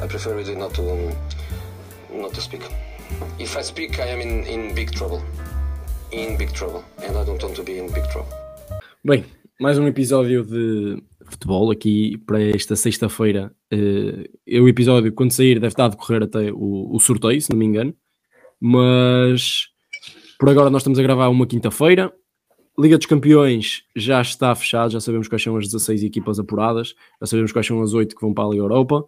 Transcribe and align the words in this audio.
I 0.00 0.06
prefer 0.06 0.34
really 0.34 0.54
not 0.54 0.74
to 0.74 0.82
um, 0.82 1.12
not 2.20 2.32
to 2.34 2.40
speak. 2.40 2.62
If 3.38 3.56
I 3.56 3.62
speak, 3.62 3.98
I 3.98 4.12
am 4.12 4.20
in, 4.20 4.46
in 4.46 4.74
big 4.74 4.92
trouble. 4.92 5.22
In 6.12 6.36
big 6.36 6.52
trouble. 6.52 6.84
And 6.98 7.16
I 7.16 7.24
don't 7.24 7.42
want 7.42 7.56
to 7.56 7.64
be 7.64 7.78
in 7.78 7.92
big 7.92 8.08
trouble. 8.10 8.32
Bem, 9.04 9.24
mais 9.60 9.76
um 9.76 9.88
episódio 9.88 10.44
de 10.44 11.02
futebol 11.24 11.72
aqui 11.72 12.16
para 12.18 12.40
esta 12.40 12.76
sexta-feira. 12.76 13.52
Uh, 13.74 14.62
o 14.62 14.68
episódio, 14.68 15.12
quando 15.12 15.32
sair, 15.32 15.54
deve 15.54 15.68
estar 15.68 15.86
a 15.86 15.88
decorrer 15.88 16.22
até 16.22 16.52
o, 16.52 16.94
o 16.94 17.00
sorteio, 17.00 17.40
se 17.40 17.50
não 17.50 17.58
me 17.58 17.66
engano. 17.66 17.92
Mas 18.60 19.66
por 20.38 20.48
agora 20.48 20.70
nós 20.70 20.82
estamos 20.82 21.00
a 21.00 21.02
gravar 21.02 21.28
uma 21.28 21.46
quinta-feira. 21.46 22.12
Liga 22.78 22.96
dos 22.96 23.06
Campeões 23.06 23.82
já 23.96 24.20
está 24.20 24.54
fechada, 24.54 24.90
já 24.90 25.00
sabemos 25.00 25.26
quais 25.26 25.42
são 25.42 25.56
as 25.56 25.64
16 25.64 26.04
equipas 26.04 26.38
apuradas, 26.38 26.94
já 27.20 27.26
sabemos 27.26 27.50
quais 27.50 27.66
são 27.66 27.82
as 27.82 27.92
8 27.92 28.14
que 28.14 28.22
vão 28.22 28.32
para 28.32 28.44
a 28.44 28.50
Liga 28.50 28.62
Europa 28.62 29.04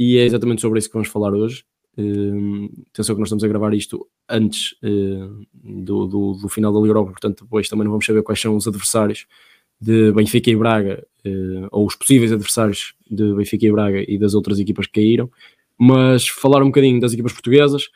e 0.00 0.16
é 0.16 0.24
exatamente 0.24 0.62
sobre 0.62 0.78
isso 0.78 0.88
que 0.88 0.94
vamos 0.94 1.10
falar 1.10 1.34
hoje. 1.34 1.62
Uh, 1.98 2.70
atenção 2.90 3.14
que 3.14 3.20
nós 3.20 3.26
estamos 3.26 3.44
a 3.44 3.48
gravar 3.48 3.74
isto 3.74 4.08
antes 4.26 4.72
uh, 4.82 5.46
do, 5.52 6.06
do, 6.06 6.32
do, 6.40 6.48
final 6.48 6.72
da 6.72 6.78
Liga 6.78 6.92
Europa, 6.92 7.10
portanto 7.10 7.44
depois 7.44 7.68
também 7.68 7.84
não 7.84 7.90
vamos 7.90 8.06
saber 8.06 8.22
quais 8.22 8.40
são 8.40 8.56
os 8.56 8.66
adversários 8.66 9.26
de 9.78 10.10
Benfica 10.12 10.50
e 10.50 10.56
Braga, 10.56 11.06
uh, 11.26 11.68
ou 11.70 11.86
os 11.86 11.94
possíveis 11.96 12.32
adversários 12.32 12.94
de 13.10 13.34
Benfica 13.34 13.66
e 13.66 13.72
Braga 13.72 14.02
e 14.08 14.16
das 14.16 14.32
outras 14.32 14.58
equipas 14.58 14.86
que 14.86 15.02
caíram, 15.02 15.30
mas 15.76 16.26
falar 16.28 16.62
um 16.62 16.66
bocadinho 16.66 16.98
das 16.98 17.12
equipas 17.12 17.34
portuguesas, 17.34 17.88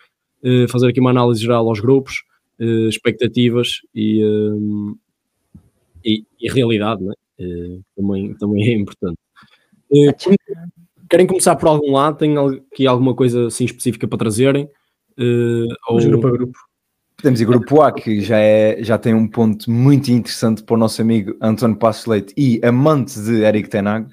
uh, 0.42 0.68
fazer 0.68 0.88
aqui 0.88 1.00
uma 1.00 1.10
análise 1.10 1.40
geral 1.40 1.66
aos 1.66 1.80
grupos, 1.80 2.22
expectativas 2.88 3.80
e, 3.92 4.22
e, 6.04 6.24
e, 6.40 6.52
realidade, 6.52 7.02
né? 7.02 7.12
também, 7.96 8.32
também 8.34 8.68
é 8.68 8.74
importante. 8.74 9.18
Querem 11.14 11.28
começar 11.28 11.54
por 11.54 11.68
algum 11.68 11.92
lado? 11.92 12.18
Tem 12.18 12.34
aqui 12.36 12.88
alguma 12.88 13.14
coisa 13.14 13.46
assim 13.46 13.64
específica 13.64 14.08
para 14.08 14.18
trazerem? 14.18 14.64
Uh, 15.16 15.68
ou... 15.88 16.00
grupo 16.00 16.26
a 16.26 16.30
grupo. 16.32 16.58
Podemos 17.16 17.40
ir 17.40 17.44
grupo 17.44 17.82
A, 17.82 17.92
que 17.92 18.20
já, 18.20 18.36
é, 18.36 18.82
já 18.82 18.98
tem 18.98 19.14
um 19.14 19.28
ponto 19.28 19.70
muito 19.70 20.10
interessante 20.10 20.64
para 20.64 20.74
o 20.74 20.76
nosso 20.76 21.00
amigo 21.00 21.36
António 21.40 21.76
Passos 21.76 22.06
Leite 22.06 22.34
e 22.36 22.60
amante 22.64 23.20
de 23.20 23.44
Eric 23.44 23.68
Tenag. 23.68 24.08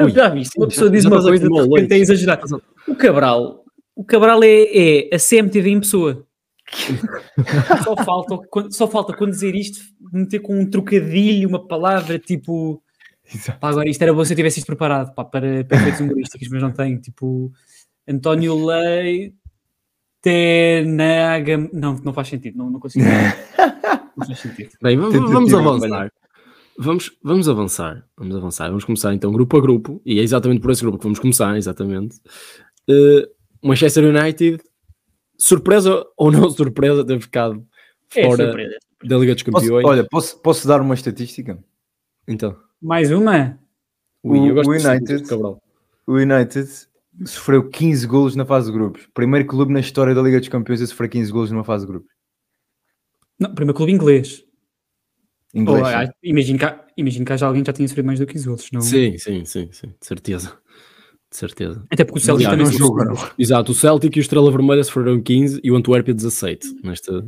Ui, 0.00 0.10
já 0.12 0.30
viste? 0.30 0.58
Uma 0.58 0.68
pessoa 0.68 0.88
diz 0.88 1.04
uma 1.04 1.20
coisa 1.20 1.46
de 1.46 1.54
repente 1.54 1.92
é 1.92 1.98
exagerar. 1.98 2.40
O 2.88 2.94
Cabral, 2.94 3.64
o 3.94 4.02
Cabral 4.02 4.42
é, 4.42 5.08
é 5.10 5.14
a 5.14 5.18
CMTV 5.18 5.68
em 5.72 5.80
pessoa. 5.80 6.26
só, 7.84 7.96
falta, 8.02 8.70
só 8.70 8.88
falta 8.88 9.14
quando 9.14 9.32
dizer 9.32 9.54
isto 9.54 9.78
meter 10.10 10.38
com 10.38 10.58
um 10.58 10.64
trocadilho, 10.64 11.50
uma 11.50 11.68
palavra 11.68 12.18
tipo 12.18 12.82
Pá, 13.60 13.68
agora 13.68 13.88
isto 13.88 14.02
era 14.02 14.12
bom 14.12 14.24
se 14.24 14.32
eu 14.32 14.36
tivesse 14.36 14.58
isto 14.58 14.66
preparado 14.66 15.14
pá, 15.14 15.24
para, 15.24 15.64
para 15.64 15.78
efeitos 15.78 16.00
humorísticos, 16.00 16.48
mas 16.48 16.62
não 16.62 16.72
tenho. 16.72 17.00
Tipo, 17.00 17.52
António 18.06 18.54
Leite. 18.64 19.34
Naga. 20.86 21.56
Não, 21.72 21.94
não 22.02 22.12
faz 22.12 22.28
sentido, 22.28 22.58
não, 22.58 22.70
não 22.70 22.80
consigo. 22.80 23.04
não 24.16 24.26
faz 24.26 24.38
sentido. 24.38 24.70
Bem, 24.82 24.96
vamos, 24.96 25.30
vamos 25.30 25.54
avançar. 25.54 26.12
Vamos, 26.78 27.12
vamos 27.22 27.48
avançar, 27.48 28.06
vamos 28.16 28.36
avançar. 28.36 28.68
Vamos 28.68 28.84
começar 28.84 29.14
então 29.14 29.32
grupo 29.32 29.56
a 29.56 29.60
grupo, 29.60 30.02
e 30.04 30.20
é 30.20 30.22
exatamente 30.22 30.60
por 30.60 30.70
esse 30.70 30.82
grupo 30.82 30.98
que 30.98 31.04
vamos 31.04 31.18
começar, 31.18 31.56
exatamente. 31.56 32.16
Uh, 32.88 33.26
Manchester 33.66 34.04
United, 34.04 34.62
surpresa 35.38 36.04
ou 36.16 36.30
não 36.30 36.50
surpresa 36.50 37.04
ter 37.04 37.20
ficado 37.20 37.66
é 38.14 38.24
fora 38.24 38.62
é 38.62 39.06
da 39.06 39.16
Liga 39.16 39.34
dos 39.34 39.42
Campeões? 39.42 39.70
Posso, 39.70 39.86
olha, 39.86 40.06
posso, 40.10 40.42
posso 40.42 40.68
dar 40.68 40.80
uma 40.80 40.94
estatística? 40.94 41.58
Então. 42.26 42.56
Mais 42.80 43.10
uma? 43.10 43.58
Ui, 44.22 44.50
o, 44.50 44.54
o 44.54 44.70
United, 44.70 45.24
o 46.06 46.12
United 46.14 46.68
sofreu 47.24 47.68
15 47.68 48.06
golos 48.06 48.36
na 48.36 48.44
fase 48.44 48.66
de 48.66 48.76
grupos. 48.76 49.08
Primeiro 49.14 49.46
clube 49.46 49.72
na 49.72 49.80
história 49.80 50.14
da 50.14 50.22
Liga 50.22 50.38
dos 50.38 50.48
Campeões 50.48 50.82
a 50.82 50.86
sofrer 50.86 51.08
15 51.08 51.32
golos 51.32 51.50
numa 51.50 51.64
fase 51.64 51.86
de 51.86 51.92
grupos. 51.92 52.12
Não, 53.38 53.54
primeiro 53.54 53.76
clube 53.76 53.92
inglês. 53.92 54.44
Inglês. 55.54 55.82
Oh, 55.82 55.86
ah, 55.86 56.12
imagino, 56.22 56.58
que, 56.58 56.66
imagino 56.96 57.24
que 57.24 57.32
haja 57.32 57.46
alguém 57.46 57.62
que 57.62 57.68
já 57.68 57.72
tinha 57.72 57.88
sofrido 57.88 58.06
mais 58.06 58.18
do 58.18 58.26
que 58.26 58.32
15 58.34 58.46
golos, 58.46 58.68
não? 58.72 58.80
Sim, 58.80 59.16
sim, 59.16 59.44
sim, 59.44 59.68
sim, 59.72 59.88
de 59.88 60.06
certeza. 60.06 60.58
De 61.30 61.36
certeza. 61.36 61.86
Até 61.90 62.04
porque 62.04 62.18
o 62.18 62.22
Celtic 62.22 62.48
também 62.48 62.66
não 62.66 62.72
joga. 62.72 63.32
Exato, 63.38 63.72
o 63.72 63.74
Celtic 63.74 64.16
e 64.16 64.20
o 64.20 64.22
Estrela 64.22 64.50
Vermelha 64.50 64.84
sofreram 64.84 65.20
15 65.20 65.60
e 65.62 65.70
o 65.70 65.76
Antuérpia 65.76 66.14
17 66.14 66.82
nesta. 66.82 67.26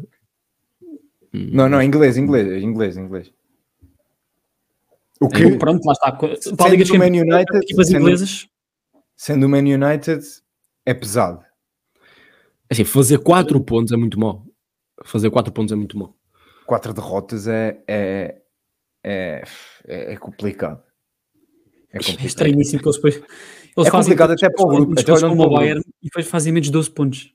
Não, 1.32 1.68
não, 1.68 1.82
inglês, 1.82 2.16
inglês, 2.16 2.62
inglês, 2.62 2.96
inglês. 2.96 3.32
O 5.20 5.28
que? 5.28 5.56
Pronto, 5.58 5.84
lá 5.84 5.92
está. 5.92 6.12
Para 6.12 6.66
a 6.66 6.68
Liga 6.68 6.98
Man 6.98 7.06
United, 7.06 7.58
equipas 7.62 7.88
sendo, 7.88 8.00
inglesas. 8.00 8.48
Sendo 9.16 9.46
o 9.46 9.48
Man 9.48 9.58
United, 9.58 10.24
é 10.86 10.94
pesado. 10.94 11.44
É 12.70 12.74
assim, 12.74 12.84
fazer 12.84 13.18
4 13.18 13.60
pontos 13.62 13.92
é 13.92 13.96
muito 13.96 14.18
mau. 14.18 14.46
Fazer 15.04 15.30
4 15.30 15.52
pontos 15.52 15.72
é 15.72 15.76
muito 15.76 15.98
mau. 15.98 16.14
4 16.66 16.92
derrotas 16.92 17.48
é, 17.48 17.82
é, 17.88 18.40
é, 19.02 19.42
é, 19.86 20.16
complicado. 20.16 20.82
É, 21.90 21.98
complicado. 21.98 22.22
é 22.22 22.26
estranhíssimo 22.26 22.80
que 22.80 22.88
eles 22.88 22.96
depois. 22.96 23.16
Eles 23.16 23.88
é 23.88 23.90
complicado 23.90 24.32
até 24.32 24.50
para 24.50 24.64
o 24.64 24.68
grupo. 24.68 25.00
Até 25.00 25.12
olhando 25.12 25.36
para 25.36 25.46
o 25.46 25.50
Bayern 25.50 25.82
e 26.02 26.06
depois 26.06 26.28
fazem 26.28 26.52
menos 26.52 26.68
12 26.70 26.90
pontos. 26.90 27.32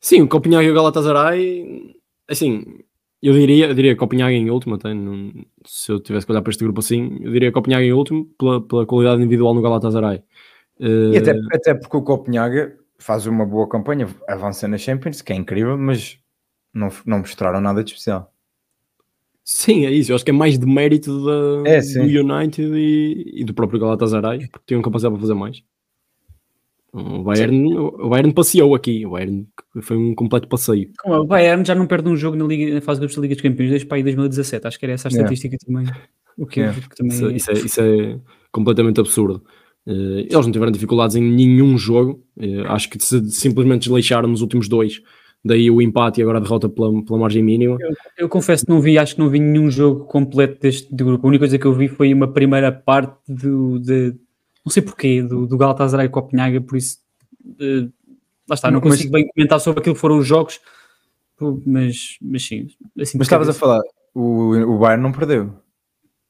Sim, 0.00 0.22
o 0.22 0.28
Copenhague 0.28 0.66
e 0.66 0.70
o 0.70 0.74
Galatasaray, 0.74 1.96
assim, 2.28 2.82
eu 3.22 3.32
diria, 3.34 3.66
eu 3.66 3.74
diria 3.74 3.96
Copenhague 3.96 4.36
em 4.36 4.50
último, 4.50 4.74
até, 4.74 4.92
não, 4.92 5.32
se 5.64 5.92
eu 5.92 6.00
tivesse 6.00 6.26
que 6.26 6.32
olhar 6.32 6.42
para 6.42 6.50
este 6.50 6.64
grupo 6.64 6.80
assim, 6.80 7.18
eu 7.20 7.30
diria 7.30 7.52
Copenhague 7.52 7.86
em 7.86 7.92
último 7.92 8.26
pela, 8.38 8.60
pela 8.60 8.86
qualidade 8.86 9.22
individual 9.22 9.54
no 9.54 9.62
Galatasaray. 9.62 10.22
Uh... 10.80 11.12
E 11.12 11.18
até, 11.18 11.32
até 11.52 11.74
porque 11.74 11.96
o 11.96 12.02
Copenhague 12.02 12.74
faz 12.98 13.26
uma 13.26 13.46
boa 13.46 13.68
campanha, 13.68 14.08
avança 14.28 14.66
na 14.66 14.78
Champions, 14.78 15.22
que 15.22 15.32
é 15.32 15.36
incrível, 15.36 15.78
mas 15.78 16.18
não, 16.74 16.88
não 17.06 17.18
mostraram 17.18 17.60
nada 17.60 17.82
de 17.84 17.90
especial. 17.90 18.32
Sim, 19.44 19.86
é 19.86 19.90
isso. 19.90 20.12
Eu 20.12 20.16
acho 20.16 20.24
que 20.24 20.30
é 20.30 20.34
mais 20.34 20.58
de 20.58 20.66
mérito 20.66 21.24
da, 21.24 21.70
é, 21.70 21.80
do 21.80 22.02
United 22.02 22.62
e, 22.74 23.40
e, 23.40 23.44
do 23.44 23.52
próprio 23.52 23.80
Galatasaray, 23.80 24.46
porque 24.48 24.66
tinham 24.66 24.82
capacidade 24.82 25.14
para 25.14 25.20
fazer 25.20 25.34
mais. 25.34 25.62
O 26.92 27.22
Bayern, 27.22 27.74
o 27.74 28.08
Bayern 28.10 28.34
passeou 28.34 28.74
aqui, 28.74 29.06
o 29.06 29.12
Bayern 29.12 29.48
foi 29.80 29.96
um 29.96 30.14
completo 30.14 30.46
passeio. 30.46 30.90
O 31.06 31.24
Bayern 31.24 31.64
já 31.64 31.74
não 31.74 31.86
perde 31.86 32.08
um 32.10 32.16
jogo 32.16 32.36
na, 32.36 32.44
Liga, 32.44 32.74
na 32.74 32.80
fase 32.82 33.00
de 33.00 33.06
grupos 33.06 33.16
da 33.16 33.22
Liga 33.22 33.34
dos 33.34 33.42
Campeões 33.42 33.70
desde 33.70 33.86
para 33.86 33.96
aí 33.96 34.02
2017, 34.02 34.66
acho 34.66 34.78
que 34.78 34.84
era 34.84 34.92
essa 34.92 35.08
a 35.08 35.10
estatística 35.10 35.56
yeah. 35.68 35.90
também. 35.90 36.02
O 36.36 36.46
que, 36.46 36.60
também 36.94 37.16
isso, 37.16 37.26
é, 37.26 37.32
isso, 37.32 37.50
é, 37.50 37.54
isso, 37.54 37.80
é, 37.80 38.20
completamente 38.50 39.00
absurdo. 39.00 39.42
Uh, 39.86 40.20
eles 40.20 40.32
não 40.32 40.52
tiveram 40.52 40.70
dificuldades 40.70 41.16
em 41.16 41.22
nenhum 41.22 41.76
jogo, 41.76 42.22
uh, 42.36 42.68
acho 42.68 42.88
que 42.88 43.02
se, 43.02 43.30
simplesmente 43.30 43.82
desleixaram 43.82 44.28
nos 44.28 44.40
últimos 44.40 44.68
dois, 44.68 45.02
daí 45.44 45.70
o 45.70 45.82
empate 45.82 46.20
e 46.20 46.22
agora 46.22 46.38
a 46.38 46.40
derrota 46.40 46.68
pela, 46.68 47.02
pela 47.04 47.18
margem 47.18 47.42
mínima. 47.42 47.76
Eu, 47.80 47.94
eu, 48.18 48.28
confesso 48.28 48.64
que 48.64 48.70
não 48.70 48.80
vi, 48.80 48.96
acho 48.96 49.14
que 49.14 49.20
não 49.20 49.28
vi 49.28 49.40
nenhum 49.40 49.70
jogo 49.70 50.04
completo 50.04 50.60
deste 50.60 50.94
de 50.94 51.02
grupo. 51.02 51.26
A 51.26 51.28
única 51.28 51.40
coisa 51.40 51.58
que 51.58 51.66
eu 51.66 51.72
vi 51.72 51.88
foi 51.88 52.14
uma 52.14 52.28
primeira 52.28 52.70
parte 52.70 53.18
do, 53.26 53.78
de, 53.78 54.14
não 54.64 54.72
sei 54.72 54.82
porquê, 54.82 55.22
do, 55.22 55.46
do 55.46 55.56
Galatasaray 55.56 56.08
Copenhaga, 56.08 56.60
por 56.60 56.76
isso 56.76 56.98
uh, 57.44 57.92
lá 58.48 58.54
está, 58.54 58.70
não 58.70 58.80
consigo 58.80 59.12
mas, 59.12 59.22
bem 59.22 59.32
comentar 59.34 59.60
sobre 59.60 59.80
aquilo 59.80 59.94
que 59.94 60.00
foram 60.00 60.18
os 60.18 60.26
jogos, 60.26 60.60
mas, 61.66 62.16
mas 62.20 62.44
sim. 62.44 62.68
Assim, 62.98 63.18
mas 63.18 63.26
estavas 63.26 63.48
a 63.48 63.52
falar, 63.52 63.82
o, 64.14 64.54
o 64.54 64.78
Bayern 64.78 65.02
não 65.02 65.12
perdeu. 65.12 65.52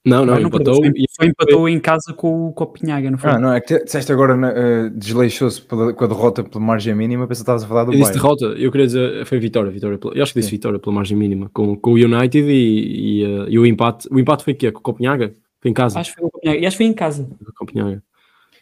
Não, 0.04 0.26
não, 0.26 0.34
não 0.34 0.48
empatou. 0.48 0.80
Perdeu, 0.80 1.04
só, 1.10 1.24
empatou 1.24 1.68
em 1.68 1.78
casa 1.78 2.12
com 2.12 2.48
o 2.48 2.52
Copenhaga, 2.52 3.08
não 3.08 3.18
foi? 3.18 3.30
Ah, 3.30 3.38
não, 3.38 3.52
é 3.52 3.60
que 3.60 3.84
disseste 3.84 4.10
agora 4.10 4.34
uh, 4.34 4.90
desleixou-se 4.90 5.62
com 5.62 6.04
a 6.04 6.06
derrota 6.08 6.42
pela 6.42 6.64
margem 6.64 6.92
mínima, 6.92 7.28
pensei 7.28 7.40
que 7.40 7.42
estavas 7.42 7.62
a 7.62 7.68
falar 7.68 7.84
do 7.84 7.92
eu 7.92 8.00
Bayern. 8.00 8.14
derrota, 8.14 8.46
eu 8.46 8.72
queria 8.72 8.86
dizer, 8.86 9.24
foi 9.26 9.38
vitória, 9.38 9.70
vitória 9.70 10.00
eu 10.02 10.22
acho 10.22 10.32
que 10.32 10.40
disse 10.40 10.50
Sim. 10.50 10.56
vitória 10.56 10.80
pela 10.80 10.92
margem 10.96 11.16
mínima, 11.16 11.48
com, 11.52 11.76
com 11.76 11.92
o 11.92 11.94
United 11.94 12.50
e, 12.50 13.20
e, 13.20 13.24
uh, 13.24 13.48
e 13.48 13.58
o 13.60 13.64
empate, 13.64 14.08
o 14.10 14.18
empate 14.18 14.42
foi 14.42 14.54
o 14.54 14.56
quê? 14.56 14.72
Com 14.72 14.80
o 14.80 14.82
Copenhaga? 14.82 15.34
Foi 15.60 15.70
em 15.70 15.74
casa? 15.74 16.00
Acho 16.00 16.16
que 16.16 16.20
foi. 16.20 16.30
E 16.42 16.66
acho 16.66 16.76
que 16.76 16.82
foi 16.82 16.86
em 16.86 16.94
casa. 16.94 17.30
Copenhaga. 17.56 18.02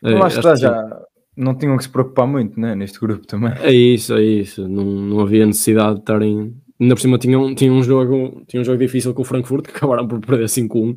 É, 0.03 0.15
acho 0.15 0.41
que 0.41 0.57
já, 0.57 1.03
não 1.37 1.55
tinham 1.55 1.77
que 1.77 1.85
se 1.85 1.89
preocupar 1.89 2.27
muito 2.27 2.59
né, 2.59 2.75
neste 2.75 2.99
grupo 3.01 3.27
também. 3.27 3.53
É 3.61 3.73
isso, 3.73 4.15
é 4.15 4.23
isso. 4.23 4.69
Não, 4.69 4.85
não 4.85 5.21
havia 5.21 5.47
necessidade 5.47 5.95
de 5.95 6.01
estarem. 6.01 6.55
Ainda 6.79 6.95
por 6.95 7.01
cima 7.01 7.19
tinham, 7.19 7.55
tinham, 7.55 7.77
um 7.77 7.83
jogo, 7.83 8.43
tinham 8.47 8.63
um 8.63 8.65
jogo 8.65 8.79
difícil 8.79 9.13
com 9.15 9.23
o 9.23 9.25
Frankfurt 9.25 9.65
que 9.69 9.77
acabaram 9.77 10.07
por 10.07 10.21
perder 10.21 10.47
5-1 10.47 10.97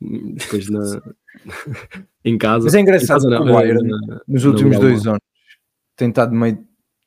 depois 0.00 0.68
na, 0.68 1.00
em 2.24 2.36
casa. 2.36 2.64
Mas 2.64 2.74
é 2.74 2.80
engraçado 2.80 3.22
casa, 3.22 3.36
que 3.36 3.50
o 3.50 3.52
Bayern 3.52 3.88
na, 3.88 4.20
nos 4.26 4.44
últimos 4.44 4.78
dois 4.78 5.06
anos 5.06 5.20
tem 5.96 6.08
estado 6.08 6.34
meio. 6.34 6.58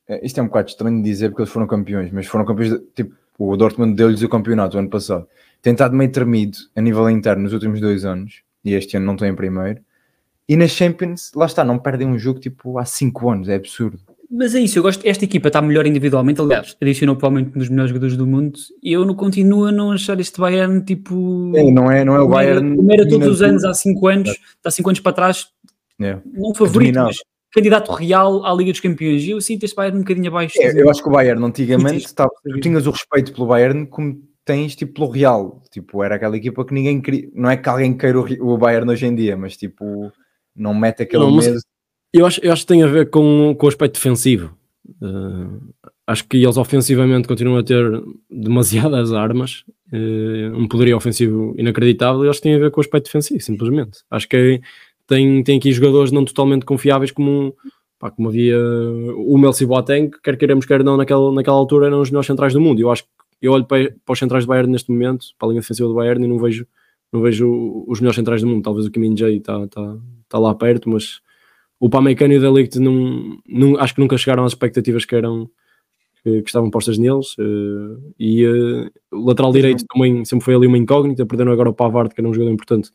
É, 0.07 0.25
isto 0.25 0.39
é 0.39 0.43
um 0.43 0.47
bocado 0.47 0.69
estranho 0.69 0.97
de 0.97 1.03
dizer 1.03 1.29
porque 1.29 1.43
eles 1.43 1.51
foram 1.51 1.67
campeões, 1.67 2.11
mas 2.11 2.25
foram 2.25 2.45
campeões. 2.45 2.71
De, 2.71 2.79
tipo, 2.95 3.15
o 3.37 3.55
Dortmund 3.55 3.95
deu-lhes 3.95 4.21
o 4.21 4.29
campeonato 4.29 4.75
o 4.75 4.79
ano 4.79 4.89
passado. 4.89 5.27
Tem 5.61 5.73
estado 5.73 5.95
meio 5.95 6.11
tremido 6.11 6.57
a 6.75 6.81
nível 6.81 7.09
interno 7.09 7.43
nos 7.43 7.53
últimos 7.53 7.79
dois 7.79 8.05
anos 8.05 8.41
e 8.63 8.73
este 8.73 8.97
ano 8.97 9.05
não 9.05 9.15
tem 9.15 9.29
em 9.29 9.35
primeiro. 9.35 9.81
E 10.49 10.55
nas 10.55 10.71
Champions, 10.71 11.31
lá 11.35 11.45
está, 11.45 11.63
não 11.63 11.77
perdem 11.77 12.07
um 12.07 12.17
jogo 12.17 12.39
tipo 12.39 12.79
há 12.79 12.83
5 12.83 13.29
anos, 13.29 13.49
é 13.49 13.55
absurdo. 13.55 13.99
Mas 14.31 14.55
é 14.55 14.59
isso, 14.59 14.79
eu 14.79 14.83
gosto. 14.83 15.07
Esta 15.07 15.23
equipa 15.23 15.47
está 15.47 15.61
melhor 15.61 15.85
individualmente, 15.85 16.41
aliás, 16.41 16.75
adicionou 16.81 17.15
provavelmente 17.15 17.55
um 17.55 17.59
dos 17.59 17.69
melhores 17.69 17.89
jogadores 17.89 18.17
do 18.17 18.25
mundo. 18.25 18.57
E 18.81 18.91
eu 18.91 19.05
não 19.05 19.13
continuo 19.13 19.65
a 19.65 19.71
não 19.71 19.91
achar 19.91 20.19
este 20.19 20.39
Bayern 20.39 20.81
tipo. 20.83 21.51
É, 21.55 21.71
não, 21.71 21.91
é, 21.91 22.03
não 22.03 22.15
é 22.15 22.21
o 22.21 22.27
Bayern. 22.27 22.75
Primeiro 22.75 23.07
todos 23.07 23.27
os 23.27 23.41
anos, 23.43 23.63
há 23.63 23.75
5 23.75 24.07
anos, 24.07 24.29
está 24.29 24.71
5 24.71 24.89
anos 24.89 24.99
para 24.99 25.13
trás, 25.13 25.47
é. 26.01 26.17
não 26.25 26.53
favorito, 26.55 26.95
mas 26.95 27.17
candidato 27.51 27.91
real 27.91 28.43
à 28.43 28.51
Liga 28.51 28.71
dos 28.71 28.79
Campeões. 28.79 29.23
E 29.23 29.31
eu 29.31 29.41
sinto 29.41 29.65
este 29.65 29.75
Bayern 29.75 29.99
um 29.99 30.01
bocadinho 30.01 30.29
abaixo. 30.29 30.59
É, 30.59 30.81
eu 30.81 30.89
acho 30.89 31.03
que 31.03 31.09
o 31.09 31.11
Bayern 31.11 31.43
antigamente 31.43 32.11
tá, 32.13 32.27
tu 32.27 32.59
tinhas 32.59 32.87
o 32.87 32.91
respeito 32.91 33.33
pelo 33.33 33.47
Bayern 33.47 33.85
como 33.85 34.19
tens 34.45 34.75
tipo 34.75 34.93
pelo 34.93 35.11
Real. 35.11 35.61
Tipo, 35.71 36.03
era 36.03 36.15
aquela 36.15 36.35
equipa 36.35 36.65
que 36.65 36.73
ninguém 36.73 36.99
queria. 36.99 37.29
Não 37.35 37.51
é 37.51 37.57
que 37.57 37.69
alguém 37.69 37.95
queira 37.95 38.19
o, 38.19 38.53
o 38.53 38.57
Bayern 38.57 38.89
hoje 38.89 39.05
em 39.05 39.13
dia, 39.13 39.37
mas 39.37 39.55
tipo, 39.55 40.11
não 40.59 40.73
mete 40.73 41.03
aquele 41.03 41.23
não, 41.23 41.35
medo. 41.35 41.59
Eu 42.13 42.25
acho, 42.25 42.39
eu 42.43 42.51
acho 42.51 42.63
que 42.63 42.67
tem 42.67 42.83
a 42.83 42.87
ver 42.87 43.09
com, 43.09 43.55
com 43.57 43.65
o 43.65 43.69
aspecto 43.69 43.95
defensivo. 43.95 44.53
Uh, 45.01 45.73
acho 46.07 46.27
que 46.27 46.37
eles 46.37 46.57
ofensivamente 46.57 47.27
continuam 47.27 47.59
a 47.59 47.63
ter 47.63 48.01
demasiadas 48.29 49.13
armas, 49.13 49.63
uh, 49.93 50.57
um 50.57 50.67
poderio 50.67 50.97
ofensivo 50.97 51.53
inacreditável, 51.57 52.23
e 52.23 52.27
eles 52.27 52.39
têm 52.39 52.55
a 52.55 52.59
ver 52.59 52.71
com 52.71 52.79
o 52.79 52.83
aspecto 52.83 53.05
defensivo, 53.05 53.39
simplesmente. 53.41 53.99
Acho 54.09 54.27
que 54.27 54.61
tem, 55.07 55.43
tem 55.43 55.57
aqui 55.57 55.71
jogadores 55.71 56.11
não 56.11 56.25
totalmente 56.25 56.65
confiáveis, 56.65 57.11
como, 57.11 57.55
pá, 57.99 58.09
como 58.09 58.29
havia 58.29 58.57
o 59.15 59.37
Melsi 59.37 59.65
Boateng, 59.65 60.11
quer 60.23 60.37
queiramos, 60.37 60.65
quer 60.65 60.83
não, 60.83 60.97
naquela, 60.97 61.31
naquela 61.31 61.57
altura 61.57 61.87
eram 61.87 62.01
os 62.01 62.09
melhores 62.09 62.27
centrais 62.27 62.53
do 62.53 62.61
mundo. 62.61 62.79
Eu 62.79 62.91
acho 62.91 63.03
que 63.03 63.09
eu 63.41 63.51
olho 63.51 63.65
para, 63.65 63.93
para 64.05 64.13
os 64.13 64.19
centrais 64.19 64.45
do 64.45 64.49
Bayern 64.49 64.71
neste 64.71 64.91
momento, 64.91 65.27
para 65.37 65.47
a 65.47 65.49
linha 65.49 65.61
defensiva 65.61 65.87
do 65.87 65.95
Bayern, 65.95 66.23
e 66.23 66.27
não 66.27 66.39
vejo, 66.39 66.65
não 67.11 67.21
vejo 67.21 67.85
os 67.87 67.99
melhores 67.99 68.15
centrais 68.15 68.41
do 68.41 68.47
mundo. 68.47 68.63
Talvez 68.63 68.85
o 68.85 68.91
Kim 68.91 69.15
Jae 69.15 69.37
está 69.37 69.67
tá, 69.67 69.97
tá 70.27 70.39
lá 70.39 70.53
perto, 70.53 70.89
mas 70.89 71.21
o 71.79 71.89
Pamecano 71.89 72.33
e 72.33 72.37
o 72.37 72.41
Delict 72.41 72.79
não, 72.79 73.37
não, 73.47 73.79
acho 73.79 73.95
que 73.95 74.01
nunca 74.01 74.17
chegaram 74.17 74.43
às 74.43 74.51
expectativas 74.51 75.05
que 75.05 75.15
eram 75.15 75.49
que, 76.23 76.41
que 76.41 76.49
estavam 76.49 76.69
postas 76.69 76.97
neles 76.97 77.37
uh, 77.37 78.13
e 78.19 78.45
uh, 78.45 78.91
o 79.11 79.25
lateral 79.25 79.51
direito 79.53 79.85
também 79.87 80.25
sempre 80.25 80.43
foi 80.43 80.55
ali 80.55 80.67
uma 80.67 80.77
incógnita, 80.77 81.25
perderam 81.25 81.51
agora 81.51 81.69
o 81.69 81.73
Pavard 81.73 82.13
que 82.13 82.19
era 82.19 82.27
um 82.27 82.33
jogador 82.33 82.53
importante 82.53 82.91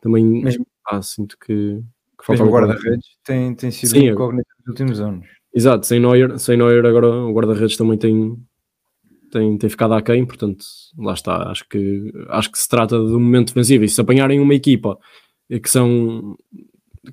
também 0.00 0.24
mesmo, 0.24 0.66
ah, 0.86 1.00
sinto 1.00 1.38
que, 1.38 1.80
que 2.18 2.26
falta 2.26 2.42
o 2.42 2.50
guarda-redes 2.50 3.16
tem, 3.22 3.54
tem 3.54 3.70
sido 3.70 3.90
Sim, 3.90 4.08
incógnita 4.08 4.48
nos 4.58 4.68
últimos 4.68 5.00
anos 5.00 5.26
exato, 5.54 5.86
sem 5.86 6.00
Neuer, 6.00 6.38
sem 6.38 6.56
Neuer 6.56 6.84
agora 6.84 7.08
o 7.08 7.32
guarda-redes 7.32 7.76
também 7.76 7.96
tem 7.96 8.36
tem, 9.30 9.56
tem 9.56 9.70
ficado 9.70 9.94
aquém, 9.94 10.24
portanto 10.26 10.64
lá 10.98 11.14
está, 11.14 11.50
acho 11.50 11.68
que, 11.68 12.12
acho 12.28 12.50
que 12.50 12.58
se 12.58 12.68
trata 12.68 12.96
de 12.96 13.12
um 13.12 13.20
momento 13.20 13.48
defensivo 13.48 13.84
e 13.84 13.88
se 13.88 14.00
apanharem 14.00 14.40
uma 14.40 14.54
equipa 14.54 14.98
que 15.62 15.70
são 15.70 16.36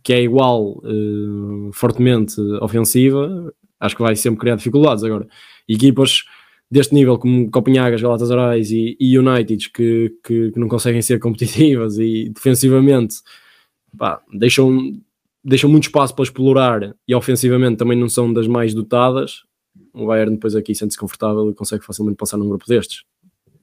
que 0.03 0.13
é 0.13 0.21
igual 0.21 0.79
uh, 0.83 1.71
fortemente 1.73 2.39
ofensiva, 2.61 3.53
acho 3.79 3.95
que 3.95 4.01
vai 4.01 4.15
sempre 4.15 4.39
criar 4.39 4.55
dificuldades. 4.55 5.03
Agora, 5.03 5.27
equipas 5.67 6.23
deste 6.69 6.93
nível 6.93 7.17
como 7.17 7.49
Copenhagas, 7.49 8.01
Galatasaray 8.01 8.61
e, 8.61 8.97
e 8.99 9.17
United 9.17 9.69
que, 9.71 10.13
que, 10.23 10.51
que, 10.51 10.59
não 10.59 10.67
conseguem 10.67 11.01
ser 11.01 11.19
competitivas 11.19 11.97
e 11.97 12.29
defensivamente 12.33 13.15
pá, 13.97 14.21
deixam, 14.33 14.99
deixam 15.43 15.69
muito 15.69 15.85
espaço 15.85 16.13
para 16.13 16.23
explorar 16.23 16.95
e 17.07 17.15
ofensivamente 17.15 17.77
também 17.77 17.97
não 17.97 18.09
são 18.09 18.31
das 18.33 18.47
mais 18.47 18.73
dotadas, 18.73 19.43
o 19.93 20.05
Bayern 20.07 20.35
depois 20.35 20.55
aqui 20.55 20.73
sente-se 20.75 20.99
confortável 20.99 21.49
e 21.49 21.53
consegue 21.53 21.85
facilmente 21.85 22.17
passar 22.17 22.37
num 22.37 22.47
grupo 22.47 22.65
destes. 22.67 23.03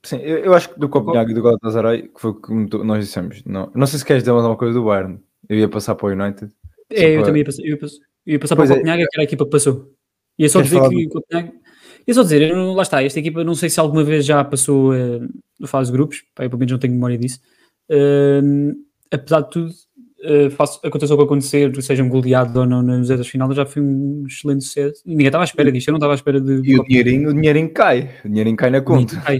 Sim, 0.02 0.16
eu, 0.16 0.38
eu 0.38 0.54
acho 0.54 0.68
que 0.70 0.78
do 0.78 0.88
Copenhague 0.88 1.32
e 1.32 1.34
do 1.34 1.42
Galatasaray, 1.42 2.08
que 2.08 2.20
foi 2.20 2.34
como 2.34 2.68
nós 2.84 3.04
dissemos, 3.04 3.42
não, 3.44 3.70
não 3.74 3.86
sei 3.86 3.98
se 3.98 4.04
queres 4.04 4.22
dizer 4.22 4.32
alguma 4.32 4.56
coisa 4.56 4.74
do 4.74 4.84
Bayern, 4.84 5.18
eu 5.48 5.58
ia 5.58 5.68
passar 5.68 5.94
para 5.94 6.06
o 6.06 6.10
United. 6.10 6.52
É, 6.90 7.16
eu 7.16 7.22
também 7.22 7.40
ia 7.40 7.46
passar, 7.46 7.62
eu 7.62 7.70
ia 7.70 7.78
passar, 7.78 7.96
eu 8.26 8.32
ia 8.32 8.38
passar 8.38 8.56
para 8.56 8.64
o 8.64 8.72
é. 8.72 8.76
Copenhague, 8.76 9.06
que 9.06 9.16
era 9.16 9.22
a 9.22 9.24
equipa 9.24 9.44
que 9.44 9.50
passou. 9.50 9.92
Ia 10.38 10.48
só 10.48 10.60
dizer 10.60 10.80
que 10.88 11.06
o 11.06 11.08
Copenhague. 11.08 11.52
Ia 12.06 12.14
só 12.14 12.22
dizer, 12.22 12.42
eu, 12.42 12.72
lá 12.72 12.82
está, 12.82 13.02
esta 13.02 13.18
equipa 13.18 13.42
não 13.42 13.54
sei 13.54 13.70
se 13.70 13.80
alguma 13.80 14.04
vez 14.04 14.26
já 14.26 14.44
passou 14.44 14.92
uh, 14.92 15.26
no 15.58 15.66
fase 15.66 15.90
de 15.90 15.96
grupos, 15.96 16.22
pá, 16.34 16.44
eu 16.44 16.50
pelo 16.50 16.58
menos 16.58 16.72
não 16.72 16.78
tenho 16.78 16.92
memória 16.92 17.16
disso. 17.16 17.40
Uh, 17.90 18.74
apesar 19.10 19.40
de 19.40 19.50
tudo, 19.50 19.72
uh, 20.24 20.50
faço, 20.50 20.80
aconteça 20.84 21.14
o 21.14 21.16
que 21.16 21.24
acontecer, 21.24 21.82
sejam 21.82 22.08
goleados 22.08 22.54
ou 22.56 22.66
não 22.66 22.82
nas 22.82 23.08
etapas 23.08 23.28
final, 23.28 23.52
já 23.52 23.64
foi 23.66 23.82
um 23.82 24.24
excelente 24.26 24.64
sucesso. 24.64 25.02
E 25.04 25.10
ninguém 25.10 25.26
estava 25.26 25.44
à 25.44 25.46
espera 25.46 25.70
disto, 25.70 25.88
eu 25.88 25.92
não 25.92 25.98
estava 25.98 26.14
à 26.14 26.16
espera 26.16 26.40
de. 26.40 26.60
E 26.64 26.78
o 26.78 26.84
dinheirinho, 26.84 27.30
o 27.30 27.34
dinheirinho 27.34 27.72
cai, 27.72 28.10
o 28.24 28.28
dinheirinho 28.28 28.56
cai 28.56 28.70
na 28.70 28.80
conta. 28.80 29.20
Cai. 29.20 29.38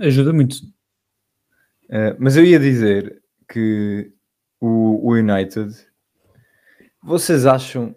Ajuda 0.00 0.32
muito. 0.32 0.56
Uh, 1.88 2.16
mas 2.18 2.36
eu 2.36 2.44
ia 2.44 2.58
dizer 2.58 3.20
que 3.48 4.12
o, 4.60 5.08
o 5.08 5.14
United, 5.14 5.74
vocês 7.02 7.46
acham? 7.46 7.94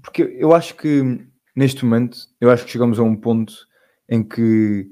Porque 0.00 0.22
eu 0.38 0.54
acho 0.54 0.76
que 0.76 1.26
neste 1.56 1.84
momento, 1.84 2.18
eu 2.38 2.50
acho 2.50 2.66
que 2.66 2.70
chegamos 2.70 2.98
a 2.98 3.02
um 3.02 3.16
ponto 3.16 3.54
em 4.08 4.22
que 4.22 4.86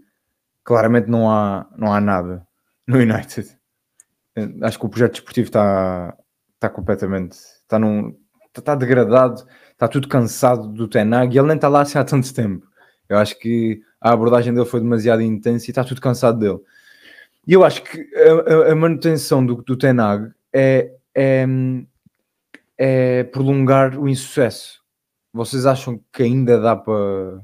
claramente 0.65 1.09
não 1.09 1.31
há, 1.31 1.69
não 1.77 1.93
há 1.93 2.01
nada 2.01 2.47
no 2.87 2.97
United. 2.97 3.47
Acho 4.63 4.79
que 4.79 4.87
o 4.87 4.89
projeto 4.89 5.13
desportivo 5.13 5.47
está, 5.47 6.17
está 6.65 6.71
completamente 6.71 7.37
está, 7.63 7.79
num, 7.79 8.17
está 8.57 8.75
degradado, 8.75 9.45
está 9.73 9.89
tudo 9.89 10.09
cansado 10.09 10.69
do 10.69 10.89
Tenag 10.89 11.35
e 11.35 11.39
ele 11.39 11.49
nem 11.49 11.57
está 11.57 11.69
lá 11.69 11.83
assim 11.83 11.99
há 11.99 12.05
tanto 12.05 12.33
tempo. 12.33 12.67
Eu 13.09 13.19
acho 13.19 13.39
que 13.39 13.83
a 14.01 14.13
abordagem 14.13 14.55
dele 14.55 14.67
foi 14.67 14.81
demasiado 14.81 15.21
intensa 15.21 15.67
e 15.67 15.71
está 15.71 15.85
tudo 15.85 16.01
cansado 16.01 16.39
dele. 16.39 16.59
E 17.47 17.53
eu 17.53 17.63
acho 17.63 17.83
que 17.83 18.09
a, 18.15 18.73
a 18.73 18.75
manutenção 18.75 19.45
do, 19.45 19.57
do 19.57 19.77
Tenag 19.77 20.33
é, 20.53 20.91
é, 21.15 21.47
é 22.79 23.25
prolongar 23.25 23.99
o 23.99 24.09
insucesso. 24.09 24.83
Vocês 25.33 25.67
acham 25.67 26.01
que 26.13 26.23
ainda 26.23 26.59
dá 26.59 26.75
para, 26.77 27.41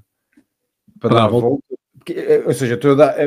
para 0.99 1.14
dar 1.14 1.25
a 1.25 1.28
volta? 1.28 1.62
Porque, 1.99 2.14
é, 2.14 2.43
ou 2.46 2.55
seja, 2.55 2.81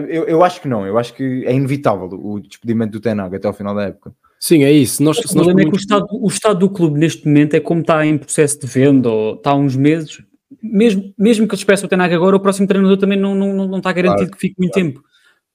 eu, 0.09 0.23
eu 0.23 0.43
acho 0.43 0.59
que 0.59 0.67
não, 0.67 0.87
eu 0.87 0.97
acho 0.97 1.13
que 1.13 1.45
é 1.45 1.53
inevitável 1.53 2.07
o 2.07 2.39
despedimento 2.39 2.93
do 2.93 2.99
Tenag 2.99 3.35
até 3.35 3.47
ao 3.47 3.53
final 3.53 3.75
da 3.75 3.83
época. 3.83 4.15
Sim, 4.43 4.65
é 4.65 4.71
isso. 4.73 5.01
Nós, 5.01 5.17
o 5.19 5.33
problema 5.33 5.61
é 5.61 5.63
que 5.63 5.71
o 5.71 5.77
estado, 5.77 6.05
o 6.11 6.27
estado 6.27 6.59
do 6.59 6.69
clube 6.69 6.99
neste 6.99 7.25
momento 7.25 7.53
é 7.53 7.61
como 7.61 7.79
está 7.79 8.05
em 8.05 8.17
processo 8.17 8.59
de 8.59 8.67
venda 8.67 9.09
ou 9.09 9.35
está 9.35 9.51
há 9.51 9.55
uns 9.55 9.73
meses. 9.73 10.21
Mesmo, 10.61 11.13
mesmo 11.17 11.47
que 11.47 11.55
eles 11.55 11.63
peçam 11.63 11.85
o 11.85 11.89
Tenag 11.89 12.13
agora, 12.13 12.35
o 12.35 12.41
próximo 12.41 12.67
treinador 12.67 12.97
também 12.97 13.17
não, 13.17 13.33
não, 13.33 13.65
não 13.65 13.77
está 13.77 13.93
garantido 13.93 14.25
claro, 14.25 14.31
que 14.33 14.41
fique 14.41 14.55
muito 14.59 14.73
claro. 14.73 14.89
tempo. 14.89 15.03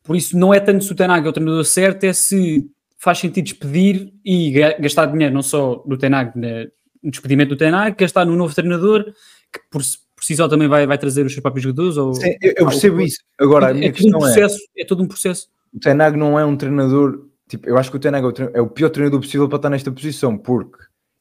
Por 0.02 0.16
isso, 0.16 0.38
não 0.38 0.54
é 0.54 0.58
tanto 0.58 0.84
se 0.84 0.90
o 0.90 0.94
Tenag 0.94 1.26
é 1.26 1.28
o 1.28 1.32
treinador 1.34 1.66
certo, 1.66 2.04
é 2.04 2.14
se 2.14 2.66
faz 2.96 3.18
sentido 3.18 3.44
despedir 3.44 4.10
e 4.24 4.52
gastar 4.80 5.04
dinheiro 5.04 5.34
não 5.34 5.42
só 5.42 5.84
do 5.86 5.98
Tenag, 5.98 6.32
no 6.34 7.10
despedimento 7.10 7.50
do 7.50 7.58
Tenag, 7.58 7.94
gastar 7.94 8.24
no 8.24 8.36
novo 8.36 8.54
treinador, 8.54 9.04
que 9.52 9.60
por, 9.70 9.82
por 10.16 10.24
si 10.24 10.34
só 10.34 10.48
também 10.48 10.66
vai, 10.66 10.86
vai 10.86 10.96
trazer 10.96 11.26
os 11.26 11.32
seus 11.32 11.42
próprios 11.42 11.64
jogadores. 11.64 11.98
Ou, 11.98 12.14
Sim, 12.14 12.34
eu, 12.40 12.54
eu 12.56 12.66
percebo 12.66 13.02
isso. 13.02 13.18
Agora, 13.38 13.68
a 13.68 13.74
minha 13.74 13.88
é 13.88 13.92
questão 13.92 14.18
um 14.18 14.22
processo, 14.22 14.58
é, 14.74 14.80
é 14.80 14.84
todo 14.86 15.02
um 15.02 15.06
processo. 15.06 15.46
O 15.74 15.78
Tenag 15.78 16.16
não 16.16 16.38
é 16.38 16.46
um 16.46 16.56
treinador, 16.56 17.27
tipo, 17.48 17.68
eu 17.68 17.76
acho 17.78 17.90
que 17.90 17.96
o 17.96 18.00
Tenag 18.00 18.24
é 18.24 18.28
o, 18.28 18.50
é 18.54 18.60
o 18.60 18.68
pior 18.68 18.90
treinador 18.90 19.20
possível 19.20 19.48
para 19.48 19.56
estar 19.56 19.70
nesta 19.70 19.90
posição, 19.90 20.36
porque 20.36 20.78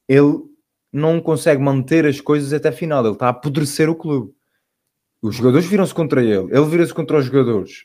ele 0.08 0.38
não 0.92 1.20
consegue 1.20 1.60
manter 1.60 2.06
as 2.06 2.20
coisas 2.20 2.52
até 2.52 2.68
a 2.68 2.72
final, 2.72 3.04
ele 3.04 3.14
está 3.14 3.26
a 3.26 3.30
apodrecer 3.30 3.90
o 3.90 3.96
clube. 3.96 4.32
Os 5.20 5.34
jogadores 5.34 5.66
viram-se 5.66 5.94
contra 5.94 6.22
ele, 6.22 6.54
ele 6.54 6.66
vira-se 6.66 6.94
contra 6.94 7.18
os 7.18 7.24
jogadores, 7.24 7.84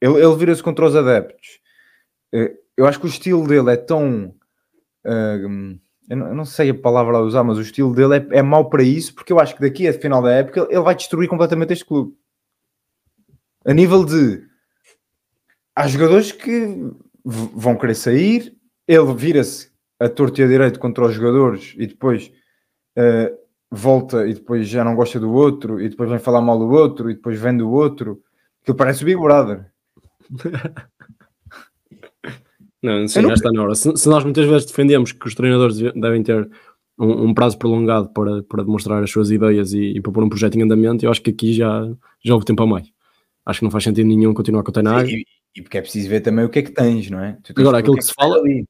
ele, 0.00 0.14
ele 0.14 0.36
vira-se 0.36 0.62
contra 0.62 0.86
os 0.86 0.94
adeptos. 0.94 1.60
Eh, 2.32 2.54
eu 2.76 2.86
acho 2.86 3.00
que 3.00 3.06
o 3.06 3.08
estilo 3.08 3.46
dele 3.46 3.72
é 3.72 3.76
tão. 3.76 4.34
Não, 5.04 6.28
eu, 6.28 6.34
não, 6.34 6.44
sei 6.44 6.70
a 6.70 6.74
palavra 6.74 7.16
a 7.16 7.20
usar, 7.20 7.42
mas 7.42 7.58
o 7.58 7.62
estilo 7.62 7.94
dele 7.94 8.16
é, 8.16 8.38
é 8.38 8.42
mau 8.42 8.68
para 8.70 8.82
isso, 8.82 9.14
porque 9.14 9.32
eu 9.32 9.40
acho 9.40 9.54
que 9.54 9.60
daqui 9.60 9.88
a 9.88 9.92
final 9.92 10.22
da 10.22 10.32
época 10.32 10.66
ele 10.70 10.80
vai 10.80 10.94
destruir 10.94 11.28
completamente 11.28 11.72
este 11.72 11.84
clube. 11.84 12.14
A 13.64 13.74
nível 13.74 14.04
de. 14.04 14.46
Há 15.74 15.86
jogadores 15.86 16.32
que 16.32 16.90
vão 17.28 17.76
querer 17.76 17.94
sair, 17.94 18.56
ele 18.86 19.14
vira-se 19.14 19.70
a 20.00 20.08
torta 20.08 20.40
e 20.40 20.44
a 20.44 20.48
direito 20.48 20.78
contra 20.78 21.04
os 21.04 21.14
jogadores 21.14 21.74
e 21.76 21.86
depois 21.86 22.32
uh, 22.96 23.36
volta 23.70 24.26
e 24.26 24.34
depois 24.34 24.66
já 24.66 24.82
não 24.82 24.94
gosta 24.94 25.20
do 25.20 25.32
outro 25.32 25.80
e 25.80 25.88
depois 25.88 26.08
vem 26.08 26.18
falar 26.18 26.40
mal 26.40 26.58
do 26.58 26.70
outro 26.70 27.10
e 27.10 27.14
depois 27.14 27.38
vem 27.38 27.56
do 27.56 27.70
outro. 27.70 28.22
que 28.64 28.72
parece 28.72 29.02
o 29.02 29.06
Big 29.06 29.20
Brother. 29.20 29.66
Não, 32.80 33.08
sim, 33.08 33.22
já 33.22 33.32
está 33.32 33.50
na 33.50 33.60
hora. 33.60 33.74
Se, 33.74 33.96
se, 33.96 34.08
nós 34.08 34.22
muitas 34.22 34.46
vezes 34.46 34.64
defendemos 34.64 35.10
que 35.10 35.26
os 35.26 35.34
treinadores 35.34 35.78
devem 35.78 36.22
ter 36.22 36.48
um, 36.96 37.24
um, 37.24 37.34
prazo 37.34 37.58
prolongado 37.58 38.08
para, 38.10 38.40
para 38.44 38.62
demonstrar 38.62 39.02
as 39.02 39.10
suas 39.10 39.32
ideias 39.32 39.72
e, 39.72 39.96
e 39.96 40.00
para 40.00 40.12
pôr 40.12 40.22
um 40.22 40.28
projeto 40.28 40.56
em 40.56 40.62
andamento, 40.62 41.04
eu 41.04 41.10
acho 41.10 41.20
que 41.20 41.30
aqui 41.30 41.52
já, 41.52 41.90
já 42.24 42.34
houve 42.34 42.46
tempo 42.46 42.62
a 42.62 42.66
mais. 42.68 42.88
Acho 43.44 43.58
que 43.58 43.64
não 43.64 43.70
faz 43.72 43.82
sentido 43.82 44.06
nenhum 44.06 44.32
continuar 44.32 44.62
com 44.62 44.70
o 44.70 44.72
Tenag. 44.72 45.10
E, 45.10 45.26
e, 45.56 45.62
porque 45.62 45.78
é 45.78 45.80
preciso 45.80 46.08
ver 46.08 46.20
também 46.20 46.44
o 46.44 46.48
que 46.48 46.60
é 46.60 46.62
que 46.62 46.72
tens, 46.72 47.10
não 47.10 47.20
é? 47.20 47.36
Agora, 47.56 47.78
aquilo 47.78 47.94
que, 47.94 48.00
que, 48.00 48.06
se 48.06 48.14
fala. 48.14 48.38
Ali. 48.38 48.64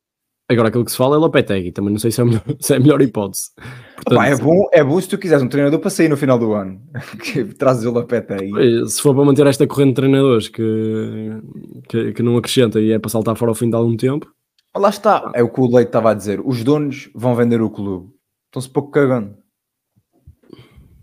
Agora, 0.50 0.68
aquilo 0.68 0.84
que 0.84 0.90
se 0.90 0.96
fala 0.96 1.16
é 1.16 1.18
Lopetegui, 1.18 1.72
também 1.72 1.92
não 1.92 1.98
sei 1.98 2.10
se 2.10 2.20
é 2.20 2.22
a 2.22 2.26
melhor, 2.26 2.42
se 2.58 2.72
é 2.72 2.76
a 2.76 2.80
melhor 2.80 3.02
hipótese. 3.02 3.50
Portanto, 3.96 4.14
Opa, 4.14 4.26
é, 4.26 4.36
bom, 4.36 4.68
é 4.72 4.84
bom 4.84 4.98
se 4.98 5.08
tu 5.08 5.18
quiseres 5.18 5.42
um 5.42 5.48
treinador 5.48 5.78
para 5.78 5.90
sair 5.90 6.08
no 6.08 6.16
final 6.16 6.38
do 6.38 6.54
ano, 6.54 6.80
que 7.22 7.44
trazes 7.44 7.84
o 7.84 7.90
Lopetegui. 7.90 8.88
Se 8.88 9.02
for 9.02 9.14
para 9.14 9.24
manter 9.24 9.46
esta 9.46 9.66
corrente 9.66 9.90
de 9.90 9.94
treinadores 9.96 10.48
que, 10.48 11.30
que, 11.88 12.12
que, 12.14 12.22
não 12.22 12.38
acrescenta 12.38 12.80
e 12.80 12.92
é 12.92 12.98
para 12.98 13.10
saltar 13.10 13.36
fora 13.36 13.50
ao 13.50 13.54
fim 13.54 13.68
de 13.68 13.76
algum 13.76 13.96
tempo. 13.96 14.26
Lá 14.74 14.88
está, 14.88 15.32
é 15.34 15.42
o 15.42 15.50
que 15.50 15.60
o 15.60 15.66
Leite 15.66 15.88
estava 15.88 16.12
a 16.12 16.14
dizer, 16.14 16.40
os 16.42 16.64
donos 16.64 17.10
vão 17.14 17.34
vender 17.34 17.60
o 17.60 17.68
clube, 17.68 18.10
estão-se 18.46 18.70
pouco 18.70 18.90
cagando. 18.90 19.36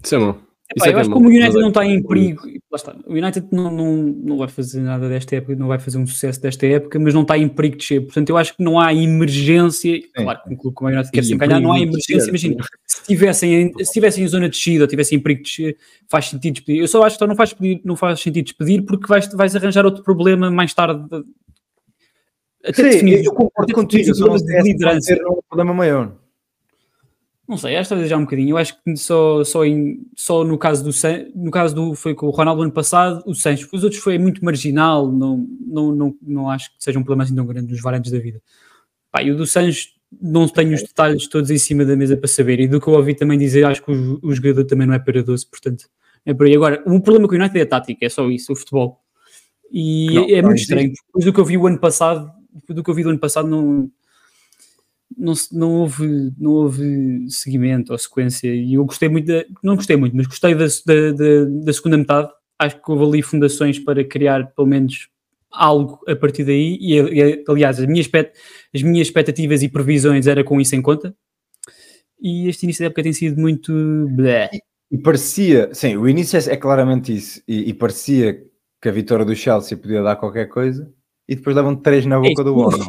Isso 0.03 0.15
é 0.15 0.19
bom. 0.19 0.44
Epá, 0.67 0.87
é 0.87 0.93
eu 0.93 0.97
acho 0.97 1.09
que 1.09 1.13
como 1.13 1.27
o 1.27 1.31
United 1.31 1.59
não 1.59 1.67
está 1.67 1.85
em 1.85 2.01
perigo, 2.01 2.41
está, 2.73 2.95
o 3.05 3.13
United 3.13 3.47
não, 3.51 3.71
não, 3.71 3.95
não 4.03 4.37
vai 4.37 4.47
fazer 4.47 4.79
nada 4.79 5.07
desta 5.07 5.35
época, 5.35 5.55
não 5.55 5.67
vai 5.67 5.77
fazer 5.77 5.99
um 5.99 6.07
sucesso 6.07 6.41
desta 6.41 6.65
época, 6.65 6.97
mas 6.97 7.13
não 7.13 7.21
está 7.21 7.37
em 7.37 7.47
perigo 7.47 7.75
de 7.75 7.81
descer. 7.81 8.01
Portanto, 8.01 8.29
eu 8.29 8.37
acho 8.37 8.57
que 8.57 8.63
não 8.63 8.79
há 8.79 8.91
emergência. 8.91 9.95
Sim. 9.95 10.09
Claro 10.11 10.39
um 10.47 10.55
clube 10.55 10.75
como 10.75 10.89
o 10.89 10.93
United 10.93 11.11
quer 11.11 11.23
sempre 11.23 11.47
ganhar, 11.47 11.59
não 11.59 11.71
há 11.71 11.79
emergência. 11.79 12.29
Imagina, 12.29 12.55
tivessem, 13.05 13.71
se 13.79 13.93
tivessem 13.93 14.23
em 14.23 14.27
zona 14.27 14.49
de 14.49 14.55
descida 14.55 14.83
ou 14.85 14.87
tivessem 14.87 15.19
em 15.19 15.21
perigo 15.21 15.43
de 15.43 15.49
descer, 15.49 15.77
faz 16.09 16.29
sentido 16.29 16.53
despedir. 16.55 16.81
Eu 16.81 16.87
só 16.87 17.03
acho 17.03 17.19
que 17.19 17.27
não 17.27 17.35
faz, 17.35 17.53
pedir, 17.53 17.81
não 17.85 17.95
faz 17.95 18.19
sentido 18.19 18.45
despedir 18.45 18.83
porque 18.83 19.05
vais, 19.07 19.31
vais 19.33 19.55
arranjar 19.55 19.85
outro 19.85 20.03
problema 20.03 20.49
mais 20.49 20.73
tarde. 20.73 21.05
Até 22.63 22.73
Sim, 22.73 22.89
definir, 22.89 23.23
eu 23.23 23.33
concordo 23.33 23.71
contigo, 23.71 24.15
só 24.15 24.25
não 24.25 24.35
liderança. 24.63 25.13
um 25.29 25.39
problema 25.47 25.73
maior. 25.75 26.07
Não 26.07 26.24
sei, 27.57 27.75
esta 27.75 27.95
vez 27.95 28.09
já 28.09 28.17
um 28.17 28.21
bocadinho. 28.21 28.51
Eu 28.51 28.57
acho 28.57 28.75
que 28.81 28.97
só, 28.97 29.43
só, 29.43 29.63
em, 29.63 29.99
só 30.15 30.43
no 30.43 30.57
caso 30.57 30.83
do 30.83 30.91
no 31.35 31.51
caso 31.51 31.75
do 31.75 31.93
foi 31.93 32.15
com 32.15 32.25
o 32.25 32.31
Ronaldo 32.31 32.63
ano 32.63 32.71
passado, 32.71 33.23
o 33.25 33.35
Sancho, 33.35 33.69
os 33.71 33.83
outros 33.83 34.01
foi 34.01 34.17
muito 34.17 34.43
marginal, 34.43 35.11
não, 35.11 35.47
não, 35.61 35.91
não, 35.91 36.15
não 36.21 36.49
acho 36.49 36.71
que 36.71 36.83
seja 36.83 36.97
um 36.97 37.03
problema 37.03 37.23
assim 37.23 37.35
tão 37.35 37.45
grande 37.45 37.71
nos 37.71 37.81
variantes 37.81 38.11
da 38.11 38.17
vida. 38.17 38.41
Pá, 39.11 39.21
e 39.21 39.31
o 39.31 39.37
do 39.37 39.45
Sancho 39.45 39.89
não 40.21 40.47
tenho 40.47 40.73
os 40.73 40.81
detalhes 40.81 41.27
todos 41.27 41.51
em 41.51 41.57
cima 41.57 41.85
da 41.85 41.95
mesa 41.95 42.17
para 42.17 42.27
saber. 42.27 42.59
E 42.59 42.67
do 42.67 42.81
que 42.81 42.87
eu 42.87 42.93
ouvi 42.93 43.13
também 43.13 43.37
dizer, 43.37 43.65
acho 43.65 43.83
que 43.83 43.91
o, 43.91 44.19
o 44.23 44.33
jogador 44.33 44.65
também 44.65 44.87
não 44.87 44.93
é 44.93 44.99
para 44.99 45.21
12, 45.21 45.45
portanto 45.47 45.85
é 46.25 46.33
por 46.33 46.47
aí. 46.47 46.55
Agora, 46.55 46.81
o 46.85 46.99
problema 46.99 47.27
com 47.27 47.35
o 47.35 47.37
United 47.37 47.59
é 47.59 47.61
a 47.61 47.67
tática, 47.67 48.05
é 48.05 48.09
só 48.09 48.29
isso, 48.29 48.51
o 48.51 48.55
futebol. 48.55 48.99
E 49.71 50.13
não, 50.13 50.29
é, 50.29 50.41
muito 50.41 50.59
estranho. 50.59 50.91
Depois 51.07 51.25
do 51.25 51.33
que 51.33 51.39
eu 51.39 51.45
vi 51.45 51.57
o 51.57 51.67
ano 51.67 51.79
passado, 51.79 52.31
do 52.67 52.83
que 52.83 52.89
eu 52.89 52.93
vi 52.93 53.03
do 53.03 53.09
ano 53.09 53.19
passado, 53.19 53.47
não, 53.47 53.89
não, 55.17 55.33
não, 55.51 55.71
houve, 55.73 56.33
não 56.37 56.51
houve 56.51 57.25
seguimento 57.29 57.91
ou 57.91 57.97
sequência. 57.97 58.53
E 58.53 58.73
eu 58.73 58.85
gostei 58.85 59.09
muito, 59.09 59.27
da, 59.27 59.45
não 59.63 59.75
gostei 59.75 59.95
muito, 59.95 60.15
mas 60.15 60.27
gostei 60.27 60.55
da, 60.55 60.65
da, 60.65 61.45
da 61.63 61.73
segunda 61.73 61.97
metade. 61.97 62.29
Acho 62.57 62.81
que 62.81 62.91
houve 62.91 63.03
ali 63.03 63.21
fundações 63.21 63.79
para 63.79 64.03
criar 64.03 64.47
pelo 64.55 64.67
menos 64.67 65.09
algo 65.55 65.99
a 66.07 66.15
partir 66.15 66.43
daí, 66.43 66.77
e, 66.79 66.99
e 66.99 67.43
aliás, 67.47 67.79
as 67.79 67.85
minhas, 67.85 68.09
as 68.73 68.81
minhas 68.81 69.07
expectativas 69.07 69.63
e 69.63 69.69
previsões 69.69 70.27
era 70.27 70.43
com 70.43 70.59
isso 70.59 70.75
em 70.75 70.81
conta, 70.81 71.15
e 72.21 72.47
este 72.47 72.63
início 72.63 72.81
da 72.81 72.87
época 72.87 73.03
tem 73.03 73.13
sido 73.13 73.39
muito. 73.39 73.71
E, 74.53 74.95
e 74.95 74.97
parecia, 74.97 75.69
sim, 75.73 75.95
o 75.97 76.07
início 76.07 76.37
é, 76.37 76.53
é 76.53 76.57
claramente 76.57 77.15
isso, 77.15 77.41
e, 77.47 77.69
e, 77.69 77.73
parecia 77.73 78.43
que 78.81 78.89
a 78.89 78.91
vitória 78.91 79.25
do 79.25 79.35
Chelsea 79.35 79.77
podia 79.77 80.03
dar 80.03 80.15
qualquer 80.17 80.47
coisa, 80.47 80.91
e 81.27 81.35
depois 81.35 81.55
davam 81.55 81.75
três 81.75 82.05
na 82.05 82.19
boca 82.19 82.41
é, 82.41 82.45
do 82.45 82.55
Warner. 82.55 82.87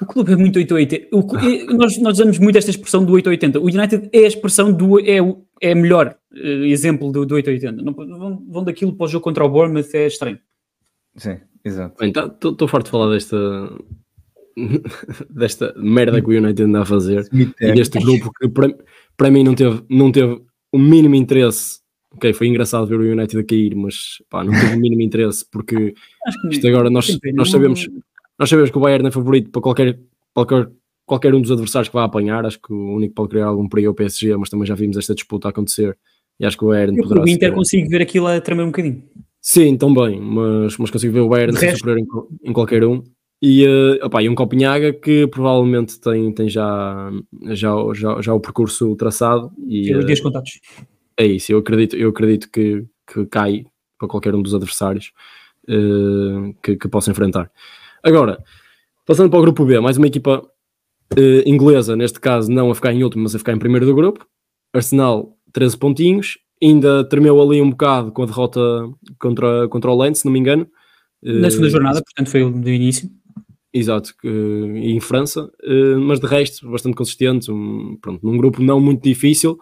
O 0.00 0.06
clube 0.06 0.32
é 0.32 0.36
muito 0.36 0.56
880. 0.56 1.08
O, 1.14 1.76
nós, 1.76 1.96
nós 1.98 2.14
usamos 2.14 2.38
muito 2.38 2.58
esta 2.58 2.70
expressão 2.70 3.04
do 3.04 3.12
880. 3.12 3.60
O 3.60 3.64
United 3.64 4.08
é 4.12 4.24
a 4.24 4.28
expressão 4.28 4.72
do. 4.72 4.98
é, 5.00 5.18
é 5.60 5.74
melhor 5.74 6.16
uh, 6.32 6.64
exemplo 6.64 7.12
do, 7.12 7.24
do 7.24 7.34
880. 7.36 7.82
Não, 7.82 7.92
vão, 7.92 8.44
vão 8.48 8.64
daquilo 8.64 8.92
para 8.92 9.04
o 9.04 9.08
jogo 9.08 9.24
contra 9.24 9.44
o 9.44 9.48
Bournemouth, 9.48 9.94
é 9.94 10.06
estranho. 10.06 10.38
Sim. 11.16 11.38
Exato. 11.64 12.04
Estou 12.04 12.54
tá, 12.54 12.68
farto 12.68 12.86
de 12.86 12.90
falar 12.90 13.10
desta 13.10 13.36
desta 15.30 15.74
merda 15.76 16.20
que 16.20 16.28
o 16.28 16.38
United 16.38 16.62
anda 16.62 16.82
a 16.82 16.84
fazer 16.84 17.26
e 17.32 17.72
deste 17.72 17.98
grupo 17.98 18.30
que 18.38 18.48
para, 18.48 18.72
para 19.16 19.30
mim 19.30 19.42
não 19.42 19.54
teve, 19.54 19.82
não 19.88 20.12
teve 20.12 20.40
o 20.70 20.78
mínimo 20.78 21.14
interesse. 21.14 21.80
Ok, 22.12 22.32
foi 22.34 22.46
engraçado 22.46 22.86
ver 22.86 23.00
o 23.00 23.12
United 23.12 23.38
a 23.38 23.44
cair, 23.44 23.74
mas 23.74 24.22
pá, 24.30 24.44
não 24.44 24.52
teve 24.52 24.76
o 24.76 24.78
mínimo 24.78 25.02
interesse 25.02 25.44
porque 25.50 25.94
isto 26.50 26.68
agora 26.68 26.88
nós, 26.88 27.18
nós 27.34 27.50
sabemos 27.50 27.88
nós 28.38 28.48
sabemos 28.48 28.70
que 28.70 28.78
o 28.78 28.80
Bayern 28.80 29.06
é 29.06 29.10
favorito 29.10 29.50
para 29.50 29.62
qualquer, 29.62 29.98
qualquer, 30.32 30.70
qualquer 31.06 31.34
um 31.34 31.40
dos 31.40 31.50
adversários 31.50 31.88
que 31.88 31.94
vai 31.94 32.04
apanhar. 32.04 32.44
Acho 32.44 32.60
que 32.60 32.72
o 32.72 32.94
único 32.96 33.10
que 33.10 33.14
pode 33.14 33.30
criar 33.30 33.46
algum 33.46 33.68
perigo 33.68 33.88
é 33.88 33.90
o 33.90 33.94
PSG, 33.94 34.36
mas 34.36 34.50
também 34.50 34.66
já 34.66 34.74
vimos 34.74 34.96
esta 34.96 35.14
disputa 35.14 35.48
acontecer 35.48 35.96
e 36.38 36.44
acho 36.44 36.56
que 36.56 36.64
o 36.64 36.68
Bayern 36.68 36.96
poderá. 37.00 37.22
O 37.22 37.28
Inter 37.28 37.52
consigo 37.52 37.88
ver 37.88 38.02
aquilo 38.02 38.26
a 38.26 38.40
tremer 38.40 38.62
um 38.62 38.66
bocadinho. 38.66 39.02
Sim, 39.40 39.76
também, 39.76 40.20
mas, 40.20 40.76
mas 40.78 40.90
consigo 40.90 41.12
ver 41.12 41.20
o 41.20 41.28
Bayern 41.28 41.56
ser 41.56 41.76
superior 41.76 41.98
em, 41.98 42.48
em, 42.50 42.52
qualquer 42.52 42.84
um. 42.84 43.02
E, 43.42 43.66
uh, 43.66 44.06
opa, 44.06 44.22
e 44.22 44.28
um 44.28 44.34
Copenhaga 44.34 44.92
que 44.92 45.26
provavelmente 45.26 46.00
tem, 46.00 46.32
tem 46.32 46.48
já, 46.48 47.10
já, 47.50 47.74
já, 47.92 48.22
já 48.22 48.34
o 48.34 48.40
percurso 48.40 48.96
traçado. 48.96 49.52
E, 49.66 49.94
uh, 49.94 50.04
dias 50.04 50.20
contatos. 50.20 50.60
É 51.16 51.26
isso, 51.26 51.52
eu 51.52 51.58
acredito, 51.58 51.94
eu 51.94 52.08
acredito 52.08 52.50
que, 52.50 52.84
que 53.06 53.26
cai 53.26 53.64
para 53.98 54.08
qualquer 54.08 54.34
um 54.34 54.42
dos 54.42 54.54
adversários 54.54 55.12
uh, 55.68 56.54
que, 56.62 56.76
que 56.76 56.88
possa 56.88 57.10
enfrentar. 57.10 57.50
Agora, 58.04 58.38
passando 59.06 59.30
para 59.30 59.38
o 59.38 59.42
grupo 59.42 59.64
B, 59.64 59.80
mais 59.80 59.96
uma 59.96 60.06
equipa 60.06 60.40
uh, 60.40 61.48
inglesa, 61.48 61.96
neste 61.96 62.20
caso 62.20 62.52
não 62.52 62.70
a 62.70 62.74
ficar 62.74 62.92
em 62.92 63.02
último, 63.02 63.22
mas 63.22 63.34
a 63.34 63.38
ficar 63.38 63.54
em 63.54 63.58
primeiro 63.58 63.86
do 63.86 63.94
grupo. 63.94 64.26
Arsenal, 64.74 65.38
13 65.52 65.78
pontinhos 65.78 66.38
ainda 66.62 67.02
tremeu 67.08 67.40
ali 67.40 67.60
um 67.60 67.70
bocado 67.70 68.12
com 68.12 68.22
a 68.22 68.26
derrota 68.26 68.60
contra, 69.18 69.68
contra 69.68 69.90
o 69.90 69.98
Lens, 69.98 70.18
se 70.18 70.24
não 70.26 70.32
me 70.32 70.38
engano. 70.38 70.68
Na 71.22 71.50
segunda 71.50 71.68
uh, 71.68 71.70
jornada, 71.70 72.02
portanto 72.02 72.30
foi 72.30 72.50
do 72.50 72.68
início. 72.68 73.08
Exato, 73.72 74.14
em 74.22 75.00
França, 75.00 75.50
uh, 75.64 75.98
mas 75.98 76.20
de 76.20 76.26
resto 76.26 76.70
bastante 76.70 76.94
consistente, 76.94 77.50
um, 77.50 77.96
pronto, 78.00 78.24
num 78.24 78.36
grupo 78.36 78.62
não 78.62 78.78
muito 78.78 79.02
difícil. 79.02 79.58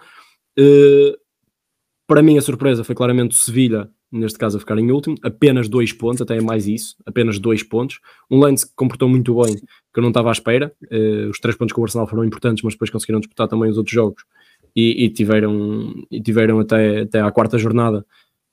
para 2.09 2.23
mim 2.23 2.37
a 2.37 2.43
surpresa 2.43 2.83
foi 2.83 2.95
claramente 2.95 3.31
o 3.31 3.39
Sevilha, 3.39 3.89
neste 4.13 4.39
caso 4.39 4.59
a 4.59 4.61
ficar 4.61 4.79
em 4.79 4.91
último, 4.93 5.17
apenas 5.23 5.69
dois 5.69 5.93
pontos, 5.93 6.21
até 6.21 6.37
é 6.37 6.41
mais 6.41 6.69
isso, 6.69 6.97
apenas 7.07 7.39
dois 7.39 7.63
pontos. 7.63 7.99
Um 8.31 8.39
Lens 8.39 8.63
que 8.63 8.73
comportou 8.77 9.09
muito 9.09 9.35
bem, 9.43 9.57
que 9.57 9.99
eu 9.99 10.03
não 10.03 10.11
estava 10.11 10.29
à 10.29 10.33
espera. 10.33 10.73
os 11.31 11.41
três 11.41 11.57
pontos 11.57 11.73
com 11.73 11.81
o 11.81 11.85
Arsenal 11.85 12.07
foram 12.07 12.25
importantes, 12.25 12.63
mas 12.63 12.75
depois 12.75 12.91
conseguiram 12.91 13.21
disputar 13.21 13.49
também 13.49 13.71
os 13.71 13.79
outros 13.79 13.95
jogos 13.95 14.23
e, 14.77 15.05
e, 15.05 15.11
tiveram, 15.11 15.95
e 16.11 16.21
tiveram 16.21 16.61
até, 16.61 17.01
até 17.01 17.21
à 17.21 17.31
quarta 17.31 17.59
jornada, 17.59 18.05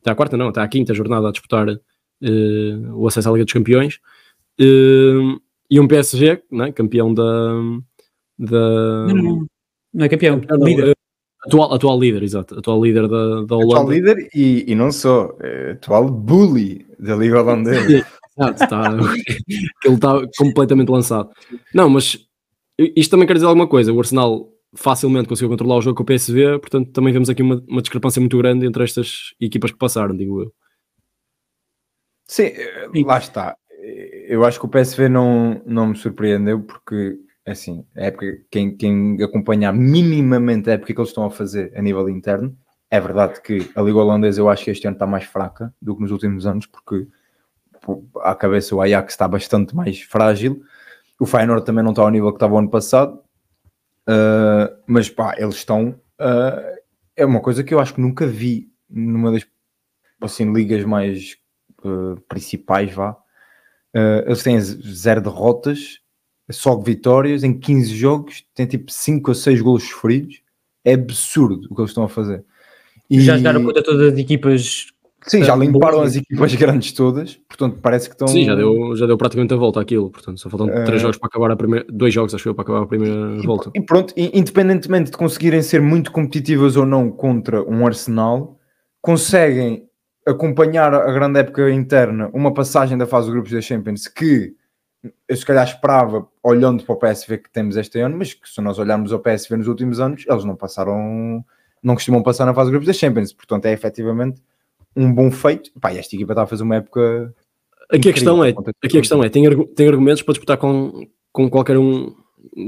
até 0.02 0.12
à 0.12 0.16
quarta 0.16 0.38
não, 0.38 0.48
até 0.48 0.62
à 0.62 0.68
quinta 0.68 0.94
jornada 0.94 1.28
a 1.28 1.32
disputar 1.32 1.68
uh, 1.70 2.94
o 2.94 3.08
acesso 3.08 3.30
à 3.30 3.32
Liga 3.32 3.46
dos 3.46 3.54
Campeões. 3.54 4.00
Uh, 4.60 5.40
e 5.70 5.80
um 5.80 5.88
PSG, 5.88 6.42
né, 6.52 6.72
campeão 6.72 7.14
da. 7.14 7.54
da 8.38 9.06
não, 9.08 9.16
não, 9.16 9.48
não 9.94 10.06
é 10.06 10.10
campeão, 10.10 10.42
é 10.50 10.56
líder. 10.56 10.96
Atual, 11.46 11.74
atual 11.74 12.00
líder, 12.00 12.24
exato. 12.24 12.60
Atual 12.60 12.84
líder 12.84 13.08
da, 13.08 13.44
da 13.44 13.56
Holanda. 13.56 13.76
Atual 13.76 13.90
líder 13.90 14.30
e, 14.34 14.66
e 14.68 14.76
não 14.76 14.92
só, 14.92 15.36
é 15.40 15.72
atual 15.72 16.10
bully 16.10 16.86
da 17.00 17.16
Liga 17.16 17.42
Holandesa. 17.42 18.06
Exato, 18.40 18.64
está, 18.64 18.84
ele 19.84 19.96
está 19.96 20.22
completamente 20.38 20.90
lançado. 20.90 21.30
Não, 21.74 21.90
mas 21.90 22.18
isto 22.78 23.12
também 23.12 23.28
quer 23.28 23.34
dizer 23.34 23.46
alguma 23.46 23.68
coisa. 23.68 23.92
O 23.92 24.00
Arsenal 24.00 24.50
facilmente 24.74 25.28
conseguiu 25.28 25.50
controlar 25.50 25.78
o 25.78 25.82
jogo 25.82 25.98
com 25.98 26.04
o 26.04 26.06
PSV, 26.06 26.60
portanto 26.60 26.92
também 26.92 27.12
vemos 27.12 27.30
aqui 27.30 27.42
uma, 27.42 27.62
uma 27.68 27.82
discrepância 27.82 28.20
muito 28.20 28.38
grande 28.38 28.66
entre 28.66 28.84
estas 28.84 29.34
equipas 29.42 29.72
que 29.72 29.78
passaram, 29.78 30.16
digo 30.16 30.44
eu. 30.44 30.54
Sim, 32.28 32.52
lá 33.06 33.18
está. 33.18 33.58
Eu 34.28 34.46
acho 34.46 34.60
que 34.60 34.66
o 34.66 34.70
PSV 34.70 35.10
não, 35.10 35.62
não 35.66 35.88
me 35.88 35.96
surpreendeu 35.96 36.62
porque, 36.62 37.18
assim, 37.52 37.86
a 37.96 38.06
época, 38.06 38.26
quem, 38.52 38.76
quem 38.76 39.22
acompanhar 39.24 39.74
minimamente 39.74 40.70
a 40.70 40.74
época 40.74 40.94
que 40.94 41.00
eles 41.00 41.10
estão 41.10 41.26
a 41.26 41.32
fazer 41.32 41.72
a 41.76 41.82
nível 41.82 42.10
interno, 42.10 42.56
é 42.90 43.00
verdade 43.00 43.42
que 43.42 43.70
a 43.76 43.82
Liga 43.82 44.00
Holandesa 44.00 44.42
eu 44.42 44.50
acho 44.50 44.66
que 44.66 44.72
este 44.72 44.88
ano 44.88 44.96
está 44.96 45.06
mais 45.06 45.26
fraca 45.26 45.74
do 45.82 45.96
que 45.96 46.02
nos 46.02 46.12
últimos 46.12 46.46
anos, 46.46 46.66
porque 46.66 47.08
à 48.22 48.36
cabeça 48.36 48.76
o 48.76 48.82
Ajax 48.82 49.14
está 49.14 49.28
bastante 49.28 49.76
mais 49.76 50.02
frágil. 50.02 50.64
O 51.20 51.26
Feyenoord 51.26 51.66
também 51.66 51.84
não 51.84 51.92
está 51.92 52.02
ao 52.02 52.10
nível 52.10 52.32
que 52.32 52.38
estava 52.38 52.56
o 52.56 52.58
ano 52.58 52.70
passado 52.70 53.22
Uh, 54.10 54.76
mas 54.88 55.08
pá, 55.08 55.36
eles 55.38 55.56
estão. 55.56 55.90
Uh, 56.20 56.80
é 57.16 57.24
uma 57.24 57.42
coisa 57.42 57.64
que 57.64 57.72
eu 57.72 57.80
acho 57.80 57.94
que 57.94 58.02
nunca 58.02 58.26
vi 58.26 58.72
numa 58.90 59.32
das 59.32 59.46
assim, 60.20 60.52
ligas 60.52 60.84
mais 60.84 61.38
uh, 61.84 62.20
principais. 62.28 62.92
Vá. 62.92 63.16
eles 64.26 64.42
têm 64.42 64.60
zero 64.60 65.22
derrotas, 65.22 66.00
só 66.52 66.78
vitórias 66.78 67.44
em 67.44 67.58
15 67.58 67.96
jogos, 67.96 68.44
têm 68.54 68.66
tipo 68.66 68.92
5 68.92 69.32
ou 69.32 69.36
6 69.36 69.62
golos 69.62 69.84
sofridos. 69.84 70.42
É 70.84 70.94
absurdo 70.94 71.68
o 71.70 71.76
que 71.76 71.82
eles 71.82 71.92
estão 71.92 72.04
a 72.04 72.10
fazer. 72.10 72.44
E 73.10 73.20
já 73.22 73.38
deram 73.38 73.64
conta 73.64 73.84
todas 73.84 74.14
as 74.14 74.20
equipas 74.20 74.94
Sim, 75.28 75.44
já 75.44 75.56
limparam 75.56 76.02
as 76.02 76.16
equipas 76.16 76.56
grandes 76.56 76.94
todas, 76.94 77.36
portanto 77.48 77.78
parece 77.82 78.08
que 78.08 78.16
estão. 78.16 78.28
Sim, 78.28 78.46
já 78.46 78.56
deu, 78.56 78.96
já 78.96 79.06
deu 79.06 79.18
praticamente 79.18 79.54
a 79.54 79.58
volta 79.58 79.82
aquilo, 79.82 80.10
portanto 80.10 80.40
só 80.40 80.50
faltam 80.50 80.68
uh... 80.68 80.86
três 80.86 81.02
jogos 81.02 81.18
para 81.18 81.28
acabar 81.28 81.52
a 81.52 81.56
primeira, 81.56 81.86
dois 81.90 82.14
jogos 82.14 82.34
acho 82.34 82.48
eu 82.48 82.56
para 82.56 82.64
acabar 82.64 82.84
a 82.84 82.86
primeira 82.86 83.36
e, 83.36 83.46
volta. 83.46 83.70
E 83.76 83.82
pronto, 83.82 84.14
independentemente 84.16 85.12
de 85.12 85.18
conseguirem 85.18 85.62
ser 85.62 85.82
muito 85.82 86.12
competitivas 86.12 86.78
ou 86.78 86.86
não 86.86 87.12
contra 87.12 87.62
um 87.70 87.86
Arsenal, 87.86 88.58
conseguem 89.02 89.88
acompanhar 90.26 90.94
a 90.94 91.12
grande 91.12 91.40
época 91.40 91.70
interna, 91.70 92.30
uma 92.34 92.54
passagem 92.54 92.98
da 92.98 93.06
fase 93.06 93.28
de 93.28 93.34
grupos 93.34 93.52
da 93.52 93.62
Champions 93.62 94.08
que 94.08 94.54
eu 95.28 95.36
se 95.36 95.46
calhar 95.46 95.66
esperava, 95.66 96.28
olhando 96.44 96.84
para 96.84 96.94
o 96.94 96.98
PSV 96.98 97.38
que 97.38 97.52
temos 97.52 97.78
este 97.78 98.00
ano, 98.00 98.18
mas 98.18 98.34
que 98.34 98.50
se 98.50 98.60
nós 98.62 98.78
olharmos 98.78 99.14
ao 99.14 99.20
PSV 99.20 99.58
nos 99.58 99.68
últimos 99.68 100.00
anos, 100.00 100.26
eles 100.28 100.44
não 100.44 100.56
passaram, 100.56 101.44
não 101.82 101.96
costumam 101.96 102.22
passar 102.22 102.46
na 102.46 102.54
fase 102.54 102.68
de 102.68 102.72
grupos 102.72 102.88
da 102.88 102.94
Champions, 102.94 103.32
portanto 103.34 103.66
é 103.66 103.72
efetivamente 103.72 104.42
um 104.96 105.14
bom 105.14 105.32
feito. 105.32 105.72
Pá, 105.80 105.94
esta 105.94 106.16
equipa 106.16 106.34
está 106.34 106.44
a 106.44 106.48
fazer 106.48 106.64
uma 106.64 106.76
época. 106.76 107.34
Aqui 107.92 108.10
a 108.10 108.14
questão 108.14 108.44
é, 108.44 108.50
aqui 108.50 108.98
a 108.98 109.02
questão 109.02 109.24
é 109.24 109.30
tem, 109.30 109.66
tem 109.68 109.88
argumentos 109.88 110.22
para 110.22 110.34
disputar 110.34 110.58
com, 110.58 111.08
com 111.32 111.50
qualquer 111.50 111.78
um 111.78 112.14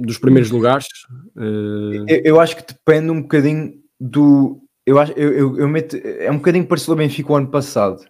dos 0.03 0.17
primeiros 0.17 0.49
lugares? 0.49 0.87
Uh... 1.35 2.05
Eu, 2.07 2.21
eu, 2.23 2.39
acho 2.39 2.55
que 2.55 2.73
depende 2.73 3.09
um 3.11 3.21
bocadinho 3.21 3.73
do. 3.99 4.61
Eu 4.85 4.97
acho, 4.99 5.11
eu, 5.13 5.31
eu, 5.31 5.59
eu 5.59 5.67
meto, 5.67 5.95
é 5.95 6.31
um 6.31 6.37
bocadinho 6.37 6.65
parecido 6.65 6.93
ao 6.93 6.97
Benfica 6.97 7.31
o 7.31 7.35
ano 7.35 7.47
passado, 7.47 8.03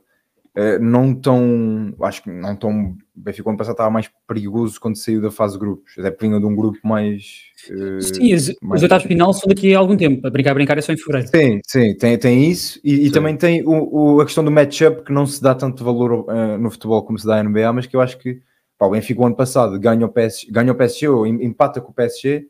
uh, 0.58 0.81
não 0.81 1.13
tão, 1.13 1.93
acho 2.01 2.24
que 2.24 2.29
não 2.29 2.55
tão, 2.55 2.91
o 2.91 2.98
Benfica 3.15 3.50
ano 3.50 3.58
passado 3.58 3.74
estava 3.74 3.89
mais 3.89 4.10
perigoso 4.27 4.79
quando 4.79 4.98
saiu 4.98 5.22
da 5.22 5.31
fase 5.31 5.53
de 5.53 5.60
grupos, 5.60 5.93
até 5.98 6.10
porque 6.12 6.27
vinha 6.27 6.39
de 6.39 6.46
um 6.46 6.55
grupo 6.55 6.79
mais... 6.84 7.43
Uh, 7.70 8.01
sim, 8.01 8.34
os, 8.34 8.53
mais... 8.62 8.81
oitavos 8.81 9.05
final 9.05 9.34
são 9.34 9.48
daqui 9.48 9.74
a 9.74 9.79
algum 9.79 9.96
tempo, 9.96 10.25
a 10.25 10.29
brincar, 10.29 10.51
a 10.51 10.53
brincar 10.55 10.77
é 10.77 10.81
só 10.81 10.93
em 10.93 10.98
fevereiro. 10.98 11.29
Sim, 11.29 11.60
sim, 11.65 11.96
tem, 11.96 12.17
tem 12.17 12.50
isso 12.50 12.79
e, 12.84 13.08
e 13.08 13.12
também 13.12 13.36
tem 13.36 13.63
o, 13.63 14.15
o, 14.15 14.22
a 14.22 14.25
questão 14.25 14.43
do 14.43 14.51
matchup 14.51 15.03
que 15.03 15.13
não 15.13 15.25
se 15.25 15.41
dá 15.41 15.55
tanto 15.55 15.84
valor 15.84 16.29
uh, 16.29 16.58
no 16.58 16.72
futebol 16.72 17.03
como 17.03 17.20
se 17.20 17.25
dá 17.25 17.41
na 17.41 17.50
NBA, 17.50 17.74
mas 17.74 17.88
que 17.88 17.96
eu 17.96 18.01
acho 18.01 18.17
que 18.17 18.41
pá, 18.77 18.86
o 18.86 18.91
Benfica 18.91 19.22
o 19.22 19.25
ano 19.25 19.36
passado 19.36 19.79
ganha 19.79 20.05
o, 20.05 20.10
PS, 20.10 20.48
ganha 20.50 20.72
o 20.72 20.75
PSG 20.75 21.08
ou 21.08 21.27
empata 21.27 21.79
com 21.79 21.91
o 21.91 21.93
PSG 21.93 22.48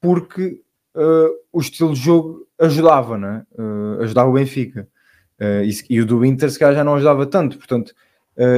porque 0.00 0.60
uh, 0.94 1.30
o 1.52 1.60
estilo 1.60 1.94
de 1.94 2.00
jogo 2.00 2.46
ajudava, 2.60 3.18
né? 3.18 3.44
Uh, 3.58 4.02
ajudava 4.02 4.28
o 4.28 4.34
Benfica. 4.34 4.88
Uh, 5.44 5.64
e, 5.64 5.96
e, 5.96 6.00
o 6.00 6.06
do 6.06 6.24
Inter 6.24 6.50
se 6.50 6.58
calhar 6.58 6.74
já 6.74 6.84
não 6.84 6.94
ajudava 6.94 7.26
tanto, 7.26 7.58
portanto, 7.58 7.94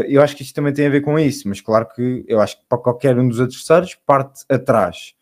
eu 0.09 0.23
acho 0.23 0.35
que 0.35 0.43
isto 0.43 0.55
também 0.55 0.73
tem 0.73 0.87
a 0.87 0.91
ver 0.91 1.03
com 1.03 1.19
isso, 1.19 1.47
mas 1.47 1.61
claro 1.61 1.87
que 1.95 2.25
eu 2.27 2.41
acho 2.41 2.57
que 2.59 2.65
para 2.67 2.79
qualquer 2.79 3.19
um 3.19 3.29
dos 3.29 3.41
adversários 3.41 3.95
parte 4.07 4.43
atrás. 4.49 5.15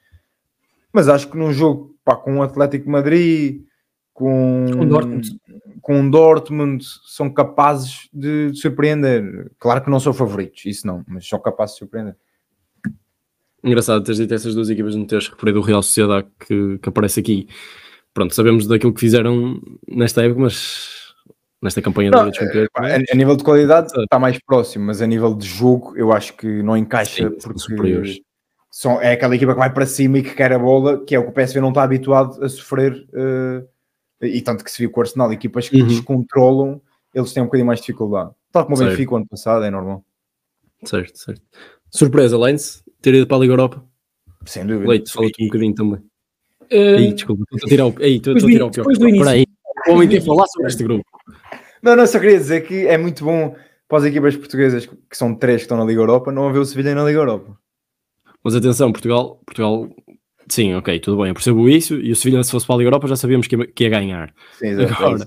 Mas 0.93 1.09
acho 1.09 1.29
que 1.29 1.37
num 1.37 1.53
jogo 1.53 1.97
pá, 2.05 2.15
com 2.15 2.39
o 2.39 2.43
Atlético 2.43 2.89
Madrid, 2.89 3.65
com, 4.13 4.65
com, 4.73 4.87
Dortmund. 4.87 5.41
com 5.83 6.09
Dortmund, 6.09 6.85
são 7.05 7.29
capazes 7.29 8.09
de, 8.13 8.53
de 8.53 8.59
surpreender. 8.59 9.51
Claro 9.59 9.83
que 9.83 9.91
não 9.91 9.99
são 9.99 10.15
favoritos, 10.15 10.65
isso 10.67 10.87
não, 10.87 11.05
mas 11.09 11.29
são 11.29 11.41
capazes 11.41 11.75
de 11.75 11.81
surpreender. 11.81 12.17
Engraçado 13.63 14.05
teres 14.05 14.19
dito 14.19 14.35
essas 14.35 14.55
duas 14.55 14.71
equipas, 14.71 14.95
não 14.95 15.05
teres 15.05 15.27
referido 15.27 15.59
o 15.59 15.63
Real 15.63 15.83
Sociedade 15.83 16.29
que, 16.39 16.79
que 16.79 16.89
aparece 16.89 17.19
aqui. 17.19 17.49
Pronto, 18.13 18.33
sabemos 18.35 18.69
daquilo 18.69 18.95
que 18.95 19.01
fizeram 19.01 19.61
nesta 19.89 20.23
época, 20.23 20.43
mas 20.43 21.04
nesta 21.65 21.81
campanha 21.81 22.11
não, 22.11 22.27
da 22.27 22.33
Champions. 22.33 22.69
A, 22.75 23.13
a, 23.13 23.17
nível 23.17 23.37
de 23.37 23.43
qualidade 23.43 23.89
está 23.99 24.19
mais 24.19 24.39
próximo, 24.39 24.85
mas 24.85 25.01
a 25.01 25.07
nível 25.07 25.35
de 25.35 25.47
jogo 25.47 25.95
eu 25.97 26.13
acho 26.13 26.35
que 26.35 26.63
não 26.63 26.77
encaixa 26.77 27.29
Sim, 27.29 27.39
porque 27.41 28.23
são, 28.71 29.01
é 29.01 29.13
aquela 29.13 29.35
equipa 29.35 29.53
que 29.53 29.59
vai 29.59 29.73
para 29.73 29.87
cima 29.87 30.19
e 30.19 30.23
que 30.23 30.35
quer 30.35 30.53
a 30.53 30.59
bola, 30.59 31.03
que 31.05 31.15
é 31.15 31.19
o 31.19 31.23
que 31.23 31.31
o 31.31 31.33
PSV 31.33 31.61
não 31.61 31.71
está 31.71 31.83
habituado 31.83 32.45
a 32.45 32.49
sofrer. 32.49 33.07
Uh, 33.13 33.67
e 34.21 34.41
tanto 34.43 34.65
que 34.65 34.71
se 34.71 34.79
viu 34.79 34.91
com 34.91 35.01
o 35.01 35.03
Arsenal, 35.03 35.33
equipas 35.33 35.69
que 35.69 35.81
uhum. 35.81 35.89
descontrolam, 35.89 36.81
eles 37.15 37.33
têm 37.33 37.43
um 37.43 37.47
bocadinho 37.47 37.67
mais 37.67 37.81
de 37.81 37.87
dificuldade. 37.87 38.31
Tal 38.53 38.65
como 38.65 38.77
o 38.77 38.79
Benfica 38.85 39.17
ano 39.17 39.27
passado, 39.27 39.65
é 39.65 39.71
normal. 39.71 40.05
Certo, 40.85 41.19
certo. 41.19 41.43
Surpresa, 41.91 42.37
Lens, 42.37 42.83
ter 43.01 43.15
ido 43.15 43.27
para 43.27 43.37
a 43.37 43.41
Liga 43.41 43.53
Europa? 43.53 43.85
Sem 44.45 44.67
dúvida. 44.67 44.91
Leite, 44.91 45.13
fala-te 45.13 45.43
um 45.43 45.47
bocadinho 45.47 45.75
também. 45.75 46.01
Uh, 46.73 46.99
Ei, 46.99 47.13
desculpa, 47.13 47.45
estou 47.53 47.67
a 47.67 47.69
tirar 47.69 47.87
o, 47.87 47.95
Ei, 48.01 48.17
estou, 48.17 48.35
estou 48.35 48.49
a 48.49 48.53
tirar 48.53 48.67
o 48.67 48.71
pior. 48.71 48.87
Espera 48.91 49.31
aí, 49.31 49.47
o 49.87 49.93
homem 49.93 50.09
quer 50.09 50.23
falar 50.23 50.47
sobre 50.47 50.69
este 50.69 50.83
grupo. 50.83 51.05
Não, 51.85 51.95
não, 51.95 52.07
só 52.07 52.19
queria 52.19 52.39
dizer 52.39 52.63
que 52.63 52.87
é 52.87 52.97
muito 52.97 53.23
bom 53.23 53.55
para 53.87 53.99
as 53.99 54.05
equipas 54.05 54.35
portuguesas, 54.35 54.87
que 54.87 55.17
são 55.17 55.35
três 55.35 55.59
que 55.59 55.65
estão 55.65 55.77
na 55.77 55.85
Liga 55.85 56.01
Europa, 56.01 56.33
não 56.33 56.49
haver 56.49 56.59
o 56.59 56.65
Sevilha 56.65 56.95
na 56.95 57.05
Liga 57.05 57.19
Europa. 57.19 57.59
Mas 58.43 58.55
atenção, 58.55 58.91
Portugal, 58.91 59.39
Portugal, 59.45 59.91
sim, 60.49 60.75
ok, 60.75 60.99
tudo 60.99 61.19
bem, 61.19 61.29
eu 61.29 61.35
percebo 61.35 61.69
isso, 61.69 61.97
e 61.97 62.11
o 62.11 62.17
Sevilha 62.17 62.43
se 62.43 62.51
fosse 62.51 62.67
para 62.67 62.77
a 62.77 62.79
Liga 62.79 62.89
Europa 62.89 63.07
já 63.07 63.17
sabíamos 63.17 63.47
que 63.47 63.55
ia, 63.55 63.67
que 63.67 63.85
ia 63.85 63.91
ganhar. 63.91 64.35
Sim, 64.59 64.69
exatamente. 64.69 65.03
Agora, 65.03 65.27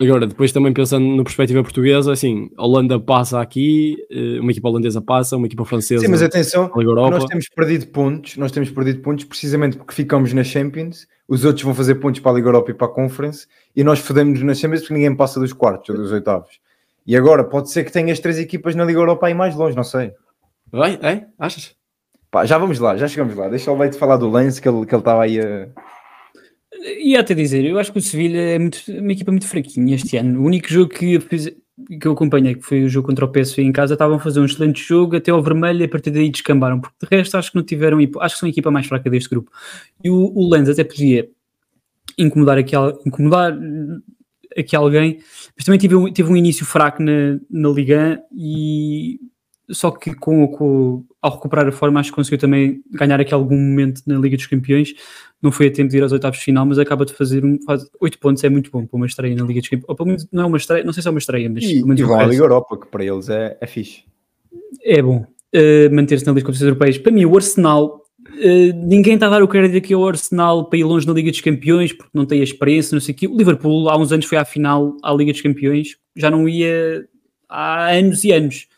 Agora, 0.00 0.28
depois 0.28 0.52
também 0.52 0.72
pensando 0.72 1.04
na 1.16 1.24
perspectiva 1.24 1.60
portuguesa, 1.60 2.12
assim, 2.12 2.48
Holanda 2.56 3.00
passa 3.00 3.40
aqui, 3.40 3.96
eh, 4.08 4.38
uma 4.38 4.52
equipa 4.52 4.68
holandesa 4.68 5.02
passa, 5.02 5.36
uma 5.36 5.46
equipa 5.46 5.64
francesa. 5.64 6.04
Sim, 6.04 6.10
mas 6.10 6.22
atenção, 6.22 6.70
nós 6.72 7.24
temos 7.24 7.48
perdido 7.48 7.88
pontos, 7.88 8.36
nós 8.36 8.52
temos 8.52 8.70
perdido 8.70 9.00
pontos 9.00 9.24
precisamente 9.24 9.76
porque 9.76 9.92
ficamos 9.92 10.32
na 10.32 10.44
Champions, 10.44 11.08
os 11.26 11.44
outros 11.44 11.64
vão 11.64 11.74
fazer 11.74 11.96
pontos 11.96 12.20
para 12.20 12.30
a 12.30 12.34
Liga 12.36 12.46
Europa 12.46 12.70
e 12.70 12.74
para 12.74 12.86
a 12.86 12.90
Conference, 12.90 13.48
e 13.74 13.82
nós 13.82 13.98
fodemos 13.98 14.40
na 14.40 14.54
Champions 14.54 14.82
porque 14.82 14.94
ninguém 14.94 15.16
passa 15.16 15.40
dos 15.40 15.52
quartos 15.52 15.88
ou 15.88 15.96
dos 15.96 16.12
oitavos. 16.12 16.60
E 17.04 17.16
agora 17.16 17.42
pode 17.42 17.68
ser 17.68 17.82
que 17.82 17.90
tenhas 17.90 18.20
três 18.20 18.38
equipas 18.38 18.76
na 18.76 18.84
Liga 18.84 19.00
Europa 19.00 19.26
aí 19.26 19.34
mais 19.34 19.56
longe, 19.56 19.74
não 19.74 19.82
sei. 19.82 20.12
Vai, 20.70 20.96
é? 21.02 21.26
Achas? 21.36 21.74
Pá, 22.30 22.44
já 22.44 22.56
vamos 22.56 22.78
lá, 22.78 22.96
já 22.96 23.08
chegamos 23.08 23.34
lá. 23.34 23.48
Deixa 23.48 23.72
o 23.72 23.76
Leite 23.76 23.98
falar 23.98 24.16
do 24.18 24.28
Lance, 24.28 24.62
que 24.62 24.68
ele, 24.68 24.86
que 24.86 24.94
ele 24.94 25.00
estava 25.00 25.24
aí 25.24 25.40
a 25.40 25.68
e 26.72 27.16
até 27.16 27.34
dizer, 27.34 27.64
eu 27.64 27.78
acho 27.78 27.92
que 27.92 27.98
o 27.98 28.02
Sevilha 28.02 28.38
é 28.38 28.58
muito, 28.58 28.80
uma 28.88 29.12
equipa 29.12 29.30
muito 29.30 29.46
fraquinha 29.46 29.94
este 29.94 30.16
ano. 30.16 30.40
O 30.40 30.44
único 30.44 30.68
jogo 30.68 30.90
que 30.90 31.14
eu, 31.14 31.20
fiz, 31.20 31.46
que 31.46 32.06
eu 32.06 32.12
acompanhei, 32.12 32.54
que 32.54 32.62
foi 32.62 32.84
o 32.84 32.88
jogo 32.88 33.08
contra 33.08 33.24
o 33.24 33.28
PSV 33.28 33.62
em 33.62 33.72
casa, 33.72 33.94
estavam 33.94 34.16
a 34.16 34.20
fazer 34.20 34.40
um 34.40 34.44
excelente 34.44 34.82
jogo 34.82 35.16
até 35.16 35.30
ao 35.30 35.42
vermelho 35.42 35.80
e 35.80 35.84
a 35.84 35.88
partir 35.88 36.10
daí 36.10 36.28
descambaram, 36.30 36.80
porque 36.80 36.96
de 37.06 37.16
resto 37.16 37.36
acho 37.36 37.50
que 37.50 37.56
não 37.56 37.64
tiveram, 37.64 37.98
acho 38.20 38.34
que 38.34 38.40
são 38.40 38.46
a 38.46 38.50
equipa 38.50 38.70
mais 38.70 38.86
fraca 38.86 39.08
deste 39.08 39.30
grupo. 39.30 39.50
E 40.04 40.10
o, 40.10 40.32
o 40.34 40.50
Lens 40.50 40.68
até 40.68 40.84
podia 40.84 41.28
incomodar 42.18 42.58
aqui, 42.58 42.74
incomodar 43.06 43.56
aqui 44.56 44.76
alguém, 44.76 45.18
mas 45.56 45.64
também 45.64 45.78
teve, 45.78 46.12
teve 46.12 46.30
um 46.30 46.36
início 46.36 46.66
fraco 46.66 47.02
na, 47.02 47.38
na 47.50 47.68
Liga 47.70 48.20
e 48.32 49.18
só 49.70 49.90
que 49.90 50.14
com, 50.14 50.46
com, 50.48 51.04
ao 51.20 51.32
recuperar 51.32 51.66
a 51.68 51.72
forma 51.72 52.00
acho 52.00 52.10
que 52.10 52.16
conseguiu 52.16 52.38
também 52.38 52.82
ganhar 52.90 53.20
aqui 53.20 53.34
algum 53.34 53.56
momento 53.56 54.02
na 54.06 54.18
Liga 54.18 54.36
dos 54.36 54.46
Campeões. 54.46 54.94
Não 55.42 55.52
foi 55.52 55.68
a 55.68 55.70
tempo 55.70 55.90
de 55.90 55.98
ir 55.98 56.02
aos 56.02 56.12
oitavos 56.12 56.38
de 56.38 56.44
final, 56.44 56.66
mas 56.66 56.78
acaba 56.78 57.04
de 57.04 57.12
fazer 57.12 57.44
um, 57.44 57.58
faz, 57.64 57.88
8 58.00 58.18
pontos, 58.18 58.42
é 58.42 58.48
muito 58.48 58.70
bom 58.70 58.86
para 58.86 58.96
uma 58.96 59.06
estreia 59.06 59.36
na 59.36 59.44
Liga 59.44 59.60
dos 59.60 59.68
Campeões, 59.68 59.88
ou 59.88 59.94
pelo 59.94 60.06
menos 60.08 60.28
não 60.32 60.44
é 60.44 60.46
uma 60.46 60.56
estreia, 60.56 60.84
não 60.84 60.92
sei 60.92 61.02
se 61.02 61.08
é 61.08 61.10
uma 61.10 61.18
estreia, 61.18 61.50
mas 61.50 61.64
e, 61.64 61.78
e 61.78 62.02
vão 62.02 62.18
à 62.18 62.24
Liga 62.24 62.42
Europa, 62.42 62.78
que 62.78 62.86
para 62.86 63.04
eles 63.04 63.28
é, 63.28 63.56
é 63.60 63.66
fixe. 63.66 64.04
É 64.84 65.02
bom 65.02 65.18
uh, 65.18 65.94
manter-se 65.94 66.26
na 66.26 66.32
Liga 66.32 66.46
dos 66.48 66.58
Campeões 66.58 66.62
Europeias, 66.62 66.98
para 66.98 67.12
mim 67.12 67.24
o 67.24 67.36
Arsenal 67.36 68.02
Uh, 68.30 68.72
ninguém 68.86 69.14
está 69.14 69.26
a 69.26 69.30
dar 69.30 69.42
o 69.42 69.48
crédito 69.48 69.82
aqui 69.82 69.94
ao 69.94 70.06
Arsenal 70.06 70.68
para 70.68 70.78
ir 70.78 70.84
longe 70.84 71.06
na 71.06 71.12
Liga 71.12 71.30
dos 71.30 71.40
Campeões 71.40 71.92
porque 71.92 72.10
não 72.12 72.26
tem 72.26 72.40
a 72.40 72.44
experiência, 72.44 72.94
não 72.94 73.00
sei 73.00 73.14
o 73.14 73.16
quê. 73.16 73.26
O 73.26 73.36
Liverpool 73.36 73.88
há 73.88 73.96
uns 73.96 74.12
anos 74.12 74.26
foi 74.26 74.36
à 74.36 74.44
final 74.44 74.94
à 75.02 75.12
Liga 75.12 75.32
dos 75.32 75.40
Campeões, 75.40 75.96
já 76.14 76.30
não 76.30 76.48
ia 76.48 77.06
há 77.48 77.90
anos 77.90 78.24
e 78.24 78.32
anos. 78.32 78.68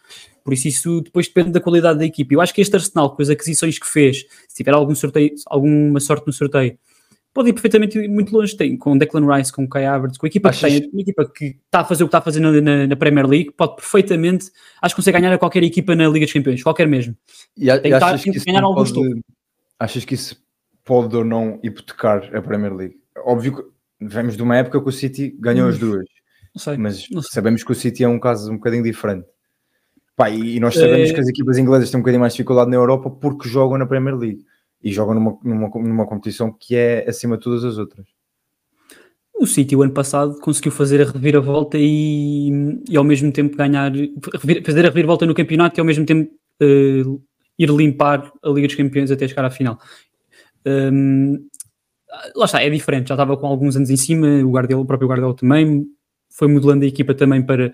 Por 0.51 0.55
isso, 0.55 0.67
isso 0.67 1.01
depois 1.01 1.29
depende 1.29 1.53
da 1.53 1.61
qualidade 1.61 2.01
da 2.01 2.05
equipe. 2.05 2.35
Eu 2.35 2.41
acho 2.41 2.53
que 2.53 2.61
este 2.61 2.75
Arsenal, 2.75 3.15
com 3.15 3.23
as 3.23 3.31
aquisições 3.31 3.79
que 3.79 3.87
fez, 3.87 4.27
se 4.49 4.57
tiver 4.57 4.75
algum 4.75 4.97
sorteio, 4.97 5.33
alguma 5.47 6.01
sorte 6.01 6.27
no 6.27 6.33
sorteio, 6.33 6.77
pode 7.33 7.51
ir 7.51 7.53
perfeitamente 7.53 8.09
muito 8.09 8.37
longe. 8.37 8.57
Tem 8.57 8.77
com 8.77 8.99
Declan 8.99 9.33
Rice, 9.33 9.53
com 9.53 9.69
Kai 9.69 9.87
Havertz, 9.87 10.19
com 10.19 10.27
a 10.27 10.29
equipa 10.29 10.51
que 10.51 10.61
tem, 10.61 10.91
uma 10.93 11.03
equipa 11.03 11.25
que 11.33 11.57
está 11.65 11.81
a 11.81 11.85
fazer 11.85 12.03
o 12.03 12.07
que 12.07 12.09
está 12.09 12.19
a 12.19 12.23
fazer 12.23 12.41
na, 12.41 12.51
na, 12.61 12.87
na, 12.89 12.97
Premier 12.97 13.29
League, 13.29 13.53
pode 13.53 13.77
perfeitamente, 13.77 14.51
acho 14.83 14.93
que 14.93 15.01
consegue 15.01 15.21
ganhar 15.21 15.33
a 15.33 15.39
qualquer 15.39 15.63
equipa 15.63 15.95
na 15.95 16.09
Liga 16.09 16.27
dos 16.27 16.33
Campeões, 16.33 16.65
qualquer 16.65 16.89
mesmo. 16.89 17.17
E, 17.57 17.71
a, 17.71 17.79
tem, 17.79 17.93
que, 17.93 18.25
tem 18.25 18.33
que 18.33 18.45
ganhar 18.45 18.65
alguns 18.65 18.91
pode, 18.91 19.21
Achas 19.79 20.05
que 20.05 20.15
isso 20.15 20.37
pode 20.85 21.17
ou 21.17 21.25
não 21.25 21.61
hipotecar 21.63 22.29
a 22.35 22.43
Premier 22.43 22.75
League? 22.75 22.97
Óbvio 23.25 23.55
que 23.55 23.63
vemos 24.01 24.37
de 24.37 24.43
uma 24.43 24.57
época 24.57 24.83
que 24.83 24.89
o 24.89 24.93
City 24.93 25.33
ganhou 25.39 25.69
hum, 25.69 25.71
as 25.71 25.79
duas. 25.79 26.05
Sei, 26.57 26.77
mas 26.77 27.07
sabemos 27.31 27.63
que 27.63 27.71
o 27.71 27.75
City 27.77 28.03
é 28.03 28.09
um 28.09 28.19
caso 28.19 28.51
um 28.51 28.57
bocadinho 28.57 28.83
diferente. 28.83 29.25
Pá, 30.17 30.29
e 30.31 30.61
nós 30.61 30.75
sabemos 30.75 31.11
é... 31.11 31.15
que 31.15 31.21
as 31.21 31.29
equipas 31.29 31.59
inglesas 31.59 31.91
têm 31.91 31.99
um 31.99 32.03
bocadinho 32.03 32.21
mais 32.21 32.35
dificuldade 32.35 32.71
na 32.71 32.77
Europa 32.77 33.11
porque 33.11 33.49
jogam 33.49 33.79
na 33.79 33.87
Premier 33.87 34.17
League 34.17 34.45
e 34.83 34.93
jogam 34.93 35.15
numa, 35.15 35.39
numa, 35.43 35.69
numa 35.69 36.07
competição 36.07 36.53
que 36.53 36.75
é 36.75 37.09
acima 37.09 37.37
de 37.37 37.45
todas 37.45 37.65
as 37.65 37.79
outras. 37.79 38.07
O 39.39 39.47
City, 39.47 39.75
o 39.75 39.83
ano 39.83 39.93
passado, 39.93 40.39
conseguiu 40.41 40.71
fazer 40.71 41.01
a 41.01 41.11
reviravolta 41.11 41.79
e, 41.81 42.51
e 42.89 42.97
ao 42.97 43.05
mesmo 43.05 43.33
tempo 43.33 43.57
ganhar, 43.57 43.91
fazer 44.65 44.81
a 44.81 44.89
reviravolta 44.89 45.25
no 45.25 45.35
campeonato 45.35 45.79
e 45.79 45.81
ao 45.81 45.87
mesmo 45.87 46.05
tempo 46.05 46.31
uh, 46.63 47.23
ir 47.59 47.71
limpar 47.71 48.31
a 48.43 48.51
Liga 48.51 48.67
dos 48.67 48.77
Campeões 48.77 49.11
até 49.11 49.27
chegar 49.27 49.47
à 49.47 49.51
final. 49.51 49.79
Um, 50.67 51.47
lá 52.37 52.45
está, 52.45 52.63
é 52.63 52.69
diferente, 52.69 53.09
já 53.09 53.15
estava 53.15 53.37
com 53.37 53.47
alguns 53.47 53.77
anos 53.77 53.89
em 53.89 53.97
cima, 53.97 54.27
o, 54.45 54.51
Guardiola, 54.51 54.83
o 54.83 54.87
próprio 54.87 55.09
Guardiola 55.09 55.35
também 55.35 55.87
foi 56.29 56.49
modelando 56.49 56.85
a 56.85 56.89
equipa 56.89 57.15
também 57.15 57.43
para 57.43 57.73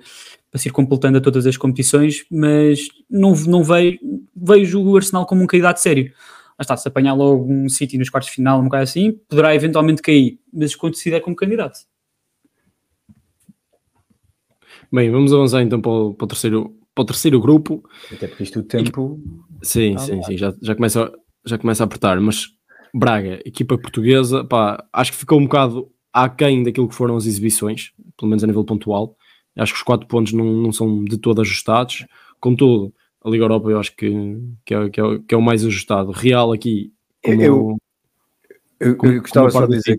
para 0.50 0.60
se 0.60 0.68
ir 0.68 0.72
completando 0.72 1.18
a 1.18 1.20
todas 1.20 1.46
as 1.46 1.56
competições, 1.56 2.24
mas 2.30 2.88
não, 3.10 3.32
não 3.46 3.62
vejo, 3.62 3.98
vejo 4.34 4.82
o 4.82 4.96
Arsenal 4.96 5.26
como 5.26 5.42
um 5.42 5.46
candidato 5.46 5.78
sério. 5.78 6.12
Lá 6.58 6.62
está, 6.62 6.76
se 6.76 6.88
apanhar 6.88 7.14
logo 7.14 7.44
um 7.52 7.68
City 7.68 7.98
nos 7.98 8.08
quartos 8.08 8.30
de 8.30 8.36
final, 8.36 8.60
um 8.60 8.64
bocado 8.64 8.84
assim, 8.84 9.12
poderá 9.28 9.54
eventualmente 9.54 10.00
cair, 10.00 10.38
mas 10.52 10.74
considera 10.74 11.22
como 11.22 11.36
candidato. 11.36 11.78
Bem, 14.92 15.10
vamos 15.10 15.32
avançar 15.32 15.62
então 15.62 15.80
para 15.80 15.90
o, 15.90 16.14
para 16.14 16.24
o, 16.24 16.28
terceiro, 16.28 16.74
para 16.94 17.02
o 17.02 17.04
terceiro 17.06 17.40
grupo. 17.40 17.82
Até 18.12 18.26
porque 18.28 18.44
isto 18.44 18.60
o 18.60 18.62
tempo. 18.62 19.20
Sim, 19.62 19.96
ah, 19.96 19.98
sim, 19.98 20.22
sim, 20.22 20.36
já, 20.38 20.54
já, 20.62 20.74
começa, 20.74 21.12
já 21.44 21.58
começa 21.58 21.82
a 21.82 21.86
apertar, 21.86 22.20
mas 22.20 22.56
Braga, 22.98 23.40
equipa 23.44 23.76
portuguesa, 23.76 24.42
pá, 24.42 24.82
acho 24.90 25.12
que 25.12 25.18
ficou 25.18 25.38
um 25.38 25.44
bocado 25.44 25.90
aquém 26.10 26.62
daquilo 26.62 26.88
que 26.88 26.94
foram 26.94 27.14
as 27.14 27.26
exibições, 27.26 27.92
pelo 28.16 28.30
menos 28.30 28.42
a 28.42 28.46
nível 28.46 28.64
pontual. 28.64 29.14
Acho 29.56 29.72
que 29.72 29.78
os 29.78 29.84
quatro 29.84 30.06
pontos 30.06 30.32
não, 30.32 30.44
não 30.44 30.72
são 30.72 31.04
de 31.04 31.16
todo 31.18 31.40
ajustados. 31.40 32.06
Contudo, 32.38 32.92
a 33.24 33.30
Liga 33.30 33.44
Europa 33.44 33.70
eu 33.70 33.80
acho 33.80 33.96
que, 33.96 34.38
que, 34.64 34.74
é, 34.74 34.90
que, 34.90 35.00
é, 35.00 35.18
que 35.26 35.34
é 35.34 35.38
o 35.38 35.42
mais 35.42 35.64
ajustado. 35.64 36.10
Real 36.10 36.52
aqui. 36.52 36.92
Como, 37.24 37.42
eu, 37.42 37.76
eu, 38.78 38.96
como, 38.96 39.12
eu 39.12 39.20
gostava 39.20 39.50
só 39.50 39.66
de 39.66 39.76
dizer 39.76 39.96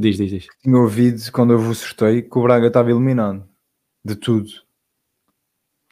diz, 0.00 0.16
diz, 0.16 0.30
diz. 0.30 0.46
tinha 0.62 0.76
ouvido 0.76 1.20
quando 1.32 1.52
eu 1.52 1.58
vos 1.58 1.78
sorteio 1.78 2.28
que 2.28 2.38
o 2.38 2.42
Braga 2.42 2.66
estava 2.66 2.90
eliminado 2.90 3.44
de 4.04 4.16
tudo. 4.16 4.48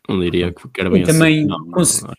Não 0.09 0.19
diria 0.21 0.53
que 0.53 0.81
era 0.81 0.89
bem 0.89 1.01
e 1.01 1.03
assim. 1.03 1.13
Também 1.13 1.47
não, 1.47 1.59
não, 1.59 1.73
não, 1.77 2.15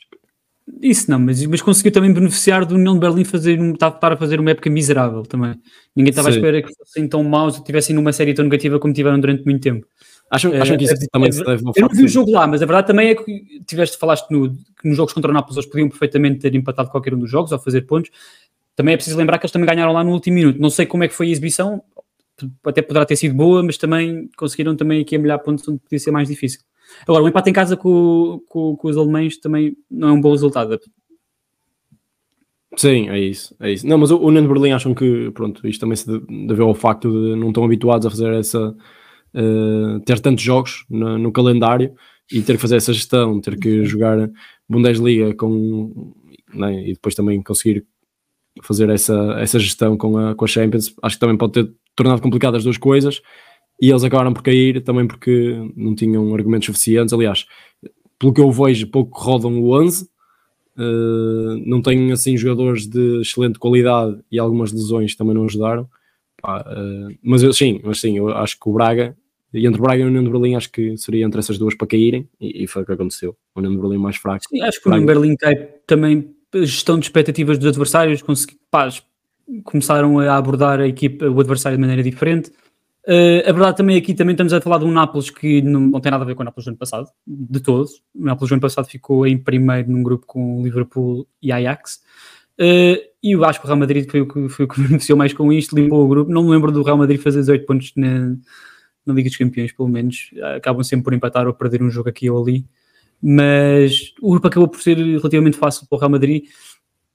Isso 0.82 1.10
não, 1.10 1.20
mas, 1.20 1.44
mas 1.46 1.62
conseguiu 1.62 1.92
também 1.92 2.14
beneficiar 2.14 2.66
do 2.66 2.76
União 2.76 2.94
de 2.94 3.00
Berlim 3.00 3.24
fazer, 3.24 3.60
estar 3.60 4.14
a 4.14 4.18
fazer 4.18 4.40
uma 4.40 4.52
época 4.52 4.70
miserável 4.70 5.24
também. 5.24 5.60
Ninguém 5.96 6.12
estava 6.12 6.32
Sim. 6.32 6.36
à 6.36 6.38
espera 6.38 6.62
que 6.62 6.76
fossem 6.76 7.08
tão 7.08 7.24
maus 7.24 7.58
ou 7.58 7.64
tivessem 7.64 7.96
numa 7.96 8.14
série 8.14 8.36
tão 8.36 8.46
negativa 8.46 8.80
como 8.80 8.94
tiveram 8.94 9.20
durante 9.20 9.44
muito 9.44 9.62
tempo. 9.62 9.88
Acham, 10.30 10.54
acham 10.54 10.78
que 10.78 10.84
isso 10.84 10.94
é, 10.94 11.08
também 11.12 11.30
é, 11.30 11.32
se 11.32 11.44
deve 11.44 11.64
Eu 11.76 11.82
não 11.82 11.90
vi 11.90 12.04
o 12.04 12.08
jogo 12.08 12.32
lá, 12.32 12.46
mas 12.46 12.62
a 12.62 12.66
verdade 12.66 12.88
também 12.88 13.10
é 13.10 13.16
que 13.16 13.62
tiveste, 13.66 13.98
falaste 13.98 14.30
no, 14.30 14.52
que 14.52 14.88
nos 14.88 14.96
jogos 14.96 15.14
contra 15.14 15.32
o 15.32 15.34
Nápoles 15.34 15.58
eles 15.58 15.70
podiam 15.70 15.90
perfeitamente 15.90 16.40
ter 16.40 16.54
empatado 16.54 16.90
qualquer 16.90 17.14
um 17.16 17.20
dos 17.20 17.30
jogos 17.30 17.52
ou 17.52 17.60
fazer 17.60 17.82
pontos. 17.82 18.12
Também 18.76 18.94
é 18.94 18.98
preciso 18.98 19.18
lembrar 19.18 19.40
que 19.40 19.46
eles 19.46 19.52
também 19.52 19.68
ganharam 19.68 19.92
lá 19.92 20.04
no 20.04 20.12
último 20.12 20.36
minuto. 20.36 20.62
Não 20.62 20.70
sei 20.70 20.86
como 20.86 21.04
é 21.04 21.08
que 21.08 21.16
foi 21.16 21.28
a 21.28 21.32
exibição, 21.32 21.82
até 22.64 22.82
poderá 22.82 23.06
ter 23.06 23.16
sido 23.16 23.34
boa, 23.34 23.64
mas 23.64 23.78
também 23.78 24.30
conseguiram 24.38 24.76
também 24.76 25.02
aqui 25.02 25.18
melhor 25.18 25.40
pontos 25.40 25.68
onde 25.68 25.80
podia 25.80 26.00
ser 26.00 26.12
mais 26.12 26.28
difícil. 26.28 26.62
Agora, 27.08 27.24
o 27.24 27.28
empate 27.28 27.50
em 27.50 27.54
casa 27.54 27.76
com, 27.76 28.42
com, 28.48 28.76
com 28.76 28.88
os 28.88 28.98
alemães 28.98 29.38
também 29.38 29.76
não 29.90 30.10
é 30.10 30.12
um 30.12 30.22
bom 30.22 30.32
resultado. 30.32 30.80
Sim, 32.76 33.10
é 33.10 33.20
isso, 33.20 33.56
é 33.60 33.72
isso. 33.72 33.88
Não, 33.88 33.98
mas 33.98 34.12
o, 34.12 34.18
o 34.20 34.32
Nando 34.32 34.48
Berlim 34.48 34.72
acham 34.72 34.94
que, 34.94 35.32
pronto, 35.32 35.68
isto 35.68 35.82
também 35.82 35.96
se 35.96 36.06
deve 36.48 36.62
ao 36.62 36.74
facto 36.74 37.10
de 37.10 37.36
não 37.36 37.50
estão 37.50 37.64
habituados 37.64 38.06
a 38.06 38.10
fazer 38.10 38.32
essa, 38.34 38.76
uh, 39.34 40.00
ter 40.02 40.20
tantos 40.20 40.44
jogos 40.44 40.86
no, 40.90 41.18
no, 41.18 41.32
calendário 41.32 41.94
e 42.32 42.42
ter 42.42 42.56
que 42.56 42.62
fazer 42.62 42.78
essa 42.78 42.94
gestão, 42.94 43.40
ter 43.42 43.58
que 43.58 43.84
jogar 43.86 44.30
Bundesliga 44.68 45.34
com, 45.34 46.14
né, 46.54 46.88
e 46.88 46.94
depois 46.94 47.16
também 47.16 47.42
conseguir 47.42 47.86
fazer 48.62 48.90
essa, 48.90 49.36
essa 49.40 49.60
gestão 49.60 49.98
com 49.98 50.18
a, 50.18 50.36
com 50.36 50.46
a 50.46 50.48
Champions, 50.48 50.94
acho 51.02 51.16
que 51.16 51.20
também 51.20 51.38
pode 51.38 51.54
ter 51.54 51.72
tornado 51.96 52.22
complicado 52.22 52.56
as 52.56 52.64
duas 52.64 52.78
coisas 52.78 53.22
e 53.82 53.90
eles 53.90 54.04
acabaram 54.04 54.34
por 54.34 54.44
cair 54.44 54.84
também 54.84 55.08
porque 55.08 55.56
não 55.76 55.96
tinham 55.96 56.34
argumentos 56.34 56.66
suficientes. 56.66 57.14
Aliás, 57.14 57.46
pelo 58.18 58.34
que 58.34 58.42
eu 58.42 58.52
vejo, 58.52 58.88
pouco 58.88 59.18
rodam 59.18 59.62
o 59.62 59.74
11, 59.80 60.04
uh, 60.04 61.64
não 61.66 61.82
têm 61.82 62.12
assim 62.12 62.36
jogadores 62.36 62.88
de 62.88 63.22
excelente 63.22 63.58
qualidade 63.58 64.20
e 64.30 64.38
algumas 64.38 64.72
lesões 64.74 65.16
também 65.16 65.34
não 65.34 65.46
ajudaram. 65.46 65.88
Uh, 66.44 67.16
mas 67.22 67.44
eu, 67.44 67.54
sim, 67.54 67.80
mas 67.84 68.00
sim, 68.00 68.18
eu 68.18 68.30
acho 68.30 68.60
que 68.60 68.70
o 68.70 68.74
Braga, 68.74 69.16
e 69.54 69.66
entre 69.66 69.80
o 69.80 69.84
Braga 69.84 70.02
e 70.02 70.06
o 70.06 70.08
União 70.08 70.24
de 70.24 70.30
Berlim, 70.30 70.56
acho 70.56 70.72
que 70.72 70.96
seria 70.98 71.26
entre 71.26 71.40
essas 71.40 71.58
duas 71.58 71.76
para 71.76 71.88
caírem 71.88 72.30
e, 72.40 72.64
e 72.64 72.68
foi 72.68 72.84
o 72.84 72.86
que 72.86 72.92
aconteceu. 72.92 73.36
O 73.56 73.60
União 73.60 73.74
de 73.74 73.82
Berlim 73.82 73.98
mais 73.98 74.18
fraco. 74.18 74.46
Sim, 74.48 74.62
acho 74.62 74.82
que 74.82 74.88
o 74.88 74.92
União 74.92 75.06
de 75.06 75.14
Berlim 75.14 75.36
cai 75.36 75.56
também 75.88 76.34
gestão 76.54 76.98
de 76.98 77.06
expectativas 77.06 77.58
dos 77.58 77.68
adversários, 77.68 78.24
pá, 78.70 78.90
começaram 79.64 80.20
a 80.20 80.36
abordar 80.36 80.80
a 80.80 80.88
equipa, 80.88 81.26
o 81.26 81.40
adversário 81.40 81.78
de 81.78 81.82
maneira 81.82 82.04
diferente. 82.04 82.52
Uh, 83.08 83.42
a 83.48 83.52
verdade 83.52 83.78
também 83.78 83.98
aqui 83.98 84.14
também 84.14 84.34
estamos 84.34 84.54
a 84.54 84.62
falar 84.62 84.78
de 84.78 84.86
um 84.86 84.92
Nápoles 84.92 85.32
que 85.32 85.62
não, 85.62 85.80
não, 85.80 86.00
tem 86.00 86.12
nada 86.12 86.24
a 86.24 86.28
ver 86.28 86.36
com 86.36 86.42
o 86.42 86.46
Nápoles 86.46 86.66
do 86.66 86.70
ano 86.70 86.78
passado, 86.78 87.08
de 87.26 87.60
todos. 87.60 88.04
O 88.14 88.24
Nápoles 88.24 88.50
do 88.50 88.54
ano 88.54 88.62
passado 88.62 88.88
ficou 88.88 89.26
em 89.26 89.38
primeiro 89.38 89.92
num 89.92 90.04
grupo 90.04 90.26
com 90.28 90.62
Liverpool 90.62 91.28
e 91.42 91.52
Ajax. 91.52 92.02
Uh, 92.60 93.09
e 93.22 93.32
eu 93.32 93.44
acho 93.44 93.60
que 93.60 93.66
o 93.66 93.68
Real 93.68 93.80
Madrid 93.80 94.10
foi 94.10 94.22
o 94.22 94.28
que, 94.28 94.50
foi 94.50 94.66
o 94.66 94.68
que 94.68 94.80
beneficiou 94.82 95.18
mais 95.18 95.34
com 95.34 95.52
isto, 95.52 95.76
limpou 95.76 96.04
o 96.04 96.08
grupo. 96.08 96.32
Não 96.32 96.44
me 96.44 96.52
lembro 96.52 96.72
do 96.72 96.84
Real 96.84 96.98
Madrid 96.98 97.20
fazer 97.20 97.40
18 97.40 97.66
pontos 97.66 97.92
na, 97.96 98.36
na 99.06 99.14
Liga 99.14 99.30
dos 99.30 99.38
Campeões, 99.38 99.72
pelo 99.72 99.90
menos. 99.90 100.32
Acabam 100.56 100.84
sempre 100.84 101.04
por 101.06 101.14
empatar 101.14 101.48
ou 101.48 101.54
perder 101.54 101.84
um 101.84 101.90
jogo 101.90 102.10
aqui 102.10 102.30
ou 102.30 102.42
ali. 102.42 102.66
Mas 103.22 104.14
o 104.22 104.32
grupo 104.32 104.48
acabou 104.48 104.68
por 104.68 104.82
ser 104.82 104.98
relativamente 104.98 105.58
fácil 105.58 105.86
para 105.88 105.98
o 105.98 106.00
Real 106.00 106.12
Madrid. 106.12 106.46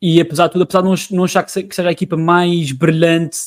E 0.00 0.20
apesar 0.20 0.48
de 0.48 0.52
tudo, 0.52 0.62
apesar 0.62 0.82
de 0.82 0.88
não, 0.88 0.94
não 1.18 1.24
achar 1.24 1.42
que 1.42 1.50
seja 1.50 1.88
a 1.88 1.92
equipa 1.92 2.16
mais 2.16 2.72
brilhante 2.72 3.38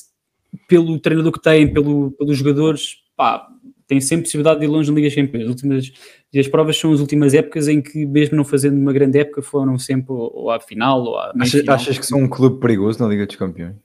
pelo 0.67 0.99
treinador 0.99 1.31
que 1.31 1.41
tem, 1.41 1.71
pelo, 1.71 2.11
pelos 2.11 2.37
jogadores, 2.37 2.95
pá, 3.15 3.47
tem 3.87 4.01
sempre 4.01 4.23
possibilidade 4.23 4.59
de 4.59 4.65
ir 4.65 4.69
longe 4.69 4.91
na 4.91 4.95
Liga 4.97 5.09
Champions. 5.09 5.43
As, 5.43 5.49
últimas, 5.49 5.93
as 6.35 6.47
provas 6.47 6.77
são 6.77 6.91
as 6.91 6.99
últimas 6.99 7.33
épocas 7.33 7.67
em 7.67 7.81
que, 7.81 8.05
mesmo 8.05 8.35
não 8.35 8.43
fazendo 8.43 8.77
uma 8.77 8.91
grande 8.91 9.17
época, 9.19 9.41
foram 9.41 9.79
sempre 9.79 10.11
ou 10.11 10.51
à 10.51 10.59
final 10.59 11.01
ou 11.01 11.17
à 11.17 11.31
Achas, 11.39 11.61
final. 11.61 11.75
achas 11.75 11.97
que 11.97 12.05
são 12.05 12.19
um 12.19 12.27
clube 12.27 12.59
perigoso 12.59 13.01
na 13.01 13.07
Liga 13.07 13.25
dos 13.25 13.37
Campeões? 13.37 13.75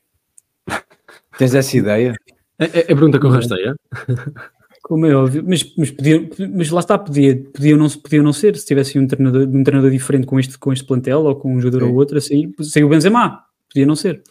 Tens 1.39 1.55
essa 1.55 1.77
ideia? 1.77 2.15
É, 2.59 2.65
é, 2.65 2.81
é 2.81 2.85
pergunta 2.85 3.19
que 3.19 3.27
eu 3.27 3.31
rasteia. 3.31 3.75
Como 4.83 5.07
é 5.07 5.15
óbvio, 5.15 5.45
mas, 5.47 5.73
mas, 5.77 5.93
podia, 5.93 6.29
mas 6.53 6.71
lá 6.71 6.81
está, 6.81 6.99
podia, 6.99 7.37
podia, 7.55 7.77
não, 7.77 7.89
podia 7.89 8.21
não 8.21 8.33
ser, 8.33 8.57
se 8.57 8.67
tivesse 8.67 8.99
um 8.99 9.07
treinador, 9.07 9.49
um 9.49 9.63
treinador 9.63 9.93
diferente 9.93 10.27
com 10.27 10.41
este, 10.41 10.59
com 10.59 10.73
este 10.73 10.85
plantel 10.85 11.21
ou 11.21 11.37
com 11.37 11.55
um 11.55 11.61
jogador 11.61 11.87
Sim. 11.87 11.93
ou 11.93 11.97
outro 11.97 12.19
a 12.19 12.21
sair, 12.21 12.51
saiu 12.61 12.89
o 12.89 12.91
Benzema, 12.91 13.45
podia 13.73 13.87
não 13.87 13.95
ser. 13.95 14.23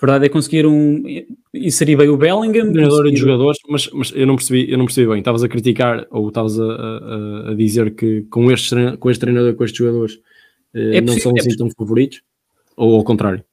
A 0.00 0.06
verdade 0.06 0.26
é 0.26 0.28
que 0.28 0.32
conseguiram 0.32 1.02
inserir 1.54 1.96
bem 1.96 2.08
o 2.08 2.16
Bellingham. 2.16 2.72
Treinador 2.72 3.06
e 3.06 3.16
jogadores, 3.16 3.58
mas, 3.68 3.88
mas 3.92 4.12
eu, 4.14 4.26
não 4.26 4.36
percebi, 4.36 4.70
eu 4.70 4.76
não 4.76 4.86
percebi 4.86 5.08
bem. 5.08 5.18
Estavas 5.18 5.42
a 5.42 5.48
criticar 5.48 6.06
ou 6.10 6.28
estavas 6.28 6.58
a, 6.58 6.64
a, 6.64 7.50
a, 7.50 7.54
dizer 7.54 7.94
que 7.94 8.22
com 8.22 8.50
este, 8.50 8.96
com 8.98 9.10
este 9.10 9.20
treinador, 9.20 9.54
com 9.54 9.64
estes 9.64 9.78
jogadores, 9.78 10.18
eh, 10.74 10.98
é 10.98 11.00
não 11.00 11.14
são 11.18 11.32
é 11.36 11.40
assim 11.40 11.56
tão 11.56 11.70
favoritos? 11.70 12.22
Ou 12.76 12.96
ao 12.96 13.04
contrário? 13.04 13.44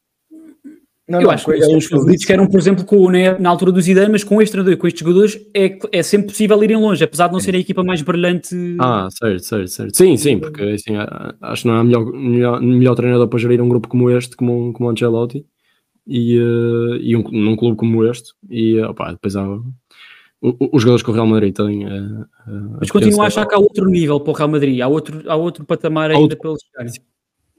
Não, 1.07 1.19
eu 1.19 1.25
não, 1.25 1.31
acho 1.31 1.45
que 1.45 1.51
é 1.51 1.77
os 1.77 1.85
favoritos 1.85 2.25
que 2.25 2.33
eram, 2.33 2.47
por 2.47 2.59
exemplo, 2.59 2.85
com, 2.85 3.09
né, 3.09 3.37
na 3.37 3.49
altura 3.49 3.71
do 3.71 3.81
Zidane, 3.81 4.11
mas 4.11 4.23
com 4.23 4.41
este 4.41 4.53
treinador, 4.53 4.77
com 4.77 4.87
estes 4.87 5.01
jogadores, 5.01 5.37
é, 5.53 5.77
é 5.91 6.03
sempre 6.03 6.27
possível 6.27 6.63
irem 6.63 6.77
longe, 6.77 7.03
apesar 7.03 7.27
de 7.27 7.33
não 7.33 7.39
ser 7.39 7.53
a 7.53 7.59
equipa 7.59 7.83
mais 7.83 8.01
brilhante. 8.01 8.55
Ah, 8.79 9.09
certo, 9.11 9.43
certo, 9.43 9.67
certo. 9.67 9.97
Sim, 9.97 10.15
sim, 10.15 10.39
porque 10.39 10.63
assim, 10.63 10.93
acho 11.41 11.61
que 11.63 11.67
não 11.67 11.75
há 11.75 11.83
melhor, 11.83 12.05
melhor, 12.13 12.61
melhor 12.61 12.95
treinador 12.95 13.27
para 13.27 13.39
gerir 13.39 13.61
um 13.61 13.67
grupo 13.67 13.89
como 13.89 14.09
este, 14.09 14.35
como, 14.35 14.71
como 14.73 14.87
o 14.87 14.91
Ancelotti 14.91 15.45
e, 16.07 16.39
uh, 16.39 16.95
e 16.97 17.15
um, 17.15 17.23
num 17.31 17.55
clube 17.55 17.77
como 17.77 18.05
este, 18.05 18.33
e 18.49 18.79
opa, 18.81 19.11
depois 19.11 19.35
há 19.35 19.47
os 20.41 20.81
jogadores 20.81 21.03
que 21.03 21.11
o 21.11 21.13
Real 21.13 21.27
Madrid 21.27 21.55
tem. 21.55 21.85
Uh, 21.85 22.21
uh, 22.21 22.77
Mas 22.79 22.89
continuo 22.89 23.21
a 23.21 23.27
achar 23.27 23.45
que 23.45 23.53
há 23.53 23.59
outro 23.59 23.85
nível 23.87 24.19
para 24.19 24.31
o 24.31 24.35
Real 24.35 24.49
Madrid, 24.49 24.81
há 24.81 24.87
outro, 24.87 25.21
há 25.29 25.35
outro 25.35 25.63
patamar 25.65 26.09
ainda 26.09 26.23
outro, 26.23 26.39
pelos 26.39 26.59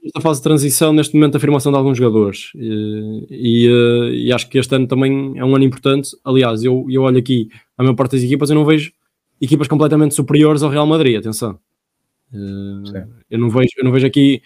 Esta 0.03 0.21
fase 0.21 0.39
de 0.39 0.43
transição, 0.43 0.91
neste 0.91 1.15
momento, 1.15 1.35
a 1.35 1.37
afirmação 1.37 1.71
de 1.71 1.77
alguns 1.77 1.97
jogadores, 1.97 2.51
e, 2.55 3.25
e, 3.29 4.27
e, 4.27 4.33
acho 4.33 4.49
que 4.49 4.57
este 4.57 4.75
ano 4.75 4.87
também 4.87 5.37
é 5.37 5.45
um 5.45 5.55
ano 5.55 5.63
importante. 5.63 6.09
Aliás, 6.25 6.63
eu, 6.63 6.85
eu 6.89 7.03
olho 7.03 7.17
aqui 7.17 7.49
a 7.77 7.83
maior 7.83 7.95
parte 7.95 8.17
das 8.17 8.23
equipas, 8.23 8.49
eu 8.49 8.55
não 8.55 8.65
vejo 8.65 8.91
equipas 9.41 9.67
completamente 9.67 10.13
superiores 10.13 10.61
ao 10.61 10.69
Real 10.69 10.85
Madrid, 10.85 11.17
atenção. 11.17 11.57
eu, 13.29 13.39
não 13.39 13.49
vejo, 13.49 13.69
eu 13.77 13.85
não 13.85 13.91
vejo 13.91 14.07
aqui 14.07 14.41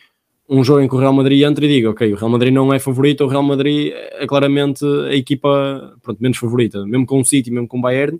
um 0.49 0.63
jogo 0.63 0.81
em 0.81 0.87
que 0.87 0.95
o 0.95 0.97
Real 0.97 1.13
Madrid 1.13 1.43
entra 1.43 1.65
e 1.65 1.67
diga, 1.67 1.89
ok, 1.89 2.13
o 2.13 2.15
Real 2.15 2.29
Madrid 2.29 2.53
não 2.53 2.73
é 2.73 2.79
favorito, 2.79 3.23
o 3.23 3.27
Real 3.27 3.43
Madrid 3.43 3.91
é 3.93 4.25
claramente 4.25 4.85
a 4.85 5.13
equipa 5.13 5.97
pronto, 6.01 6.21
menos 6.21 6.37
favorita, 6.37 6.85
mesmo 6.85 7.05
com 7.05 7.19
o 7.19 7.25
City, 7.25 7.51
mesmo 7.51 7.67
com 7.67 7.77
o 7.77 7.81
Bayern, 7.81 8.19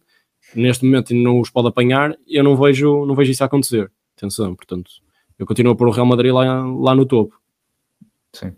neste 0.54 0.86
momento 0.86 1.14
não 1.14 1.40
os 1.40 1.50
pode 1.50 1.70
apanhar, 1.70 2.18
eu 2.28 2.44
não 2.44 2.56
vejo, 2.56 3.06
não 3.06 3.16
vejo 3.16 3.32
isso 3.32 3.44
acontecer. 3.44 3.92
Atenção, 4.18 4.56
portanto, 4.56 4.92
eu 5.40 5.46
continuo 5.46 5.72
a 5.72 5.76
pôr 5.76 5.88
o 5.88 5.92
Real 5.92 6.06
Madrid 6.06 6.34
lá, 6.34 6.66
lá 6.66 6.94
no 6.94 7.06
topo. 7.06 7.40
Sim. 8.34 8.54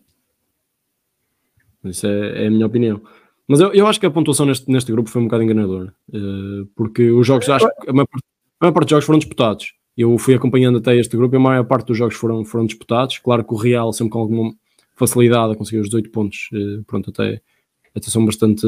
Isso 1.83 2.07
é, 2.07 2.45
é 2.45 2.47
a 2.47 2.51
minha 2.51 2.65
opinião. 2.65 3.01
Mas 3.47 3.59
eu, 3.59 3.71
eu 3.73 3.87
acho 3.87 3.99
que 3.99 4.05
a 4.05 4.11
pontuação 4.11 4.45
neste, 4.45 4.69
neste 4.71 4.91
grupo 4.91 5.09
foi 5.09 5.21
um 5.21 5.25
bocado 5.25 5.43
enganadora, 5.43 5.93
uh, 6.09 6.65
porque 6.75 7.09
os 7.11 7.25
jogos, 7.25 7.49
acho 7.49 7.67
que 7.67 7.89
a 7.89 7.93
maior, 7.93 8.07
a 8.13 8.65
maior 8.65 8.73
parte 8.73 8.85
dos 8.85 8.91
jogos 8.91 9.05
foram 9.05 9.19
disputados 9.19 9.78
eu 9.99 10.17
fui 10.17 10.33
acompanhando 10.33 10.77
até 10.77 10.95
este 10.95 11.17
grupo 11.17 11.35
e 11.35 11.37
a 11.37 11.39
maior 11.41 11.65
parte 11.65 11.87
dos 11.87 11.97
jogos 11.97 12.15
foram, 12.15 12.45
foram 12.45 12.65
disputados. 12.65 13.17
Claro 13.17 13.43
que 13.43 13.53
o 13.53 13.57
Real, 13.57 13.91
sempre 13.91 14.11
com 14.11 14.19
alguma 14.19 14.53
facilidade, 14.95 15.57
conseguiu 15.57 15.81
os 15.81 15.87
18 15.87 16.09
pontos, 16.09 16.49
eh, 16.53 16.81
pronto, 16.87 17.09
até, 17.09 17.41
até 17.93 18.09
são 18.09 18.25
bastante 18.25 18.65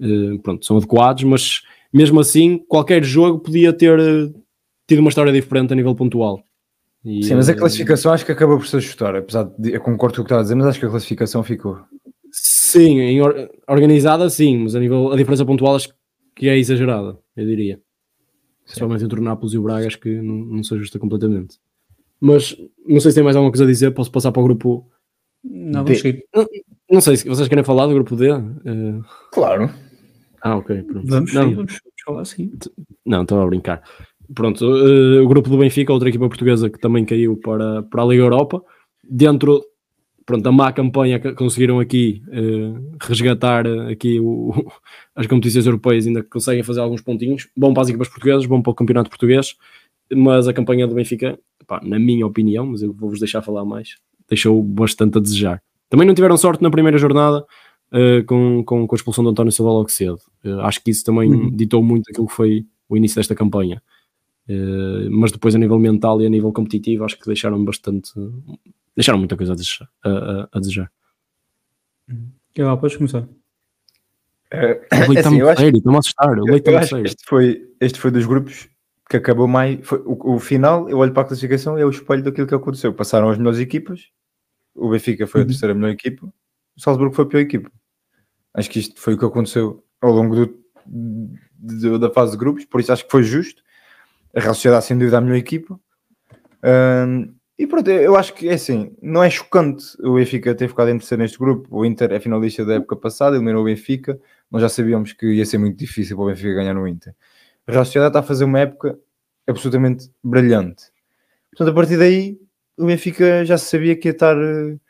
eh, 0.00 0.38
pronto, 0.42 0.66
são 0.66 0.78
adequados, 0.78 1.22
mas 1.22 1.62
mesmo 1.92 2.18
assim, 2.18 2.58
qualquer 2.58 3.04
jogo 3.04 3.38
podia 3.38 3.72
ter 3.72 3.96
eh, 4.00 4.32
tido 4.88 4.98
uma 4.98 5.10
história 5.10 5.32
diferente 5.32 5.72
a 5.72 5.76
nível 5.76 5.94
pontual. 5.94 6.42
E, 7.04 7.22
Sim, 7.22 7.36
mas 7.36 7.48
a 7.48 7.54
classificação 7.54 8.12
acho 8.12 8.26
que 8.26 8.32
acaba 8.32 8.56
por 8.56 8.66
se 8.66 8.76
ajustar, 8.76 9.14
apesar 9.14 9.44
de 9.56 9.74
eu 9.74 9.80
concordo 9.80 10.16
com 10.16 10.22
o 10.22 10.24
que 10.24 10.26
estava 10.26 10.40
a 10.40 10.42
dizer, 10.42 10.56
mas 10.56 10.66
acho 10.66 10.80
que 10.80 10.86
a 10.86 10.90
classificação 10.90 11.44
ficou. 11.44 11.78
Sim, 12.32 13.20
or, 13.20 13.48
organizada 13.68 14.28
sim, 14.28 14.58
mas 14.58 14.74
a 14.74 14.80
nível 14.80 15.12
a 15.12 15.16
diferença 15.16 15.44
pontual 15.44 15.76
acho 15.76 15.88
que 16.34 16.48
é 16.48 16.58
exagerada, 16.58 17.16
eu 17.36 17.46
diria. 17.46 17.80
Principalmente 18.72 19.04
entre 19.04 19.20
o 19.20 19.22
Nápoles 19.22 19.52
e 19.52 19.58
o 19.58 19.62
Braga, 19.62 19.86
acho 19.86 20.00
que 20.00 20.08
não, 20.08 20.34
não 20.34 20.64
se 20.64 20.74
ajusta 20.74 20.98
completamente. 20.98 21.58
Mas 22.18 22.56
não 22.86 23.00
sei 23.00 23.10
se 23.10 23.16
tem 23.16 23.24
mais 23.24 23.36
alguma 23.36 23.52
coisa 23.52 23.64
a 23.64 23.66
dizer, 23.66 23.90
posso 23.90 24.10
passar 24.10 24.32
para 24.32 24.40
o 24.40 24.44
grupo 24.44 24.88
não, 25.44 25.84
D. 25.84 26.24
Não, 26.34 26.46
não, 26.90 27.00
sei 27.00 27.16
se 27.16 27.28
vocês 27.28 27.48
querem 27.48 27.64
falar 27.64 27.86
do 27.86 27.94
grupo 27.94 28.16
D. 28.16 28.32
Uh... 28.32 29.04
Claro. 29.32 29.70
Ah, 30.40 30.56
ok. 30.56 30.82
Pronto. 30.84 31.06
Vamos, 31.06 31.34
não, 31.34 31.48
sim, 31.48 31.54
vamos 31.54 31.80
falar 32.04 32.20
assim. 32.22 32.52
Não, 33.04 33.22
estava 33.22 33.42
a 33.42 33.46
brincar. 33.46 33.82
Pronto, 34.34 34.64
uh, 34.64 35.22
o 35.22 35.28
grupo 35.28 35.50
do 35.50 35.58
Benfica, 35.58 35.92
outra 35.92 36.08
equipa 36.08 36.28
portuguesa 36.28 36.70
que 36.70 36.78
também 36.78 37.04
caiu 37.04 37.36
para, 37.36 37.82
para 37.82 38.02
a 38.02 38.06
Liga 38.06 38.22
Europa. 38.22 38.62
Dentro 39.04 39.62
pronto, 40.24 40.46
a 40.46 40.52
má 40.52 40.72
campanha 40.72 41.18
que 41.18 41.32
conseguiram 41.32 41.80
aqui 41.80 42.22
uh, 42.28 42.96
resgatar 43.00 43.66
aqui 43.90 44.20
o, 44.20 44.52
as 45.14 45.26
competições 45.26 45.66
europeias, 45.66 46.06
ainda 46.06 46.22
conseguem 46.22 46.62
fazer 46.62 46.80
alguns 46.80 47.00
pontinhos. 47.00 47.48
Bom 47.56 47.72
para 47.72 47.82
as 47.82 47.88
equipas 47.88 48.08
portuguesas, 48.08 48.46
bom 48.46 48.62
para 48.62 48.70
o 48.70 48.74
campeonato 48.74 49.10
português, 49.10 49.56
mas 50.14 50.48
a 50.48 50.52
campanha 50.52 50.86
do 50.86 50.94
Benfica, 50.94 51.38
pá, 51.66 51.80
na 51.82 51.98
minha 51.98 52.26
opinião, 52.26 52.66
mas 52.66 52.82
eu 52.82 52.92
vou-vos 52.92 53.18
deixar 53.18 53.42
falar 53.42 53.64
mais, 53.64 53.96
deixou 54.28 54.62
bastante 54.62 55.18
a 55.18 55.20
desejar. 55.20 55.62
Também 55.88 56.06
não 56.06 56.14
tiveram 56.14 56.36
sorte 56.36 56.62
na 56.62 56.70
primeira 56.70 56.98
jornada 56.98 57.44
uh, 57.92 58.24
com, 58.26 58.62
com, 58.64 58.86
com, 58.86 58.94
a 58.94 58.96
expulsão 58.96 59.24
de 59.24 59.30
António 59.30 59.52
Silva 59.52 59.72
logo 59.72 59.88
cedo. 59.90 60.18
Uh, 60.44 60.60
acho 60.60 60.82
que 60.82 60.90
isso 60.90 61.04
também 61.04 61.32
uhum. 61.32 61.50
ditou 61.50 61.82
muito 61.82 62.08
aquilo 62.10 62.26
que 62.26 62.34
foi 62.34 62.66
o 62.88 62.96
início 62.96 63.16
desta 63.16 63.34
campanha. 63.34 63.82
mas 65.10 65.32
depois 65.32 65.54
a 65.54 65.58
nível 65.58 65.78
mental 65.78 66.20
e 66.20 66.26
a 66.26 66.28
nível 66.28 66.52
competitivo 66.52 67.04
acho 67.04 67.18
que 67.18 67.24
deixaram 67.26 67.64
bastante 67.64 68.12
deixaram 68.96 69.18
muita 69.18 69.36
coisa 69.36 69.52
a 69.52 69.56
desejar. 69.56 69.88
A, 70.04 70.08
a, 70.08 70.48
a 70.52 70.58
desejar. 70.58 70.90
Eu, 72.54 72.76
podes 72.78 72.96
começar. 72.96 73.26
É, 74.50 74.72
o 74.92 74.98
leite 74.98 75.16
está 75.16 75.28
assim, 75.28 75.42
muito 75.42 75.58
sério, 75.58 75.76
estou-me 75.78 75.96
a 75.96 75.98
assustar. 76.00 76.38
O 76.38 76.44
leite 76.44 76.70
está. 76.70 77.00
Este 77.00 77.24
foi, 77.24 77.70
este 77.80 77.98
foi 77.98 78.10
dos 78.10 78.26
grupos 78.26 78.68
que 79.08 79.16
acabou 79.16 79.48
mais. 79.48 79.80
Foi, 79.82 79.98
o, 80.00 80.34
o, 80.34 80.38
final, 80.38 80.88
eu 80.90 80.98
olho 80.98 81.12
para 81.12 81.22
a 81.22 81.26
classificação 81.26 81.78
e 81.78 81.82
é 81.82 81.86
o 81.86 81.90
espelho 81.90 82.22
daquilo 82.22 82.46
que 82.46 82.54
aconteceu. 82.54 82.92
Passaram 82.92 83.30
as 83.30 83.38
melhores 83.38 83.58
equipas, 83.58 84.10
o 84.74 84.90
Benfica 84.90 85.26
foi 85.26 85.40
a 85.40 85.44
uhum. 85.44 85.48
terceira 85.48 85.74
melhor 85.74 85.90
equipa, 85.90 86.26
o 86.76 86.80
Salzburgo 86.80 87.14
foi 87.14 87.24
a 87.24 87.28
pior 87.28 87.40
equipa. 87.40 87.70
Acho 88.54 88.70
que 88.70 88.78
isto 88.78 89.00
foi 89.00 89.14
o 89.14 89.18
que 89.18 89.24
aconteceu 89.24 89.82
ao 90.00 90.12
longo 90.12 90.34
do, 90.34 90.62
de, 90.86 91.98
da 91.98 92.10
fase 92.10 92.32
de 92.32 92.38
grupos, 92.38 92.66
por 92.66 92.80
isso 92.80 92.92
acho 92.92 93.04
que 93.04 93.10
foi 93.10 93.22
justo. 93.22 93.62
A 94.34 94.40
Real 94.40 94.54
Sociedade, 94.54 94.84
sem 94.84 94.98
dúvida, 94.98 95.18
a 95.18 95.20
melhor 95.20 95.36
equipa. 95.36 95.78
Um, 96.64 97.34
e 97.58 97.66
pronto, 97.66 97.90
eu 97.90 98.16
acho 98.16 98.34
que 98.34 98.48
é 98.48 98.54
assim, 98.54 98.96
não 99.00 99.22
é 99.22 99.28
chocante 99.28 99.84
o 100.02 100.14
Benfica 100.14 100.54
ter 100.54 100.68
ficado 100.68 100.88
em 100.88 100.98
terceiro 100.98 101.22
neste 101.22 101.38
grupo. 101.38 101.68
O 101.70 101.84
Inter 101.84 102.10
é 102.12 102.18
finalista 102.18 102.64
da 102.64 102.74
época 102.74 102.96
passada, 102.96 103.36
eliminou 103.36 103.62
o 103.62 103.64
Benfica. 103.66 104.18
Nós 104.50 104.62
já 104.62 104.68
sabíamos 104.68 105.12
que 105.12 105.26
ia 105.26 105.44
ser 105.44 105.58
muito 105.58 105.78
difícil 105.78 106.16
para 106.16 106.24
o 106.24 106.28
Benfica 106.28 106.54
ganhar 106.54 106.74
no 106.74 106.88
Inter. 106.88 107.14
A 107.66 107.72
Real 107.72 107.84
Sociedade 107.84 108.10
está 108.10 108.20
a 108.20 108.22
fazer 108.22 108.44
uma 108.44 108.58
época 108.58 108.98
absolutamente 109.46 110.10
brilhante. 110.24 110.84
Portanto, 111.50 111.70
a 111.70 111.74
partir 111.74 111.98
daí, 111.98 112.38
o 112.76 112.86
Benfica 112.86 113.44
já 113.44 113.58
se 113.58 113.66
sabia 113.66 113.94
que 113.96 114.08
ia 114.08 114.12
estar, 114.12 114.36
uh, 114.36 114.80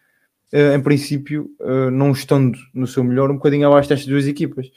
em 0.52 0.82
princípio, 0.82 1.50
uh, 1.60 1.90
não 1.90 2.12
estando 2.12 2.56
no 2.72 2.86
seu 2.86 3.02
melhor, 3.02 3.30
um 3.30 3.34
bocadinho 3.34 3.66
abaixo 3.66 3.88
destas 3.88 4.06
duas 4.08 4.26
equipas. 4.26 4.70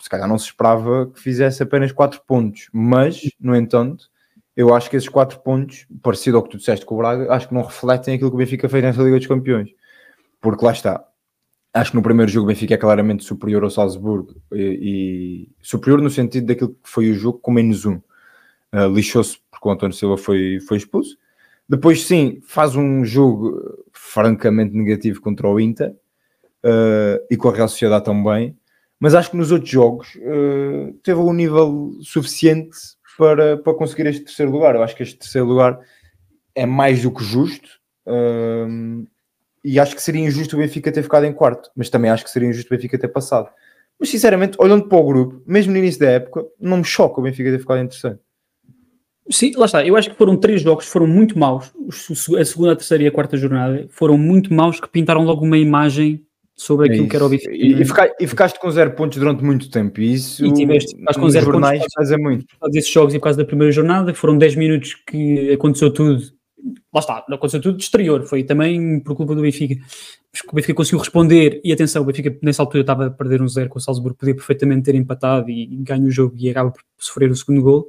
Se 0.00 0.10
calhar 0.10 0.28
não 0.28 0.38
se 0.38 0.46
esperava 0.46 1.08
que 1.08 1.20
fizesse 1.20 1.62
apenas 1.62 1.92
4 1.92 2.20
pontos, 2.26 2.68
mas, 2.72 3.20
no 3.38 3.54
entanto, 3.54 4.10
eu 4.56 4.74
acho 4.74 4.88
que 4.88 4.96
esses 4.96 5.08
4 5.08 5.40
pontos, 5.40 5.86
parecido 6.02 6.38
ao 6.38 6.42
que 6.42 6.50
tu 6.50 6.56
disseste 6.56 6.86
com 6.86 6.94
o 6.94 6.98
Braga, 6.98 7.32
acho 7.32 7.48
que 7.48 7.54
não 7.54 7.62
refletem 7.62 8.14
aquilo 8.14 8.30
que 8.30 8.36
o 8.36 8.38
Benfica 8.38 8.68
fez 8.68 8.82
nessa 8.82 9.02
Liga 9.02 9.18
dos 9.18 9.26
Campeões. 9.26 9.70
Porque 10.40 10.64
lá 10.64 10.72
está, 10.72 11.04
acho 11.74 11.90
que 11.90 11.96
no 11.96 12.02
primeiro 12.02 12.30
jogo 12.30 12.46
o 12.46 12.48
Benfica 12.48 12.74
é 12.74 12.78
claramente 12.78 13.22
superior 13.22 13.62
ao 13.62 13.70
Salzburgo 13.70 14.34
e, 14.52 15.50
e 15.60 15.64
superior 15.64 16.00
no 16.00 16.08
sentido 16.08 16.46
daquilo 16.46 16.70
que 16.70 16.88
foi 16.88 17.10
o 17.10 17.14
jogo 17.14 17.38
com 17.38 17.52
menos 17.52 17.84
um. 17.84 17.96
Uh, 18.72 18.88
Lixou-se 18.94 19.38
porque 19.50 19.68
o 19.68 19.70
António 19.70 19.94
Silva 19.94 20.16
foi, 20.16 20.58
foi 20.66 20.78
expulso. 20.78 21.16
Depois, 21.68 22.04
sim, 22.04 22.40
faz 22.46 22.76
um 22.76 23.04
jogo 23.04 23.84
francamente 23.92 24.74
negativo 24.74 25.20
contra 25.20 25.48
o 25.48 25.60
Inter 25.60 25.90
uh, 25.90 27.26
e 27.30 27.36
com 27.36 27.48
a 27.48 27.52
Real 27.52 27.68
Sociedade 27.68 28.04
também 28.04 28.56
mas 28.98 29.14
acho 29.14 29.30
que 29.30 29.36
nos 29.36 29.52
outros 29.52 29.70
jogos 29.70 30.14
uh, 30.16 30.92
teve 31.02 31.20
um 31.20 31.32
nível 31.32 31.92
suficiente 32.00 32.76
para, 33.16 33.56
para 33.56 33.74
conseguir 33.74 34.06
este 34.06 34.24
terceiro 34.24 34.52
lugar. 34.52 34.74
Eu 34.74 34.82
acho 34.82 34.96
que 34.96 35.02
este 35.02 35.18
terceiro 35.18 35.46
lugar 35.46 35.78
é 36.54 36.66
mais 36.66 37.02
do 37.02 37.10
que 37.10 37.24
justo 37.24 37.68
uh, 38.06 39.06
e 39.64 39.80
acho 39.80 39.94
que 39.94 40.02
seria 40.02 40.24
injusto 40.24 40.56
o 40.56 40.58
Benfica 40.58 40.92
ter 40.92 41.02
ficado 41.02 41.24
em 41.24 41.32
quarto, 41.32 41.70
mas 41.76 41.90
também 41.90 42.10
acho 42.10 42.24
que 42.24 42.30
seria 42.30 42.48
injusto 42.48 42.72
o 42.72 42.76
Benfica 42.76 42.98
ter 42.98 43.08
passado. 43.08 43.48
Mas 43.98 44.10
sinceramente, 44.10 44.56
olhando 44.60 44.88
para 44.88 44.98
o 44.98 45.04
grupo, 45.04 45.42
mesmo 45.46 45.72
no 45.72 45.78
início 45.78 46.00
da 46.00 46.10
época, 46.10 46.44
não 46.60 46.78
me 46.78 46.84
choca 46.84 47.20
o 47.20 47.22
Benfica 47.22 47.50
ter 47.50 47.58
ficado 47.58 47.80
em 47.80 47.88
terceiro. 47.88 48.18
Sim, 49.28 49.52
lá 49.56 49.66
está. 49.66 49.84
Eu 49.84 49.96
acho 49.96 50.10
que 50.10 50.16
foram 50.16 50.36
três 50.36 50.62
jogos 50.62 50.86
foram 50.86 51.06
muito 51.06 51.38
maus. 51.38 51.72
A 52.38 52.44
segunda, 52.44 52.72
a 52.72 52.76
terceira 52.76 53.04
e 53.04 53.06
a 53.06 53.12
quarta 53.12 53.36
jornada 53.36 53.86
foram 53.90 54.16
muito 54.16 54.54
maus 54.54 54.78
que 54.78 54.88
pintaram 54.88 55.24
logo 55.24 55.44
uma 55.44 55.58
imagem 55.58 56.24
sobre 56.56 56.88
é 56.88 56.92
aquilo 56.92 57.08
que 57.08 57.16
era 57.16 57.24
o 57.26 57.28
Benfica. 57.28 57.52
E, 57.54 57.82
e, 58.18 58.26
ficaste 58.26 58.58
com 58.58 58.70
zero 58.70 58.92
pontos 58.92 59.18
durante 59.18 59.44
muito 59.44 59.70
tempo. 59.70 60.00
E 60.00 60.14
isso 60.14 60.44
e 60.44 60.52
tiveste, 60.52 60.96
com 61.14 61.28
zero 61.28 61.46
jornais 61.46 61.80
pontos 61.80 61.94
faz 61.94 62.20
muito. 62.20 62.46
Por 62.46 62.58
causa 62.60 62.72
desses 62.72 62.90
jogos 62.90 63.14
e 63.14 63.18
por 63.18 63.24
causa 63.24 63.38
da 63.38 63.44
primeira 63.44 63.70
jornada, 63.70 64.12
que 64.12 64.18
foram 64.18 64.38
10 64.38 64.56
minutos 64.56 64.94
que 65.06 65.52
aconteceu 65.52 65.92
tudo. 65.92 66.22
Lá 66.92 67.00
está, 67.00 67.24
não 67.28 67.36
aconteceu 67.36 67.60
tudo 67.60 67.76
de 67.76 67.84
exterior, 67.84 68.24
foi 68.24 68.42
também 68.42 68.98
por 69.00 69.14
culpa 69.14 69.34
do 69.34 69.42
Benfica. 69.42 69.76
O 70.50 70.54
Benfica 70.54 70.74
conseguiu 70.74 70.98
responder 70.98 71.60
e 71.62 71.72
atenção, 71.72 72.02
o 72.02 72.06
Benfica 72.06 72.36
nessa 72.42 72.62
altura 72.62 72.80
estava 72.80 73.06
a 73.06 73.10
perder 73.10 73.42
um 73.42 73.48
zero 73.48 73.68
com 73.68 73.78
o 73.78 73.82
Salzburgo, 73.82 74.18
podia 74.18 74.34
perfeitamente 74.34 74.84
ter 74.84 74.94
empatado 74.94 75.50
e, 75.50 75.64
e 75.64 75.76
ganho 75.76 76.06
o 76.06 76.10
jogo 76.10 76.34
e 76.36 76.50
acaba 76.50 76.70
por 76.70 76.82
sofrer 76.98 77.30
o 77.30 77.36
segundo 77.36 77.62
gol. 77.62 77.86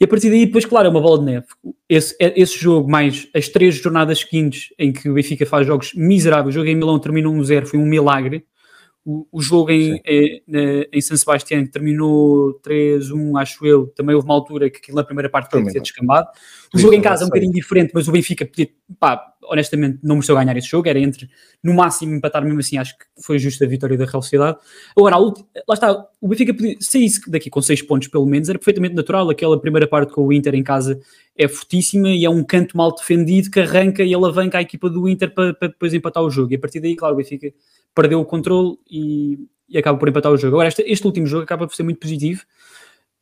E 0.00 0.04
a 0.04 0.08
partir 0.08 0.30
daí, 0.30 0.46
depois, 0.46 0.64
claro, 0.64 0.86
é 0.86 0.90
uma 0.90 1.00
bola 1.00 1.18
de 1.18 1.24
neve. 1.24 1.46
Esse, 1.88 2.16
é, 2.20 2.40
esse 2.40 2.58
jogo, 2.58 2.90
mais 2.90 3.28
as 3.34 3.48
três 3.48 3.76
jornadas 3.76 4.20
seguintes 4.20 4.74
em 4.78 4.92
que 4.92 5.08
o 5.08 5.14
Benfica 5.14 5.46
faz 5.46 5.66
jogos 5.66 5.92
miseráveis, 5.94 6.54
o 6.54 6.58
jogo 6.58 6.68
em 6.68 6.76
Milão 6.76 6.98
terminou 6.98 7.34
1-0, 7.34 7.66
foi 7.66 7.78
um 7.78 7.86
milagre. 7.86 8.44
O, 9.08 9.24
o 9.30 9.40
jogo 9.40 9.70
em, 9.70 10.00
em, 10.04 10.42
em, 10.92 11.00
San 11.00 11.16
Sebastián 11.16 11.64
terminou 11.66 12.60
3-1, 12.60 13.40
acho 13.40 13.64
eu. 13.64 13.86
Também 13.94 14.16
houve 14.16 14.26
uma 14.26 14.34
altura 14.34 14.68
que 14.68 14.78
aquilo 14.78 14.96
na 14.96 15.04
primeira 15.04 15.30
parte 15.30 15.48
foi 15.48 15.64
ser 15.70 15.80
descambado. 15.80 16.26
O 16.74 16.78
jogo 16.78 16.92
em 16.92 17.00
casa 17.00 17.22
é 17.22 17.24
um 17.24 17.28
bocadinho 17.28 17.52
diferente, 17.52 17.92
mas 17.94 18.08
o 18.08 18.12
Benfica 18.12 18.44
podia, 18.44 18.68
pá, 18.98 19.32
honestamente, 19.44 20.00
não 20.02 20.16
mereceu 20.16 20.34
ganhar 20.34 20.56
esse 20.56 20.66
jogo. 20.66 20.88
Era 20.88 20.98
entre, 20.98 21.30
no 21.62 21.72
máximo, 21.72 22.16
empatar 22.16 22.42
mesmo 22.44 22.58
assim. 22.58 22.78
Acho 22.78 22.98
que 22.98 23.04
foi 23.22 23.38
justa 23.38 23.64
a 23.64 23.68
vitória 23.68 23.96
da 23.96 24.06
Real 24.06 24.20
Sociedade. 24.20 24.58
Agora, 24.96 25.16
lá 25.18 25.74
está, 25.74 26.04
o 26.20 26.28
Benfica 26.28 26.54
podia 26.54 26.76
sair 26.80 27.10
daqui 27.28 27.50
com 27.50 27.60
6 27.60 27.82
pontos, 27.82 28.08
pelo 28.08 28.26
menos. 28.26 28.48
Era 28.48 28.58
perfeitamente 28.58 28.94
natural. 28.94 29.28
Aquela 29.28 29.60
primeira 29.60 29.86
parte 29.86 30.12
com 30.12 30.26
o 30.26 30.32
Inter 30.32 30.54
em 30.54 30.62
casa 30.62 30.98
é 31.36 31.46
fortíssima 31.46 32.08
e 32.08 32.24
é 32.24 32.30
um 32.30 32.42
canto 32.42 32.76
mal 32.76 32.94
defendido 32.94 33.50
que 33.50 33.60
arranca 33.60 34.02
e 34.02 34.14
alavanca 34.14 34.58
a 34.58 34.62
equipa 34.62 34.88
do 34.88 35.08
Inter 35.08 35.32
para, 35.32 35.52
para 35.52 35.68
depois 35.68 35.92
empatar 35.92 36.22
o 36.22 36.30
jogo. 36.30 36.52
E 36.52 36.56
a 36.56 36.58
partir 36.58 36.80
daí, 36.80 36.96
claro, 36.96 37.14
o 37.14 37.18
Benfica 37.18 37.52
perdeu 37.94 38.20
o 38.20 38.24
controle 38.24 38.78
e, 38.90 39.38
e 39.68 39.76
acaba 39.76 39.98
por 39.98 40.08
empatar 40.08 40.32
o 40.32 40.36
jogo. 40.36 40.56
Agora, 40.56 40.68
este, 40.68 40.82
este 40.82 41.06
último 41.06 41.26
jogo 41.26 41.44
acaba 41.44 41.66
por 41.66 41.74
ser 41.74 41.82
muito 41.82 42.00
positivo. 42.00 42.42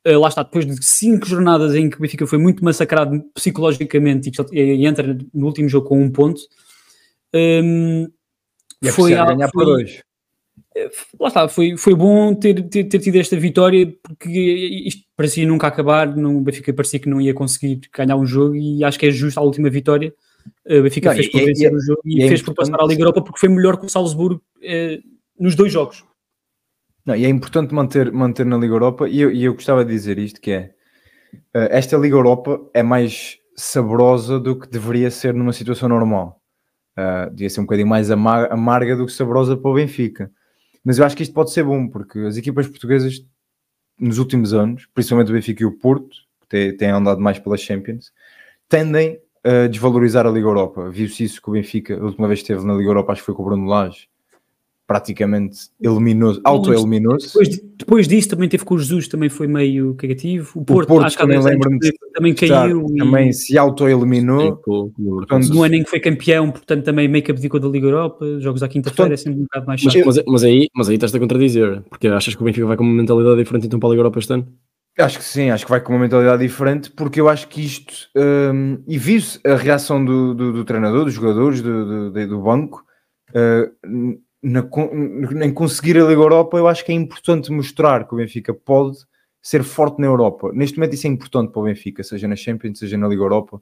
Uh, 0.07 0.19
lá 0.19 0.29
está, 0.29 0.43
depois 0.43 0.65
de 0.65 0.85
cinco 0.85 1.25
jornadas 1.25 1.75
em 1.75 1.89
que 1.89 1.97
o 1.97 1.99
Benfica 1.99 2.27
foi 2.27 2.37
muito 2.37 2.63
massacrado 2.63 3.23
psicologicamente 3.33 4.31
e, 4.51 4.59
e 4.59 4.85
entra 4.85 5.17
no 5.33 5.47
último 5.47 5.67
jogo 5.67 5.87
com 5.87 6.01
um 6.01 6.11
ponto. 6.11 6.39
Um, 7.33 7.37
ehm, 7.39 8.07
e 8.81 8.87
é 8.87 8.91
foi 8.91 9.15
a 9.15 9.25
ganhar 9.25 9.49
foi, 9.49 9.65
por 9.65 9.65
dois. 9.65 10.03
Eh, 10.75 10.89
lá 11.19 11.29
está, 11.29 11.47
foi, 11.47 11.77
foi 11.77 11.95
bom 11.95 12.35
ter, 12.35 12.67
ter, 12.69 12.83
ter, 12.85 12.99
tido 12.99 13.15
esta 13.15 13.37
vitória 13.37 13.93
porque 14.03 14.29
isto 14.85 15.03
parecia 15.15 15.47
nunca 15.47 15.67
acabar. 15.67 16.15
No 16.15 16.41
Benfica 16.41 16.73
parecia 16.73 16.99
que 16.99 17.09
não 17.09 17.21
ia 17.21 17.33
conseguir 17.33 17.81
ganhar 17.95 18.15
um 18.15 18.25
jogo 18.25 18.55
e 18.55 18.83
acho 18.83 18.99
que 18.99 19.07
é 19.07 19.11
justo 19.11 19.39
a 19.39 19.43
última 19.43 19.69
vitória 19.69 20.13
o 20.67 20.83
Benfica 20.83 21.09
não, 21.09 21.15
fez 21.15 21.29
por 21.29 21.41
vencer 21.43 21.73
o 21.73 21.79
jogo 21.79 22.01
e, 22.05 22.19
e 22.19 22.23
é 22.23 22.27
fez 22.27 22.41
por 22.41 22.53
passar 22.53 22.79
à 22.79 22.85
Liga 22.85 23.01
Europa 23.01 23.21
porque 23.21 23.39
foi 23.39 23.49
melhor 23.49 23.77
que 23.77 23.85
o 23.85 23.89
Salzburgo 23.89 24.41
eh, 24.61 24.99
nos 25.39 25.55
dois 25.55 25.71
jogos. 25.71 26.03
Não, 27.05 27.15
e 27.15 27.25
é 27.25 27.29
importante 27.29 27.73
manter, 27.73 28.11
manter 28.11 28.45
na 28.45 28.57
Liga 28.57 28.73
Europa, 28.73 29.07
e 29.07 29.21
eu, 29.21 29.31
e 29.31 29.43
eu 29.43 29.53
gostava 29.53 29.85
de 29.85 29.91
dizer 29.91 30.17
isto, 30.17 30.41
que 30.41 30.51
é, 30.51 30.71
uh, 31.55 31.69
esta 31.69 31.95
Liga 31.97 32.15
Europa 32.15 32.59
é 32.73 32.81
mais 32.81 33.37
saborosa 33.55 34.39
do 34.39 34.59
que 34.59 34.67
deveria 34.67 35.11
ser 35.11 35.33
numa 35.33 35.53
situação 35.53 35.87
normal. 35.87 36.41
Uh, 36.97 37.29
devia 37.29 37.49
ser 37.49 37.59
um 37.59 37.65
bocadinho 37.65 37.87
mais 37.87 38.09
amarga, 38.09 38.51
amarga 38.51 38.95
do 38.95 39.05
que 39.05 39.11
saborosa 39.11 39.55
para 39.55 39.69
o 39.69 39.75
Benfica. 39.75 40.31
Mas 40.85 40.99
eu 40.99 41.05
acho 41.05 41.17
que 41.17 41.23
isto 41.23 41.33
pode 41.33 41.51
ser 41.51 41.63
bom, 41.63 41.87
porque 41.87 42.19
as 42.19 42.37
equipas 42.37 42.67
portuguesas, 42.67 43.25
nos 43.99 44.19
últimos 44.19 44.53
anos, 44.53 44.87
principalmente 44.93 45.31
o 45.31 45.33
Benfica 45.33 45.63
e 45.63 45.65
o 45.65 45.77
Porto, 45.77 46.15
que 46.47 46.73
têm 46.73 46.89
andado 46.89 47.19
mais 47.19 47.39
pelas 47.39 47.59
Champions, 47.59 48.13
tendem 48.69 49.19
a 49.43 49.67
desvalorizar 49.67 50.27
a 50.27 50.29
Liga 50.29 50.47
Europa. 50.47 50.89
Viu-se 50.91 51.23
isso 51.23 51.41
que 51.41 51.49
o 51.49 51.53
Benfica, 51.53 51.99
a 51.99 52.03
última 52.03 52.27
vez 52.27 52.39
que 52.39 52.43
esteve 52.43 52.65
na 52.65 52.75
Liga 52.75 52.89
Europa, 52.89 53.11
acho 53.13 53.21
que 53.21 53.25
foi 53.25 53.35
com 53.35 53.41
o 53.41 53.45
Bruno 53.45 53.65
Lage, 53.65 54.07
praticamente 54.87 55.57
eliminou, 55.81 56.39
auto-eliminou-se. 56.43 57.27
Depois, 57.27 57.49
depois 57.77 58.07
disso 58.07 58.29
também 58.29 58.47
teve 58.47 58.63
com 58.63 58.75
o 58.75 58.79
Jesus, 58.79 59.07
também 59.07 59.29
foi 59.29 59.47
meio 59.47 59.95
cagativo. 59.95 60.59
O 60.59 60.63
Porto, 60.63 60.85
o 60.85 60.93
Porto 60.93 61.05
acho 61.05 61.17
também 61.17 61.41
lembro-me 61.41 61.79
também 62.13 62.33
caiu. 62.33 62.85
E... 62.89 62.97
Também 62.97 63.33
se 63.33 63.57
auto-eliminou. 63.57 64.61
No 64.67 65.63
ano 65.63 65.75
em 65.75 65.83
que 65.83 65.89
foi 65.89 65.99
campeão, 65.99 66.51
portanto 66.51 66.83
também 66.83 67.07
meio 67.07 67.23
que 67.23 67.31
abdicou 67.31 67.59
da 67.59 67.67
Liga 67.67 67.87
Europa, 67.87 68.39
jogos 68.39 68.61
à 68.61 68.67
quinta-feira 68.67 69.13
é 69.13 69.17
sempre 69.17 69.39
um 69.39 69.43
bocado 69.43 69.65
mais 69.65 69.81
chato. 69.81 69.95
Mas, 70.05 70.17
mas, 70.17 70.25
mas, 70.27 70.43
aí, 70.43 70.67
mas 70.73 70.89
aí 70.89 70.95
estás 70.95 71.13
a 71.13 71.19
contradizer, 71.19 71.81
porque 71.89 72.07
achas 72.07 72.35
que 72.35 72.41
o 72.41 72.45
Benfica 72.45 72.67
vai 72.67 72.77
com 72.77 72.83
uma 72.83 72.93
mentalidade 72.93 73.37
diferente 73.37 73.67
então 73.67 73.79
para 73.79 73.89
a 73.89 73.91
Liga 73.91 74.01
Europa 74.01 74.19
este 74.19 74.33
ano? 74.33 74.47
Acho 74.97 75.17
que 75.17 75.25
sim, 75.25 75.49
acho 75.49 75.65
que 75.65 75.71
vai 75.71 75.81
com 75.81 75.91
uma 75.91 75.99
mentalidade 75.99 76.41
diferente, 76.41 76.89
porque 76.89 77.19
eu 77.19 77.27
acho 77.27 77.49
que 77.49 77.65
isto, 77.65 78.07
um, 78.15 78.81
e 78.87 78.97
viu-se 78.97 79.41
a 79.45 79.55
reação 79.55 80.03
do, 80.03 80.33
do, 80.33 80.53
do, 80.53 80.63
treinador, 80.63 81.03
dos 81.03 81.13
jogadores, 81.13 81.61
do, 81.61 82.11
do, 82.11 82.27
do 82.27 82.41
banco, 82.41 82.81
uh, 83.31 84.17
na, 84.45 84.63
em 85.43 85.51
conseguir 85.51 85.97
a 85.97 86.05
Liga 86.05 86.21
Europa, 86.21 86.55
eu 86.55 86.67
acho 86.67 86.85
que 86.85 86.91
é 86.91 86.95
importante 86.95 87.51
mostrar 87.51 88.07
que 88.07 88.13
o 88.13 88.17
Benfica 88.17 88.53
pode 88.53 88.97
ser 89.41 89.63
forte 89.63 89.99
na 89.99 90.05
Europa. 90.05 90.51
Neste 90.53 90.77
momento 90.77 90.93
isso 90.93 91.07
é 91.07 91.09
importante 91.09 91.51
para 91.51 91.61
o 91.61 91.65
Benfica, 91.65 92.03
seja 92.03 92.27
na 92.27 92.35
Champions, 92.35 92.77
seja 92.77 92.95
na 92.95 93.07
Liga 93.07 93.23
Europa. 93.23 93.57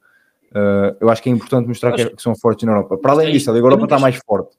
Uh, 0.52 0.96
eu 1.00 1.10
acho 1.10 1.24
que 1.24 1.30
é 1.30 1.32
importante 1.32 1.67
mostrar 1.67 1.93
que, 1.93 2.10
que, 2.10 2.22
são 2.22 2.36
fortes 2.36 2.65
na 2.65 2.74
Europa. 2.74 2.98
Para 2.98 3.13
além 3.13 3.32
disso, 3.32 3.50
a 3.50 3.54
Liga 3.54 3.65
Europa 3.65 3.86
está 3.86 3.98
mais 3.98 4.19
forte. 4.26 4.58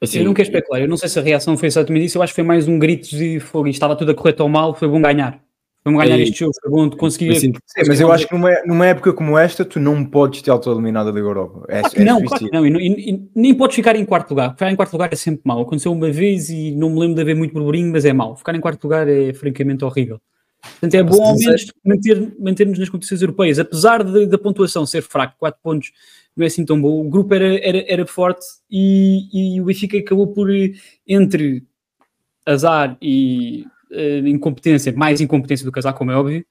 Assim, 0.00 0.20
eu 0.20 0.24
não 0.24 0.32
quero 0.32 0.48
especular, 0.48 0.80
eu 0.80 0.88
não 0.88 0.96
sei 0.96 1.08
se 1.08 1.18
a 1.18 1.22
reação 1.22 1.58
foi 1.58 1.66
exatamente 1.66 2.06
isso, 2.06 2.18
eu 2.18 2.22
acho 2.22 2.32
que 2.32 2.36
foi 2.36 2.44
mais 2.44 2.66
um 2.66 2.78
grito 2.78 3.08
de 3.10 3.38
fogo 3.40 3.66
e 3.66 3.70
estava 3.70 3.96
tudo 3.96 4.12
a 4.12 4.14
correr 4.14 4.32
tão 4.32 4.48
mal, 4.48 4.74
foi 4.74 4.88
bom 4.88 5.02
ganhar. 5.02 5.42
Vamos 5.88 6.04
ganhar 6.04 6.20
este 6.20 6.40
jogo, 6.40 6.52
foi 6.60 6.70
bom 6.70 6.90
conseguir. 6.90 7.34
Sim, 7.40 7.52
mas 7.86 7.98
eu 7.98 8.12
acho 8.12 8.28
que 8.28 8.34
numa, 8.34 8.50
numa 8.66 8.86
época 8.86 9.10
como 9.14 9.38
esta, 9.38 9.64
tu 9.64 9.80
não 9.80 10.04
podes 10.04 10.42
ter 10.42 10.50
auto-eliminado 10.50 11.08
a 11.08 11.12
Liga 11.12 11.26
Europa. 11.26 11.64
É, 11.66 11.80
claro 11.80 11.96
é 11.96 12.04
não, 12.04 12.22
claro 12.22 12.44
que 12.44 12.52
não. 12.52 12.66
E, 12.66 12.70
e, 12.70 13.10
e, 13.14 13.30
nem 13.34 13.54
podes 13.54 13.74
ficar 13.74 13.96
em 13.96 14.04
quarto 14.04 14.30
lugar. 14.30 14.50
Ficar 14.50 14.70
em 14.70 14.76
quarto 14.76 14.92
lugar 14.92 15.08
é 15.10 15.16
sempre 15.16 15.40
mau. 15.44 15.62
Aconteceu 15.62 15.90
uma 15.90 16.10
vez 16.10 16.50
e 16.50 16.72
não 16.72 16.90
me 16.90 17.00
lembro 17.00 17.14
de 17.14 17.22
haver 17.22 17.34
muito 17.34 17.54
burburinho, 17.54 17.90
mas 17.90 18.04
é 18.04 18.12
mau. 18.12 18.36
Ficar 18.36 18.54
em 18.54 18.60
quarto 18.60 18.84
lugar 18.84 19.08
é 19.08 19.32
francamente 19.32 19.82
horrível. 19.82 20.20
Portanto, 20.60 20.94
é 20.94 21.02
bom 21.02 21.22
ao 21.22 21.38
menos 21.38 21.72
manter, 21.82 22.32
mantermos 22.38 22.78
nas 22.78 22.90
competições 22.90 23.22
europeias. 23.22 23.58
Apesar 23.58 24.04
da 24.04 24.38
pontuação 24.38 24.84
ser 24.84 25.02
fraca, 25.02 25.34
4 25.38 25.58
pontos 25.62 25.90
não 26.36 26.44
é 26.44 26.48
assim 26.48 26.66
tão 26.66 26.78
bom. 26.78 27.00
O 27.00 27.08
grupo 27.08 27.34
era, 27.34 27.58
era, 27.66 27.84
era 27.88 28.06
forte 28.06 28.44
e, 28.70 29.54
e 29.56 29.60
o 29.60 29.64
Benfica 29.64 29.96
acabou 29.96 30.26
por, 30.26 30.48
entre 31.06 31.64
azar 32.44 32.98
e 33.00 33.64
uh, 33.90 34.26
incompetência, 34.26 34.92
mais 34.92 35.20
incompetência 35.20 35.64
do 35.64 35.72
que 35.72 35.78
azar, 35.78 35.94
como 35.94 36.10
é 36.10 36.16
óbvio, 36.16 36.44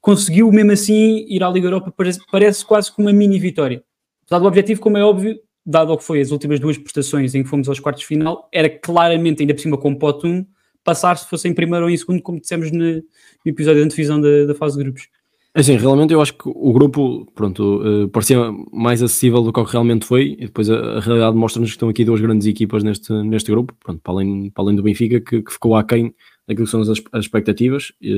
conseguiu 0.00 0.50
mesmo 0.50 0.72
assim 0.72 1.24
ir 1.28 1.42
à 1.42 1.48
Liga 1.48 1.66
Europa, 1.66 1.92
parece, 1.96 2.20
parece 2.30 2.64
quase 2.64 2.90
como 2.90 3.08
uma 3.08 3.14
mini 3.14 3.38
vitória. 3.38 3.82
Dado 4.28 4.44
o 4.44 4.48
objetivo, 4.48 4.80
como 4.80 4.98
é 4.98 5.04
óbvio, 5.04 5.38
dado 5.64 5.92
o 5.92 5.96
que 5.96 6.04
foi 6.04 6.20
as 6.20 6.30
últimas 6.30 6.58
duas 6.58 6.76
prestações 6.76 7.34
em 7.34 7.42
que 7.42 7.48
fomos 7.48 7.68
aos 7.68 7.78
quartos 7.78 8.02
de 8.02 8.08
final, 8.08 8.48
era 8.52 8.68
claramente, 8.68 9.42
ainda 9.42 9.54
por 9.54 9.60
cima 9.60 9.78
com 9.78 9.94
pote 9.94 10.26
1, 10.26 10.44
passar 10.84 11.16
se 11.16 11.28
fosse 11.28 11.48
em 11.48 11.54
primeiro 11.54 11.84
ou 11.84 11.90
em 11.90 11.96
segundo, 11.96 12.20
como 12.20 12.40
dissemos 12.40 12.70
no, 12.72 12.96
no 12.96 13.02
episódio 13.46 13.80
da 13.80 13.86
antevisão 13.86 14.20
da, 14.20 14.46
da 14.46 14.54
fase 14.54 14.76
de 14.76 14.84
grupos. 14.84 15.08
É 15.54 15.60
assim, 15.60 15.76
realmente 15.76 16.14
eu 16.14 16.20
acho 16.20 16.32
que 16.32 16.44
o 16.48 16.72
grupo, 16.72 17.30
pronto, 17.34 17.82
uh, 17.82 18.08
parecia 18.08 18.38
mais 18.72 19.02
acessível 19.02 19.42
do 19.42 19.52
que 19.52 19.60
o 19.60 19.64
que 19.66 19.72
realmente 19.72 20.06
foi, 20.06 20.34
e 20.38 20.46
depois 20.46 20.70
a, 20.70 20.96
a 20.96 21.00
realidade 21.00 21.36
mostra-nos 21.36 21.70
que 21.70 21.76
estão 21.76 21.90
aqui 21.90 22.06
duas 22.06 22.22
grandes 22.22 22.46
equipas 22.46 22.82
neste, 22.82 23.12
neste 23.12 23.50
grupo, 23.50 23.74
pronto, 23.78 24.00
para 24.02 24.14
além, 24.14 24.50
para 24.50 24.64
além 24.64 24.76
do 24.76 24.82
Benfica, 24.82 25.20
que, 25.20 25.42
que 25.42 25.52
ficou 25.52 25.76
aquém 25.76 26.14
daquilo 26.46 26.66
que 26.66 26.70
são 26.70 26.80
as, 26.80 26.88
as 26.88 27.24
expectativas. 27.24 27.92
E, 28.00 28.12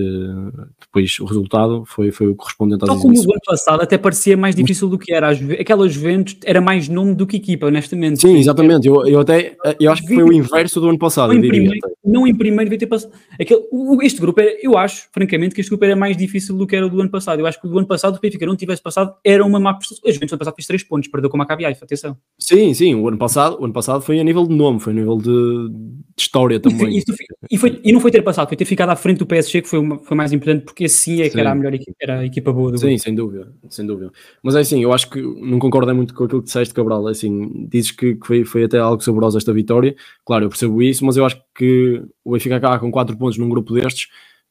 depois 0.81 1.19
o 1.21 1.25
resultado 1.25 1.85
foi, 1.87 2.11
foi 2.11 2.29
o 2.29 2.35
correspondente 2.35 2.85
às 2.85 2.89
Tal 2.89 3.01
como 3.01 3.17
o 3.17 3.33
ano 3.33 3.41
passado, 3.45 3.83
até 3.83 3.99
parecia 3.99 4.37
mais 4.37 4.55
difícil 4.55 4.89
do 4.89 4.99
que 4.99 5.13
era. 5.13 5.31
Aquela 5.31 5.89
Juventus 5.89 6.37
era 6.45 6.61
mais 6.61 6.89
nome 6.89 7.15
do 7.15 7.27
que 7.27 7.37
equipa, 7.37 7.67
honestamente. 7.67 8.21
Sim, 8.21 8.37
exatamente. 8.37 8.89
Eu, 8.89 9.07
eu 9.07 9.21
até 9.21 9.57
eu 9.79 9.93
acho 9.93 10.03
que 10.07 10.15
foi 10.15 10.23
o 10.23 10.33
inverso 10.33 10.81
do 10.81 10.89
ano 10.89 10.99
passado. 10.99 11.33
Não, 11.33 11.45
em 11.45 11.49
primeiro, 11.49 11.79
não 12.05 12.27
em 12.27 12.35
primeiro 12.35 12.65
devia 12.65 12.79
ter 12.79 12.87
passado. 12.87 13.13
Aquele, 13.41 13.63
este 14.03 14.21
grupo, 14.21 14.41
era, 14.41 14.57
eu 14.63 14.77
acho, 14.77 15.09
francamente, 15.13 15.55
que 15.55 15.61
este 15.61 15.71
grupo 15.71 15.85
era 15.85 15.97
mais 15.97 16.17
difícil 16.17 16.57
do 16.57 16.67
que 16.67 16.75
era 16.77 16.87
o 16.87 16.91
do 16.91 17.01
ano 17.01 17.11
passado. 17.11 17.41
Eu 17.41 17.47
acho 17.47 17.61
que 17.61 17.67
o 17.67 17.71
do 17.71 17.79
ano 17.79 17.87
passado, 17.87 18.17
o 18.17 18.21
Benfica 18.21 18.47
não 18.47 18.57
tivesse 18.57 18.83
passado, 18.83 19.15
era 19.25 19.45
uma 19.45 19.61
má 19.61 19.75
prestação. 19.75 20.03
A 20.07 20.13
Juventus 20.13 20.33
ano 20.33 20.39
passado 20.39 20.55
fez 20.55 20.67
3 20.67 20.83
pontos, 20.85 21.09
perdeu 21.09 21.31
com 21.31 21.37
a 21.37 21.39
Maccabi 21.39 21.65
Haifa, 21.65 21.85
atenção. 21.85 22.17
Sim, 22.39 22.73
sim. 22.75 22.95
O 22.95 23.09
ano, 23.09 23.19
passado, 23.19 23.61
o 23.61 23.65
ano 23.65 23.73
passado 23.73 24.01
foi 24.03 24.21
a 24.21 24.25
nível 24.25 24.47
de 24.47 24.55
nome, 24.55 24.81
foi 24.81 24.93
a 24.93 24.97
nível 24.97 25.17
de, 25.17 25.69
de 26.17 26.23
história 26.23 26.61
também. 26.61 26.97
E, 26.97 26.99
e, 26.99 27.05
e, 27.53 27.59
foi, 27.59 27.81
e 27.85 27.93
não 27.93 28.01
foi 28.01 28.11
ter 28.15 28.23
passado, 28.23 28.47
foi 28.47 28.57
ter 28.57 28.65
ficado 28.65 28.91
à 28.91 28.97
frente 28.97 29.19
do 29.19 29.27
PSG 29.27 29.63
que 29.63 29.69
foi, 29.69 29.79
uma, 29.81 29.99
foi 29.99 30.17
mais 30.17 30.33
importante, 30.33 30.65
porque 30.65 30.85
assim 30.85 31.21
é 31.21 31.25
que 31.25 31.33
sim. 31.33 31.41
era 31.41 31.51
a 31.51 31.55
melhor 31.55 31.75
equipa, 31.75 31.97
era 32.01 32.19
a 32.21 32.25
equipa 32.25 32.53
boa 32.53 32.71
do 32.71 32.79
Sim, 32.79 32.89
grupo. 32.89 33.03
sem 33.03 33.15
dúvida, 33.15 33.53
sem 33.69 33.87
dúvida. 33.87 34.13
Mas 34.43 34.55
é 34.55 34.61
assim, 34.61 34.83
eu 34.83 34.93
acho 34.93 35.11
que 35.11 35.21
não 35.21 35.59
concordo 35.59 35.93
muito 35.95 36.15
com 36.15 36.25
aquilo 36.25 36.41
que 36.41 36.47
disseste, 36.47 36.73
Cabral. 36.73 37.09
É 37.09 37.11
assim, 37.11 37.67
dizes 37.69 37.91
que, 37.91 38.15
que 38.15 38.27
foi, 38.27 38.45
foi 38.45 38.65
até 38.65 38.79
algo 38.79 39.03
saboroso 39.03 39.37
esta 39.37 39.53
vitória. 39.53 39.97
Claro, 40.25 40.45
eu 40.45 40.49
percebo 40.49 40.81
isso, 40.81 41.05
mas 41.05 41.17
eu 41.17 41.25
acho 41.25 41.41
que 41.55 42.03
o 42.25 42.33
Benfica 42.33 42.57
acaba 42.57 42.79
com 42.79 42.91
4 42.91 43.17
pontos 43.17 43.37
num 43.37 43.49
grupo 43.49 43.75
destes. 43.75 44.09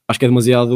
Acho 0.08 0.20
que 0.20 0.26
é 0.26 0.28
demasiado. 0.28 0.76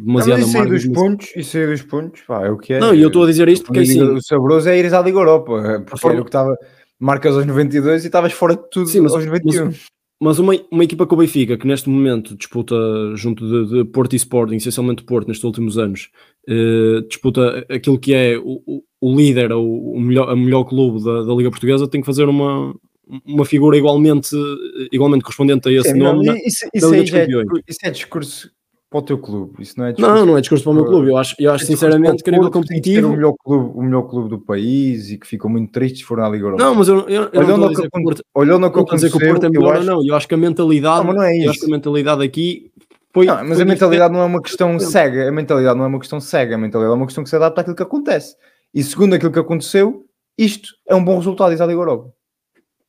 demasiado 0.00 0.40
não, 0.40 0.48
isso 0.48 0.58
aí 0.58 0.68
dos 0.68 0.86
pontos, 0.86 1.32
isso 1.36 1.58
aí 1.58 1.66
dos 1.66 1.82
pontos, 1.82 2.22
pá, 2.22 2.46
é 2.46 2.50
o 2.50 2.56
que 2.56 2.72
é. 2.72 2.80
Não, 2.80 2.94
e 2.94 3.02
eu 3.02 3.08
estou 3.08 3.24
a 3.24 3.26
dizer 3.26 3.46
isto 3.48 3.66
porque 3.66 3.80
assim. 3.80 4.02
O 4.02 4.22
saboroso 4.22 4.68
é 4.70 4.78
ires 4.78 4.94
à 4.94 5.02
Liga 5.02 5.18
Europa, 5.18 5.82
porque 5.84 6.00
forma... 6.00 6.14
era 6.14 6.22
o 6.22 6.24
que 6.24 6.30
estava. 6.30 6.56
Marcas 6.98 7.36
aos 7.36 7.44
92 7.44 8.04
e 8.04 8.06
estavas 8.06 8.32
fora 8.32 8.56
de 8.56 8.70
tudo 8.70 8.88
Sim, 8.88 9.00
mas, 9.00 9.12
aos 9.12 9.26
91. 9.26 9.66
Mas, 9.66 9.86
mas 10.20 10.38
uma, 10.38 10.54
uma 10.70 10.84
equipa 10.84 11.06
como 11.06 11.20
o 11.20 11.24
Benfica, 11.24 11.58
que 11.58 11.66
neste 11.66 11.88
momento 11.88 12.36
disputa 12.36 12.74
junto 13.14 13.46
de, 13.46 13.78
de 13.78 13.84
Porto 13.84 14.14
e 14.14 14.16
Sporting, 14.16 14.56
essencialmente 14.56 15.04
Porto 15.04 15.28
nestes 15.28 15.44
últimos 15.44 15.76
anos, 15.76 16.10
eh, 16.48 17.02
disputa 17.06 17.66
aquilo 17.68 17.98
que 17.98 18.14
é 18.14 18.38
o, 18.38 18.82
o 19.00 19.16
líder, 19.16 19.52
o, 19.52 19.92
o 19.92 20.00
melhor, 20.00 20.30
a 20.30 20.36
melhor 20.36 20.64
clube 20.64 21.04
da, 21.04 21.22
da, 21.22 21.34
Liga 21.34 21.50
Portuguesa, 21.50 21.86
tem 21.86 22.00
que 22.00 22.06
fazer 22.06 22.24
uma, 22.28 22.74
uma 23.26 23.44
figura 23.44 23.76
igualmente, 23.76 24.34
igualmente 24.90 25.22
correspondente 25.22 25.68
a 25.68 25.72
esse 25.72 25.90
Sim, 25.90 25.98
nome. 25.98 26.24
Não, 26.24 26.36
isso, 26.36 26.66
isso, 26.72 26.94
é, 26.94 27.02
isso, 27.68 27.78
é, 27.84 27.90
discurso 27.90 28.50
para 28.88 28.98
o 29.00 29.02
teu 29.02 29.18
clube. 29.18 29.62
Isso 29.62 29.74
não 29.78 29.86
é 29.86 29.92
discurso. 29.92 30.14
Não, 30.14 30.26
não 30.26 30.38
é 30.38 30.40
discurso 30.40 30.64
para 30.64 30.72
o 30.72 30.74
meu 30.74 30.84
clube. 30.84 31.10
Eu 31.10 31.16
acho, 31.16 31.34
eu 31.38 31.52
acho 31.52 31.64
é 31.64 31.66
sinceramente 31.66 32.22
que 32.22 32.30
a 32.30 32.32
nível 32.32 32.50
competitivo. 32.50 33.08
o 33.08 33.12
melhor, 33.12 33.34
clube, 33.42 33.72
o 33.74 33.82
melhor 33.82 34.02
clube 34.02 34.28
do 34.30 34.38
país 34.38 35.10
e 35.10 35.18
que 35.18 35.26
ficam 35.26 35.50
muito 35.50 35.72
tristes 35.72 36.00
se 36.00 36.04
forem 36.04 36.24
à 36.24 36.28
Liga 36.28 36.44
Europa. 36.46 36.62
Não, 36.62 36.74
mas 36.74 36.88
eu, 36.88 37.00
eu, 37.08 37.24
eu 37.24 37.40
olhando 37.40 37.46
não 37.46 37.54
estou 37.54 37.66
a 37.66 37.70
dizer 37.70 37.90
que 37.90 37.98
o 37.98 38.02
Porto, 38.02 38.22
olhando 38.34 38.70
que 38.70 38.78
aconteceu, 38.78 39.10
que 39.10 39.16
o 39.16 39.28
Porto 39.28 39.46
é 39.46 39.50
melhor, 39.50 39.76
acho... 39.76 39.86
não. 39.86 40.06
Eu 40.06 40.14
acho 40.14 40.28
que 40.28 40.34
a 40.34 40.38
mentalidade, 40.38 41.06
não, 41.06 41.14
não 41.14 41.22
é 41.22 41.36
eu 41.36 41.50
acho 41.50 41.60
que 41.60 41.66
a 41.66 41.70
mentalidade 41.70 42.24
aqui 42.24 42.70
foi. 43.12 43.26
Não, 43.26 43.36
mas 43.44 43.54
foi 43.54 43.62
a 43.62 43.64
mentalidade 43.64 44.12
não 44.12 44.20
é 44.20 44.24
uma 44.24 44.42
questão 44.42 44.78
cega. 44.78 45.28
A 45.28 45.32
mentalidade 45.32 45.76
não 45.76 45.84
é 45.84 45.88
uma 45.88 45.98
questão 45.98 46.20
cega. 46.20 46.54
A 46.54 46.58
mentalidade 46.58 46.94
é 46.94 46.96
uma 46.96 47.06
questão 47.06 47.24
que 47.24 47.30
se 47.30 47.36
adapta 47.36 47.62
àquilo 47.62 47.76
que 47.76 47.82
acontece. 47.82 48.36
E 48.72 48.82
segundo 48.84 49.14
aquilo 49.14 49.32
que 49.32 49.38
aconteceu, 49.38 50.04
isto 50.38 50.68
é 50.86 50.94
um 50.94 51.04
bom 51.04 51.16
resultado 51.16 51.52
ir 51.52 51.60
à 51.60 51.66
Liga 51.66 51.80
Europa. 51.80 52.12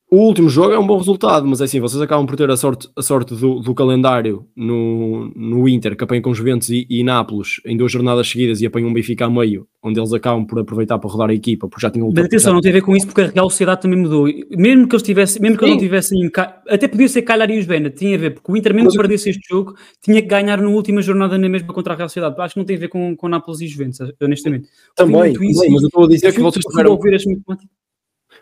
O 0.10 0.20
último 0.20 0.50
jogo 0.50 0.74
é 0.74 0.80
um 0.80 0.88
bom 0.88 0.98
resultado, 0.98 1.46
mas 1.46 1.60
é 1.60 1.65
assim, 1.65 1.82
vocês 1.82 2.02
acabam 2.02 2.26
por 2.26 2.38
ter 2.38 2.50
a 2.50 2.56
sorte, 2.56 2.88
a 2.96 3.02
sorte 3.02 3.36
do, 3.36 3.60
do 3.60 3.76
calendário 3.76 4.48
no, 4.56 5.30
no 5.36 5.67
Inter, 5.67 5.98
que 5.98 6.04
apanham 6.06 6.22
com 6.22 6.34
Juventus 6.34 6.70
e, 6.70 6.88
e 6.89 7.04
Nápoles 7.04 7.60
em 7.65 7.76
duas 7.76 7.91
jornadas 7.91 8.30
seguidas 8.30 8.62
e 8.62 8.65
apanham 8.65 8.88
um 8.88 8.93
Benfica 8.93 9.26
a 9.26 9.30
meio, 9.30 9.67
onde 9.84 10.00
eles 10.00 10.13
acabam 10.13 10.46
por 10.46 10.60
aproveitar 10.60 10.98
para 10.98 11.10
rodar 11.10 11.30
a 11.30 11.34
equipa, 11.34 11.67
porque 11.67 11.86
já 11.86 11.91
tinham 11.91 12.10
Mas 12.15 12.24
atenção, 12.24 12.54
não 12.54 12.62
tem 12.62 12.72
a 12.72 12.76
ver 12.76 12.84
com 12.84 12.96
isso, 12.96 13.06
porque 13.06 13.20
a 13.20 13.28
Real 13.28 13.50
Sociedade 13.50 13.82
também 13.82 14.00
mudou. 14.00 14.30
Mesmo 14.52 14.88
que 14.88 14.96
eles 14.96 15.04
tivessem, 15.04 15.41
mesmo 15.41 15.58
que 15.58 15.65
eles 15.65 15.76
não 15.76 15.82
tivessem, 15.82 16.32
até 16.70 16.88
podia 16.88 17.10
ser 17.10 17.24
Calhar 17.24 17.52
e 17.52 17.60
os 17.60 17.65
Bennett, 17.65 17.98
tinha 17.98 18.15
a 18.15 18.20
ver, 18.20 18.30
porque 18.32 18.50
o 18.50 18.56
Inter, 18.56 18.74
mesmo 18.74 18.89
que 18.89 18.98
perdesse 18.98 19.32
este 19.32 19.46
jogo, 19.46 19.76
tinha 20.02 20.22
que 20.22 20.28
ganhar 20.30 20.62
na 20.62 20.70
última 20.70 21.02
jornada 21.02 21.38
na 21.38 21.50
mesma 21.50 21.74
contra 21.74 21.93
a 21.93 21.98
Real 21.98 22.08
Sociedade. 22.08 22.34
Acho 22.39 22.54
que 22.54 22.60
não 22.62 22.65
tem 22.65 22.78
a 22.78 22.80
ver 22.80 22.88
com, 22.88 23.13
com 23.13 23.28
Nápoles 23.28 23.60
e 23.60 23.67
Juventus, 23.67 24.00
honestamente. 24.22 24.70
Também, 24.96 25.34
também 25.34 25.54
mas 25.54 25.82
eu 25.82 25.88
estou 25.88 26.06
a 26.06 26.08
dizer 26.08 26.34
que 26.34 26.39
vocês 26.39 26.63
tiveram 26.63 26.98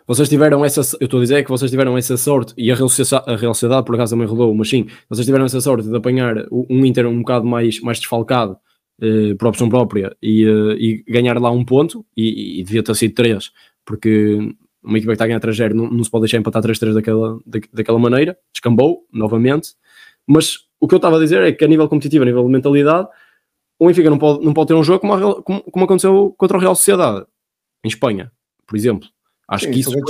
vocês 0.06 0.28
tiveram 0.28 0.64
essa, 0.64 0.80
eu 1.00 1.06
estou 1.06 1.18
a 1.18 1.22
dizer 1.22 1.42
que 1.42 1.50
vocês 1.50 1.70
tiveram 1.70 1.98
essa 1.98 2.16
sorte, 2.16 2.54
e 2.56 2.70
a 2.70 2.74
Real 2.76 2.88
Sociedade, 2.88 3.28
a 3.28 3.36
Real 3.36 3.52
Sociedade 3.54 3.84
por 3.84 3.94
acaso 3.96 4.14
também 4.14 4.28
rodou, 4.28 4.54
mas 4.54 4.68
sim, 4.68 4.86
vocês 5.08 5.26
tiveram 5.26 5.44
essa 5.44 5.60
sorte 5.60 5.88
de 5.88 5.96
apanhar 5.96 6.46
um 6.50 6.84
Inter 6.86 7.06
um 7.06 7.18
bocado 7.18 7.44
mais, 7.44 7.80
mais 7.80 7.98
desfalcado 7.98 8.56
eh, 9.02 9.34
por 9.34 9.48
opção 9.48 9.68
própria 9.68 10.16
e, 10.22 10.44
eh, 10.44 10.76
e, 10.78 11.04
ganhar 11.08 11.40
lá 11.40 11.50
um 11.50 11.64
ponto, 11.64 12.06
e, 12.16 12.60
e, 12.60 12.62
devia 12.62 12.84
ter 12.84 12.94
sido 12.94 13.14
três, 13.14 13.50
porque 13.84 14.38
uma 14.82 14.96
equipa 14.96 15.10
que 15.10 15.14
está 15.14 15.24
a 15.24 15.26
ganhar 15.26 15.40
3 15.40 15.74
não, 15.74 15.90
não, 15.90 16.04
se 16.04 16.10
pode 16.10 16.22
deixar 16.22 16.38
empatar 16.38 16.62
3-3 16.62 16.94
daquela, 16.94 17.40
da, 17.44 17.58
daquela 17.72 17.98
maneira, 17.98 18.38
descambou 18.52 19.04
novamente, 19.12 19.70
mas 20.24 20.58
o 20.78 20.86
que 20.86 20.94
eu 20.94 20.98
estava 20.98 21.16
a 21.16 21.20
dizer 21.20 21.42
é 21.42 21.50
que 21.50 21.64
a 21.64 21.68
nível 21.68 21.88
competitivo, 21.88 22.22
a 22.22 22.26
nível 22.26 22.44
de 22.44 22.52
mentalidade, 22.52 23.08
o 23.78 23.88
Benfica 23.88 24.08
não 24.08 24.18
pode, 24.18 24.44
não 24.44 24.54
pode 24.54 24.68
ter 24.68 24.74
um 24.74 24.84
jogo 24.84 25.00
como, 25.00 25.14
a, 25.14 25.42
como, 25.42 25.62
como 25.62 25.84
aconteceu 25.84 26.32
contra 26.38 26.56
o 26.56 26.60
Real 26.60 26.76
Sociedade, 26.76 27.26
em 27.84 27.88
Espanha, 27.88 28.30
por 28.64 28.76
exemplo 28.76 29.08
Acho 29.48 29.66
Sim, 29.66 29.70
que 29.72 29.80
isso 29.80 29.92
foi, 29.92 30.00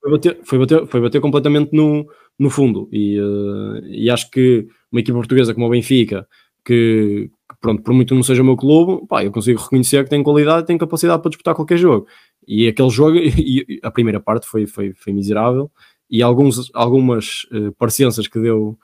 foi, 0.00 0.10
bater, 0.10 0.40
foi, 0.44 0.58
bater, 0.58 0.86
foi 0.86 1.00
bater 1.00 1.20
completamente 1.20 1.72
no, 1.72 2.06
no 2.38 2.50
fundo. 2.50 2.88
E, 2.92 3.18
uh, 3.18 3.84
e 3.86 4.10
acho 4.10 4.30
que 4.30 4.66
uma 4.92 5.00
equipa 5.00 5.18
portuguesa 5.18 5.54
como 5.54 5.66
o 5.66 5.70
Benfica, 5.70 6.26
que, 6.64 7.30
que 7.48 7.56
pronto, 7.60 7.82
por 7.82 7.94
muito 7.94 8.14
não 8.14 8.22
seja 8.22 8.42
o 8.42 8.44
meu 8.44 8.56
clube, 8.56 9.06
pá, 9.06 9.24
eu 9.24 9.32
consigo 9.32 9.60
reconhecer 9.60 10.04
que 10.04 10.10
tem 10.10 10.22
qualidade 10.22 10.64
e 10.64 10.66
tem 10.66 10.78
capacidade 10.78 11.22
para 11.22 11.30
disputar 11.30 11.54
qualquer 11.54 11.78
jogo. 11.78 12.06
E 12.46 12.68
aquele 12.68 12.90
jogo, 12.90 13.16
e, 13.18 13.80
a 13.82 13.90
primeira 13.90 14.20
parte 14.20 14.46
foi, 14.46 14.66
foi, 14.66 14.92
foi 14.92 15.12
miserável. 15.12 15.70
E 16.10 16.22
alguns, 16.22 16.70
algumas 16.74 17.44
uh, 17.52 17.72
parecenças 17.72 18.28
que 18.28 18.38
deu, 18.38 18.78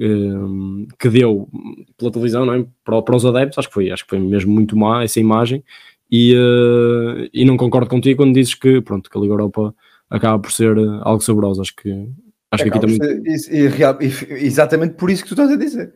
uh, 0.00 0.86
que 0.98 1.08
deu 1.08 1.48
pela 1.96 2.10
televisão 2.10 2.44
não 2.44 2.54
é? 2.54 2.66
para, 2.84 3.00
para 3.00 3.16
os 3.16 3.24
adeptos, 3.24 3.58
acho 3.58 3.68
que, 3.68 3.74
foi, 3.74 3.90
acho 3.90 4.04
que 4.04 4.10
foi 4.10 4.18
mesmo 4.18 4.52
muito 4.52 4.76
má 4.76 5.02
essa 5.02 5.18
imagem. 5.18 5.64
E, 6.10 6.34
uh, 6.34 7.28
e 7.32 7.44
não 7.44 7.56
concordo 7.56 7.90
contigo 7.90 8.18
quando 8.18 8.34
dizes 8.34 8.54
que, 8.54 8.80
pronto, 8.80 9.10
que 9.10 9.18
a 9.18 9.20
Liga 9.20 9.32
Europa 9.32 9.74
acaba 10.08 10.38
por 10.38 10.52
ser 10.52 10.76
eh, 10.76 11.00
algo 11.02 11.20
saboroso. 11.20 11.60
Acho 11.60 11.74
que, 11.74 12.08
acho 12.50 12.62
que 12.62 12.70
aqui 12.70 12.80
também. 12.80 12.96
Ser, 13.38 13.50
e, 13.52 14.06
e, 14.06 14.46
exatamente 14.46 14.94
por 14.94 15.10
isso 15.10 15.22
que 15.22 15.28
tu 15.28 15.34
estás 15.34 15.50
a 15.50 15.56
dizer. 15.56 15.94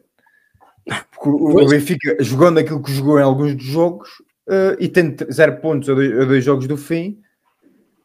Porque 0.85 1.29
o, 1.29 1.69
Benfica, 1.69 2.17
jogando 2.21 2.59
aquilo 2.59 2.83
que 2.83 2.93
jogou 2.93 3.19
em 3.19 3.23
alguns 3.23 3.55
dos 3.55 3.67
jogos 3.67 4.09
uh, 4.49 4.77
e 4.81 4.89
tendo 4.89 5.33
zero 5.33 5.61
pontos 5.61 5.89
a 5.89 5.95
dois, 5.95 6.21
a 6.21 6.25
dois, 6.25 6.45
jogos 6.45 6.67
do 6.67 6.77
fim, 6.77 7.19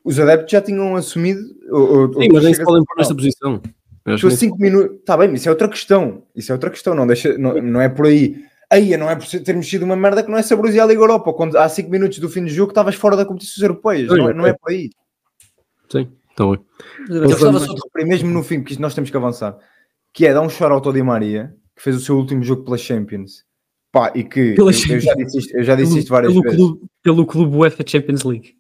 os 0.04 0.20
adeptos 0.20 0.52
já 0.52 0.62
tinham 0.62 0.96
assumido. 0.96 1.42
Ou, 1.72 2.14
Sim, 2.14 2.30
mas 2.32 2.44
nem 2.44 2.54
se 2.54 2.64
podem 2.64 2.84
pôr 2.86 2.98
nesta 2.98 3.16
posição. 3.16 3.62
Estou 4.08 4.30
cinco 4.30 4.58
minutos. 4.60 4.98
Está 5.00 5.18
bem, 5.18 5.34
isso 5.34 5.48
é 5.48 5.52
outra 5.52 5.68
questão. 5.68 6.22
Isso 6.36 6.52
é 6.52 6.54
outra 6.54 6.70
questão. 6.70 6.94
Não, 6.94 7.08
deixa, 7.08 7.36
não, 7.40 7.60
não 7.60 7.82
é 7.82 7.90
por 7.90 8.06
aí 8.06 8.46
aí 8.72 8.96
não 8.98 9.10
é 9.10 9.16
por 9.16 9.26
termos 9.26 9.70
sido 9.70 9.84
uma 9.84 9.96
merda 9.96 10.24
que 10.24 10.30
não 10.30 10.38
é 10.38 10.44
saboroso 10.44 10.80
a 10.82 10.86
Liga 10.86 11.02
Europa, 11.02 11.34
quando 11.34 11.58
há 11.58 11.68
5 11.68 11.90
minutos 11.90 12.20
do 12.20 12.30
fim 12.30 12.44
do 12.44 12.50
jogo 12.50 12.72
estavas 12.72 12.96
fora 12.96 13.16
da 13.16 13.26
competição 13.26 13.64
europeias, 13.64 14.08
não, 14.08 14.30
é, 14.30 14.34
não 14.34 14.48
é 14.48 14.54
por 14.54 14.72
aí. 14.72 14.90
Sim, 15.90 16.10
então 16.34 16.54
é. 16.54 16.60
Eu 17.10 17.24
gostava 17.24 17.60
só 17.60 17.74
de 17.74 17.82
referir 17.84 18.06
mesmo 18.08 18.30
no 18.30 18.44
fim, 18.44 18.62
porque 18.62 18.80
nós 18.80 18.94
temos 18.94 19.10
que 19.10 19.18
avançar, 19.18 19.58
que 20.14 20.26
é 20.26 20.34
dar 20.34 20.42
um 20.42 20.50
shout 20.50 20.88
ao 20.88 20.94
Di 20.94 21.04
Maria, 21.04 21.54
que 21.76 21.82
fez 21.82 21.96
o 21.96 22.00
seu 22.00 22.18
último 22.18 22.44
jogo 22.44 22.64
pela 22.64 22.78
Champions, 22.78 23.44
pá, 23.92 24.12
e 24.16 24.24
que 24.24 24.56
eu, 24.58 24.68
eu, 24.68 25.00
já 25.00 25.14
disse 25.14 25.38
isto, 25.40 25.58
eu 25.58 25.64
já 25.64 25.76
disse 25.76 26.00
isto 26.00 26.10
várias 26.10 26.32
pelo 26.32 26.44
vezes. 26.44 26.58
Clube, 26.58 26.82
pelo 27.04 27.26
clube 27.26 27.58
UEFA 27.58 27.84
Champions 27.86 28.24
League. 28.24 28.56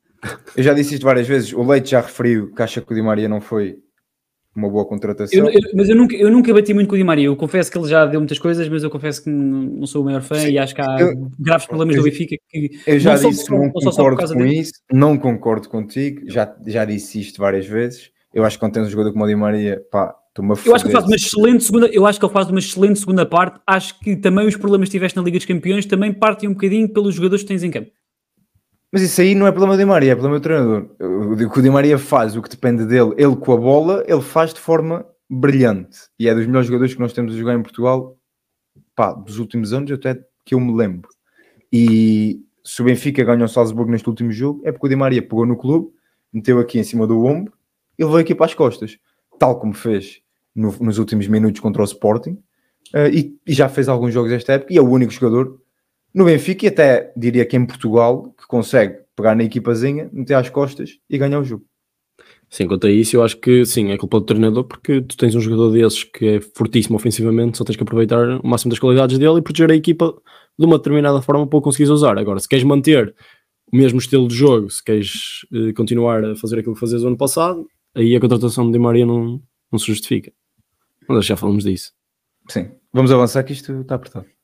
Eu 0.55 0.63
já 0.63 0.73
disse 0.73 0.95
isto 0.95 1.03
várias 1.03 1.27
vezes, 1.27 1.53
o 1.53 1.63
Leite 1.63 1.91
já 1.91 2.01
referiu 2.01 2.53
que 2.53 2.61
acha 2.61 2.81
que 2.81 2.91
o 2.91 2.95
Di 2.95 3.01
Maria 3.01 3.29
não 3.29 3.41
foi 3.41 3.77
uma 4.55 4.69
boa 4.69 4.85
contratação. 4.85 5.37
Eu, 5.37 5.49
eu, 5.49 5.61
mas 5.73 5.89
eu 5.89 5.95
nunca, 5.95 6.15
eu 6.15 6.31
nunca 6.31 6.53
bati 6.53 6.73
muito 6.73 6.87
com 6.87 6.95
o 6.95 6.97
Di 6.97 7.03
Maria. 7.03 7.25
Eu 7.25 7.35
confesso 7.35 7.69
que 7.69 7.77
ele 7.77 7.87
já 7.87 8.05
deu 8.05 8.19
muitas 8.19 8.39
coisas, 8.39 8.67
mas 8.69 8.83
eu 8.83 8.89
confesso 8.89 9.23
que 9.23 9.29
não 9.29 9.85
sou 9.85 10.01
o 10.01 10.05
maior 10.05 10.21
fã 10.21 10.35
Sim, 10.35 10.51
e 10.51 10.57
acho 10.57 10.73
que 10.73 10.81
há 10.81 10.97
eu, 10.99 11.29
graves 11.37 11.67
problemas 11.67 11.95
do 11.95 12.03
Benfica 12.03 12.35
que. 12.49 12.71
Eu 12.87 12.99
já 12.99 13.17
não 13.17 13.29
disse 13.29 13.51
não 13.51 13.69
concordo 13.69 14.33
com 14.33 14.45
isso, 14.45 14.73
não 14.91 15.17
concordo 15.17 15.69
contigo, 15.69 16.21
já, 16.25 16.55
já 16.65 16.85
disse 16.85 17.19
isto 17.19 17.39
várias 17.39 17.65
vezes. 17.65 18.11
Eu 18.33 18.43
acho 18.45 18.57
que 18.57 18.59
quando 18.61 18.73
tens 18.73 18.87
um 18.87 18.89
jogador 18.89 19.11
como 19.11 19.25
o 19.25 19.27
Di 19.27 19.35
Maria, 19.35 19.81
pá, 19.91 20.15
Eu 20.37 20.75
acho 20.75 20.83
que 20.83 20.87
ele 20.87 20.93
faz 20.93 21.05
uma 21.05 21.15
excelente 21.15 21.63
segunda, 21.63 21.87
eu 21.87 22.05
acho 22.05 22.19
que 22.19 22.25
ele 22.25 22.33
faz 22.33 22.49
uma 22.49 22.59
excelente 22.59 22.99
segunda 22.99 23.25
parte. 23.25 23.59
Acho 23.67 23.99
que 23.99 24.15
também 24.15 24.47
os 24.47 24.55
problemas 24.55 24.87
que 24.89 24.93
tiveste 24.93 25.17
na 25.17 25.23
Liga 25.23 25.37
dos 25.37 25.45
Campeões 25.45 25.85
também 25.85 26.13
partem 26.13 26.49
um 26.49 26.53
bocadinho 26.53 26.87
pelos 26.87 27.15
jogadores 27.15 27.43
que 27.43 27.47
tens 27.47 27.63
em 27.63 27.71
campo. 27.71 27.91
Mas 28.95 29.01
isso 29.01 29.19
aí 29.19 29.35
não 29.35 29.45
é 29.45 29.51
problema 29.51 29.75
do 29.75 29.79
Di 29.79 29.83
Maria, 29.83 30.13
é 30.13 30.15
problema 30.15 30.39
do 30.39 30.41
treinador. 30.41 30.89
O 31.01 31.35
que 31.35 31.59
o 31.59 31.61
Di 31.61 31.69
Maria 31.69 31.97
faz, 31.97 32.37
o 32.37 32.41
que 32.41 32.47
depende 32.47 32.85
dele, 32.85 33.13
ele 33.17 33.35
com 33.35 33.51
a 33.51 33.57
bola, 33.57 34.05
ele 34.07 34.21
faz 34.21 34.53
de 34.53 34.59
forma 34.61 35.05
brilhante 35.29 35.99
e 36.17 36.29
é 36.29 36.33
dos 36.33 36.47
melhores 36.47 36.67
jogadores 36.67 36.93
que 36.93 37.01
nós 37.01 37.11
temos 37.11 37.33
a 37.33 37.37
jogar 37.37 37.55
em 37.55 37.61
Portugal 37.61 38.17
pá, 38.95 39.11
dos 39.11 39.37
últimos 39.37 39.73
anos, 39.73 39.91
até 39.91 40.17
que 40.45 40.55
eu 40.55 40.61
me 40.61 40.73
lembro. 40.73 41.09
E 41.73 42.39
se 42.63 42.81
o 42.81 42.85
Benfica 42.85 43.21
ganhou 43.25 43.43
o 43.43 43.49
Salzburgo 43.49 43.91
neste 43.91 44.07
último 44.07 44.31
jogo, 44.31 44.61
é 44.63 44.71
porque 44.71 44.85
o 44.85 44.89
Di 44.89 44.95
Maria 44.95 45.21
pegou 45.21 45.45
no 45.45 45.57
clube, 45.57 45.89
meteu 46.31 46.57
aqui 46.57 46.79
em 46.79 46.83
cima 46.85 47.05
do 47.05 47.21
ombro 47.25 47.51
e 47.99 48.03
levou 48.05 48.17
aqui 48.17 48.33
para 48.33 48.45
as 48.45 48.53
costas, 48.53 48.97
tal 49.37 49.59
como 49.59 49.73
fez 49.73 50.21
no, 50.55 50.73
nos 50.79 50.99
últimos 50.99 51.27
minutos 51.27 51.59
contra 51.59 51.81
o 51.81 51.85
Sporting, 51.85 52.41
uh, 52.93 53.09
e, 53.11 53.37
e, 53.45 53.53
já 53.53 53.67
fez 53.67 53.89
alguns 53.89 54.13
jogos 54.13 54.31
esta 54.31 54.53
época, 54.53 54.73
e 54.73 54.77
é 54.77 54.81
o 54.81 54.89
único 54.89 55.11
jogador 55.11 55.59
no 56.15 56.23
Benfica, 56.23 56.65
e 56.65 56.69
até 56.69 57.11
diria 57.15 57.45
que 57.45 57.57
em 57.57 57.65
Portugal, 57.65 58.33
que 58.37 58.47
consegue 58.47 58.99
pegar 59.13 59.35
na 59.35 59.43
equipazinha, 59.43 60.09
meter 60.13 60.35
às 60.35 60.49
costas 60.49 60.97
e 61.09 61.17
ganhar 61.17 61.41
o 61.41 61.43
jogo. 61.43 61.65
Sim, 62.49 62.67
quanto 62.67 62.87
a 62.87 62.89
isso, 62.89 63.17
eu 63.17 63.23
acho 63.23 63.37
que 63.37 63.65
sim, 63.65 63.91
é 63.91 63.97
culpa 63.97 64.19
do 64.19 64.25
treinador, 64.25 64.63
porque 64.63 65.01
tu 65.01 65.17
tens 65.17 65.35
um 65.35 65.41
jogador 65.41 65.71
desses 65.71 66.05
que 66.05 66.25
é 66.25 66.41
fortíssimo 66.41 66.95
ofensivamente, 66.95 67.57
só 67.57 67.65
tens 67.65 67.75
que 67.75 67.83
aproveitar 67.83 68.39
o 68.39 68.47
máximo 68.47 68.69
das 68.69 68.79
qualidades 68.79 69.17
dele 69.17 69.39
e 69.39 69.41
proteger 69.41 69.69
a 69.71 69.75
equipa 69.75 70.15
de 70.57 70.65
uma 70.65 70.77
determinada 70.77 71.21
forma 71.21 71.45
para 71.45 71.59
o 71.59 71.61
conseguires 71.61 71.91
usar. 71.91 72.17
Agora, 72.17 72.39
se 72.39 72.47
queres 72.47 72.63
manter 72.63 73.13
o 73.69 73.75
mesmo 73.75 73.99
estilo 73.99 74.25
de 74.29 74.35
jogo, 74.35 74.69
se 74.69 74.81
queres 74.81 75.45
uh, 75.51 75.73
continuar 75.73 76.23
a 76.23 76.35
fazer 76.37 76.59
aquilo 76.59 76.75
que 76.75 76.79
fazias 76.79 77.03
o 77.03 77.07
ano 77.07 77.17
passado, 77.17 77.67
aí 77.93 78.15
a 78.15 78.21
contratação 78.21 78.65
de 78.67 78.71
Di 78.71 78.79
Maria 78.79 79.05
não, 79.05 79.41
não 79.69 79.77
se 79.77 79.87
justifica. 79.87 80.31
Mas 81.09 81.25
já 81.25 81.35
falamos 81.35 81.65
disso. 81.65 81.91
Sim, 82.49 82.71
vamos 82.93 83.11
avançar 83.11 83.43
que 83.43 83.51
isto 83.51 83.81
está 83.81 83.95
apertado. 83.95 84.34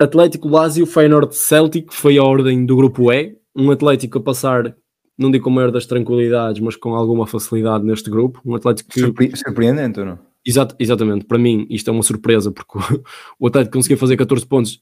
Atlético 0.00 0.48
Lazio, 0.48 0.86
Feyenoord 0.86 1.36
Celtic, 1.36 1.92
foi 1.92 2.16
a 2.16 2.22
ordem 2.22 2.64
do 2.64 2.74
grupo 2.74 3.12
E. 3.12 3.36
Um 3.54 3.70
Atlético 3.70 4.16
a 4.16 4.22
passar, 4.22 4.74
não 5.18 5.30
digo 5.30 5.44
com 5.44 5.50
maior 5.50 5.70
das 5.70 5.84
tranquilidades, 5.84 6.58
mas 6.62 6.74
com 6.74 6.94
alguma 6.94 7.26
facilidade 7.26 7.84
neste 7.84 8.08
grupo. 8.08 8.40
Um 8.42 8.54
Atlético 8.54 8.88
que... 8.88 9.00
Surpre 9.00 9.36
surpreendente 9.36 10.00
ou 10.00 10.06
não? 10.06 10.18
Exato, 10.42 10.74
exatamente, 10.78 11.26
para 11.26 11.36
mim 11.36 11.66
isto 11.68 11.90
é 11.90 11.92
uma 11.92 12.02
surpresa 12.02 12.50
porque 12.50 12.78
o 13.38 13.46
Atlético 13.46 13.74
conseguiu 13.74 13.98
fazer 13.98 14.16
14 14.16 14.46
pontos 14.46 14.80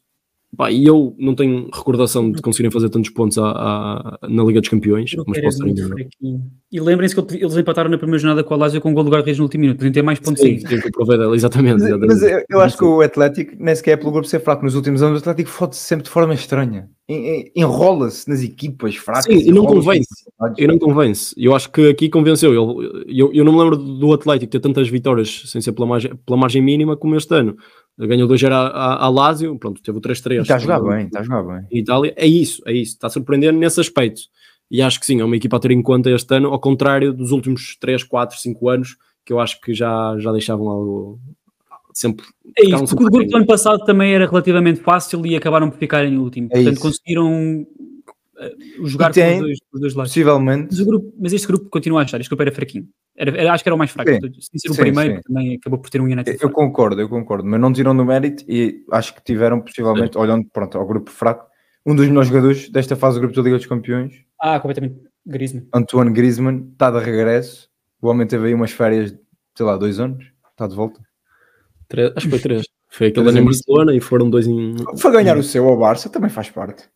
Pá, 0.57 0.73
e 0.73 0.87
eu 0.87 1.15
não 1.19 1.35
tenho 1.35 1.69
recordação 1.73 2.33
de 2.33 2.41
conseguirem 2.41 2.71
fazer 2.71 2.89
tantos 2.89 3.11
pontos 3.11 3.37
à, 3.37 3.51
à, 3.51 4.19
na 4.29 4.43
Liga 4.45 4.61
dos 4.61 4.71
Campeões, 4.71 5.15
mas 5.27 5.41
posso 5.43 5.59
ter 5.59 6.09
E 6.73 6.81
lembrem-se 6.81 7.15
que 7.15 7.37
eles 7.37 7.55
empataram 7.55 7.91
na 7.91 7.99
primeira 7.99 8.19
jornada 8.19 8.43
com 8.43 8.55
a 8.55 8.57
Lazio 8.57 8.81
com 8.81 8.91
um 8.91 8.95
gol 8.95 9.05
do 9.05 9.11
Guarda-Reis 9.11 9.37
no 9.37 9.45
último 9.45 9.61
minuto, 9.61 9.77
podiam 9.77 9.93
ter 9.93 10.03
mais 10.03 10.19
pontos 10.19 10.41
sim, 10.41 10.59
sim, 10.59 10.81
que 10.81 11.07
dela, 11.07 11.37
exatamente. 11.37 11.75
Mas, 11.75 11.83
exatamente. 11.83 12.09
mas 12.09 12.23
eu, 12.23 12.45
eu, 12.49 12.61
acho 12.63 12.79
que 12.79 12.85
o 12.85 13.03
Atlético, 13.03 13.53
nem 13.59 13.75
sequer 13.75 13.93
é 13.93 13.97
pelo 13.99 14.11
grupo 14.11 14.27
ser 14.27 14.41
fraco 14.41 14.65
nos 14.65 14.75
últimos 14.75 15.03
anos, 15.03 15.19
o 15.19 15.21
Atlético 15.21 15.51
fode-se 15.51 15.83
sempre 15.83 16.05
de 16.05 16.11
forma 16.11 16.33
estranha. 16.33 16.89
Enrola-se 17.55 18.29
nas 18.29 18.43
equipas 18.43 18.97
fracas. 18.97 19.25
Sim, 19.27 19.49
e 19.49 19.53
não 19.53 19.67
convence. 19.67 20.09
E 20.59 20.67
não 20.67 20.79
convence. 20.79 21.35
Eu 21.39 21.55
acho 21.55 21.71
que 21.71 21.89
aqui 21.89 22.09
convenceu. 22.09 22.53
Eu, 22.53 22.83
eu, 23.07 23.33
eu 23.33 23.45
não 23.45 23.53
me 23.53 23.59
lembro 23.61 23.77
do 23.77 24.13
Atlético 24.13 24.51
ter 24.51 24.61
tantas 24.61 24.89
vitórias 24.89 25.45
sem 25.47 25.61
ser 25.61 25.73
pela 25.73 25.87
margem, 25.87 26.15
pela 26.27 26.39
margem 26.39 26.61
mínima 26.61 26.97
como 26.97 27.17
este 27.17 27.35
ano 27.35 27.57
ganhou 28.07 28.29
2 28.29 28.45
a, 28.45 28.49
a, 28.49 29.05
a 29.07 29.09
Lazio, 29.09 29.59
pronto, 29.59 29.83
teve 29.83 29.99
o 29.99 30.01
3-3. 30.01 30.43
Está 30.43 30.57
a 30.57 30.59
jogar 30.59 30.81
bem, 30.81 31.07
está 31.07 31.21
a 31.21 31.23
jogar 31.23 31.43
bem. 31.43 31.67
Em 31.71 31.79
Itália, 31.81 32.15
é 32.17 32.27
isso, 32.27 32.63
é 32.67 32.73
isso, 32.73 32.93
está 32.93 33.09
surpreendendo 33.09 33.59
nesse 33.59 33.81
aspecto. 33.81 34.23
E 34.71 34.83
acho 34.83 35.01
que 35.01 35.07
sim, 35.07 35.21
é 35.21 35.25
uma 35.25 35.37
equipa 35.37 35.57
a 35.57 35.61
ter 35.61 35.71
em 35.71 35.83
conta 35.83 36.11
este 36.11 36.35
ano, 36.35 36.49
ao 36.49 36.61
contrário 36.61 37.13
dos 37.13 37.33
últimos 37.33 37.77
3, 37.81 38.05
4, 38.05 38.39
5 38.39 38.69
anos, 38.69 38.97
que 39.25 39.33
eu 39.33 39.41
acho 39.41 39.61
que 39.61 39.75
já, 39.75 40.17
já 40.19 40.31
deixavam 40.31 40.69
algo 40.69 41.21
sempre. 41.93 42.27
É 42.57 42.67
isso, 42.67 42.87
porque 42.87 43.05
o 43.05 43.11
grupo 43.11 43.31
do 43.31 43.37
ano 43.37 43.47
passado 43.47 43.85
também 43.85 44.15
era 44.15 44.27
relativamente 44.27 44.81
fácil 44.81 45.25
e 45.27 45.35
acabaram 45.35 45.71
por 45.71 45.79
ficar 45.79 46.05
em 46.05 46.17
último. 46.17 46.49
É 46.51 46.57
Portanto, 46.57 46.75
isso. 46.75 46.83
conseguiram 46.83 47.67
uh, 48.39 48.87
jogar 48.87 49.13
tem, 49.13 49.39
com 49.39 49.45
os 49.45 49.47
dois, 49.47 49.59
os 49.73 49.81
dois 49.81 49.95
lados. 49.95 50.13
Possivelmente. 50.13 50.69
Mas, 50.71 50.81
grupo, 50.81 51.15
mas, 51.19 51.33
este 51.33 51.47
grupo 51.47 51.69
continua 51.69 52.01
a 52.01 52.05
achar, 52.05 52.21
este 52.21 52.29
grupo 52.29 52.43
era 52.43 52.53
fraquinho. 52.53 52.89
Era, 53.17 53.37
era, 53.37 53.53
acho 53.53 53.65
que 53.65 53.69
era 53.69 53.75
o 53.75 53.79
mais 53.79 53.91
fraco. 53.91 54.11
Sim, 54.11 54.21
Sem 54.21 54.59
ser 54.59 54.71
o 54.71 54.75
sim, 54.75 54.81
primeiro, 54.83 55.17
sim. 55.17 55.23
também 55.23 55.55
acabou 55.57 55.79
por 55.79 55.91
ter 55.91 56.01
um 56.01 56.05
United. 56.05 56.39
Eu, 56.41 56.49
eu 56.49 56.51
concordo, 56.51 57.01
eu 57.01 57.09
concordo, 57.09 57.47
mas 57.49 57.61
não 57.61 57.73
tiram 57.73 57.93
no 57.93 58.05
mérito 58.05 58.45
e 58.49 58.85
acho 58.93 59.15
que 59.15 59.23
tiveram 59.23 59.61
possivelmente, 59.61 60.17
olhando 60.17 60.47
pronto, 60.53 60.79
ao 60.79 60.87
grupo 60.87 61.11
fraco, 61.11 61.47
um 61.85 61.95
dos 61.95 62.07
melhores 62.07 62.29
jogadores 62.29 62.71
desta 62.71 62.97
fase 62.97 63.17
do 63.17 63.23
grupo 63.23 63.35
da 63.35 63.43
Liga 63.43 63.57
dos 63.57 63.67
Campeões. 63.67 64.25
Ah, 64.41 64.61
completamente. 64.61 65.01
Griezmann. 65.27 65.67
Antoine 65.75 66.11
Griezmann 66.11 66.69
está 66.73 66.91
de 66.91 66.99
regresso. 66.99 67.69
O 68.01 68.09
homem 68.09 68.27
teve 68.27 68.49
aí 68.49 68.55
umas 68.55 68.71
férias, 68.71 69.15
sei 69.55 69.67
lá, 69.67 69.77
dois 69.77 69.99
anos. 69.99 70.25
Está 70.51 70.67
de 70.67 70.75
volta. 70.75 71.01
Três, 71.89 72.13
acho 72.17 72.27
que 72.27 72.31
foi 72.31 72.39
três. 72.39 72.67
Foi 72.91 73.07
aquele 73.09 73.29
ano 73.29 73.39
em 73.39 73.45
Barcelona 73.45 73.95
e 73.95 74.01
foram 74.01 74.31
dois 74.31 74.47
em. 74.47 74.75
Foi 74.97 75.13
ganhar 75.13 75.37
o 75.37 75.43
seu 75.43 75.69
ao 75.69 75.79
Barça, 75.79 76.09
também 76.09 76.31
faz 76.31 76.51
parte. 76.51 76.89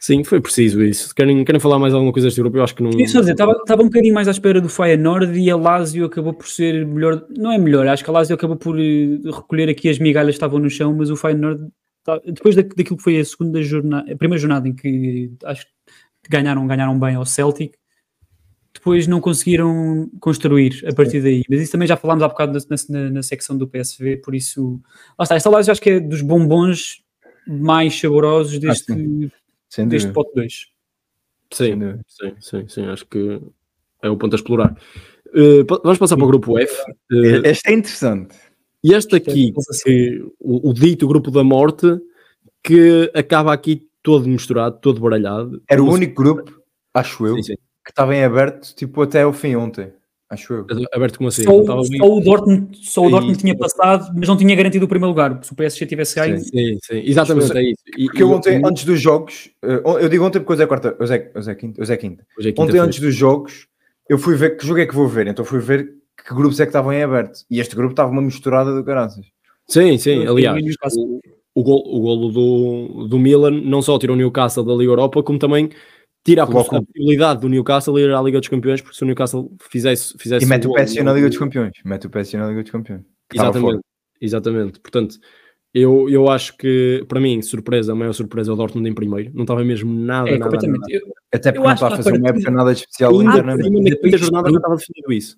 Sim, 0.00 0.22
foi 0.22 0.40
preciso 0.40 0.82
isso. 0.82 1.12
Querem, 1.14 1.44
querem 1.44 1.60
falar 1.60 1.78
mais 1.78 1.92
alguma 1.92 2.12
coisa 2.12 2.28
deste 2.28 2.40
grupo? 2.40 2.56
Eu 2.56 2.62
acho 2.62 2.74
que 2.74 2.82
não. 2.82 2.90
Isso 2.90 3.18
dizer, 3.18 3.32
estava, 3.32 3.52
estava 3.52 3.82
um 3.82 3.86
bocadinho 3.86 4.14
mais 4.14 4.28
à 4.28 4.30
espera 4.30 4.60
do 4.60 4.68
Feyenoord 4.68 5.38
e 5.38 5.50
a 5.50 5.56
Lazio 5.56 6.06
acabou 6.06 6.32
por 6.32 6.46
ser 6.46 6.86
melhor. 6.86 7.26
Não 7.36 7.50
é 7.50 7.58
melhor, 7.58 7.86
acho 7.88 8.04
que 8.04 8.10
a 8.10 8.12
Lazio 8.12 8.34
acabou 8.34 8.56
por 8.56 8.78
eh, 8.78 9.18
recolher 9.24 9.68
aqui 9.68 9.88
as 9.88 9.98
migalhas 9.98 10.34
que 10.34 10.36
estavam 10.36 10.60
no 10.60 10.70
chão, 10.70 10.94
mas 10.94 11.10
o 11.10 11.16
Feyenoord, 11.16 11.68
tá, 12.04 12.20
depois 12.24 12.54
da, 12.54 12.62
daquilo 12.62 12.96
que 12.96 13.02
foi 13.02 13.18
a 13.18 13.24
segunda 13.24 13.60
jornada, 13.60 14.12
a 14.12 14.16
primeira 14.16 14.40
jornada 14.40 14.68
em 14.68 14.74
que 14.74 15.32
acho 15.44 15.66
que 15.66 16.30
ganharam, 16.30 16.64
ganharam 16.66 16.98
bem 16.98 17.16
ao 17.16 17.26
Celtic, 17.26 17.74
depois 18.72 19.08
não 19.08 19.20
conseguiram 19.20 20.08
construir 20.20 20.84
a 20.86 20.94
partir 20.94 21.20
daí. 21.20 21.42
Mas 21.50 21.62
isso 21.62 21.72
também 21.72 21.88
já 21.88 21.96
falámos 21.96 22.22
há 22.22 22.28
bocado 22.28 22.56
na, 22.70 22.76
na, 22.88 23.10
na 23.10 23.22
secção 23.24 23.58
do 23.58 23.66
PSV, 23.66 24.18
por 24.18 24.32
isso. 24.32 24.80
Lá 25.18 25.24
está, 25.24 25.34
esta 25.34 25.50
Lazio 25.50 25.72
acho 25.72 25.80
que 25.80 25.90
é 25.90 26.00
dos 26.00 26.22
bombons 26.22 27.02
mais 27.48 27.98
saborosos 27.98 28.58
deste. 28.58 28.92
Sem 29.68 29.86
deste 29.88 30.12
pote 30.12 30.32
2. 30.34 30.66
Sim, 31.52 31.80
sim, 32.06 32.34
sim, 32.40 32.68
sim, 32.68 32.86
acho 32.86 33.06
que 33.06 33.40
é 34.02 34.08
o 34.08 34.16
ponto 34.16 34.34
a 34.34 34.36
explorar. 34.36 34.76
Uh, 35.28 35.64
vamos 35.82 35.98
passar 35.98 36.16
para 36.16 36.24
o 36.24 36.28
grupo 36.28 36.58
F. 36.58 36.74
Uh, 37.10 37.46
este 37.46 37.70
é 37.70 37.74
interessante. 37.74 38.36
E 38.82 38.94
este 38.94 39.14
é 39.14 39.18
aqui, 39.18 39.52
que, 39.84 40.22
o, 40.38 40.70
o, 40.70 40.72
dito 40.72 41.08
grupo 41.08 41.30
da 41.30 41.42
morte, 41.42 41.86
que 42.62 43.10
acaba 43.14 43.52
aqui 43.52 43.88
todo 44.02 44.28
misturado, 44.28 44.78
todo 44.80 45.00
baralhado. 45.00 45.60
Era 45.68 45.82
o 45.82 45.90
único 45.90 46.14
grupo, 46.14 46.62
acho 46.94 47.26
eu, 47.26 47.36
sim, 47.36 47.42
sim. 47.42 47.54
que 47.84 47.90
estava 47.90 48.14
em 48.14 48.22
aberto 48.22 48.74
tipo 48.74 49.02
até 49.02 49.26
o 49.26 49.32
fim 49.32 49.56
ontem. 49.56 49.92
Acho 50.30 50.52
eu. 50.52 50.66
Aberto 50.92 51.16
como 51.16 51.28
assim? 51.30 51.42
Só, 51.42 51.64
só 51.64 51.80
o 51.80 52.20
Dortmund, 52.20 52.78
só 52.82 53.06
o 53.06 53.10
Dortmund 53.10 53.38
tinha 53.38 53.56
passado, 53.56 54.12
mas 54.14 54.28
não 54.28 54.36
tinha 54.36 54.54
garantido 54.54 54.84
o 54.84 54.88
primeiro 54.88 55.08
lugar. 55.08 55.42
Se 55.42 55.52
o 55.52 55.56
PSG 55.56 55.86
tivesse 55.86 56.16
ganho. 56.16 56.38
Sim, 56.38 56.50
sim, 56.50 56.78
sim. 56.82 57.02
exatamente. 57.02 57.56
É 57.56 57.62
isso. 57.62 57.82
E, 57.96 58.04
porque 58.04 58.22
eu 58.22 58.30
ontem, 58.30 58.60
antes 58.62 58.84
dos 58.84 59.00
jogos, 59.00 59.50
eh, 59.62 59.80
eu 59.84 60.08
digo 60.08 60.24
ontem 60.24 60.38
porque 60.40 60.52
hoje 60.52 60.62
é 60.62 60.66
quarta, 60.66 60.94
hoje 61.00 61.14
é, 61.14 61.30
hoje 61.34 61.50
é 61.50 61.54
quinta. 61.54 61.80
Hoje 61.80 61.92
é 61.94 61.96
quinta. 61.96 62.26
Hoje 62.38 62.48
é 62.50 62.52
quinta 62.52 62.62
ontem, 62.62 62.78
antes 62.78 63.00
dos 63.00 63.14
jogos, 63.14 63.66
eu 64.06 64.18
fui 64.18 64.36
ver 64.36 64.58
que 64.58 64.66
jogo 64.66 64.80
é 64.80 64.86
que 64.86 64.94
vou 64.94 65.08
ver. 65.08 65.28
Então 65.28 65.46
fui 65.46 65.60
ver 65.60 65.94
que 66.26 66.34
grupos 66.34 66.60
é 66.60 66.64
que 66.64 66.70
estavam 66.70 66.92
em 66.92 67.02
aberto. 67.02 67.40
E 67.50 67.58
este 67.58 67.74
grupo 67.74 67.92
estava 67.92 68.10
uma 68.10 68.20
misturada 68.20 68.76
de 68.76 68.82
graças. 68.82 69.24
Sim, 69.66 69.96
sim. 69.96 70.26
Aliás, 70.26 70.62
o, 70.94 71.20
o, 71.54 71.62
gol, 71.62 71.82
o 71.86 72.00
golo 72.00 72.28
do, 72.30 73.08
do 73.08 73.18
Milan 73.18 73.62
não 73.62 73.80
só 73.80 73.98
tirou 73.98 74.14
o 74.14 74.18
Newcastle 74.18 74.64
da 74.64 74.74
Liga 74.74 74.92
Europa, 74.92 75.22
como 75.22 75.38
também 75.38 75.70
tira 76.28 76.42
a, 76.42 76.46
possibilidade 76.46 77.40
do 77.40 77.48
Newcastle 77.48 77.98
ir 77.98 78.12
à 78.12 78.20
Liga 78.20 78.38
dos 78.38 78.48
Campeões, 78.48 78.80
porque 78.80 78.96
se 78.96 79.02
o 79.02 79.06
Newcastle 79.06 79.50
fizesse. 79.70 80.14
fizesse 80.18 80.44
e 80.44 80.48
mete 80.48 80.66
o 80.66 80.72
PSG 80.72 81.02
na 81.02 81.12
Liga 81.12 81.28
dos 81.28 81.38
Campeões. 81.38 81.72
Mete 81.84 82.06
o 82.06 82.10
PSG 82.10 82.36
na 82.36 82.48
Liga 82.48 82.62
dos 82.62 82.70
Campeões. 82.70 83.02
Exatamente. 83.32 83.80
Exatamente. 84.20 84.80
Portanto, 84.80 85.16
eu, 85.72 86.08
eu 86.08 86.28
acho 86.28 86.56
que, 86.56 87.04
para 87.08 87.20
mim, 87.20 87.40
surpresa, 87.40 87.92
a 87.92 87.94
maior 87.94 88.12
surpresa 88.12 88.50
é 88.50 88.54
o 88.54 88.56
Dortmund 88.56 88.88
em 88.88 88.94
primeiro. 88.94 89.30
Não 89.34 89.42
estava 89.42 89.64
mesmo 89.64 89.92
nada, 89.92 90.28
é, 90.28 90.38
nada, 90.38 90.56
nada. 90.56 90.86
Eu, 90.88 91.00
Até 91.32 91.52
porque 91.52 91.66
não 91.66 91.74
está 91.74 91.86
a 91.88 91.96
fazer 91.96 92.18
uma 92.18 92.28
época 92.28 92.50
nada 92.50 92.72
especial 92.72 93.18
ainda. 93.20 93.42
Na 93.42 93.56
primeira 93.56 94.18
jornada 94.18 94.50
já 94.50 94.56
estava 94.56 94.76
definido 94.76 95.12
isso. 95.12 95.36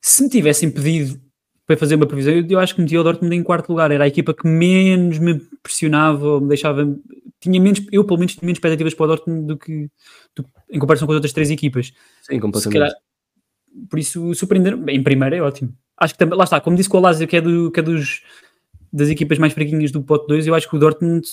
Se 0.00 0.22
me 0.22 0.28
tivessem 0.28 0.70
pedido 0.70 1.20
para 1.66 1.76
fazer 1.76 1.96
uma 1.96 2.06
previsão, 2.06 2.32
eu, 2.32 2.46
eu 2.48 2.58
acho 2.58 2.74
que 2.74 2.80
metia 2.80 3.00
o 3.00 3.04
Dortmund 3.04 3.34
em 3.34 3.42
quarto 3.42 3.68
lugar. 3.70 3.90
Era 3.90 4.04
a 4.04 4.08
equipa 4.08 4.34
que 4.34 4.46
menos 4.48 5.18
me 5.18 5.40
pressionava, 5.62 6.40
me 6.40 6.48
deixava 6.48 6.84
tinha 7.40 7.60
menos, 7.60 7.80
eu 7.92 8.04
pelo 8.04 8.18
menos 8.18 8.34
tinha 8.34 8.46
menos 8.46 8.56
expectativas 8.56 8.94
para 8.94 9.04
o 9.04 9.06
Dortmund 9.08 9.46
do 9.46 9.56
que, 9.56 9.88
do, 10.34 10.44
em 10.70 10.78
comparação 10.78 11.06
com 11.06 11.12
as 11.12 11.16
outras 11.16 11.32
três 11.32 11.50
equipas. 11.50 11.92
Sim, 12.22 12.40
completamente. 12.40 12.78
Calhar, 12.78 12.94
por 13.88 13.98
isso, 13.98 14.34
surpreender 14.34 14.74
em 14.88 15.02
primeiro 15.02 15.36
é 15.36 15.42
ótimo. 15.42 15.72
Acho 15.96 16.14
que 16.14 16.18
também, 16.18 16.36
lá 16.36 16.44
está, 16.44 16.60
como 16.60 16.76
disse 16.76 16.88
com 16.88 16.98
o 16.98 17.00
Lazio, 17.00 17.26
que 17.26 17.36
é, 17.36 17.40
do, 17.40 17.70
que 17.70 17.80
é 17.80 17.82
dos, 17.82 18.22
das 18.92 19.08
equipas 19.08 19.38
mais 19.38 19.52
fraquinhas 19.52 19.90
do 19.90 20.02
pote 20.02 20.26
2, 20.28 20.46
eu 20.46 20.54
acho 20.54 20.68
que 20.68 20.76
o 20.76 20.78
Dortmund, 20.78 21.26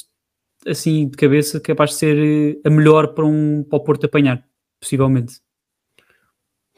assim, 0.65 1.07
de 1.07 1.17
cabeça, 1.17 1.59
capaz 1.59 1.91
de 1.91 1.95
ser 1.97 2.17
eh, 2.17 2.67
a 2.67 2.69
melhor 2.69 3.13
para, 3.13 3.25
um, 3.25 3.63
para 3.63 3.77
o 3.77 3.83
Porto 3.83 4.05
apanhar, 4.05 4.43
possivelmente. 4.79 5.39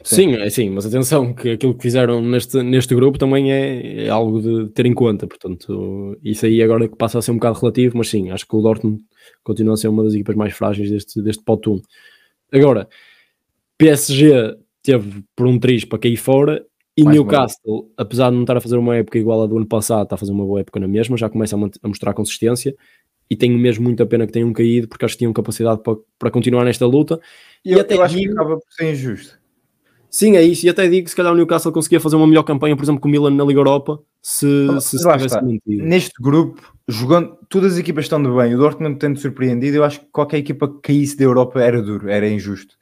Sim, 0.03 0.35
é 0.35 0.49
sim, 0.49 0.69
mas 0.69 0.85
atenção 0.85 1.33
que 1.33 1.51
aquilo 1.51 1.75
que 1.75 1.81
fizeram 1.81 2.21
neste, 2.21 2.61
neste 2.61 2.93
grupo 2.93 3.17
também 3.17 3.51
é, 3.51 4.05
é, 4.05 4.09
algo 4.09 4.39
de 4.39 4.69
ter 4.71 4.85
em 4.85 4.93
conta, 4.93 5.25
portanto, 5.25 6.17
isso 6.23 6.45
aí 6.45 6.61
agora 6.61 6.87
que 6.87 6.95
passa 6.95 7.17
a 7.17 7.21
ser 7.21 7.31
um 7.31 7.35
bocado 7.35 7.59
relativo, 7.59 7.97
mas 7.97 8.07
sim, 8.07 8.29
acho 8.29 8.47
que 8.47 8.55
o 8.55 8.61
Dortmund 8.61 9.03
continua 9.43 9.73
a 9.73 9.77
ser 9.77 9.87
uma 9.87 10.03
das 10.03 10.13
equipas 10.13 10.35
mais 10.35 10.53
frágeis 10.53 10.89
deste, 10.91 11.21
deste 11.21 11.43
pote 11.43 11.69
1. 11.69 11.81
Agora, 12.53 12.87
PSG 13.77 14.55
teve 14.83 15.23
por 15.35 15.47
um 15.47 15.59
triz 15.59 15.83
para 15.83 15.99
cair 15.99 16.15
fora 16.15 16.63
e 16.95 17.03
mais 17.03 17.15
Newcastle, 17.15 17.91
apesar 17.97 18.29
de 18.29 18.35
não 18.35 18.43
estar 18.43 18.57
a 18.57 18.61
fazer 18.61 18.77
uma 18.77 18.95
época 18.95 19.17
igual 19.17 19.43
à 19.43 19.47
do 19.47 19.57
ano 19.57 19.67
passado, 19.67 20.03
está 20.03 20.15
a 20.15 20.19
fazer 20.19 20.31
uma 20.31 20.45
boa 20.45 20.59
época 20.59 20.79
na 20.79 20.87
mesma, 20.87 21.17
já 21.17 21.29
começa 21.29 21.55
a, 21.55 21.59
a 21.59 21.87
mostrar 21.87 22.13
consistência 22.13 22.75
e 23.29 23.35
tenho 23.35 23.57
mesmo 23.57 23.83
muita 23.83 24.05
pena 24.05 24.25
que 24.25 24.31
tenham 24.31 24.53
caído 24.53 24.87
porque 24.87 25.03
acho 25.03 25.15
que 25.15 25.19
tinham 25.19 25.33
capacidade 25.33 25.81
para, 25.81 25.97
para 26.17 26.31
continuar 26.31 26.63
nesta 26.63 26.85
luta. 26.85 27.19
E, 27.65 27.71
e 27.71 27.73
eu, 27.73 27.81
até 27.81 27.95
eu 27.95 28.03
acho 28.03 28.15
que 28.15 28.29
acaba 28.29 28.57
por 28.57 28.73
ser 28.73 28.91
injusto 28.91 29.36
Sim, 30.09 30.35
é 30.35 30.41
isso. 30.41 30.65
E 30.65 30.69
até 30.69 30.87
digo 30.87 31.05
que 31.05 31.09
se 31.09 31.15
calhar 31.15 31.33
o 31.33 31.35
Newcastle 31.35 31.71
conseguia 31.71 31.99
fazer 31.99 32.15
uma 32.15 32.27
melhor 32.27 32.43
campanha, 32.43 32.75
por 32.75 32.83
exemplo, 32.83 33.01
com 33.01 33.07
o 33.07 33.11
Milan 33.11 33.31
na 33.31 33.43
Liga 33.43 33.59
Europa, 33.59 33.99
se, 34.21 34.47
se, 34.81 34.97
se 34.97 35.09
tivesse 35.09 35.41
mantido. 35.41 35.83
Neste 35.83 36.21
grupo, 36.21 36.73
jogando, 36.87 37.37
todas 37.49 37.73
as 37.73 37.79
equipas 37.79 38.05
estão 38.05 38.21
de 38.21 38.29
bem, 38.29 38.55
o 38.55 38.57
Dortmund 38.57 38.97
tendo 38.99 39.19
surpreendido, 39.19 39.77
eu 39.77 39.83
acho 39.83 39.99
que 39.99 40.07
qualquer 40.11 40.37
equipa 40.37 40.67
que 40.67 40.79
caísse 40.81 41.17
da 41.17 41.23
Europa 41.23 41.61
era 41.61 41.81
duro, 41.81 42.09
era 42.09 42.27
injusto. 42.27 42.75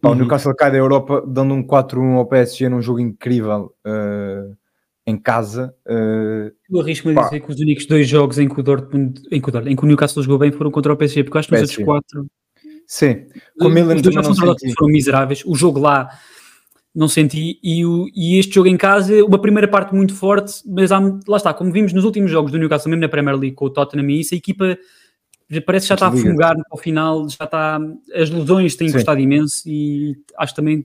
Pá, 0.00 0.08
uhum. 0.08 0.14
O 0.14 0.18
Newcastle 0.18 0.54
cai 0.54 0.70
da 0.70 0.76
Europa 0.76 1.24
dando 1.26 1.54
um 1.54 1.62
4-1 1.62 2.16
ao 2.16 2.26
PSG 2.26 2.68
num 2.68 2.82
jogo 2.82 3.00
incrível 3.00 3.74
uh, 3.86 4.54
em 5.06 5.16
casa. 5.16 5.74
Uh, 5.86 6.52
eu 6.70 6.80
arrisco-me 6.80 7.18
a 7.18 7.22
dizer 7.22 7.40
que 7.40 7.50
os 7.50 7.58
únicos 7.58 7.86
dois 7.86 8.08
jogos 8.08 8.38
em 8.38 8.48
que 8.48 8.60
o 8.60 8.62
Dortmund, 8.62 9.22
em 9.30 9.40
que 9.40 9.50
o, 9.50 9.68
em 9.68 9.76
que 9.76 9.82
o 9.82 9.86
Newcastle 9.86 10.22
jogou 10.22 10.38
bem 10.38 10.52
foram 10.52 10.70
contra 10.70 10.92
o 10.92 10.96
PSG, 10.96 11.24
porque 11.24 11.36
eu 11.36 11.40
acho 11.40 11.48
que 11.48 11.54
nos 11.54 11.62
outros 11.62 11.84
quatro. 11.84 12.26
Sim, 12.86 13.26
com 13.58 13.66
o 13.66 13.70
Milan 13.70 13.96
os 13.96 14.02
dois 14.02 14.14
jogos 14.14 14.38
foram 14.38 14.92
miseráveis. 14.92 15.42
O 15.44 15.54
jogo 15.56 15.80
lá 15.80 16.08
não 16.96 17.08
senti. 17.08 17.60
E, 17.62 17.84
o, 17.84 18.08
e 18.14 18.38
este 18.38 18.54
jogo 18.54 18.68
em 18.68 18.76
casa, 18.76 19.22
uma 19.22 19.38
primeira 19.38 19.68
parte 19.68 19.94
muito 19.94 20.14
forte, 20.14 20.62
mas 20.66 20.90
há, 20.90 20.98
lá 21.28 21.36
está, 21.36 21.52
como 21.52 21.70
vimos 21.70 21.92
nos 21.92 22.04
últimos 22.04 22.30
jogos 22.30 22.50
do 22.50 22.58
Newcastle, 22.58 22.90
mesmo 22.90 23.02
na 23.02 23.08
Premier 23.08 23.36
League 23.36 23.54
com 23.54 23.66
o 23.66 23.70
Tottenham 23.70 24.08
e 24.10 24.20
isso, 24.20 24.34
a 24.34 24.38
equipa 24.38 24.78
parece 25.64 25.84
que 25.84 25.88
já 25.90 25.94
está 25.94 26.08
a 26.08 26.12
fungar 26.12 26.56
ao 26.70 26.78
final, 26.78 27.28
já 27.28 27.44
está. 27.44 27.78
As 28.14 28.30
lesões 28.30 28.74
têm 28.74 28.90
custado 28.90 29.20
imenso 29.20 29.62
e 29.66 30.16
acho 30.38 30.54
também 30.54 30.84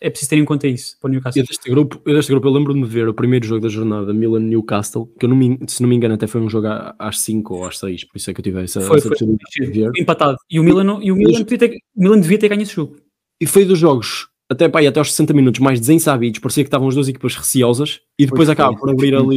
é 0.00 0.10
preciso 0.10 0.30
ter 0.30 0.36
em 0.36 0.44
conta 0.44 0.66
isso 0.66 0.98
para 1.00 1.08
o 1.08 1.10
Newcastle. 1.10 1.40
Eu 1.40 1.46
deste 1.46 1.70
grupo, 1.70 2.02
eu, 2.04 2.14
deste 2.14 2.30
grupo, 2.30 2.48
eu 2.48 2.52
lembro-me 2.52 2.82
de 2.82 2.88
ver 2.88 3.08
o 3.08 3.14
primeiro 3.14 3.46
jogo 3.46 3.62
da 3.62 3.68
jornada, 3.68 4.12
Milan-Newcastle, 4.12 5.06
que 5.18 5.24
eu 5.24 5.28
não 5.28 5.36
me, 5.36 5.58
se 5.66 5.80
não 5.80 5.88
me 5.88 5.96
engano 5.96 6.14
até 6.14 6.26
foi 6.26 6.40
um 6.40 6.50
jogo 6.50 6.66
às 6.98 7.20
5 7.20 7.54
ou 7.54 7.66
às 7.66 7.78
6, 7.78 8.04
por 8.04 8.18
isso 8.18 8.30
é 8.30 8.34
que 8.34 8.40
eu 8.40 8.44
tive 8.44 8.62
essa, 8.62 8.80
foi, 8.80 8.98
essa 8.98 9.08
foi, 9.08 9.16
de 9.16 9.66
ver. 9.66 9.90
empatado. 9.96 10.36
E 10.50 10.60
o 10.60 10.64
Milan, 10.64 10.98
e 11.00 11.10
o 11.10 11.16
Milan, 11.16 11.44
ter, 11.44 11.78
o 11.96 12.02
Milan 12.02 12.20
devia 12.20 12.38
ter 12.38 12.48
ganho 12.48 12.62
esse 12.62 12.74
jogo. 12.74 12.96
E 13.40 13.46
foi 13.46 13.64
dos 13.64 13.78
jogos 13.78 14.27
até, 14.50 14.68
pá, 14.68 14.80
até 14.80 14.98
aos 14.98 15.10
60 15.10 15.34
minutos 15.34 15.60
mais 15.60 15.78
desensabidos, 15.78 16.40
parecia 16.40 16.64
que 16.64 16.68
estavam 16.68 16.88
as 16.88 16.94
duas 16.94 17.08
equipas 17.08 17.36
receosas 17.36 18.00
e 18.18 18.24
depois 18.24 18.46
pois 18.46 18.50
acaba 18.50 18.76
por 18.76 18.90
abrir 18.90 19.14
ali. 19.14 19.36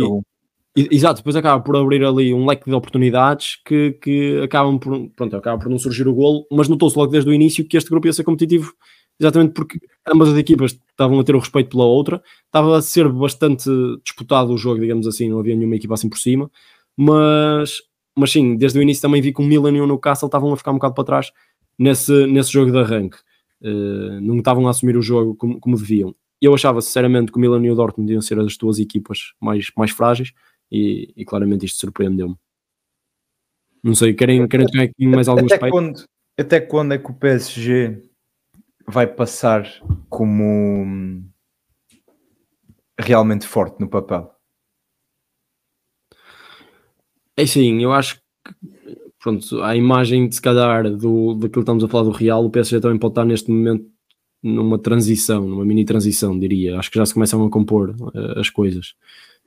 Exato, 0.73 1.17
depois 1.17 1.35
acaba 1.35 1.61
por 1.61 1.75
abrir 1.75 2.03
ali 2.05 2.33
um 2.33 2.45
leque 2.45 2.69
de 2.69 2.73
oportunidades 2.73 3.57
que, 3.65 3.91
que 4.01 4.39
acabam 4.41 4.79
por, 4.79 5.09
pronto, 5.09 5.35
acaba 5.35 5.61
por 5.61 5.69
não 5.69 5.77
surgir 5.77 6.07
o 6.07 6.13
golo, 6.13 6.45
mas 6.49 6.69
notou-se 6.69 6.97
logo 6.97 7.11
desde 7.11 7.29
o 7.29 7.33
início 7.33 7.67
que 7.67 7.75
este 7.75 7.89
grupo 7.89 8.07
ia 8.07 8.13
ser 8.13 8.23
competitivo, 8.23 8.73
exatamente 9.19 9.51
porque 9.51 9.79
ambas 10.07 10.29
as 10.29 10.37
equipas 10.37 10.79
estavam 10.89 11.19
a 11.19 11.23
ter 11.25 11.35
o 11.35 11.39
respeito 11.39 11.71
pela 11.71 11.83
outra, 11.83 12.23
estava 12.45 12.77
a 12.77 12.81
ser 12.81 13.09
bastante 13.09 13.69
disputado 14.01 14.53
o 14.53 14.57
jogo, 14.57 14.79
digamos 14.79 15.05
assim, 15.07 15.29
não 15.29 15.39
havia 15.39 15.57
nenhuma 15.57 15.75
equipa 15.75 15.93
assim 15.93 16.07
por 16.07 16.17
cima, 16.17 16.49
mas, 16.95 17.81
mas 18.15 18.31
sim, 18.31 18.55
desde 18.55 18.79
o 18.79 18.81
início 18.81 19.01
também 19.01 19.21
vi 19.21 19.33
que 19.33 19.41
o 19.41 19.45
Milan 19.45 19.73
e 19.75 19.81
o 19.81 19.87
Newcastle 19.87 20.27
estavam 20.27 20.53
a 20.53 20.57
ficar 20.57 20.71
um 20.71 20.75
bocado 20.75 20.93
para 20.93 21.03
trás 21.03 21.33
nesse, 21.77 22.27
nesse 22.27 22.49
jogo 22.49 22.71
de 22.71 22.77
arranque. 22.77 23.17
Uh, 23.61 24.19
não 24.21 24.37
estavam 24.37 24.67
a 24.67 24.71
assumir 24.71 24.97
o 24.97 25.01
jogo 25.01 25.35
como, 25.35 25.59
como, 25.59 25.77
deviam. 25.77 26.15
Eu 26.41 26.53
achava 26.53 26.81
sinceramente 26.81 27.31
que 27.31 27.37
o 27.37 27.41
Milan 27.41 27.63
e 27.63 27.69
o 27.69 27.75
Dortmund 27.75 28.11
iam 28.11 28.21
ser 28.21 28.39
as 28.39 28.57
duas 28.57 28.79
equipas 28.79 29.33
mais, 29.39 29.71
mais 29.77 29.91
frágeis 29.91 30.33
e, 30.71 31.13
e 31.15 31.23
claramente 31.23 31.65
isto 31.65 31.79
surpreendeu-me. 31.79 32.35
Não 33.83 33.93
sei, 33.93 34.13
querem, 34.13 34.47
querem 34.47 34.65
tocar 34.65 34.83
aqui 34.83 35.07
mais 35.07 35.27
algum 35.27 35.45
até 35.45 35.69
quando, 35.69 36.05
até 36.37 36.59
quando 36.59 36.93
é 36.93 36.97
que 36.97 37.11
o 37.11 37.13
PSG 37.13 38.01
vai 38.87 39.07
passar 39.07 39.67
como 40.09 41.23
realmente 42.99 43.47
forte 43.47 43.79
no 43.79 43.89
papel? 43.89 44.31
É 47.35 47.45
sim, 47.45 47.81
eu 47.81 47.91
acho 47.91 48.15
que 48.15 48.21
pronto, 49.21 49.61
a 49.61 49.75
imagem 49.75 50.27
de 50.27 50.35
se 50.35 50.41
calhar 50.41 50.89
do, 50.89 51.35
daquilo 51.35 51.51
que 51.51 51.59
estamos 51.59 51.83
a 51.83 51.87
falar 51.87 52.03
do 52.05 52.11
Real, 52.11 52.43
o 52.43 52.49
PSG 52.49 52.81
também 52.81 52.97
pode 52.97 53.11
estar 53.11 53.25
neste 53.25 53.49
momento 53.51 53.85
numa 54.43 54.79
transição, 54.79 55.47
numa 55.47 55.63
mini 55.63 55.85
transição, 55.85 56.37
diria. 56.37 56.79
Acho 56.79 56.89
que 56.89 56.97
já 56.97 57.05
se 57.05 57.13
começam 57.13 57.45
a 57.45 57.49
compor 57.49 57.91
uh, 57.91 58.39
as 58.39 58.49
coisas. 58.49 58.95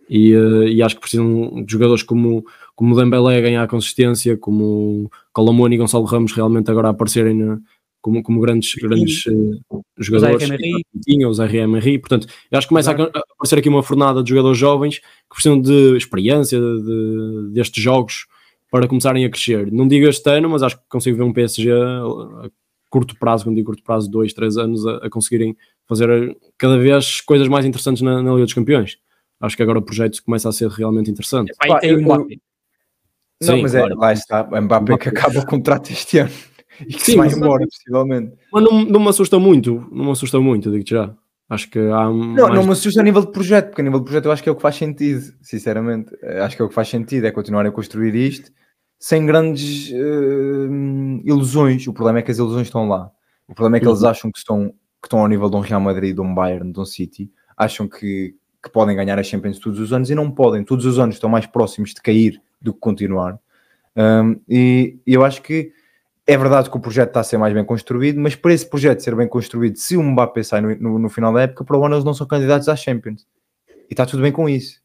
E, 0.09 0.35
uh, 0.35 0.69
e, 0.69 0.83
acho 0.83 0.95
que 0.95 1.01
precisam 1.01 1.65
de 1.65 1.73
jogadores 1.73 2.03
como, 2.03 2.45
como 2.77 2.95
o 2.95 2.97
Dembélé 2.97 3.39
a 3.39 3.41
ganhar 3.41 3.67
consistência, 3.67 4.37
como 4.37 5.11
Colomoni 5.33 5.75
e 5.75 5.79
Gonçalo 5.79 6.05
Ramos 6.05 6.33
realmente 6.33 6.71
agora 6.71 6.89
a 6.89 6.91
aparecerem 6.93 7.35
na, 7.35 7.59
como, 8.01 8.23
como 8.23 8.41
grandes, 8.41 8.75
grandes 8.75 9.27
uh, 9.27 9.83
jogadores. 9.99 10.49
Tinha 11.05 11.29
o 11.29 11.35
Zé 11.35 11.47
Henry. 11.47 11.99
Portanto, 11.99 12.29
acho 12.53 12.67
que 12.67 12.69
começa 12.69 12.93
a, 12.93 12.95
a 12.95 13.23
aparecer 13.35 13.59
aqui 13.59 13.69
uma 13.69 13.83
fornada 13.83 14.23
de 14.23 14.31
jogadores 14.31 14.59
jovens 14.59 14.99
que 14.99 15.31
precisam 15.31 15.61
de 15.61 15.97
experiência 15.97 16.61
de, 16.61 17.51
destes 17.53 17.83
jogos 17.83 18.27
para 18.75 18.89
começarem 18.89 19.25
a 19.25 19.31
crescer. 19.31 19.71
Não 19.71 19.87
digo 19.87 20.05
este 20.09 20.29
ano, 20.29 20.51
mas 20.51 20.61
acho 20.61 20.77
que 20.77 20.83
consigo 20.89 21.17
ver 21.17 21.23
um 21.23 21.33
PSG 21.33 21.71
a 21.71 22.51
curto 22.91 23.17
prazo, 23.17 23.45
quando 23.45 23.55
digo 23.55 23.67
curto 23.67 23.85
prazo, 23.85 24.11
dois, 24.11 24.33
três 24.33 24.57
anos, 24.57 24.85
a, 24.85 24.97
a 24.97 25.09
conseguirem 25.09 25.57
fazer 25.87 26.37
cada 26.59 26.77
vez 26.77 27.21
coisas 27.21 27.47
mais 27.47 27.65
interessantes 27.65 28.03
na, 28.03 28.21
na, 28.21 28.33
Liga 28.33 28.47
dos 28.47 28.53
Campeões. 28.53 28.99
Acho 29.41 29.57
que 29.57 29.63
agora 29.63 29.79
o 29.79 29.83
projeto 29.83 30.21
começa 30.25 30.49
a 30.49 30.53
ser 30.53 30.69
realmente 30.71 31.09
interessante. 31.09 31.53
Epá, 31.53 31.79
tem 31.79 31.95
o 31.95 32.03
Mbappé. 32.03 32.37
Não, 33.43 33.55
Sim, 33.55 33.63
mas 33.63 33.77
é, 33.77 33.79
claro. 33.79 33.95
é, 33.95 33.97
lá 33.97 34.13
está, 34.13 34.43
o 34.43 34.63
Mbappé 34.63 34.99
que 34.99 35.09
acaba 35.09 35.39
o 35.39 35.47
contrato 35.47 35.93
este 35.93 36.19
ano 36.19 36.33
e 36.81 36.95
que 36.95 37.01
Sim, 37.01 37.13
se 37.13 37.17
vai 37.17 37.29
embora, 37.29 37.65
possivelmente. 37.69 38.37
Mas 38.53 38.65
não, 38.65 38.85
não 38.85 38.99
me 38.99 39.09
assusta 39.09 39.39
muito, 39.39 39.87
não 39.93 40.07
me 40.07 40.11
assusta 40.11 40.41
muito, 40.41 40.73
digo 40.73 40.85
já. 40.85 41.15
Acho 41.49 41.71
que 41.71 41.79
há. 41.79 42.07
Não, 42.07 42.13
mais... 42.15 42.55
não 42.55 42.65
me 42.65 42.73
assusta 42.73 43.01
a 43.01 43.05
nível 43.05 43.25
de 43.25 43.31
projeto, 43.31 43.69
porque 43.69 43.83
a 43.83 43.85
nível 43.85 44.01
de 44.01 44.07
projeto 44.07 44.25
eu 44.25 44.33
acho 44.33 44.43
que 44.43 44.49
é 44.49 44.53
o 44.53 44.57
que 44.57 44.63
faz 44.63 44.75
sentido, 44.75 45.33
sinceramente. 45.43 46.13
Acho 46.43 46.57
que 46.57 46.63
é 46.63 46.65
o 46.65 46.69
que 46.69 46.75
faz 46.75 46.89
sentido, 46.89 47.25
é 47.25 47.31
continuar 47.31 47.65
a 47.65 47.71
construir 47.71 48.17
isto 48.17 48.51
sem 49.05 49.27
grandes 49.27 49.91
uh, 49.91 51.21
ilusões. 51.23 51.87
O 51.87 51.93
problema 51.93 52.21
é 52.21 52.23
que 52.23 52.31
as 52.31 52.39
ilusões 52.39 52.69
estão 52.69 52.89
lá. 52.89 53.11
O 53.47 53.55
problema 53.55 53.77
é 53.77 53.81
que 53.81 53.85
uhum. 53.85 53.93
eles 53.93 54.03
acham 54.03 54.33
que 54.33 54.39
estão, 54.39 54.71
que 54.71 55.07
estão 55.07 55.19
ao 55.19 55.29
nível 55.29 55.51
de 55.51 55.57
um 55.57 55.61
Real 55.61 55.79
Madrid, 55.79 56.15
de 56.15 56.23
um 56.23 56.35
Bayern, 56.35 56.73
de 56.73 56.81
um 56.81 56.87
City. 56.87 57.31
Acham 57.55 57.87
que, 57.87 58.35
que 58.63 58.71
podem 58.73 58.97
ganhar 58.97 59.19
a 59.19 59.23
Champions 59.23 59.59
todos 59.59 59.79
os 59.79 59.93
anos 59.93 60.09
e 60.09 60.15
não 60.15 60.31
podem. 60.31 60.65
Todos 60.65 60.87
os 60.87 60.99
anos 60.99 61.17
estão 61.17 61.29
mais 61.29 61.45
próximos 61.45 61.91
de 61.93 62.01
cair 62.01 62.41
do 62.63 62.73
que 62.73 62.81
continuar. 62.81 63.39
Um, 63.95 64.41
e, 64.49 64.99
e, 65.07 65.13
eu 65.13 65.23
acho 65.23 65.43
que 65.43 65.71
é 66.27 66.39
verdade 66.39 66.71
que 66.71 66.77
o 66.79 66.81
projeto 66.81 67.09
está 67.09 67.21
a 67.21 67.25
ser 67.25 67.37
mais 67.37 67.53
bem 67.53 67.63
construído, 67.63 68.19
mas 68.19 68.35
para 68.35 68.55
esse 68.55 68.67
projeto 68.67 69.01
ser 69.01 69.15
bem 69.15 69.29
construído, 69.29 69.77
se 69.77 69.99
o 69.99 70.03
Mbappé 70.03 70.43
sai 70.43 70.63
no, 70.63 70.75
no, 70.77 70.99
no 70.99 71.09
final 71.11 71.31
da 71.31 71.43
época, 71.43 71.63
para 71.63 71.77
o 71.77 71.85
ano 71.85 71.97
eles 71.97 72.07
não 72.07 72.15
são 72.15 72.27
candidatos 72.27 72.71
à 72.71 72.75
Champions. 72.75 73.27
E 73.69 73.93
está 73.93 74.07
tudo 74.07 74.23
bem 74.23 74.33
com 74.33 74.49
isso. 74.49 74.81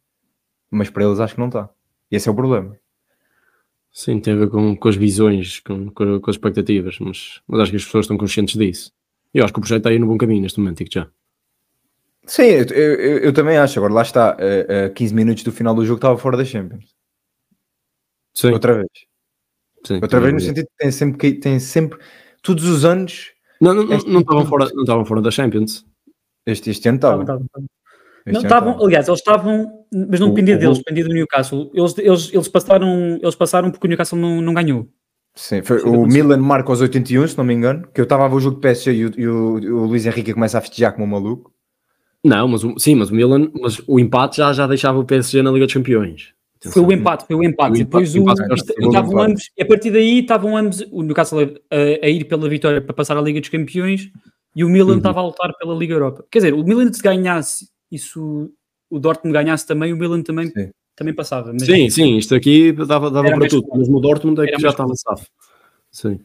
Mas 0.70 0.90
para 0.90 1.06
eles 1.06 1.22
acho 1.22 1.36
que 1.36 1.40
não 1.40 1.48
está. 1.48 1.70
E 2.12 2.18
esse 2.18 2.28
é 2.28 2.32
o 2.34 2.36
problema. 2.36 2.76
Sim, 3.92 4.20
tem 4.20 4.34
a 4.34 4.38
ver 4.38 4.50
com, 4.50 4.76
com 4.76 4.88
as 4.88 4.96
visões, 4.96 5.60
com, 5.60 5.90
com, 5.90 6.20
com, 6.20 6.30
as 6.30 6.36
expectativas, 6.36 7.00
mas, 7.00 7.42
mas 7.48 7.62
acho 7.62 7.72
que 7.72 7.78
as 7.78 7.86
pessoas 7.86 8.06
estão 8.06 8.18
conscientes 8.18 8.56
disso. 8.56 8.92
E 9.34 9.40
eu 9.40 9.44
acho 9.44 9.54
que 9.54 9.60
o 9.60 9.62
projeto 9.62 9.80
está 9.80 9.90
aí 9.90 10.00
no 10.00 10.08
bom 10.08 10.18
caminho 10.18 10.42
neste 10.42 10.60
momento, 10.60 10.78
digo 10.78 10.92
já. 10.92 11.08
Sim, 12.26 12.44
eu, 12.44 12.66
eu, 12.66 13.18
eu, 13.20 13.34
também 13.34 13.58
acho. 13.58 13.80
Agora 13.80 13.94
lá 13.94 14.02
está, 14.04 14.38
a, 14.38 14.86
a 14.86 14.90
15 14.92 15.16
minutos 15.16 15.44
do 15.44 15.52
final 15.52 15.74
do 15.74 15.84
jogo 15.84 15.98
estava 15.98 16.18
fora 16.18 16.38
da 16.38 16.46
Champions. 16.46 16.96
Sim. 18.36 18.52
Outra 18.52 18.76
vez. 18.76 18.90
Sim, 19.86 20.00
Outra 20.02 20.20
vez 20.20 20.34
no 20.34 20.40
sentido 20.40 20.68
que 20.68 20.78
tem 20.78 20.92
sempre, 20.92 21.34
tem 21.40 21.60
sempre 21.60 22.00
todos 22.44 22.66
os 22.66 22.86
anos. 22.86 23.32
Não, 23.60 23.74
não, 23.74 23.84
não, 23.86 24.20
estavam 24.20 24.46
fora, 24.46 24.70
não 24.74 24.84
estavam 24.84 25.06
fora 25.06 25.22
da 25.22 25.32
Champions. 25.32 25.86
Este, 26.46 26.70
este 26.70 26.88
ano 26.88 26.98
estavam. 26.98 27.26
Não 28.34 28.42
estavam, 28.42 28.84
aliás, 28.84 29.08
eles 29.08 29.20
estavam, 29.20 29.86
mas 29.92 30.20
não 30.20 30.30
dependia 30.30 30.58
deles, 30.58 30.78
dependia 30.78 31.04
do 31.04 31.14
Newcastle. 31.14 31.72
Eles, 31.74 31.98
eles, 31.98 32.34
eles, 32.34 32.48
passaram, 32.48 33.20
eles 33.22 33.36
passaram 33.36 33.72
porque 33.72 33.88
o 33.88 33.90
Newcastle 33.90 34.20
não, 34.20 34.42
não 34.42 34.54
ganhou. 34.54 34.88
Sim, 35.36 35.62
foi 35.62 35.82
o 35.84 36.06
Milan 36.06 36.38
marca 36.38 36.70
aos 36.70 36.82
81, 36.82 37.28
se 37.28 37.38
não 37.38 37.46
me 37.46 37.54
engano, 37.54 37.88
que 37.94 38.02
eu 38.02 38.04
estava 38.04 38.26
a 38.26 38.28
ver 38.28 38.36
o 38.36 38.40
jogo 38.40 38.56
de 38.56 38.62
PSG 38.62 38.92
e 38.92 39.06
o, 39.06 39.12
e 39.18 39.28
o, 39.28 39.84
o 39.84 39.86
Luís 39.86 40.06
Henrique 40.06 40.34
começa 40.34 40.58
a 40.58 40.62
festejar 40.62 40.92
como 40.94 41.06
um 41.06 41.10
maluco. 41.10 41.54
Não, 42.24 42.48
mas 42.48 42.64
o, 42.64 42.78
sim, 42.78 42.96
mas 42.96 43.10
o 43.10 43.16
Milan, 43.16 43.50
mas 43.62 43.82
o 43.88 44.00
empate 44.00 44.38
já, 44.38 44.52
já 44.52 44.68
deixava 44.68 45.00
o 45.00 45.06
PSG 45.06 45.42
na 45.42 45.52
Liga 45.52 45.66
dos 45.66 45.74
Campeões. 45.74 46.34
Foi 46.62 46.82
o 46.82 46.92
empate, 46.92 47.26
foi 47.26 47.36
o 47.38 47.44
empate. 47.44 47.76
O 47.82 47.86
Depois 47.86 48.14
empate, 48.14 48.42
o, 48.42 48.54
estavam 48.88 49.22
ambos, 49.22 49.50
a 49.58 49.66
partir 49.66 49.92
daí 49.92 50.20
estavam 50.20 50.58
ambos, 50.58 50.86
o 50.92 51.02
Newcastle 51.04 51.56
a, 51.72 52.06
a, 52.06 52.10
ir 52.10 52.26
pela 52.26 52.50
vitória 52.50 52.82
para 52.82 52.94
passar 52.94 53.18
à 53.18 53.22
Liga 53.22 53.40
dos 53.40 53.50
Campeões 53.50 54.12
e 54.54 54.66
o 54.66 54.70
Milan 54.70 54.92
uhum. 54.92 54.98
estava 54.98 55.22
a 55.22 55.24
lutar 55.24 55.54
pela 55.58 55.74
Liga 55.74 55.94
Europa. 55.94 56.26
Quer 56.30 56.40
dizer, 56.40 56.54
o 56.54 56.64
Milan 56.64 56.92
se 56.92 57.02
ganhasse 57.02 57.70
isso 57.92 58.52
o 58.90 59.00
Dortmund 59.00 59.34
ganhasse 59.34 59.66
também, 59.68 59.94
o 59.94 59.98
Milan 59.98 60.22
também, 60.24 60.52
também 60.96 61.14
passava. 61.14 61.58
sim, 61.60 61.90
sim, 61.90 62.18
isto 62.18 62.34
aqui 62.36 62.72
dava, 62.72 63.12
dava 63.12 63.30
para 63.30 63.48
tudo, 63.48 63.68
mas 63.76 63.88
o 63.88 64.00
Dortmund 64.00 64.42
é 64.42 64.48
que 64.48 64.62
já 64.62 64.70
estava 64.70 64.94
safo. 64.96 65.28
Sim. 65.92 66.20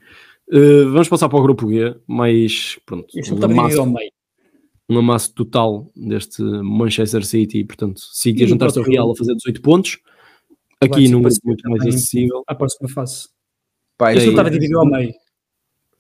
Uh, 0.48 0.90
vamos 0.90 1.08
passar 1.08 1.28
para 1.28 1.38
o 1.38 1.42
grupo 1.42 1.70
G, 1.70 1.96
mais 2.06 2.78
pronto. 2.84 3.06
Isto 3.18 3.34
uma 3.34 3.48
massa, 3.48 3.78
ao 3.78 3.86
meio. 3.86 4.12
uma 4.88 5.00
massa 5.00 5.32
total 5.34 5.90
deste 5.96 6.42
Manchester 6.42 7.24
City, 7.24 7.64
portanto, 7.64 8.00
City 8.12 8.44
a 8.44 8.46
juntar-se 8.46 8.78
ao 8.78 8.84
Real 8.84 9.10
a 9.10 9.16
fazer 9.16 9.34
18 9.34 9.62
pontos. 9.62 9.98
Aqui 10.80 11.08
num 11.08 11.22
grupo 11.22 11.38
muito 11.44 11.70
mais 11.70 11.86
acessível. 11.86 12.42
A 12.46 12.54
próxima 12.54 12.88
fase. 12.90 13.28
Pá, 13.96 14.12
Isto 14.12 14.30
estava 14.30 14.50
dividido 14.50 14.78
ao 14.78 14.86
meio. 14.86 15.14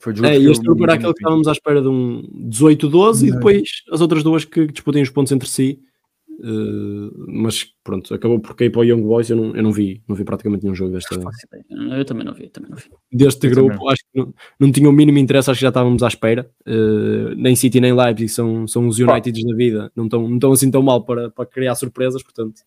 Foi 0.04 0.12
é, 0.22 0.36
este 0.36 0.62
grupo 0.62 0.84
era 0.84 0.94
aquele 0.94 1.14
que 1.14 1.20
estávamos 1.20 1.48
à 1.48 1.52
espera 1.52 1.80
de 1.80 1.88
um 1.88 2.22
18-12 2.50 3.26
e 3.26 3.30
depois 3.32 3.62
as 3.90 4.02
outras 4.02 4.22
duas 4.22 4.44
que 4.44 4.66
disputem 4.66 5.02
os 5.02 5.08
pontos 5.08 5.32
entre 5.32 5.48
si. 5.48 5.80
Uh, 6.28 7.10
mas 7.26 7.64
pronto, 7.82 8.12
acabou 8.12 8.38
por 8.38 8.54
cair 8.54 8.68
para 8.68 8.80
o 8.80 8.84
Young 8.84 9.00
Boys. 9.00 9.30
Eu 9.30 9.36
não, 9.36 9.56
eu 9.56 9.62
não 9.62 9.72
vi, 9.72 10.02
não 10.06 10.14
vi 10.14 10.24
praticamente 10.24 10.62
nenhum 10.62 10.74
jogo 10.74 10.92
desta. 10.92 11.14
Eu 11.14 12.04
também 12.04 12.24
não 12.26 12.34
vi, 12.34 12.48
também 12.50 12.68
não 12.68 12.76
vi. 12.76 12.90
Deste 13.10 13.46
eu 13.46 13.52
grupo, 13.52 13.78
também. 13.78 13.92
acho 13.92 14.02
não, 14.14 14.34
não 14.60 14.70
tinha 14.70 14.90
o 14.90 14.92
mínimo 14.92 15.16
interesse, 15.16 15.50
acho 15.50 15.58
que 15.58 15.62
já 15.62 15.68
estávamos 15.68 16.02
à 16.02 16.08
espera. 16.08 16.50
Uh, 16.68 17.34
nem 17.34 17.56
City 17.56 17.80
nem 17.80 17.94
Leipzig 17.94 18.28
são, 18.28 18.66
são 18.66 18.86
os 18.86 18.98
Uniteds 18.98 19.42
da 19.42 19.56
vida, 19.56 19.92
não 19.96 20.04
estão, 20.04 20.28
não 20.28 20.34
estão 20.34 20.52
assim 20.52 20.70
tão 20.70 20.82
mal 20.82 21.02
para, 21.02 21.30
para 21.30 21.46
criar 21.46 21.74
surpresas, 21.76 22.22
portanto. 22.22 22.60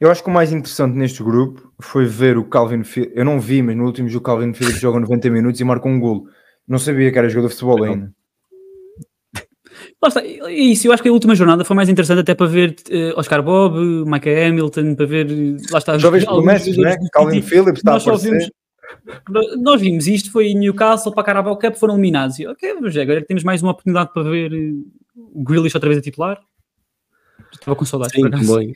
Eu 0.00 0.10
acho 0.10 0.24
que 0.24 0.30
o 0.30 0.32
mais 0.32 0.50
interessante 0.50 0.96
neste 0.96 1.22
grupo 1.22 1.70
foi 1.80 2.06
ver 2.06 2.36
o 2.36 2.44
Calvin 2.44 2.82
Phillips. 2.82 3.14
Eu 3.14 3.24
não 3.24 3.38
vi, 3.38 3.62
mas 3.62 3.76
no 3.76 3.84
último 3.84 4.08
jogo 4.08 4.22
o 4.22 4.26
Calvin 4.26 4.54
Phillips 4.54 4.80
joga 4.80 4.98
90 4.98 5.30
minutos 5.30 5.60
e 5.60 5.64
marca 5.64 5.86
um 5.86 6.00
golo. 6.00 6.26
Não 6.70 6.78
sabia 6.78 7.10
que 7.10 7.18
era 7.18 7.28
jogador 7.28 7.48
de 7.48 7.54
futebol 7.54 7.82
ainda. 7.82 8.14
Está, 10.06 10.24
isso, 10.24 10.86
eu 10.86 10.92
acho 10.92 11.02
que 11.02 11.08
a 11.08 11.12
última 11.12 11.34
jornada 11.34 11.64
foi 11.64 11.74
mais 11.74 11.88
interessante 11.88 12.20
até 12.20 12.32
para 12.32 12.46
ver 12.46 12.76
uh, 12.90 13.18
Oscar 13.18 13.42
Bob, 13.42 13.76
Micah 14.06 14.46
Hamilton, 14.46 14.94
para 14.94 15.04
ver. 15.04 15.26
Lá 15.72 15.78
está. 15.78 15.98
Já 15.98 16.08
vês 16.10 16.24
pelo 16.24 16.44
Messi, 16.44 16.80
né? 16.80 16.96
Calvin 17.12 17.42
Phillips 17.42 17.80
está 17.80 17.96
a 17.96 18.16
vimos, 18.16 18.50
nós 19.60 19.80
vimos 19.80 20.06
isto, 20.06 20.30
foi 20.30 20.54
Newcastle 20.54 21.12
para 21.12 21.22
a 21.22 21.26
Carabao 21.26 21.58
Cup, 21.58 21.74
foram 21.74 21.94
eliminados. 21.94 22.38
E, 22.38 22.46
ok, 22.46 22.76
mas 22.80 22.96
agora 22.96 23.24
temos 23.24 23.42
mais 23.42 23.62
uma 23.62 23.72
oportunidade 23.72 24.12
para 24.12 24.22
ver 24.30 24.52
eh, 24.52 24.72
o 25.16 25.42
Grealish 25.42 25.76
outra 25.76 25.88
vez 25.88 25.98
a 25.98 26.02
titular. 26.02 26.40
Estava 27.52 27.74
com 27.74 27.84
saudades. 27.84 28.14
Sim, 28.14 28.30
também. 28.30 28.74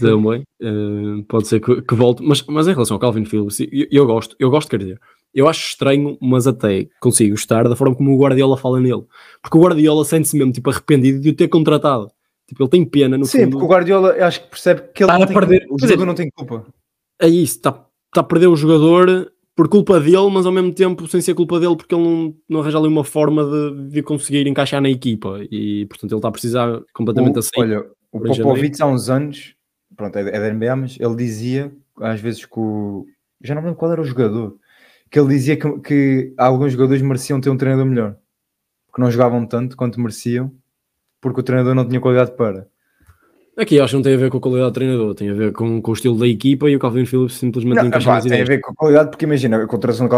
também. 0.00 0.46
Uh, 0.62 1.22
pode 1.24 1.46
ser 1.46 1.60
que, 1.60 1.82
que, 1.82 1.94
volte. 1.94 2.22
Mas, 2.22 2.42
mas 2.46 2.66
em 2.66 2.72
relação 2.72 2.94
ao 2.94 3.00
Calvin 3.00 3.26
Phillips, 3.26 3.60
eu, 3.60 3.86
eu 3.90 4.06
gosto, 4.06 4.34
eu 4.38 4.50
gosto, 4.50 4.70
quer 4.70 4.78
dizer, 4.78 5.00
eu 5.34 5.48
acho 5.48 5.68
estranho, 5.68 6.16
mas 6.20 6.46
até 6.46 6.86
consigo 7.00 7.32
gostar 7.32 7.68
da 7.68 7.74
forma 7.74 7.94
como 7.94 8.14
o 8.14 8.18
Guardiola 8.18 8.56
fala 8.56 8.78
nele. 8.78 9.02
Porque 9.42 9.58
o 9.58 9.60
Guardiola 9.60 10.04
sente-se 10.04 10.36
mesmo 10.36 10.52
tipo, 10.52 10.70
arrependido 10.70 11.20
de 11.20 11.30
o 11.30 11.34
ter 11.34 11.48
contratado. 11.48 12.10
Tipo, 12.46 12.62
ele 12.62 12.70
tem 12.70 12.84
pena 12.84 13.18
no 13.18 13.24
Sim, 13.24 13.40
fundo. 13.40 13.50
porque 13.52 13.64
o 13.64 13.68
Guardiola 13.68 14.12
acho 14.24 14.42
que 14.42 14.50
percebe 14.50 14.82
que 14.94 15.02
ele 15.02 15.10
está 15.10 15.24
a 15.24 15.26
perder. 15.26 15.66
o 15.68 15.78
jogador 15.78 16.06
não 16.06 16.14
tem 16.14 16.30
culpa. 16.30 16.66
É 17.20 17.26
isso, 17.26 17.56
está, 17.56 17.70
está 17.70 18.20
a 18.20 18.24
perder 18.24 18.46
o 18.46 18.56
jogador 18.56 19.32
por 19.56 19.68
culpa 19.68 19.98
dele, 20.00 20.30
mas 20.30 20.46
ao 20.46 20.52
mesmo 20.52 20.72
tempo 20.72 21.06
sem 21.08 21.20
ser 21.20 21.34
culpa 21.34 21.58
dele, 21.58 21.76
porque 21.76 21.94
ele 21.94 22.04
não, 22.04 22.34
não 22.48 22.60
arranja 22.60 22.78
ali 22.78 22.88
uma 22.88 23.04
forma 23.04 23.44
de, 23.44 23.88
de 23.90 24.02
conseguir 24.02 24.46
encaixar 24.46 24.80
na 24.80 24.90
equipa. 24.90 25.40
E 25.50 25.86
portanto 25.86 26.12
ele 26.12 26.18
está 26.18 26.28
a 26.28 26.32
precisar 26.32 26.80
completamente 26.92 27.38
assim. 27.38 27.50
Olha, 27.56 27.84
o 28.12 28.20
Popovich 28.20 28.82
há 28.82 28.86
uns 28.86 29.08
anos, 29.08 29.54
pronto, 29.96 30.16
é, 30.16 30.22
é 30.22 30.40
da 30.40 30.52
NBA, 30.52 30.76
mas 30.76 30.96
ele 31.00 31.16
dizia 31.16 31.72
às 32.00 32.20
vezes 32.20 32.44
que 32.44 32.58
o. 32.58 33.06
Já 33.42 33.54
não 33.54 33.62
lembro 33.62 33.76
qual 33.76 33.92
era 33.92 34.00
o 34.00 34.04
jogador 34.04 34.56
que 35.14 35.20
ele 35.20 35.28
dizia 35.28 35.56
que, 35.56 35.78
que 35.78 36.34
alguns 36.36 36.72
jogadores 36.72 37.00
mereciam 37.00 37.40
ter 37.40 37.48
um 37.48 37.56
treinador 37.56 37.86
melhor, 37.86 38.16
porque 38.88 39.00
não 39.00 39.08
jogavam 39.12 39.46
tanto 39.46 39.76
quanto 39.76 40.00
mereciam, 40.00 40.52
porque 41.20 41.38
o 41.38 41.42
treinador 41.44 41.72
não 41.72 41.86
tinha 41.86 42.00
qualidade 42.00 42.32
para. 42.32 42.68
Aqui 43.56 43.78
acho 43.78 43.92
que 43.92 43.96
não 43.96 44.02
tem 44.02 44.14
a 44.14 44.16
ver 44.16 44.30
com 44.30 44.38
a 44.38 44.40
qualidade 44.40 44.70
do 44.70 44.74
treinador, 44.74 45.14
tem 45.14 45.30
a 45.30 45.34
ver 45.34 45.52
com, 45.52 45.80
com 45.80 45.90
o 45.92 45.94
estilo 45.94 46.18
da 46.18 46.26
equipa 46.26 46.68
e 46.68 46.74
o 46.74 46.78
Calvin 46.78 47.06
Phillips 47.06 47.34
simplesmente 47.34 47.76
não, 47.76 47.86
encaixa 47.86 48.20
Tem 48.22 48.42
a 48.42 48.44
ver 48.44 48.60
com 48.60 48.72
a 48.72 48.74
qualidade, 48.74 49.10
porque 49.10 49.24
imagina, 49.24 49.62
a 49.62 49.66
contratação 49.66 50.06
do 50.06 50.10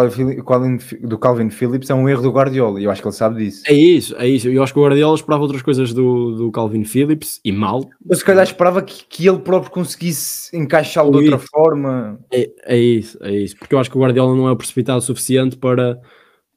Calvin, 0.44 0.78
do 1.02 1.18
Calvin 1.18 1.50
Phillips 1.50 1.90
é 1.90 1.94
um 1.94 2.08
erro 2.08 2.22
do 2.22 2.30
Guardiola 2.30 2.80
e 2.80 2.84
eu 2.84 2.90
acho 2.90 3.02
que 3.02 3.08
ele 3.08 3.14
sabe 3.14 3.44
disso. 3.44 3.62
É 3.66 3.74
isso, 3.74 4.16
é 4.16 4.26
isso. 4.26 4.48
Eu 4.48 4.62
acho 4.62 4.72
que 4.72 4.78
o 4.78 4.82
Guardiola 4.82 5.14
esperava 5.14 5.42
outras 5.42 5.60
coisas 5.60 5.92
do, 5.92 6.32
do 6.34 6.50
Calvin 6.50 6.84
Phillips 6.84 7.38
e 7.44 7.52
mal. 7.52 7.88
Mas 8.04 8.18
se 8.18 8.24
calhar 8.24 8.42
esperava 8.42 8.80
que, 8.80 9.04
que 9.04 9.28
ele 9.28 9.38
próprio 9.38 9.70
conseguisse 9.70 10.56
encaixá-lo 10.56 11.10
de 11.10 11.30
outra 11.30 11.38
forma. 11.38 12.18
É, 12.32 12.48
é 12.64 12.78
isso, 12.78 13.18
é 13.20 13.32
isso. 13.32 13.56
Porque 13.58 13.74
eu 13.74 13.78
acho 13.78 13.90
que 13.90 13.98
o 13.98 14.00
Guardiola 14.00 14.34
não 14.34 14.48
é 14.48 14.56
precipitado 14.56 14.98
o 14.98 15.02
suficiente 15.02 15.58
para 15.58 16.00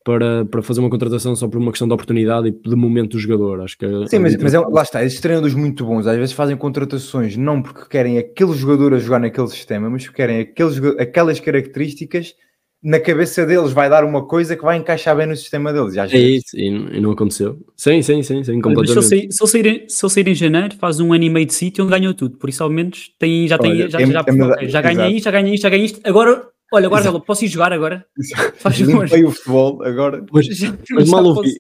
para, 0.04 0.46
para 0.46 0.62
fazer 0.62 0.80
uma 0.80 0.90
contratação 0.90 1.36
só 1.36 1.48
por 1.48 1.58
uma 1.58 1.72
questão 1.72 1.88
de 1.88 1.94
oportunidade 1.94 2.48
e 2.48 2.52
de 2.52 2.76
momento 2.76 3.12
do 3.12 3.20
jogador. 3.20 3.62
Acho 3.62 3.78
que 3.78 3.86
é 3.86 4.08
Sim, 4.08 4.20
mas, 4.20 4.36
mas 4.38 4.54
é, 4.54 4.60
lá 4.60 4.82
está, 4.82 5.04
esses 5.04 5.20
treinadores 5.20 5.56
muito 5.56 5.86
bons 5.86 6.08
às 6.08 6.18
vezes 6.18 6.34
fazem 6.34 6.56
contratações 6.56 7.36
não 7.36 7.62
porque 7.62 7.88
querem 7.90 8.18
aquele 8.18 8.54
jogador 8.54 8.94
a 8.94 9.00
jogar 9.00 9.20
naquele 9.20 9.48
sistema, 9.48 9.90
mas 9.90 10.04
porque 10.04 10.18
querem 10.18 10.40
aqueles, 10.40 10.78
aquelas 10.98 11.40
características 11.40 12.34
na 12.82 12.98
cabeça 12.98 13.46
deles 13.46 13.74
vai 13.74 13.90
dar 13.90 14.06
uma 14.06 14.26
coisa 14.26 14.56
que 14.56 14.64
vai 14.64 14.78
encaixar 14.78 15.16
bem 15.16 15.28
no 15.28 15.36
sistema 15.36 15.74
deles. 15.74 15.98
é 15.98 16.18
isso, 16.18 16.56
e, 16.56 16.68
e, 16.68 17.02
não 17.02 17.12
aconteceu. 17.12 17.60
Sim, 17.76 18.02
sim, 18.02 18.24
sim, 18.24 18.42
sim 18.42 18.62
completamente. 18.62 18.96
Mas 18.96 19.06
se 19.06 19.16
ele, 19.16 19.22
sair, 19.24 19.32
se, 19.34 19.44
ele 19.44 19.50
sair, 19.50 19.86
se 19.90 20.06
ele 20.06 20.14
sair 20.14 20.28
em 20.30 20.36
janeiro, 20.36 20.76
faz 20.78 21.00
um 21.02 21.12
ano 21.12 21.26
e 21.26 21.30
meio 21.30 21.46
de 21.46 21.54
sítio 21.54 21.84
onde 21.84 21.94
ganhou 21.94 22.14
tudo. 22.14 22.38
Por 22.38 22.50
isso, 22.50 22.64
ao 22.64 22.70
menos, 22.70 23.14
tem, 23.20 23.46
já, 23.50 23.58
tem, 23.58 23.72
Olha, 23.72 23.90
já, 23.90 24.00
já, 24.00 24.06
já, 24.06 24.68
já 24.68 24.82
ganha 24.82 25.10
isto, 25.10 25.26
já 25.26 25.32
ganha 25.32 25.54
isto, 25.54 25.64
já 25.64 25.70
ganha 25.70 25.84
isto. 25.84 26.00
Agora 26.06 26.48
Olha, 26.72 26.88
Guardiola, 26.88 27.20
posso 27.20 27.46
ir 27.46 27.48
jogar 27.48 27.74
agora? 27.74 28.06
Faz 28.58 28.78
Limpei 28.78 29.24
o 29.24 29.32
futebol 29.32 29.84
agora. 29.84 30.26
Mas, 30.32 30.48
mas 30.92 31.10
mal, 31.10 31.26
ouvi, 31.26 31.56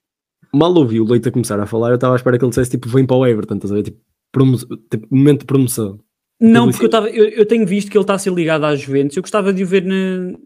mal 0.53 0.73
ouvi 0.75 0.99
o 0.99 1.05
Leite 1.05 1.29
a 1.29 1.31
começar 1.31 1.59
a 1.59 1.65
falar, 1.65 1.89
eu 1.89 1.95
estava 1.95 2.13
à 2.13 2.17
espera 2.17 2.37
que 2.37 2.45
ele 2.45 2.49
dissesse 2.49 2.71
tipo, 2.71 2.87
vem 2.89 3.05
para 3.05 3.17
o 3.17 3.25
Everton, 3.25 3.55
estás 3.55 3.71
a 3.71 3.75
ver? 3.75 3.83
Tipo, 3.83 3.99
tipo 4.89 5.07
momento 5.09 5.41
de 5.41 5.45
promoção. 5.45 5.99
Não, 6.39 6.69
porque 6.69 6.85
eu, 6.85 6.89
tava, 6.89 7.09
eu, 7.09 7.25
eu, 7.25 7.45
tenho 7.45 7.65
visto 7.65 7.91
que 7.91 7.97
ele 7.97 8.03
está 8.03 8.13
a 8.13 8.19
ser 8.19 8.31
ligado 8.31 8.63
às 8.63 8.79
Juventus. 8.79 9.17
Eu 9.17 9.23
gostava 9.23 9.51
de 9.51 9.63
o 9.63 9.67
ver 9.67 9.83
na, 9.83 10.37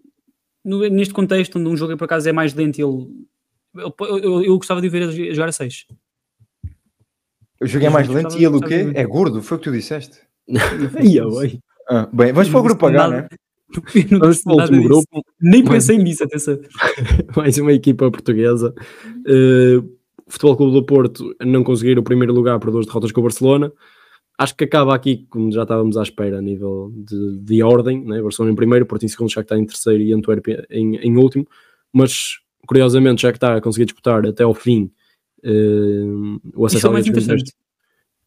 no, 0.66 0.90
neste 0.90 1.14
contexto, 1.14 1.60
onde 1.60 1.70
um 1.70 1.78
jogo 1.78 1.96
por 1.96 2.06
acaso 2.06 2.28
é 2.28 2.32
mais 2.32 2.54
lento. 2.54 2.80
Ele, 2.80 3.08
eu, 3.76 3.96
eu, 4.00 4.44
eu 4.44 4.58
gostava 4.58 4.82
de 4.82 4.88
o 4.88 4.92
ver 4.92 5.04
a 5.04 5.12
jogar 5.12 5.50
a 5.50 5.52
6. 5.52 5.86
O 7.62 7.68
jogo 7.68 7.86
é 7.86 7.90
mais 7.90 8.08
lento 8.08 8.38
e 8.38 8.44
ele 8.44 8.56
o 8.56 8.60
quê? 8.60 8.92
É 8.96 9.06
gordo? 9.06 9.42
Foi 9.44 9.58
o 9.58 9.60
que 9.60 9.70
tu 9.70 9.72
disseste? 9.72 10.20
Ia, 11.02 11.28
bem. 11.28 11.60
Ah, 11.88 12.10
bem, 12.12 12.34
vamos 12.34 12.50
para 12.50 12.60
o 12.60 12.64
grupo 12.64 12.88
H, 12.88 13.08
né? 13.10 13.28
Vamos 14.20 14.44
para 14.44 14.54
o 14.54 14.60
último 14.60 14.84
grupo. 14.84 15.26
Nem 15.42 15.64
pensei 15.64 15.98
nisso, 15.98 16.24
atenção. 16.24 16.60
Mais 17.36 17.58
uma 17.58 17.74
equipa 17.74 18.10
portuguesa. 18.12 18.74
Uh, 19.28 19.80
o 20.26 20.32
Futebol 20.32 20.58
Clube 20.58 20.74
do 20.74 20.86
Porto 20.86 21.36
não 21.42 21.64
conseguir 21.64 21.98
o 21.98 22.04
primeiro 22.04 22.34
lugar 22.34 22.60
por 22.60 22.72
duas 22.72 22.86
derrotas 22.86 23.12
com 23.12 23.20
o 23.22 23.24
Barcelona. 23.24 23.72
Acho 24.38 24.56
que 24.56 24.64
acaba 24.64 24.96
aqui, 24.96 25.28
como 25.30 25.52
já 25.52 25.64
estávamos 25.64 25.96
à 25.96 26.02
espera, 26.02 26.40
a 26.40 26.42
nível 26.42 26.92
de, 26.96 27.38
de 27.38 27.64
ordem. 27.64 28.04
Né? 28.04 28.22
Barcelona 28.22 28.52
em 28.52 28.56
primeiro, 28.56 28.86
Porto 28.86 29.04
em 29.04 29.08
segundo, 29.08 29.30
já 29.30 29.42
que 29.42 29.46
está 29.46 29.58
em 29.58 29.66
terceiro 29.66 30.02
e 30.02 30.14
Antuérpia 30.14 30.66
em, 30.70 30.96
em 30.98 31.18
último. 31.18 31.48
Mas, 31.92 32.40
curiosamente, 32.68 33.22
já 33.22 33.32
que 33.32 33.38
está 33.38 33.56
a 33.56 33.62
conseguir 33.62 33.86
disputar 33.86 34.26
até 34.26 34.44
ao 34.44 34.54
fim 34.54 34.92
uh, 35.44 36.42
o 36.56 36.66
acesso 36.66 36.88
à 36.88 37.00
Liga 37.00 37.12
dos 37.12 37.26
Campeões. 37.26 37.54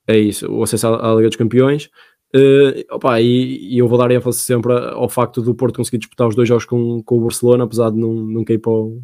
É 0.09 0.17
isso, 0.17 0.53
o 0.53 0.63
acesso 0.63 0.87
à 0.87 1.15
Liga 1.15 1.29
dos 1.29 1.37
Campeões. 1.37 1.91
Uh, 2.35 2.85
opa, 2.91 3.21
e, 3.21 3.75
e, 3.75 3.79
eu 3.79 3.87
vou 3.87 3.97
dar 3.97 4.11
ênfase 4.11 4.41
sempre 4.41 4.73
ao 4.73 5.09
facto 5.09 5.41
do 5.41 5.55
Porto 5.55 5.77
conseguir 5.77 5.99
disputar 5.99 6.27
os 6.27 6.35
dois 6.35 6.49
jogos 6.49 6.65
com, 6.65 7.03
com 7.03 7.19
o 7.19 7.21
Barcelona, 7.21 7.65
apesar 7.65 7.91
de 7.91 7.99
não, 7.99 8.13
não 8.13 8.45
cair 8.45 8.59
para 8.59 8.73
o, 8.73 9.01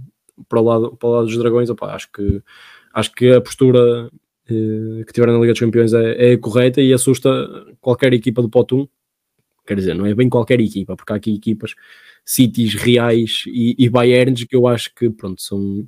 para 0.49 0.61
o, 0.61 0.64
lado, 0.64 0.97
para 0.97 1.09
o 1.09 1.12
lado 1.12 1.27
dos 1.27 1.39
Dragões. 1.39 1.70
Opa, 1.70 1.95
acho, 1.95 2.11
que, 2.12 2.43
acho 2.93 3.12
que 3.12 3.31
a 3.33 3.41
postura 3.41 4.09
uh, 4.09 5.05
que 5.07 5.12
tiveram 5.12 5.35
na 5.35 5.41
Liga 5.41 5.53
dos 5.53 5.61
Campeões 5.61 5.93
é, 5.95 6.33
é, 6.33 6.37
correta 6.37 6.81
e 6.81 6.93
assusta 6.93 7.31
qualquer 7.81 8.12
equipa 8.12 8.43
do 8.43 8.51
Pote 8.51 8.75
1. 8.75 8.89
Quer 9.66 9.77
dizer, 9.77 9.95
não 9.95 10.05
é 10.05 10.14
bem 10.14 10.29
qualquer 10.29 10.61
equipa, 10.61 10.97
porque 10.97 11.12
há 11.12 11.16
aqui 11.16 11.35
equipas, 11.35 11.75
Cities, 12.25 12.75
Reais 12.75 13.45
e, 13.47 13.77
e 13.79 13.89
Bayerns 13.89 14.45
que 14.45 14.57
eu 14.57 14.66
acho 14.66 14.93
que 14.95 15.09
pronto, 15.09 15.41
são, 15.41 15.87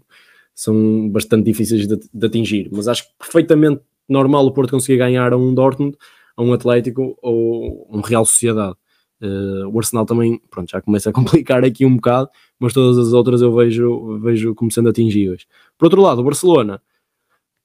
são 0.55 1.09
bastante 1.11 1.45
difíceis 1.45 1.87
de, 1.87 1.99
de 2.13 2.27
atingir. 2.27 2.69
Mas 2.73 2.87
acho 2.87 3.05
perfeitamente 3.19 3.83
normal 4.09 4.47
o 4.47 4.53
Porto 4.53 4.71
conseguir 4.71 4.99
ganhar 4.99 5.33
a 5.33 5.37
um 5.37 5.53
Dortmund 5.53 5.97
a 6.37 6.43
um 6.43 6.53
Atlético 6.53 7.17
ou 7.23 7.87
um 7.91 8.01
Real 8.01 8.25
Sociedade. 8.25 8.77
Uh, 9.23 9.69
o 9.73 9.79
Arsenal 9.79 10.05
também, 10.05 10.41
pronto, 10.51 10.71
já 10.71 10.81
começa 10.81 11.11
a 11.11 11.13
complicar 11.15 11.65
aqui 11.65 11.87
um 11.87 11.97
bocado, 11.97 12.29
mas 12.59 12.73
todas 12.73 12.99
as 12.99 13.13
outras 13.13 13.41
eu 13.41 13.55
vejo, 13.55 14.19
vejo 14.19 14.55
como 14.55 14.71
sendo 14.71 14.89
atingíveis. 14.89 15.47
Por 15.79 15.87
outro 15.87 16.03
lado, 16.03 16.21
o 16.21 16.25
Barcelona 16.25 16.81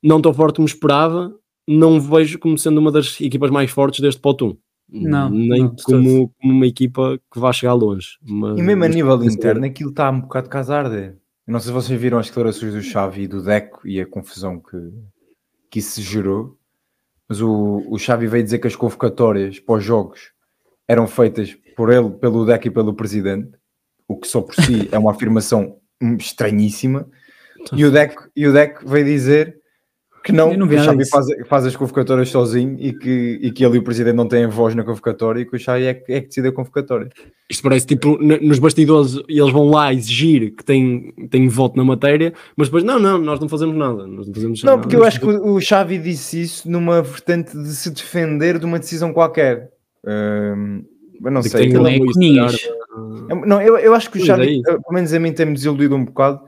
não 0.01 0.21
tão 0.21 0.33
forte 0.33 0.57
como 0.57 0.67
esperava, 0.67 1.33
não 1.67 1.99
vejo 1.99 2.39
como 2.39 2.57
sendo 2.57 2.79
uma 2.79 2.91
das 2.91 3.19
equipas 3.19 3.51
mais 3.51 3.69
fortes 3.71 3.99
deste 3.99 4.21
pote 4.21 4.43
1. 4.43 4.57
Não, 4.91 5.29
nem 5.29 5.63
não, 5.63 5.75
como, 5.83 6.33
como, 6.39 6.53
uma 6.53 6.65
equipa 6.65 7.19
que 7.31 7.39
vai 7.39 7.53
chegar 7.53 7.73
longe. 7.73 8.17
Mas, 8.23 8.57
e 8.57 8.61
mesmo 8.61 8.83
a 8.83 8.87
nível 8.87 9.23
interno, 9.23 9.65
aquilo 9.65 9.91
está 9.91 10.09
um 10.09 10.21
bocado 10.21 10.49
casarde. 10.49 11.13
Não 11.45 11.59
sei 11.59 11.67
se 11.67 11.73
vocês 11.73 11.99
viram 12.01 12.17
as 12.17 12.27
declarações 12.27 12.73
do 12.73 12.81
Xavi 12.81 13.23
e 13.23 13.27
do 13.27 13.43
Deco 13.43 13.87
e 13.87 14.01
a 14.01 14.05
confusão 14.05 14.59
que, 14.59 14.77
que 15.69 15.79
isso 15.79 16.01
gerou. 16.01 16.58
Mas 17.29 17.39
o, 17.41 17.85
o 17.87 17.99
Xavi 17.99 18.25
veio 18.25 18.43
dizer 18.43 18.57
que 18.57 18.67
as 18.67 18.75
convocatórias 18.75 19.59
para 19.59 19.75
os 19.75 19.83
jogos 19.83 20.31
eram 20.87 21.07
feitas 21.07 21.55
por 21.75 21.91
ele, 21.93 22.09
pelo 22.09 22.43
DEC 22.43 22.65
e 22.65 22.71
pelo 22.71 22.95
presidente, 22.95 23.51
o 24.07 24.17
que 24.17 24.27
só 24.27 24.41
por 24.41 24.55
si 24.55 24.89
é 24.91 24.97
uma 24.97 25.11
afirmação 25.11 25.77
estranhíssima. 26.17 27.07
E 27.73 27.85
o 27.85 27.91
DEC, 27.91 28.15
e 28.35 28.47
o 28.47 28.51
DEC 28.53 28.83
veio 28.83 29.05
dizer 29.05 29.58
que 30.23 30.31
não, 30.31 30.53
não 30.53 30.67
que 30.67 30.75
o 30.75 30.83
Xavi 30.83 31.09
faz, 31.09 31.27
faz, 31.47 31.65
as 31.65 31.75
convocatórias 31.75 32.29
sozinho 32.29 32.77
e 32.79 32.93
que, 32.93 33.39
e 33.41 33.51
que 33.51 33.65
ele 33.65 33.75
e 33.75 33.79
o 33.79 33.83
presidente 33.83 34.15
não 34.15 34.27
têm 34.27 34.47
voz 34.47 34.75
na 34.75 34.83
convocatória 34.83 35.41
e 35.41 35.45
que 35.45 35.55
o 35.55 35.59
Xavi 35.59 35.85
é, 35.85 35.89
é 35.89 36.21
que 36.21 36.27
decide 36.27 36.47
a 36.47 36.51
convocatória. 36.51 37.09
Isto 37.49 37.63
parece 37.63 37.87
tipo 37.87 38.17
nos 38.17 38.59
bastidores 38.59 39.19
eles 39.27 39.51
vão 39.51 39.69
lá 39.69 39.93
exigir 39.93 40.55
que 40.55 40.63
têm, 40.63 41.13
têm 41.29 41.47
voto 41.47 41.77
na 41.77 41.83
matéria, 41.83 42.33
mas 42.55 42.67
depois 42.67 42.83
não, 42.83 42.99
não, 42.99 43.17
nós 43.17 43.39
não 43.39 43.49
fazemos 43.49 43.75
nada. 43.75 44.05
Nós 44.05 44.27
não, 44.27 44.33
fazemos 44.33 44.63
não, 44.63 44.79
porque 44.79 44.95
eu 44.95 45.03
acho 45.03 45.19
que 45.19 45.25
o 45.25 45.59
Xavi 45.59 45.97
disse 45.97 46.41
isso 46.41 46.69
numa 46.69 47.01
vertente 47.01 47.57
de 47.57 47.69
se 47.69 47.89
defender 47.89 48.59
de 48.59 48.65
uma 48.65 48.79
decisão 48.79 49.13
qualquer. 49.13 49.69
Um, 50.05 50.83
eu 51.23 51.31
não 51.31 51.41
de 51.41 51.49
sei. 51.49 51.65
Ele 51.65 51.95
é 51.95 51.99
não, 53.45 53.61
eu, 53.61 53.77
eu 53.77 53.93
acho 53.93 54.09
que 54.09 54.17
o 54.17 54.25
Xavi, 54.25 54.59
é 54.59 54.63
pelo 54.63 54.93
menos 54.93 55.13
a 55.13 55.19
mim, 55.19 55.31
tem-me 55.31 55.53
desiludido 55.53 55.95
um 55.95 56.05
bocado. 56.05 56.41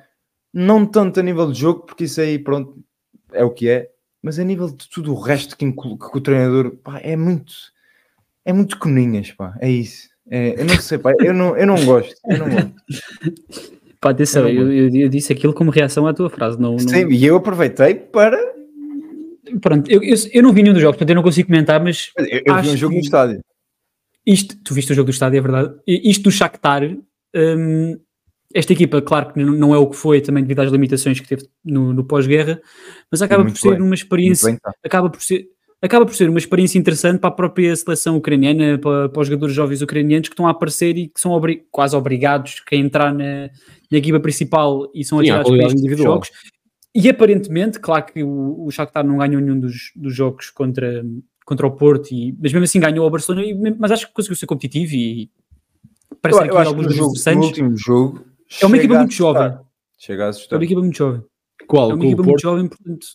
Não 0.54 0.86
tanto 0.86 1.20
a 1.20 1.24
nível 1.24 1.50
de 1.52 1.60
jogo, 1.60 1.86
porque 1.86 2.06
isso 2.06 2.20
aí, 2.20 2.38
pronto, 2.38 2.76
é 3.34 3.44
o 3.44 3.52
que 3.52 3.70
é, 3.70 3.90
mas 4.22 4.40
a 4.40 4.44
nível 4.44 4.70
de 4.70 4.88
tudo 4.90 5.14
o 5.14 5.20
resto 5.20 5.58
que, 5.58 5.72
que 5.72 6.18
o 6.18 6.22
treinador 6.22 6.72
pá, 6.78 7.00
é 7.00 7.16
muito 7.16 7.54
é 8.46 8.54
muito 8.54 8.78
coninhas, 8.78 9.32
pá, 9.32 9.56
é 9.60 9.70
isso. 9.70 10.10
É, 10.30 10.62
eu 10.62 10.66
não 10.66 10.80
sei, 10.80 10.98
pá, 10.98 11.14
eu 11.20 11.34
não, 11.34 11.58
eu 11.58 11.68
não 11.68 11.84
gosto. 11.86 12.16
Eu 12.28 12.38
não 12.38 12.50
gosto. 12.50 12.74
Pá, 14.00 14.10
atenção, 14.10 14.50
eu, 14.50 14.72
eu, 14.72 14.90
eu, 14.96 15.10
disse 15.10 15.32
aquilo 15.32 15.54
como 15.54 15.70
reação 15.70 16.08
à 16.08 16.14
tua 16.14 16.28
frase. 16.28 16.60
Não, 16.60 16.72
não... 16.72 16.80
Sim, 16.80 17.08
e 17.12 17.24
eu 17.24 17.36
aproveitei 17.36 17.94
para. 17.94 18.36
Pronto, 19.62 19.92
eu, 19.92 20.02
eu, 20.02 20.16
eu, 20.34 20.42
não 20.42 20.52
vi 20.52 20.64
nenhum 20.64 20.74
dos 20.74 20.82
jogos, 20.82 20.96
portanto 20.96 21.10
eu 21.10 21.16
não 21.16 21.22
consigo 21.22 21.50
comentar, 21.50 21.84
mas. 21.84 22.12
Eu, 22.18 22.42
eu 22.46 22.62
vi 22.64 22.70
um 22.70 22.78
jogo 22.78 22.96
no 22.96 23.00
estádio. 23.00 23.44
Isto, 24.26 24.56
tu 24.64 24.74
viste 24.74 24.92
o 24.92 24.96
jogo 24.96 25.12
do 25.12 25.14
estádio, 25.14 25.38
é 25.38 25.42
verdade. 25.42 25.76
Isto 25.86 26.24
do 26.24 26.32
Shakhtar, 26.32 26.84
hum, 27.36 28.00
esta 28.54 28.74
equipa, 28.74 29.02
claro 29.02 29.34
que 29.34 29.44
não 29.44 29.74
é 29.74 29.78
o 29.78 29.88
que 29.88 29.96
foi 29.96 30.22
também 30.22 30.44
devido 30.44 30.60
às 30.60 30.72
limitações 30.72 31.20
que 31.20 31.28
teve 31.28 31.48
no, 31.64 31.94
no 31.94 32.04
pós-guerra, 32.04 32.62
mas 33.10 33.22
acaba 33.22 33.44
por 33.44 33.58
ser 33.58 33.72
bem. 33.72 33.82
uma 33.82 33.96
experiência. 33.96 34.50
Bem, 34.50 34.58
tá. 34.58 34.74
Acaba 34.84 35.10
por 35.10 35.22
ser 35.22 35.48
acaba 35.82 36.06
por 36.06 36.14
ser 36.14 36.30
uma 36.30 36.38
experiência 36.38 36.78
interessante 36.78 37.20
para 37.20 37.30
a 37.30 37.34
própria 37.34 37.76
seleção 37.76 38.16
ucraniana, 38.16 38.78
para, 38.78 39.10
para 39.10 39.22
os 39.22 39.28
jogadores 39.28 39.56
jovens 39.56 39.82
ucranianos 39.82 40.30
que 40.30 40.34
estão 40.34 40.48
a 40.48 40.52
aparecer 40.52 40.96
e 40.96 41.08
que 41.08 41.20
são 41.20 41.32
obri 41.32 41.66
quase 41.72 41.96
obrigados 41.96 42.62
a 42.72 42.76
entrar 42.76 43.12
na, 43.12 43.50
na 43.92 43.98
equipa 43.98 44.20
principal 44.20 44.92
e 44.94 45.04
são 45.04 45.20
atirados 45.20 45.50
para 45.50 45.66
estes 45.66 45.98
jogos. 45.98 46.30
E 46.94 47.10
aparentemente, 47.10 47.80
claro 47.80 48.06
que 48.06 48.22
o, 48.22 48.66
o 48.66 48.70
Shakhtar 48.70 49.06
não 49.06 49.18
ganhou 49.18 49.42
nenhum 49.42 49.60
dos, 49.60 49.92
dos 49.96 50.14
jogos 50.14 50.50
contra, 50.50 51.04
contra 51.46 51.66
o 51.66 51.72
Porto, 51.72 52.12
e, 52.12 52.34
mas 52.34 52.52
mesmo 52.52 52.66
assim 52.66 52.80
ganhou 52.80 53.08
o 53.08 53.10
Barcelona, 53.10 53.46
e, 53.46 53.76
mas 53.80 53.92
acho 53.92 54.08
que 54.08 54.14
conseguiu 54.14 54.36
ser 54.36 54.46
competitivo 54.46 54.94
e 54.94 55.32
parece 56.22 56.42
eu, 56.42 56.44
que 56.44 56.58
aqui 56.58 56.68
alguns 56.68 56.88
dos 56.88 56.96
jogo, 56.96 57.14
no 57.34 57.44
último 57.44 57.78
jogo 57.78 58.31
é 58.60 58.66
uma 58.66 58.78
equipa 58.78 58.98
muito 58.98 59.14
jovem. 59.14 59.58
Chega 59.98 60.26
a 60.26 60.30
assustar. 60.30 60.58
É 60.58 60.60
uma 60.60 60.66
equipa 60.66 60.82
muito 60.82 60.98
jovem. 60.98 61.24
Qual? 61.68 61.92
É 61.92 61.94
uma 61.94 62.06
equipa 62.06 62.24
muito 62.24 62.42
jovem, 62.42 62.68
portanto 62.68 63.06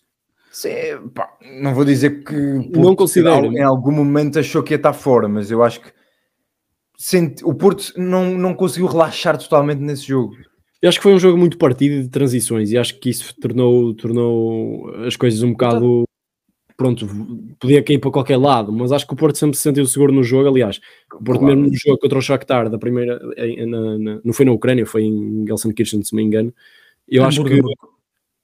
Sim, 0.57 1.11
pá, 1.15 1.29
não 1.61 1.75
vou 1.75 1.85
dizer 1.85 2.25
que 2.25 2.35
não 2.35 2.97
considero. 2.97 3.53
em 3.53 3.63
algum 3.63 3.93
momento 3.93 4.39
achou 4.39 4.63
que 4.63 4.73
ia 4.73 4.77
estar 4.77 4.95
fora, 4.95 5.29
mas 5.29 5.51
eu 5.51 5.63
acho 5.63 5.83
que 5.83 5.93
sente, 6.97 7.45
o 7.45 7.53
Porto 7.53 7.93
não, 7.99 8.39
não 8.39 8.55
conseguiu 8.55 8.87
relaxar 8.87 9.37
totalmente 9.37 9.81
nesse 9.81 10.07
jogo. 10.07 10.35
Eu 10.81 10.89
acho 10.89 10.99
que 10.99 11.03
foi 11.03 11.13
um 11.13 11.19
jogo 11.19 11.37
muito 11.37 11.59
partido 11.59 12.03
de 12.03 12.09
transições 12.09 12.71
e 12.71 12.79
acho 12.79 12.99
que 12.99 13.11
isso 13.11 13.35
tornou, 13.39 13.95
tornou 13.95 14.89
as 15.05 15.15
coisas 15.15 15.43
um 15.43 15.51
bocado. 15.53 16.05
Pronto, 16.77 17.07
podia 17.59 17.83
cair 17.83 17.99
para 17.99 18.11
qualquer 18.11 18.37
lado, 18.37 18.71
mas 18.71 18.93
acho 18.93 19.07
que 19.07 19.15
o 19.15 19.17
Porto 19.17 19.39
sempre 19.39 19.57
se 19.57 19.63
sentiu 19.63 19.87
seguro 19.87 20.13
no 20.13 20.23
jogo. 20.23 20.49
Aliás, 20.49 20.79
o 21.13 21.25
Porto, 21.25 21.41
claro. 21.41 21.57
mesmo 21.57 21.71
no 21.71 21.75
jogo 21.75 21.99
contra 21.99 22.19
o 22.19 22.23
Shakhtar, 22.23 22.69
da 22.69 22.79
primeira, 22.79 23.19
na, 23.67 23.99
na, 23.99 24.21
não 24.23 24.33
foi 24.33 24.45
na 24.45 24.53
Ucrânia, 24.53 24.85
foi 24.85 25.05
em 25.05 25.45
Gelsenkirchen, 25.47 26.03
se 26.03 26.15
me 26.15 26.23
engano. 26.23 26.53
Eu 27.09 27.25
acho 27.25 27.43
que 27.43 27.61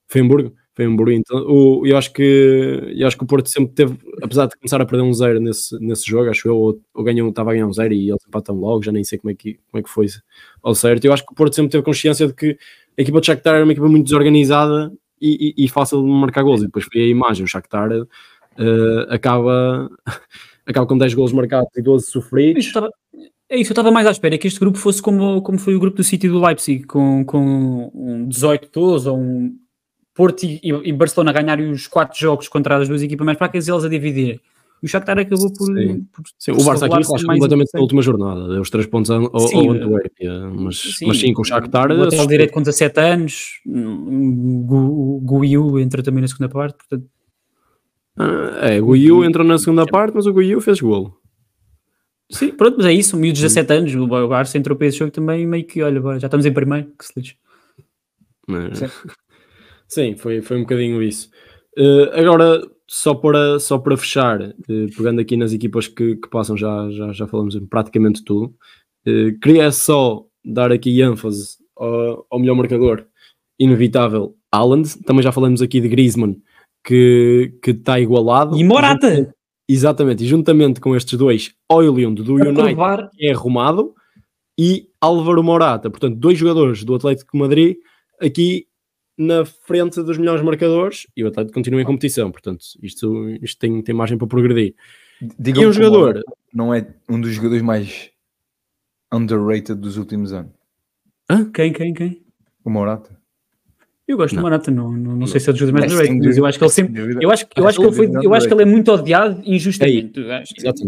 foi 0.07 0.21
em 0.21 0.25
Hamburgo 0.25 0.53
foi 0.75 0.87
um 0.87 0.95
burro. 0.95 1.11
Então, 1.11 1.37
o, 1.47 1.85
eu, 1.85 1.95
acho 1.97 2.11
que, 2.11 2.93
eu 2.95 3.07
acho 3.07 3.17
que 3.17 3.23
o 3.23 3.27
Porto 3.27 3.47
sempre 3.47 3.73
teve, 3.73 3.97
apesar 4.21 4.47
de 4.47 4.55
começar 4.55 4.81
a 4.81 4.85
perder 4.85 5.03
um 5.03 5.13
zero 5.13 5.39
nesse, 5.39 5.77
nesse 5.79 6.05
jogo, 6.05 6.29
acho 6.29 6.47
eu, 6.47 6.57
ou, 6.57 6.81
ou 6.93 7.09
estava 7.29 7.51
a 7.51 7.53
ganhar 7.53 7.67
um 7.67 7.73
zero 7.73 7.93
e 7.93 8.09
eles 8.09 8.25
empatam 8.27 8.55
logo, 8.55 8.83
já 8.83 8.91
nem 8.91 9.03
sei 9.03 9.19
como 9.19 9.31
é 9.31 9.35
que, 9.35 9.59
como 9.71 9.79
é 9.79 9.83
que 9.83 9.89
foi 9.89 10.07
ao 10.61 10.73
certo. 10.73 11.05
Eu 11.05 11.13
acho 11.13 11.25
que 11.25 11.31
o 11.31 11.35
Porto 11.35 11.55
sempre 11.55 11.71
teve 11.71 11.83
consciência 11.83 12.27
de 12.27 12.33
que 12.33 12.57
a 12.97 13.01
equipa 13.01 13.19
de 13.19 13.27
Shakhtar 13.27 13.55
era 13.55 13.63
uma 13.63 13.71
equipa 13.71 13.87
muito 13.87 14.05
desorganizada 14.05 14.91
e, 15.23 15.65
e, 15.65 15.69
fácil 15.69 16.01
de 16.01 16.09
marcar 16.09 16.43
gols. 16.43 16.61
E 16.61 16.65
depois 16.65 16.85
foi 16.85 17.01
a 17.01 17.07
imagem, 17.07 17.43
o 17.43 17.47
Shakhtar 17.47 17.91
uh, 17.91 18.07
acaba, 19.09 19.89
acaba 20.65 20.85
com 20.85 20.97
10 20.97 21.13
gols 21.13 21.31
marcados 21.31 21.69
e 21.75 21.81
12 21.81 22.07
sofridos. 22.07 22.71
É 23.49 23.57
isso, 23.57 23.71
eu 23.71 23.73
estava 23.73 23.91
mais 23.91 24.07
à 24.07 24.11
espera 24.11 24.37
que 24.37 24.47
este 24.47 24.59
grupo 24.59 24.77
fosse 24.77 25.01
como, 25.01 25.41
como 25.41 25.59
foi 25.59 25.75
o 25.75 25.79
grupo 25.79 25.97
do 25.97 26.03
City 26.03 26.27
do 26.27 26.43
Leipzig, 26.43 26.85
com, 26.85 27.23
com 27.23 27.91
um 27.93 28.27
18-12 28.27 29.11
ou 29.11 29.17
um 29.17 29.57
Porto 30.13 30.43
e, 30.43 30.59
e, 30.61 30.93
Barcelona 30.93 31.33
ganharem 31.33 31.71
os 31.71 31.87
quatro 31.87 32.19
jogos 32.19 32.47
contra 32.47 32.77
as 32.77 32.87
duas 32.87 33.01
equipas 33.01 33.25
mais 33.25 33.37
fracas 33.37 33.67
e 33.67 33.71
eles 33.71 33.83
a 33.83 33.89
dividirem. 33.89 34.39
O 34.83 34.87
Shakhtar 34.87 35.17
acabou 35.17 35.51
por. 35.53 35.65
Sim. 35.67 36.05
por, 36.11 36.23
sim, 36.37 36.51
o 36.51 36.63
Barça 36.63 36.85
aqui 36.85 37.05
faz 37.05 37.23
completamente 37.23 37.69
na 37.73 37.79
última 37.79 38.01
jornada, 38.01 38.49
deu 38.49 38.61
os 38.61 38.69
três 38.69 38.85
pontos 38.85 39.09
ao, 39.09 39.33
ao 39.33 39.71
Antuérpia, 39.71 40.49
mas 40.49 40.77
sim, 40.77 41.07
mas 41.07 41.19
sim, 41.19 41.33
com 41.33 41.41
o 41.41 41.45
Shakhtar. 41.45 41.89
O 41.89 41.95
lateral 41.95 42.27
direito 42.27 42.51
com 42.51 42.61
17 42.61 42.99
anos, 42.99 43.61
o 43.65 45.39
Guiu 45.39 45.79
entra 45.79 46.03
também 46.03 46.21
na 46.21 46.27
segunda 46.27 46.49
parte, 46.49 46.75
portanto. 46.77 47.09
Ah, 48.17 48.73
é, 48.73 48.81
o 48.81 48.91
Guiu 48.91 49.23
entrou 49.23 49.47
na 49.47 49.57
segunda 49.57 49.85
parte, 49.85 50.13
mas 50.15 50.25
o 50.25 50.33
Guiu 50.33 50.59
fez 50.59 50.81
golo. 50.81 51.17
Sim, 52.29 52.49
pronto, 52.49 52.77
mas 52.77 52.85
é 52.85 52.91
isso, 52.91 53.15
um 53.15 53.19
miúdo 53.19 53.35
de 53.35 53.43
17 53.43 53.73
anos, 53.73 53.95
o 53.95 54.27
Barça 54.27 54.57
entrou 54.57 54.77
para 54.77 54.87
esse 54.87 54.97
jogo 54.97 55.11
também, 55.11 55.47
meio 55.47 55.65
que, 55.65 55.81
olha, 55.81 56.19
já 56.19 56.27
estamos 56.27 56.45
em 56.45 56.51
primeiro, 56.51 56.91
que 56.99 57.05
se 57.05 57.13
lixe. 57.15 57.37
Mas... 58.47 58.79
Sim, 59.87 60.17
foi, 60.17 60.41
foi 60.41 60.57
um 60.57 60.61
bocadinho 60.61 61.01
isso. 61.01 61.29
Uh, 61.77 62.09
agora, 62.13 62.61
só 62.89 63.13
para, 63.13 63.59
só 63.59 63.77
para 63.77 63.97
fechar, 63.97 64.41
uh, 64.41 64.95
pegando 64.95 65.21
aqui 65.21 65.37
nas 65.37 65.53
equipas 65.53 65.87
que, 65.87 66.15
que 66.15 66.29
passam, 66.29 66.57
já, 66.57 66.89
já, 66.91 67.11
já 67.11 67.27
falamos 67.27 67.55
em 67.55 67.65
praticamente 67.65 68.23
tudo. 68.23 68.53
Uh, 69.07 69.37
queria 69.41 69.71
só 69.71 70.25
dar 70.43 70.71
aqui 70.71 71.01
ênfase 71.01 71.57
ao, 71.75 72.25
ao 72.29 72.39
melhor 72.39 72.55
marcador, 72.55 73.05
inevitável, 73.59 74.35
Haaland. 74.51 75.03
Também 75.03 75.23
já 75.23 75.31
falamos 75.31 75.61
aqui 75.61 75.79
de 75.79 75.89
Griezmann, 75.89 76.41
que 76.83 77.53
está 77.65 77.99
igualado. 77.99 78.57
E 78.57 78.63
Morata! 78.63 79.33
exatamente, 79.67 80.23
e 80.23 80.27
juntamente 80.27 80.79
com 80.79 80.95
estes 80.95 81.17
dois, 81.17 81.53
Oilund 81.71 82.21
do 82.21 82.35
United, 82.35 82.75
que 83.13 83.25
é 83.25 83.31
arrumado, 83.31 83.93
e 84.59 84.87
Álvaro 85.01 85.43
Morata. 85.43 85.89
Portanto, 85.89 86.17
dois 86.17 86.37
jogadores 86.37 86.83
do 86.83 86.95
Atlético 86.95 87.31
de 87.33 87.39
Madrid 87.39 87.77
aqui 88.21 88.67
na 89.17 89.45
frente 89.45 90.01
dos 90.01 90.17
melhores 90.17 90.41
marcadores 90.41 91.07
e 91.15 91.23
o 91.23 91.27
Atlético 91.27 91.53
continua 91.53 91.81
em 91.81 91.85
competição, 91.85 92.31
portanto, 92.31 92.63
isto, 92.81 93.29
isto 93.41 93.59
tem, 93.59 93.81
tem 93.81 93.93
margem 93.93 94.17
para 94.17 94.27
progredir. 94.27 94.75
Diga 95.39 95.61
e 95.61 95.67
um 95.67 95.71
jogador 95.71 96.23
não 96.53 96.73
é 96.73 96.87
um 97.09 97.19
dos 97.19 97.31
jogadores 97.31 97.61
mais 97.61 98.11
underrated 99.13 99.75
dos 99.75 99.97
últimos 99.97 100.33
anos. 100.33 100.51
Hã? 101.29 101.49
Quem, 101.51 101.71
quem, 101.71 101.93
quem? 101.93 102.23
O 102.63 102.69
Morata. 102.69 103.17
Eu 104.07 104.17
gosto 104.17 104.35
não. 104.35 104.41
do 104.41 104.45
Morata, 104.45 104.71
não, 104.71 104.91
não, 104.91 105.15
não 105.15 105.27
sei 105.27 105.39
se 105.39 105.49
é 105.49 105.53
dos 105.53 105.59
jogadores 105.59 105.93
mais 105.93 105.93
underrated, 105.93 106.27
mas 106.27 106.37
eu 106.37 106.45
acho 106.45 106.57
que 106.57 106.63
ele 106.63 106.71
sempre. 106.71 107.23
Eu 107.23 107.31
acho, 107.31 107.45
eu 107.55 107.67
acho 107.67 107.79
que 107.79 107.85
ele 107.85 107.95
foi. 107.95 108.11
Eu 108.21 108.33
acho 108.33 108.47
que 108.47 108.53
ele 108.53 108.63
é 108.63 108.65
muito 108.65 108.91
odiado 108.91 109.41
injustamente. 109.45 110.21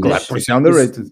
Claro, 0.01 0.25
por 0.27 0.37
isso 0.37 0.51
é 0.51 0.55
underrated. 0.55 1.09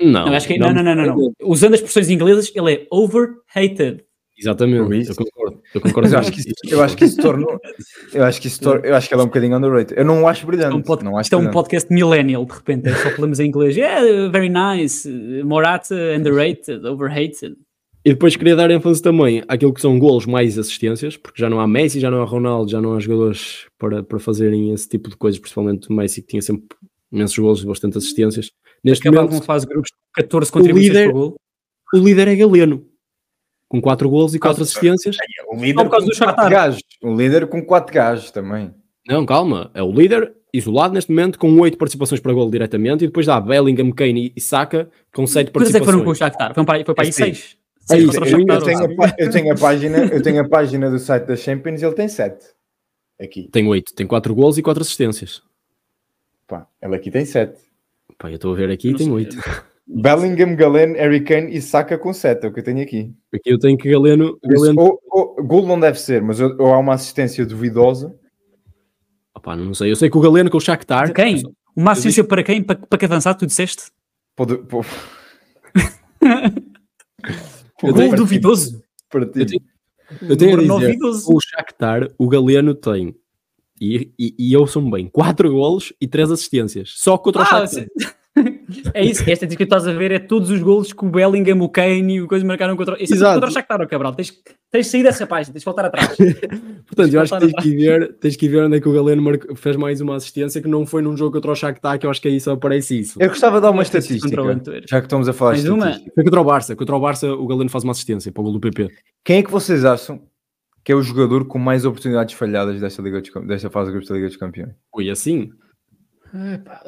Não, 0.00 0.26
não, 0.26 0.34
acho 0.34 0.48
que, 0.48 0.58
não, 0.58 0.74
não, 0.74 0.82
não, 0.82 0.94
não, 0.96 1.06
não. 1.06 1.32
Usando 1.42 1.74
as 1.74 1.80
expressões 1.80 2.10
inglesas, 2.10 2.50
ele 2.54 2.72
é 2.74 2.86
overhated. 2.90 4.04
Exatamente, 4.36 5.14
eu 5.74 5.80
concordo. 5.80 6.12
Eu, 6.12 6.18
acho 6.18 6.32
que 6.32 6.40
isso, 6.40 6.52
eu 6.68 6.82
acho 6.82 6.96
que 6.96 7.04
isso 7.04 7.16
tornou. 7.16 7.60
Eu 8.12 8.24
acho 8.24 8.40
que 8.40 8.48
isso 8.48 8.60
tornou, 8.60 8.84
eu 8.84 8.94
acho 8.94 9.08
que 9.08 9.14
ela 9.14 9.22
é 9.22 9.24
um 9.24 9.28
bocadinho 9.28 9.56
underrated. 9.56 9.98
Eu 9.98 10.04
não 10.04 10.28
acho 10.28 10.46
brilhante. 10.46 10.74
É 10.74 10.76
um 10.76 10.82
pod, 10.82 11.04
não 11.04 11.16
acho 11.16 11.26
isto 11.26 11.34
é 11.34 11.38
um 11.38 11.50
podcast 11.50 11.92
millennial, 11.92 12.44
de 12.44 12.52
repente, 12.52 12.88
é 12.88 12.94
só 12.94 13.10
falamos 13.10 13.40
em 13.40 13.46
inglês. 13.46 13.76
Yeah, 13.76 14.30
very 14.30 14.50
nice. 14.50 15.08
Morata, 15.44 15.94
underrated, 15.94 16.86
overrated. 16.86 17.56
E 18.04 18.10
depois 18.10 18.34
queria 18.34 18.56
dar 18.56 18.70
ênfase 18.70 19.00
também 19.00 19.44
àquilo 19.46 19.72
que 19.72 19.80
são 19.80 19.96
golos 19.98 20.26
mais 20.26 20.58
assistências, 20.58 21.16
porque 21.16 21.40
já 21.40 21.48
não 21.48 21.60
há 21.60 21.68
Messi, 21.68 22.00
já 22.00 22.10
não 22.10 22.20
há 22.20 22.24
Ronaldo, 22.24 22.70
já 22.70 22.80
não 22.80 22.94
há 22.94 23.00
jogadores 23.00 23.66
para, 23.78 24.02
para 24.02 24.18
fazerem 24.18 24.72
esse 24.72 24.88
tipo 24.88 25.08
de 25.08 25.16
coisas, 25.16 25.38
principalmente 25.38 25.88
o 25.88 25.92
Messi 25.92 26.20
que 26.20 26.28
tinha 26.28 26.42
sempre 26.42 26.76
imensos 27.12 27.38
golos 27.38 27.62
e 27.62 27.66
bastante 27.66 27.98
assistências. 27.98 28.50
Neste 28.82 29.06
Acabava 29.06 29.28
momento, 29.28 29.44
fase 29.44 29.66
grupos 29.66 29.90
14 30.14 30.50
contribuições 30.50 30.96
líder, 30.96 31.12
gol. 31.12 31.36
O 31.94 31.98
líder 31.98 32.26
é 32.26 32.34
Galeno 32.34 32.91
com 33.72 33.80
4 33.80 34.10
golos 34.10 34.34
e 34.34 34.38
4 34.38 34.62
assistências. 34.62 35.16
O 35.48 35.56
líder, 35.56 35.88
com 35.88 35.88
quatro 35.88 36.50
gajos. 36.50 36.82
o 37.02 37.16
líder 37.16 37.46
com 37.46 37.64
4 37.64 37.94
gajos 37.94 38.30
também. 38.30 38.70
Não, 39.08 39.24
calma. 39.24 39.70
É 39.72 39.82
o 39.82 39.90
líder 39.90 40.30
isolado 40.52 40.92
neste 40.92 41.10
momento 41.10 41.38
com 41.38 41.58
8 41.58 41.78
participações 41.78 42.20
para 42.20 42.34
gol 42.34 42.50
diretamente 42.50 43.04
e 43.04 43.06
depois 43.06 43.24
dá 43.24 43.40
Bellingham, 43.40 43.90
Kane 43.90 44.30
e 44.36 44.40
Saka 44.42 44.90
com 45.14 45.26
7 45.26 45.50
participações. 45.50 45.54
Quantas 45.54 45.74
é 45.74 45.78
que 45.78 45.86
foram 45.86 46.04
com 46.04 46.10
o 46.10 46.14
Shakhtar? 46.14 46.54
Foi 46.54 46.64
para, 46.66 46.84
foi 46.84 46.94
para 46.94 47.04
aí 47.04 47.12
6. 47.14 47.56
É 47.90 47.94
eu, 47.94 48.10
tenho 48.10 48.52
a, 48.52 49.14
eu, 49.18 49.30
tenho 49.30 49.52
a 49.52 49.56
página, 49.56 49.98
eu 50.04 50.22
tenho 50.22 50.40
a 50.42 50.48
página 50.48 50.90
do 50.90 50.98
site 50.98 51.24
da 51.24 51.34
Champions 51.34 51.80
e 51.80 51.86
ele 51.86 51.94
tem 51.94 52.08
7. 52.08 52.44
Aqui. 53.18 53.48
Tem 53.50 53.66
8, 53.66 53.94
tem 53.94 54.06
4 54.06 54.34
golos 54.34 54.58
e 54.58 54.62
4 54.62 54.82
assistências. 54.82 55.42
Pá, 56.46 56.66
ele 56.82 56.94
aqui 56.94 57.10
tem 57.10 57.24
7. 57.24 57.58
Pá, 58.18 58.28
eu 58.28 58.34
estou 58.34 58.52
a 58.52 58.56
ver 58.56 58.70
aqui 58.70 58.90
e 58.90 58.94
tem 58.94 59.10
8. 59.10 59.34
Bellingham, 59.86 60.54
Galeno, 60.54 60.94
Harry 60.94 61.24
Kane 61.24 61.54
e 61.54 61.60
Saka 61.60 61.98
com 61.98 62.12
7, 62.12 62.44
é 62.44 62.48
o 62.48 62.52
que 62.52 62.60
eu 62.60 62.64
tenho 62.64 62.82
aqui. 62.82 63.12
Aqui 63.34 63.50
eu 63.50 63.58
tenho 63.58 63.76
que 63.76 63.90
Galeno... 63.90 64.38
Galeno... 64.42 64.80
Ou, 64.80 65.00
ou, 65.10 65.44
gol 65.44 65.66
não 65.66 65.78
deve 65.78 66.00
ser, 66.00 66.22
mas 66.22 66.40
ou, 66.40 66.54
ou 66.58 66.72
há 66.72 66.78
uma 66.78 66.94
assistência 66.94 67.44
duvidosa. 67.44 68.14
Opa, 69.34 69.56
não 69.56 69.74
sei, 69.74 69.90
eu 69.90 69.96
sei 69.96 70.08
que 70.08 70.16
o 70.16 70.20
Galeno 70.20 70.50
com 70.50 70.58
o 70.58 70.60
Shakhtar... 70.60 71.08
De 71.08 71.12
quem? 71.12 71.42
Uma 71.74 71.92
assistência 71.92 72.22
para 72.22 72.42
quem? 72.42 72.62
Para, 72.62 72.78
para 72.78 72.98
que 72.98 73.04
avançar, 73.04 73.34
tu 73.34 73.46
disseste? 73.46 73.90
Pode... 74.36 74.58
Pode... 74.58 74.88
gol 77.82 78.14
duvidoso? 78.14 78.82
Para 79.10 79.26
ti. 79.26 79.40
Eu 79.40 79.46
tenho, 79.46 79.62
eu 80.28 80.36
tenho 80.36 80.76
a 80.76 80.78
dizer, 80.78 80.98
o 81.26 81.40
Shakhtar, 81.40 82.08
o 82.16 82.28
Galeno 82.28 82.74
tem... 82.74 83.14
E, 83.80 84.12
e, 84.16 84.34
e 84.38 84.52
eu 84.52 84.64
sou 84.68 84.88
bem, 84.88 85.08
4 85.08 85.50
golos 85.50 85.92
e 86.00 86.06
3 86.06 86.30
assistências. 86.30 86.94
Só 86.96 87.18
contra 87.18 87.42
o 87.42 87.44
ah, 87.44 87.66
Shakhtar. 87.66 88.21
É 88.94 89.04
isso, 89.04 89.28
esta 89.28 89.46
que 89.46 89.62
estás 89.62 89.86
a 89.86 89.92
ver 89.92 90.12
é 90.12 90.18
todos 90.18 90.50
os 90.50 90.60
golos 90.60 90.92
que 90.92 91.04
o 91.04 91.08
Bellingham, 91.08 91.60
o 91.60 91.68
Kane 91.68 92.14
e 92.14 92.22
o 92.22 92.28
coisa 92.28 92.44
marcaram 92.44 92.76
contra, 92.76 92.94
esse 93.02 93.12
é 93.12 93.16
Exato. 93.16 93.34
contra 93.34 93.48
o 93.48 93.52
Shakhtar, 93.52 93.88
Cabral. 93.88 94.14
Tens, 94.14 94.32
tens 94.70 94.86
de 94.86 94.90
sair 94.90 95.02
dessa 95.02 95.26
página, 95.26 95.52
tens 95.52 95.60
de 95.60 95.64
voltar 95.64 95.84
atrás. 95.84 96.16
Portanto, 96.86 97.14
eu 97.14 97.20
acho 97.20 97.38
que 97.38 97.40
tens 97.40 97.62
que, 97.62 97.76
ver, 97.76 98.16
tens 98.18 98.36
que 98.36 98.48
ver 98.48 98.64
onde 98.64 98.76
é 98.76 98.80
que 98.80 98.88
o 98.88 98.92
Galeno 98.92 99.38
fez 99.56 99.76
mais 99.76 100.00
uma 100.00 100.16
assistência 100.16 100.60
que 100.60 100.68
não 100.68 100.86
foi 100.86 101.02
num 101.02 101.16
jogo 101.16 101.32
contra 101.32 101.50
o 101.50 101.54
Shakhtar, 101.54 101.98
que 101.98 102.06
eu 102.06 102.10
acho 102.10 102.20
que 102.20 102.28
aí 102.28 102.40
só 102.40 102.52
aparece 102.52 103.00
isso. 103.00 103.22
Eu 103.22 103.28
gostava 103.28 103.56
de 103.56 103.62
dar 103.62 103.70
uma 103.70 103.82
estatística, 103.82 104.28
já 104.88 105.00
que 105.00 105.06
estamos 105.06 105.28
a 105.28 105.32
falar 105.32 105.54
de 105.54 105.70
uma... 105.70 105.92
Foi 106.14 106.24
contra 106.24 106.40
o 106.40 106.44
Barça. 106.44 106.76
Contra 106.76 106.96
o 106.96 107.00
Barça 107.00 107.32
o 107.32 107.46
Galeno 107.46 107.70
faz 107.70 107.84
uma 107.84 107.92
assistência 107.92 108.32
para 108.32 108.40
o 108.40 108.44
gol 108.44 108.52
do 108.52 108.60
PP. 108.60 108.88
Quem 109.24 109.38
é 109.38 109.42
que 109.42 109.50
vocês 109.50 109.84
acham 109.84 110.20
que 110.84 110.90
é 110.90 110.94
o 110.94 111.02
jogador 111.02 111.46
com 111.46 111.58
mais 111.58 111.84
oportunidades 111.84 112.34
falhadas 112.34 112.80
desta, 112.80 113.02
Liga 113.02 113.22
de, 113.22 113.30
desta 113.46 113.70
fase 113.70 113.86
de 113.86 113.92
grupos 113.92 114.08
da 114.08 114.14
Liga 114.16 114.26
dos 114.26 114.36
Campeões? 114.36 114.74
Ui, 114.94 115.10
assim? 115.10 115.50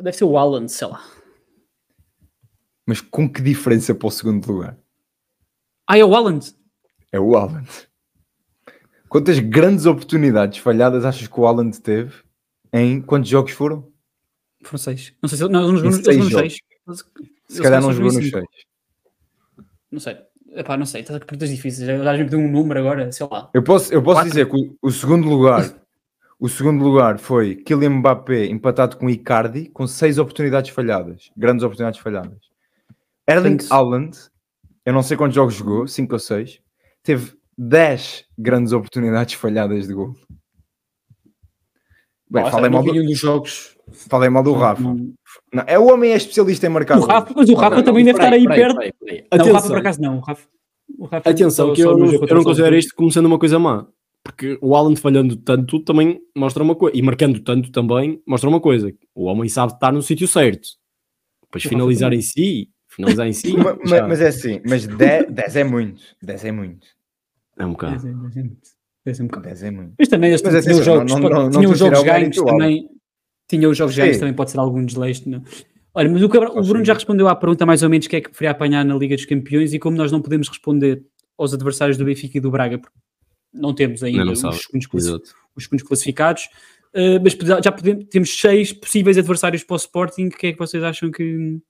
Deve 0.03 0.17
ser 0.17 0.25
o 0.25 0.39
Alan, 0.39 0.67
sei 0.69 0.89
lá. 0.89 1.01
Mas 2.87 3.01
com 3.01 3.29
que 3.29 3.41
diferença 3.41 3.95
para 3.95 4.09
o 4.09 4.11
segundo 4.11 4.47
lugar? 4.47 4.77
Ah, 5.87 5.99
é 5.99 6.05
o 6.05 6.15
Haaland? 6.15 6.55
É 7.11 7.19
o 7.21 7.37
Haaland. 7.37 7.69
Quantas 9.09 9.39
grandes 9.39 9.87
oportunidades 9.87 10.59
falhadas 10.59 11.05
achas 11.05 11.29
que 11.29 11.41
o 11.41 11.47
Haaland 11.47 11.81
teve 11.81 12.15
em 12.73 13.01
quantos 13.01 13.31
jogos 13.31 13.53
foram? 13.53 13.89
Foram 14.63 14.79
seis. 14.79 15.15
Não 15.23 15.29
sei 15.29 15.39
se 15.39 15.49
não, 15.49 15.73
não 15.73 15.77
jogou 15.77 15.91
nos 15.93 16.33
seis. 16.33 16.59
Se 17.49 17.63
calhar 17.63 17.81
não 17.81 17.93
jogou 17.93 18.13
nos 18.13 18.31
seis. 18.31 18.45
Não 19.91 20.01
sei. 20.01 20.19
Epá, 20.57 20.77
não 20.77 20.87
sei, 20.87 21.01
estás 21.01 21.17
a 21.17 21.21
perguntas 21.21 21.51
difíceis. 21.51 21.87
Já 21.87 22.13
me 22.13 22.25
pediu 22.25 22.39
um 22.39 22.51
número 22.51 22.81
agora, 22.81 23.11
sei 23.13 23.27
lá. 23.31 23.51
Eu 23.53 23.63
posso, 23.63 23.93
eu 23.93 24.03
posso 24.03 24.25
dizer 24.25 24.49
que 24.49 24.57
o, 24.57 24.77
o, 24.83 24.91
segundo 24.91 25.29
lugar 25.29 25.75
o 26.39 26.49
segundo 26.49 26.83
lugar 26.85 27.19
foi 27.19 27.57
Kylian 27.57 27.91
Mbappé 27.91 28.47
empatado 28.47 28.97
com 28.97 29.09
Icardi 29.09 29.69
com 29.69 29.87
seis 29.87 30.19
oportunidades 30.19 30.71
falhadas. 30.71 31.31
Grandes 31.37 31.65
oportunidades 31.65 32.01
falhadas. 32.01 32.54
Erling 33.29 33.59
Haaland, 33.71 34.17
eu 34.85 34.93
não 34.93 35.03
sei 35.03 35.17
quantos 35.17 35.35
jogos 35.35 35.55
jogou, 35.55 35.87
5 35.87 36.13
ou 36.13 36.19
6, 36.19 36.61
teve 37.03 37.33
10 37.57 38.27
grandes 38.39 38.73
oportunidades 38.73 39.35
falhadas 39.35 39.87
de 39.87 39.95
gol. 39.95 40.15
Bem, 42.31 42.51
falei 42.51 42.71
mal 42.71 42.83
do... 42.83 42.93
dos 42.93 43.19
jogos. 43.19 43.77
Falei 43.93 44.29
mal 44.29 44.43
do 44.43 44.53
Rafa. 44.53 44.83
Não, 44.83 45.65
é 45.67 45.79
o 45.79 45.87
homem 45.93 46.13
é 46.13 46.17
especialista 46.17 46.67
em 46.67 46.71
marcar. 46.71 46.99
O 46.99 47.07
Rafa, 47.07 47.33
mas 47.37 47.49
o 47.49 47.55
Rafa 47.55 47.77
não, 47.77 47.83
também 47.83 48.05
não, 48.05 48.13
deve 48.13 48.25
estar 48.25 48.35
aí 48.35 48.47
perto. 48.47 48.77
Peraí. 48.99 49.25
Não, 49.33 49.49
o 49.49 49.53
Rafa 49.53 49.69
por 49.69 49.79
acaso 49.79 50.01
não. 50.01 50.19
O 50.19 50.21
Rafa, 50.21 50.49
o 50.99 51.05
Rafa 51.05 51.31
Atenção, 51.31 51.73
que 51.75 51.83
eu, 51.83 51.91
eu 51.91 52.35
não 52.35 52.43
considero 52.43 52.77
isto 52.77 52.95
como 52.95 53.11
sendo 53.13 53.27
uma 53.27 53.39
coisa 53.39 53.59
má. 53.59 53.87
Porque 54.23 54.59
o 54.63 54.75
Alan 54.75 54.97
falhando 54.97 55.37
tanto 55.37 55.81
também 55.81 56.19
mostra 56.35 56.63
uma 56.63 56.75
coisa. 56.75 56.97
E 56.97 57.03
marcando 57.03 57.41
tanto 57.41 57.71
também 57.71 58.23
mostra 58.27 58.49
uma 58.49 58.61
coisa. 58.61 58.93
O 59.15 59.25
homem 59.25 59.49
sabe 59.49 59.75
estar 59.75 59.93
no 59.93 60.03
sítio 60.03 60.27
certo. 60.27 60.67
Depois 61.43 61.63
finalizar 61.63 62.13
em 62.13 62.23
si 62.23 62.71
finalizar 62.95 63.27
em 63.27 63.33
si. 63.33 63.57
mas, 63.57 63.77
mas, 63.85 64.09
mas, 64.09 64.21
é 64.21 64.29
assim, 64.29 64.61
mas 64.67 64.87
10, 64.87 65.31
10 65.31 65.57
é 65.57 65.65
muito. 65.65 66.03
10 66.23 66.45
é 66.45 66.53
muito. 66.53 66.87
É 67.59 67.67
um 67.67 67.73
bocado. 67.73 68.03
10 68.03 68.05
é, 68.05 68.13
10 68.13 68.37
é 68.37 68.43
muito. 68.43 68.69
10 69.05 69.21
é, 69.21 69.23
um 69.23 69.27
bocado. 69.27 69.47
10 69.47 69.63
é 69.63 69.71
muito. 69.71 69.95
Mas 69.99 70.09
também 70.09 70.33
este, 70.33 70.51
mas, 70.51 70.65
tinha, 70.65 70.77
os 70.77 70.85
jogos, 70.85 71.13
não, 71.13 71.21
não, 71.21 71.51
tinha 71.51 71.69
os 71.69 71.79
jogos 71.79 72.03
ganhos 72.03 72.37
também. 72.37 72.89
Tinha 73.49 73.69
os 73.69 73.77
jogos 73.77 73.97
ganhos 73.97 74.19
também, 74.19 74.35
pode 74.35 74.51
ser 74.51 74.59
algum 74.59 74.85
desleixo. 74.85 75.29
Não? 75.29 75.43
Olha, 75.95 76.11
mas 76.11 76.23
o, 76.23 76.29
Cabral, 76.29 76.57
o 76.57 76.63
Bruno 76.63 76.85
já 76.85 76.95
respondeu 76.95 77.29
à 77.29 77.37
pergunta 77.37 77.65
mais 77.65 77.83
ou 77.83 77.91
menos 77.91 78.07
que 78.07 78.17
é 78.17 78.21
que 78.21 78.29
preferia 78.29 78.51
apanhar 78.51 78.85
na 78.85 78.97
Liga 78.97 79.15
dos 79.15 79.27
Campeões 79.27 79.73
e 79.73 79.79
como 79.79 79.97
nós 79.97 80.11
não 80.11 80.21
podemos 80.21 80.49
responder 80.49 81.05
aos 81.39 81.55
adversários 81.55 81.97
do 81.97 82.05
Benfica 82.05 82.39
e 82.39 82.41
do 82.41 82.51
Braga, 82.51 82.79
porque 82.79 82.97
não 83.53 83.73
temos 83.73 84.03
ainda 84.03 84.25
não, 84.25 84.33
não 84.33 84.51
os, 84.51 84.63
segundos 84.63 84.89
os 85.55 85.65
segundos 85.65 85.87
classificados, 85.87 86.49
uh, 86.95 87.21
mas 87.23 87.37
já 87.63 87.71
podemos, 87.71 88.07
temos 88.11 88.41
seis 88.41 88.73
possíveis 88.73 89.17
adversários 89.17 89.63
para 89.63 89.75
o 89.75 89.77
Sporting, 89.77 90.27
o 90.27 90.31
que 90.31 90.49
é 90.49 90.53
que 90.53 90.59
vocês 90.59 90.83
acham 90.83 91.11
que 91.11 91.61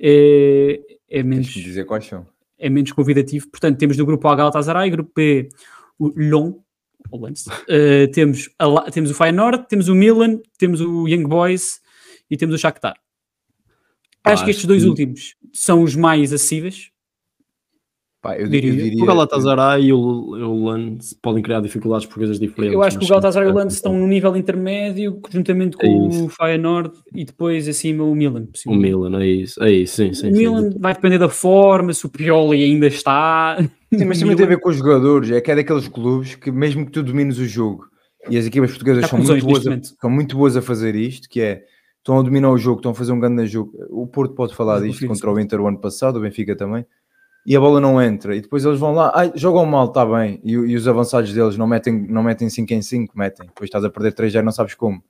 é, 0.00 0.80
é 1.08 1.22
menos. 1.22 1.48
dizer 1.48 1.84
quais 1.84 2.06
são. 2.06 2.26
É 2.58 2.68
menos 2.68 2.92
convidativo. 2.92 3.48
Portanto, 3.48 3.78
temos 3.78 3.96
no 3.96 4.06
grupo 4.06 4.26
A 4.28 4.34
Galatasaray, 4.34 4.90
grupo 4.90 5.12
B 5.14 5.48
o 5.98 6.08
Lyon, 6.16 6.54
uh, 7.10 8.08
temos, 8.12 8.48
a, 8.58 8.90
temos 8.90 9.10
o 9.10 9.14
Feyenoord, 9.14 9.66
temos 9.68 9.88
o 9.88 9.94
Milan, 9.94 10.40
temos 10.56 10.80
o 10.80 11.08
Young 11.08 11.24
Boys 11.24 11.80
e 12.30 12.36
temos 12.36 12.54
o 12.54 12.58
Shakhtar. 12.58 12.96
Ah, 14.22 14.32
acho 14.32 14.44
que 14.44 14.50
estes 14.50 14.66
dois 14.66 14.82
que... 14.82 14.88
últimos 14.88 15.34
são 15.52 15.82
os 15.82 15.96
mais 15.96 16.32
acessíveis. 16.32 16.90
Pá, 18.20 18.36
eu, 18.36 18.48
diria, 18.48 18.70
eu 18.70 18.76
diria, 18.76 19.02
o 19.04 19.06
Galatasaray 19.06 19.84
e 19.84 19.92
o, 19.92 19.98
o 19.98 20.70
Lens 20.72 21.14
podem 21.22 21.40
criar 21.40 21.60
dificuldades 21.60 22.04
por 22.04 22.16
coisas 22.16 22.40
diferentes. 22.40 22.74
Eu 22.74 22.82
acho 22.82 22.98
que 22.98 23.04
o 23.04 23.08
Galatasaray 23.08 23.48
e 23.48 23.52
o 23.52 23.54
Lens 23.54 23.74
estão 23.74 23.96
no 23.96 24.08
nível 24.08 24.36
intermédio, 24.36 25.20
juntamente 25.30 25.76
com 25.76 25.86
é 25.86 26.24
o 26.24 26.28
Feyenoord 26.28 26.90
e 27.14 27.24
depois 27.24 27.68
acima 27.68 28.02
o 28.02 28.12
Milan. 28.16 28.48
O 28.66 28.74
Milan, 28.74 29.22
é 29.22 29.26
isso. 29.26 29.62
É 29.62 29.70
isso 29.70 29.96
sim, 29.96 30.12
sim, 30.12 30.30
o 30.30 30.32
Milan 30.32 30.70
vai 30.80 30.94
depender 30.94 31.18
da 31.18 31.28
forma, 31.28 31.94
se 31.94 32.06
o 32.06 32.08
Pioli 32.08 32.64
ainda 32.64 32.88
está. 32.88 33.56
Sim, 33.94 34.04
mas 34.04 34.18
também 34.18 34.34
tem 34.34 34.46
a 34.46 34.48
ver 34.48 34.58
com 34.58 34.68
os 34.68 34.76
jogadores. 34.76 35.30
É 35.30 35.40
que 35.40 35.52
é 35.52 35.54
daqueles 35.54 35.86
clubes 35.86 36.34
que, 36.34 36.50
mesmo 36.50 36.86
que 36.86 36.90
tu 36.90 37.04
domines 37.04 37.38
o 37.38 37.46
jogo, 37.46 37.86
e 38.28 38.36
as 38.36 38.46
equipas 38.46 38.70
portuguesas 38.70 39.08
são 39.08 39.20
muito, 39.20 39.46
boas 39.46 39.64
a, 39.64 39.80
são 40.00 40.10
muito 40.10 40.36
boas 40.36 40.56
a 40.56 40.62
fazer 40.62 40.96
isto, 40.96 41.28
que 41.28 41.40
é 41.40 41.62
estão 41.98 42.18
a 42.18 42.22
dominar 42.22 42.50
o 42.50 42.58
jogo, 42.58 42.78
estão 42.78 42.90
a 42.90 42.94
fazer 42.94 43.12
um 43.12 43.20
grande 43.20 43.46
jogo. 43.46 43.70
O 43.90 44.08
Porto 44.08 44.34
pode 44.34 44.56
falar 44.56 44.80
disto 44.80 45.06
contra 45.06 45.30
o 45.30 45.38
Inter 45.38 45.60
o 45.60 45.68
ano 45.68 45.78
passado, 45.78 46.16
o 46.16 46.20
Benfica 46.20 46.56
também 46.56 46.84
e 47.48 47.56
a 47.56 47.60
bola 47.60 47.80
não 47.80 48.00
entra. 48.00 48.36
E 48.36 48.42
depois 48.42 48.62
eles 48.62 48.78
vão 48.78 48.92
lá, 48.92 49.10
ai, 49.14 49.32
jogam 49.34 49.64
mal, 49.64 49.86
está 49.86 50.04
bem. 50.04 50.38
E, 50.44 50.52
e, 50.52 50.76
os 50.76 50.86
avançados 50.86 51.32
deles 51.32 51.56
não 51.56 51.66
metem, 51.66 51.94
não 52.06 52.22
metem 52.22 52.50
5 52.50 52.74
em 52.74 52.82
5, 52.82 53.18
metem. 53.18 53.46
Depois 53.46 53.68
estás 53.68 53.82
a 53.82 53.88
perder 53.88 54.12
3 54.12 54.30
já 54.30 54.42
não 54.42 54.52
sabes 54.52 54.74
como. 54.74 55.02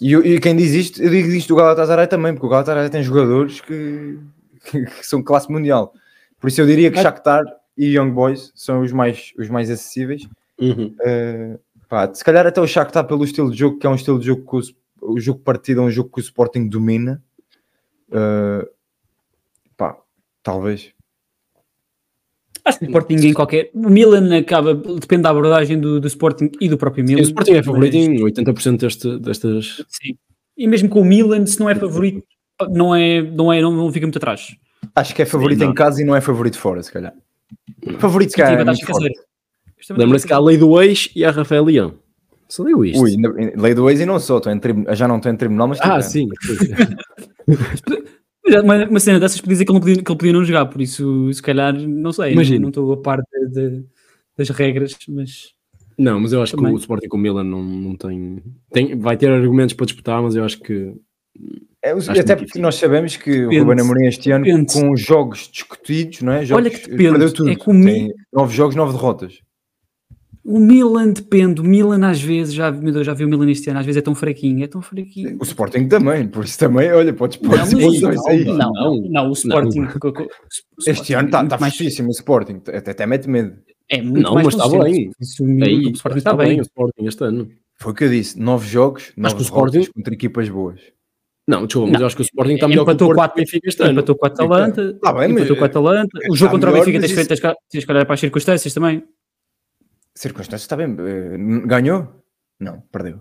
E, 0.00 0.14
e, 0.14 0.40
quem 0.40 0.56
diz 0.56 0.72
isto, 0.72 1.02
eu 1.02 1.10
digo 1.10 1.28
isto 1.28 1.48
do 1.48 1.56
Galatasaray 1.56 2.06
também, 2.06 2.32
porque 2.32 2.46
o 2.46 2.48
Galatasaray 2.48 2.88
tem 2.88 3.02
jogadores 3.02 3.60
que, 3.60 4.18
que, 4.64 4.86
que 4.86 5.06
são 5.06 5.22
classe 5.22 5.52
mundial. 5.52 5.92
Por 6.40 6.48
isso 6.48 6.62
eu 6.62 6.66
diria 6.66 6.90
que 6.90 6.98
Shakhtar 6.98 7.44
e 7.76 7.98
Young 7.98 8.12
Boys 8.12 8.50
são 8.54 8.80
os 8.80 8.90
mais, 8.90 9.34
os 9.38 9.50
mais 9.50 9.70
acessíveis. 9.70 10.26
Uhum. 10.58 10.96
Uh, 11.00 11.60
pá, 11.86 12.10
se 12.14 12.24
calhar 12.24 12.46
até 12.46 12.62
o 12.62 12.66
Shakhtar 12.66 13.06
pelo 13.06 13.24
estilo 13.24 13.50
de 13.50 13.58
jogo, 13.58 13.78
que 13.78 13.86
é 13.86 13.90
um 13.90 13.94
estilo 13.94 14.18
de 14.18 14.24
jogo 14.24 14.46
que 14.48 14.70
o, 15.02 15.12
o 15.16 15.20
jogo 15.20 15.40
partido 15.40 15.82
é 15.82 15.84
um 15.84 15.90
jogo 15.90 16.08
que 16.08 16.18
o 16.18 16.22
Sporting 16.22 16.66
domina. 16.66 17.22
Uh, 18.08 18.66
pá, 19.76 19.98
talvez. 20.42 20.94
Acho 22.64 22.78
que 22.78 22.84
o 22.84 22.88
Sporting 22.88 23.14
em 23.14 23.32
qualquer. 23.32 23.70
O 23.74 23.88
Milan 23.88 24.36
acaba, 24.36 24.74
depende 24.74 25.22
da 25.22 25.30
abordagem 25.30 25.78
do, 25.78 26.00
do 26.00 26.06
Sporting 26.06 26.50
e 26.60 26.68
do 26.68 26.76
próprio 26.76 27.04
Milan. 27.04 27.18
Sim, 27.18 27.22
o 27.22 27.28
Sporting 27.28 27.52
é 27.52 27.62
favorito 27.62 27.96
mas... 27.96 28.06
em 28.06 28.16
80% 28.16 28.76
deste, 28.78 29.18
destas. 29.18 29.84
Sim. 29.88 30.16
E 30.56 30.66
mesmo 30.66 30.88
com 30.88 31.00
o 31.00 31.04
Milan, 31.04 31.46
se 31.46 31.58
não 31.58 31.70
é 31.70 31.74
favorito, 31.74 32.22
não, 32.70 32.94
é, 32.94 33.22
não, 33.22 33.52
é, 33.52 33.62
não, 33.62 33.72
não 33.72 33.92
fica 33.92 34.06
muito 34.06 34.18
atrás. 34.18 34.54
Acho 34.94 35.14
que 35.14 35.22
é 35.22 35.26
favorito 35.26 35.60
Sim, 35.60 35.66
em 35.66 35.74
casa 35.74 36.02
e 36.02 36.04
não 36.04 36.14
é 36.14 36.20
favorito 36.20 36.58
fora, 36.58 36.82
se 36.82 36.92
calhar. 36.92 37.14
Favorito, 37.98 38.30
se 38.30 38.36
calhar. 38.36 38.60
É 38.60 38.64
Lembra-se 39.94 40.26
que 40.26 40.32
há 40.32 40.36
a 40.36 40.40
lei 40.40 40.58
do 40.58 40.80
ex 40.80 41.10
e 41.14 41.24
a 41.24 41.30
Rafael 41.30 41.64
Leão. 41.64 41.94
Só 42.48 42.64
digo 42.64 42.84
isto. 42.84 43.00
Ui, 43.00 43.16
lei 43.56 43.74
do 43.74 43.88
ex 43.88 44.00
e 44.00 44.06
não 44.06 44.18
sou, 44.18 44.40
em 44.46 44.94
já 44.94 45.06
não 45.06 45.16
estou 45.16 45.32
em 45.32 45.36
tribunal, 45.36 45.68
mas. 45.68 45.78
Ah, 45.80 46.02
sim. 46.02 46.28
Uma, 48.62 48.86
uma 48.86 49.00
cena 49.00 49.20
dessas 49.20 49.40
podia 49.40 49.54
dizer 49.54 49.64
que 49.64 49.72
ele, 49.72 49.80
podia, 49.80 49.94
que 50.02 50.10
ele 50.10 50.18
podia 50.18 50.32
não 50.32 50.44
jogar, 50.44 50.66
por 50.66 50.80
isso, 50.80 51.32
se 51.32 51.42
calhar, 51.42 51.74
não 51.74 52.12
sei, 52.12 52.32
Imagina. 52.32 52.60
não 52.60 52.68
estou 52.68 52.92
a 52.92 52.96
par 52.96 53.18
de, 53.20 53.48
de, 53.48 53.84
das 54.36 54.48
regras, 54.50 54.96
mas. 55.08 55.52
Não, 55.98 56.18
mas 56.18 56.32
eu 56.32 56.42
acho 56.42 56.56
também. 56.56 56.72
que 56.72 56.76
o 56.76 56.80
Sporting 56.80 57.08
com 57.08 57.16
o 57.16 57.20
Milan 57.20 57.44
não, 57.44 57.62
não 57.62 57.96
tem, 57.96 58.42
tem. 58.72 58.98
Vai 58.98 59.16
ter 59.16 59.30
argumentos 59.30 59.74
para 59.74 59.86
disputar, 59.86 60.22
mas 60.22 60.34
eu 60.34 60.44
acho 60.44 60.60
que. 60.60 60.94
É, 61.82 61.92
acho 61.92 62.10
até 62.10 62.36
porque 62.36 62.58
nós 62.58 62.74
sabemos 62.74 63.16
que 63.16 63.30
depende, 63.30 63.60
o 63.60 63.64
Ruben 63.64 63.80
Amorim 63.84 64.06
este 64.06 64.30
ano, 64.30 64.44
depende. 64.44 64.72
com 64.72 64.90
os 64.92 65.00
jogos 65.00 65.48
discutidos, 65.50 66.22
não 66.22 66.32
é? 66.32 66.44
Jogos, 66.44 66.64
Olha 66.64 66.70
que 66.70 66.90
depende. 66.90 67.10
Perdeu 67.10 67.32
tudo. 67.32 67.50
É 67.50 67.54
que 67.54 67.70
o 67.70 67.72
Tem 67.72 68.12
nove 68.32 68.54
jogos, 68.54 68.74
nove 68.74 68.92
derrotas. 68.92 69.40
O 70.42 70.58
Milan 70.58 71.10
depende, 71.10 71.60
o 71.60 71.64
Milan 71.64 72.08
às 72.08 72.20
vezes, 72.20 72.54
já, 72.54 72.72
meu 72.72 72.92
Deus, 72.92 73.06
já 73.06 73.12
vi 73.12 73.24
o 73.24 73.28
Milan 73.28 73.50
este 73.50 73.68
ano, 73.68 73.78
às 73.78 73.84
vezes 73.84 73.98
é 73.98 74.02
tão 74.02 74.14
fraquinho, 74.14 74.64
é 74.64 74.66
tão 74.66 74.80
fraquinho. 74.80 75.36
O 75.38 75.44
Sporting 75.44 75.86
também, 75.86 76.26
por 76.26 76.44
isso 76.44 76.58
também, 76.58 76.90
olha, 76.92 77.12
podes 77.12 77.36
pôr 77.36 77.58
não, 77.58 77.66
não, 77.66 78.28
aí. 78.28 78.44
Não, 78.44 78.56
não, 78.56 79.00
não, 79.10 79.28
o 79.28 79.32
Sporting. 79.32 79.80
Não. 79.80 80.28
Este 80.86 81.12
ano 81.12 81.28
está 81.28 81.44
tá 81.44 81.58
fortíssimo 81.58 82.08
o 82.08 82.12
Sporting, 82.12 82.62
até, 82.66 82.90
até 82.90 83.06
mete 83.06 83.28
medo. 83.28 83.54
É 83.90 84.00
muito 84.00 84.22
não, 84.22 84.34
mais 84.34 84.46
mas 84.46 84.54
está 84.54 84.68
bem. 84.68 84.78
O, 84.80 85.64
Aí, 85.64 85.86
o 85.86 85.90
Sporting 85.90 86.18
está, 86.18 86.34
bem. 86.34 86.58
o 86.58 86.62
Sporting 86.62 87.04
este 87.04 87.24
ano. 87.24 87.48
Foi 87.76 87.92
o 87.92 87.94
que 87.94 88.04
eu 88.04 88.08
disse, 88.08 88.40
nove 88.40 88.66
jogos, 88.66 89.12
nove 89.16 89.34
que 89.34 89.42
o 89.42 89.44
Sporting 89.44 89.84
contra 89.94 90.14
equipas 90.14 90.48
boas. 90.48 90.80
Não, 91.46 91.66
desculpa, 91.66 91.90
mas 91.90 92.00
eu 92.00 92.06
acho 92.06 92.16
que 92.16 92.22
o 92.22 92.24
Sporting 92.24 92.54
está 92.54 92.68
melhor 92.68 92.82
empatou 92.82 93.08
que 93.08 93.12
o 93.12 93.16
Porto 93.16 93.34
Benfica 93.34 93.68
este 93.68 93.82
ano. 93.82 93.92
Empatou 93.92 94.14
com 94.16 94.24
a 94.24 94.28
Atalanta, 94.28 94.94
tá 95.02 95.12
bem, 95.12 95.32
empatou 95.32 95.56
com 95.56 95.64
a 95.64 95.66
Atalanta. 95.66 96.18
O 96.30 96.36
jogo 96.36 96.52
contra 96.52 96.70
o 96.70 96.72
Benfica 96.72 97.00
tens 97.00 97.84
que 97.84 97.92
olhar 97.92 98.06
para 98.06 98.14
as 98.14 98.20
circunstâncias 98.20 98.72
também. 98.72 99.02
Circunstâncias, 100.14 100.62
está 100.62 100.76
bem. 100.76 100.96
Eh, 100.98 101.66
ganhou? 101.66 102.08
Não, 102.58 102.82
perdeu. 102.92 103.20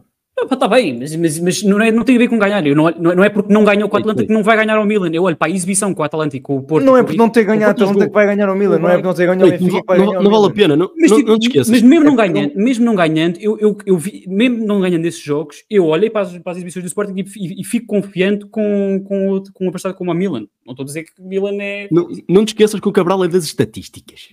Está 0.52 0.68
bem, 0.68 0.98
mas, 0.98 1.16
mas, 1.16 1.40
mas, 1.40 1.64
não, 1.64 1.82
é, 1.82 1.92
não 1.92 2.04
tem 2.04 2.16
a 2.16 2.20
ver 2.20 2.30
com 2.30 2.40
ganhar. 2.40 2.66
Eu 2.66 2.76
não, 2.76 2.90
não 2.92 3.24
é 3.24 3.30
porque 3.30 3.52
não 3.52 3.64
ganhou 3.64 3.90
com 3.90 3.98
o 3.98 4.00
Atlanta 4.00 4.26
que 4.26 4.32
não 4.32 4.42
vai 4.42 4.56
ganhar 4.56 4.78
ao 4.78 4.86
Milan. 4.86 5.10
Eu 5.12 5.24
olho 5.24 5.36
para 5.36 5.52
a 5.52 5.54
exibição 5.54 5.94
com 5.94 6.02
o 6.02 6.06
Atlanta 6.06 6.38
e 6.38 6.40
com 6.40 6.58
o 6.58 6.64
Porto. 6.64 6.86
Não 6.86 6.96
é 6.96 7.04
porque 7.04 7.18
não 7.18 7.30
ter 7.30 7.44
ganhado 7.44 7.82
o 7.82 7.90
Atlanta 7.90 8.08
que 8.08 8.14
vai 8.14 8.26
ganhar 8.26 8.48
ao 8.48 8.56
Milan. 8.56 8.80
Não 8.80 8.90
é 8.90 8.94
porque 8.94 9.08
não 9.08 9.14
ter 9.14 9.26
ganhado 9.26 9.66
o 9.66 9.98
Não, 9.98 10.24
não 10.24 10.32
vale 10.32 10.48
a 10.48 10.50
pena, 10.56 10.76
não, 10.76 10.90
mas, 10.98 11.12
não, 11.12 11.20
não 11.20 11.40
te 11.40 11.48
esqueças. 11.48 11.70
Mas 11.70 11.82
mesmo 11.82 12.06
não 12.06 12.16
ganhando, 12.16 12.54
mesmo 12.56 12.86
não 12.86 12.96
ganhando 12.96 13.38
eu, 13.40 13.58
eu, 13.60 13.78
eu 13.86 13.98
vi, 13.98 14.24
mesmo 14.28 14.66
não 14.66 14.80
ganhando 14.80 15.06
esses 15.06 15.22
jogos, 15.22 15.64
eu 15.70 15.86
olhei 15.86 16.10
para 16.10 16.22
as, 16.22 16.38
para 16.38 16.52
as 16.54 16.58
exibições 16.58 16.84
do 16.84 16.88
Sporting 16.88 17.14
e, 17.18 17.22
e, 17.22 17.62
e, 17.62 17.64
fico 17.64 17.88
confiante 17.88 18.46
com, 18.46 19.04
com, 19.06 19.44
com 19.54 19.66
uma 19.66 19.72
partida 19.72 19.94
como 19.94 20.12
a 20.12 20.16
Milan. 20.16 20.48
Não 20.66 20.72
estou 20.72 20.84
a 20.84 20.86
dizer 20.86 21.04
que 21.04 21.12
o 21.20 21.28
Milan 21.28 21.58
é. 21.60 21.88
Não, 21.92 22.08
não 22.28 22.46
te 22.46 22.50
esqueças 22.50 22.80
que 22.80 22.88
o 22.88 22.92
Cabral 22.92 23.24
é 23.24 23.28
das 23.28 23.44
estatísticas. 23.44 24.30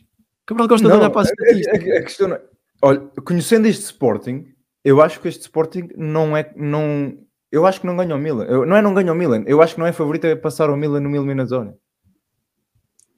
O 0.46 0.54
Cabral 0.54 0.68
gosta 0.68 0.88
de 0.88 0.94
olhar 0.94 1.10
para 1.10 1.22
as 1.22 1.30
estatísticas. 1.30 1.90
A, 1.90 1.94
a, 1.94 1.98
a 1.98 2.02
questão 2.02 2.32
é, 2.32 2.40
olha, 2.82 3.00
conhecendo 3.24 3.66
este 3.66 3.84
Sporting 3.84 4.56
eu 4.86 5.02
acho 5.02 5.20
que 5.20 5.26
este 5.26 5.40
Sporting 5.40 5.88
não 5.96 6.36
é. 6.36 6.52
Não, 6.54 7.18
eu 7.50 7.66
acho 7.66 7.80
que 7.80 7.86
não 7.88 7.96
ganha 7.96 8.14
o 8.14 8.18
Milan. 8.20 8.44
Eu, 8.44 8.64
não 8.64 8.76
é 8.76 8.80
não 8.80 8.94
ganha 8.94 9.12
o 9.12 9.16
Milan. 9.16 9.42
Eu 9.44 9.60
acho 9.60 9.74
que 9.74 9.80
não 9.80 9.86
é 9.88 9.92
favorito 9.92 10.28
a 10.28 10.36
passar 10.36 10.70
o 10.70 10.76
Milan 10.76 11.00
no 11.00 11.10
eliminatório. 11.10 11.74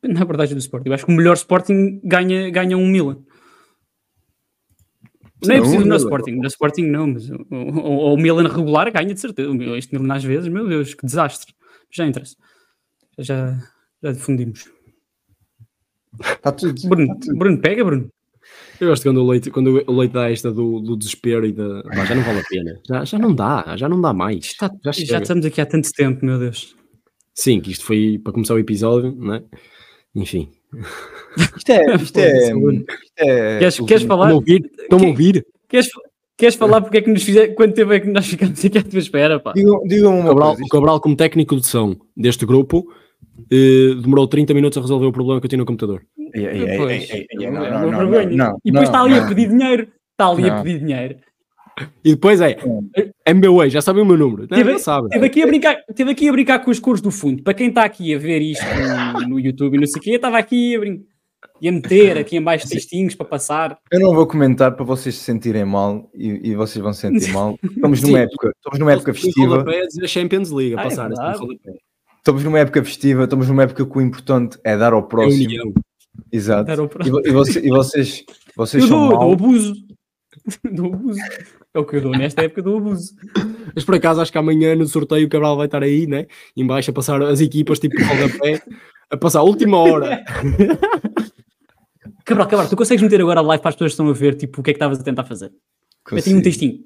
Na 0.03 0.25
verdade, 0.25 0.55
do 0.55 0.61
Sporting. 0.61 0.89
Eu 0.89 0.95
acho 0.95 1.05
que 1.05 1.13
o 1.13 1.15
melhor 1.15 1.35
Sporting 1.35 2.01
ganha, 2.03 2.49
ganha 2.49 2.75
um 2.75 2.89
Milan. 2.89 3.23
Não 5.45 5.55
é 5.55 5.61
preciso 5.61 5.85
no 5.85 5.97
Sporting, 5.97 6.31
no 6.37 6.47
Sporting 6.47 6.87
não, 6.87 7.07
mas 7.09 7.29
o, 7.29 7.37
o, 7.51 8.15
o, 8.15 8.17
Milan 8.17 8.49
regular 8.49 8.91
ganha 8.91 9.13
de 9.13 9.21
certeza. 9.21 9.51
Este 9.77 9.95
Milan 9.95 10.15
às 10.15 10.25
vezes, 10.25 10.49
meu 10.49 10.67
Deus, 10.67 10.95
que 10.95 11.05
desastre. 11.05 11.53
Já 11.91 12.07
interessa. 12.07 12.35
Já, 13.19 13.59
já 14.03 14.13
difundimos. 14.13 14.71
Está 16.21 16.53
tudo. 16.53 16.89
Bruno, 16.89 17.09
tá 17.09 17.15
tudo. 17.21 17.39
Bruno, 17.39 17.59
pega, 17.61 17.85
Bruno. 17.85 18.11
Eu 18.81 18.89
gosto 18.89 19.03
quando 19.03 19.19
o 19.19 19.29
leite, 19.29 19.51
quando 19.51 19.85
o 19.87 19.99
leite 19.99 20.13
dá 20.13 20.31
esta 20.31 20.53
do, 20.53 20.81
do 20.81 20.97
desespero 20.97 21.45
e 21.45 21.53
da. 21.53 21.83
Já 22.07 22.15
não 22.15 22.23
vale 22.23 22.41
a 22.41 22.45
pena. 22.49 22.81
Já, 22.89 23.05
já 23.05 23.19
não 23.19 23.35
dá, 23.35 23.77
já 23.77 23.89
não 23.89 24.01
dá 24.01 24.13
mais. 24.13 24.45
Está, 24.47 24.71
já, 24.85 24.93
já, 24.93 25.19
estamos 25.21 25.45
aqui 25.45 25.61
há 25.61 25.67
tanto 25.67 25.93
tempo, 25.93 26.25
meu 26.25 26.39
Deus. 26.39 26.77
Sim, 27.35 27.61
que 27.61 27.73
isto 27.73 27.85
foi 27.85 28.21
para 28.23 28.33
começar 28.33 28.55
o 28.55 28.59
episódio, 28.59 29.15
não 29.17 29.35
é? 29.35 29.43
Enfim. 30.15 30.49
Isto 31.57 31.71
é. 31.71 31.95
Isto 31.97 32.19
é, 32.19 32.53
isto 32.53 33.19
é 33.19 33.59
queres, 33.59 33.81
queres 33.81 34.03
falar? 34.05 34.31
Estão 34.31 34.99
a 34.99 35.07
ouvir? 35.07 35.47
Queres, 35.69 35.89
queres 36.37 36.55
falar 36.55 36.81
porque 36.81 36.99
é 36.99 37.03
que 37.03 37.11
nos 37.11 37.23
fizer, 37.23 37.49
quanto 37.49 37.75
tempo 37.75 37.93
é 37.93 38.01
que 38.01 38.09
nós 38.09 38.27
ficamos 38.27 38.65
aqui 38.65 38.79
à 38.79 38.83
tua 38.83 38.99
espera? 38.99 39.41
Pá? 39.41 39.53
Digam, 39.53 39.83
digam 39.85 40.19
uma 40.19 40.29
Cabral, 40.29 40.49
coisa. 40.51 40.65
O 40.65 40.69
Cabral, 40.69 41.01
como 41.01 41.17
técnico 41.17 41.57
de 41.57 41.67
som 41.67 41.97
deste 42.17 42.47
grupo, 42.47 42.93
eh, 43.51 43.95
demorou 44.01 44.27
30 44.27 44.53
minutos 44.55 44.77
a 44.79 44.81
resolver 44.81 45.07
o 45.07 45.13
problema 45.13 45.41
que 45.41 45.47
eu 45.47 45.49
tinha 45.49 45.59
no 45.59 45.65
computador. 45.67 46.03
É 46.35 46.57
E 46.57 46.67
depois 46.67 47.09
está 48.85 49.03
ali 49.03 49.15
a 49.15 49.21
não. 49.23 49.29
pedir 49.29 49.49
dinheiro. 49.49 49.89
Está 50.13 50.29
ali 50.29 50.51
a 50.51 50.57
Não. 50.57 50.63
pedir 50.63 50.79
dinheiro. 50.81 51.17
E 52.05 52.11
depois 52.11 52.41
é, 52.41 52.57
MBA, 53.33 53.69
já 53.71 53.81
sabem 53.81 54.03
o 54.03 54.07
meu 54.07 54.17
número. 54.17 54.43
Não, 54.51 54.59
Teve, 54.59 54.73
não 54.73 54.79
sabe. 54.81 55.09
teve 55.11 55.27
aqui 55.27 55.43
a 55.43 55.47
brincar, 55.47 55.77
teve 55.95 56.11
aqui 56.11 56.29
a 56.29 56.33
brincar 56.33 56.59
com 56.59 56.73
as 56.73 56.81
cores 56.81 57.01
do 57.01 57.11
fundo. 57.13 57.43
Para 57.45 57.55
quem 57.55 57.69
está 57.69 57.85
aqui 57.85 58.13
a 58.15 58.19
ver 58.19 58.41
isto 58.43 58.65
no, 59.21 59.29
no 59.29 59.41
YouTube 59.41 59.77
e 59.77 59.81
não 59.81 59.87
sei 59.87 60.01
o 60.01 60.03
quê, 60.03 60.11
eu 60.11 60.17
estava 60.17 60.39
aqui 60.39 60.75
a 60.75 60.81
brincar. 60.81 61.05
E 61.63 61.69
a 61.69 61.73
meter 61.73 62.19
aqui 62.19 62.37
em 62.37 62.43
baixo 62.43 62.69
textinhos 62.69 63.15
para 63.15 63.27
passar. 63.27 63.79
Eu 63.93 64.01
não 64.01 64.13
vou 64.13 64.27
comentar 64.27 64.75
para 64.75 64.85
vocês 64.85 65.15
se 65.15 65.23
sentirem 65.23 65.65
mal 65.65 66.11
e, 66.13 66.51
e 66.51 66.55
vocês 66.57 66.83
vão 66.83 66.93
se 66.93 67.01
sentir 67.03 67.31
mal. 67.33 67.57
Estamos 67.63 68.03
numa 68.03 68.19
Sim. 68.19 68.25
época, 68.25 68.53
estamos 68.57 68.79
numa 68.81 68.93
época 68.93 69.15
festiva. 69.15 69.65
A 70.03 70.07
Champions 70.09 70.51
League 70.51 70.75
a 70.75 70.83
Ah, 70.83 70.87
é 70.87 71.39
Estamos 72.19 72.45
numa 72.45 72.59
época 72.59 72.85
festiva, 72.85 73.25
estamos 73.25 73.49
numa 73.49 73.63
época 73.63 73.87
que 73.87 73.99
o 73.99 74.01
importante 74.01 74.59
é 74.65 74.77
dar 74.77 74.93
ao 74.93 75.03
próximo. 75.07 75.45
união. 75.45 75.73
Exato. 76.31 76.65
Dar 76.67 76.79
ao 76.81 76.87
E, 76.87 76.89
próximo. 76.89 77.17
vo- 77.21 77.27
e 77.29 77.33
você- 77.33 77.61
e 77.61 77.69
vocês, 77.71 78.25
vocês 78.57 78.83
Eu 78.83 78.89
são 78.89 78.99
dou, 79.01 79.09
dou 79.11 79.19
mal. 79.21 79.33
abuso. 79.33 79.75
dou 80.73 80.87
abuso. 80.95 81.19
É 81.75 81.79
o 81.79 81.85
que 81.85 81.97
eu 81.97 82.01
dou 82.03 82.13
nesta 82.13 82.43
época 82.43 82.63
do 82.63 82.77
abuso. 82.77 83.15
Mas 83.75 83.85
por 83.85 83.95
acaso 83.95 84.21
acho 84.21 84.33
que 84.33 84.39
amanhã 84.39 84.75
no 84.75 84.87
sorteio 84.87 85.27
o 85.27 85.31
Cabral 85.31 85.57
vai 85.57 85.67
estar 85.67 85.83
aí, 85.83 86.07
né? 86.07 86.27
Em 86.57 86.67
baixo 86.67 86.91
a 86.91 86.95
passar 86.95 87.23
as 87.23 87.41
equipas 87.41 87.79
tipo 87.79 87.95
rodapé, 88.03 88.61
a 89.11 89.17
passar 89.17 89.41
a 89.41 89.43
última 89.45 89.79
hora. 89.79 90.25
Cabral, 92.25 92.47
Cabral, 92.49 92.69
tu 92.69 92.77
consegues 92.77 93.03
meter 93.03 93.21
agora 93.21 93.41
a 93.41 93.43
live 93.43 93.63
para 93.63 93.71
as 93.71 93.75
pessoas 93.75 93.93
que 93.93 93.95
estão 93.95 94.09
a 94.09 94.13
ver 94.13 94.35
tipo, 94.35 94.61
o 94.61 94.65
que 94.65 94.71
é 94.71 94.75
que 94.75 94.77
estavas 94.79 95.01
a 95.01 95.03
tentar 95.05 95.25
fazer? 95.25 95.51
Mete 96.11 96.29
aí 96.29 96.35
um 96.35 96.39
Consigo. 96.39 96.43
textinho. 96.43 96.85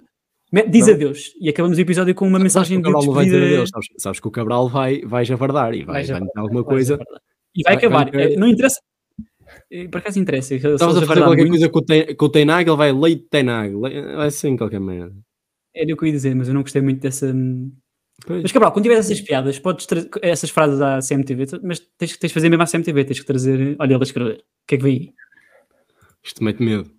Diz 0.68 0.86
Não. 0.86 0.94
adeus. 0.94 1.32
E 1.40 1.48
acabamos 1.48 1.78
o 1.78 1.80
episódio 1.80 2.14
com 2.14 2.26
uma 2.26 2.38
Sabes 2.38 2.52
que 2.52 2.74
mensagem 2.74 2.78
o 2.78 2.80
de 2.80 2.84
Cabral 2.84 3.14
vai 3.14 3.24
dizer 3.24 3.36
despedida. 3.36 3.56
adeus, 3.56 3.70
sabes, 3.70 3.88
sabes 3.98 4.20
que 4.20 4.28
o 4.28 4.30
Cabral 4.30 4.68
vai, 4.68 5.00
vai 5.02 5.24
javardar 5.24 5.74
e 5.74 5.82
vai, 5.84 6.04
Vai 6.04 6.20
vai 6.20 6.28
alguma 6.36 6.62
vai 6.62 6.70
coisa. 6.70 6.98
E 7.54 7.62
vai 7.62 7.74
Vai- 7.76 7.84
acabar. 7.86 8.10
vai- 8.10 8.32
Eh, 8.34 8.36
Não 8.36 8.46
interessa. 8.48 8.80
Eh, 9.70 9.88
Por 9.88 9.98
acaso 9.98 10.18
interessa. 10.18 10.54
Estavas 10.54 10.82
a 10.96 11.06
fazer 11.06 11.20
qualquer 11.22 11.36
muito, 11.42 11.50
coisa 11.50 11.68
com 11.70 11.78
o, 11.78 11.82
Ten- 11.82 12.14
com 12.14 12.24
o 12.26 12.28
Tenag, 12.28 12.68
ele 12.68 12.76
vai 12.76 12.92
leite 12.92 13.26
Tenag. 13.30 13.74
Vai 13.74 14.28
em 14.44 14.56
qualquer 14.56 14.80
merda. 14.80 15.14
Era 15.74 15.94
o 15.94 15.96
que 15.96 16.04
eu 16.04 16.06
ia 16.08 16.12
dizer, 16.12 16.34
mas 16.34 16.48
eu 16.48 16.54
não 16.54 16.60
gostei 16.62 16.82
muito 16.82 17.00
dessa. 17.00 17.34
Pois. 18.26 18.42
Mas 18.42 18.52
Cabral, 18.52 18.72
quando 18.72 18.84
tiver 18.84 18.96
essas 18.98 19.20
piadas, 19.22 19.58
podes 19.58 19.86
trazer 19.86 20.08
essas 20.20 20.50
frases 20.50 20.80
à 20.82 21.00
CMTV, 21.00 21.46
mas 21.62 21.80
tens, 21.98 22.16
tens 22.18 22.28
de 22.28 22.34
fazer 22.34 22.48
mesmo 22.50 22.62
à 22.62 22.66
CMTV, 22.66 23.04
tens 23.04 23.20
que 23.20 23.26
trazer. 23.26 23.74
Olha, 23.78 23.94
ele 23.94 24.00
a 24.00 24.02
escrever. 24.02 24.34
O 24.34 24.66
que 24.66 24.74
é 24.74 24.78
que 24.78 24.84
vem 24.84 24.92
aí? 24.96 25.12
Isto 26.22 26.44
mete 26.44 26.62
medo. 26.62 26.90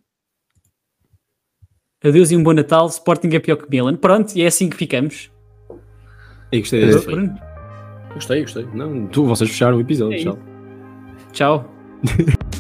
Adeus 2.04 2.32
e 2.32 2.38
um 2.38 2.44
bom 2.44 2.54
Natal. 2.54 2.88
Sporting 2.88 3.30
é 3.34 3.40
pior 3.40 3.56
que 3.56 3.70
Milan. 3.70 3.96
Pronto, 3.96 4.36
e 4.36 4.44
é 4.44 4.48
assim 4.48 4.70
que 4.70 4.76
ficamos. 4.76 5.32
Eu 6.52 6.60
gostei 6.60 6.86
desse. 6.86 7.08
Gostei, 8.14 8.42
gostei. 8.42 8.68
Não, 8.74 9.08
tu, 9.08 9.26
vocês 9.26 9.50
fecharam 9.50 9.78
o 9.78 9.82
episódio. 9.82 10.18
É 10.18 10.22
tchau. 10.22 10.40
Tchau. 11.32 11.74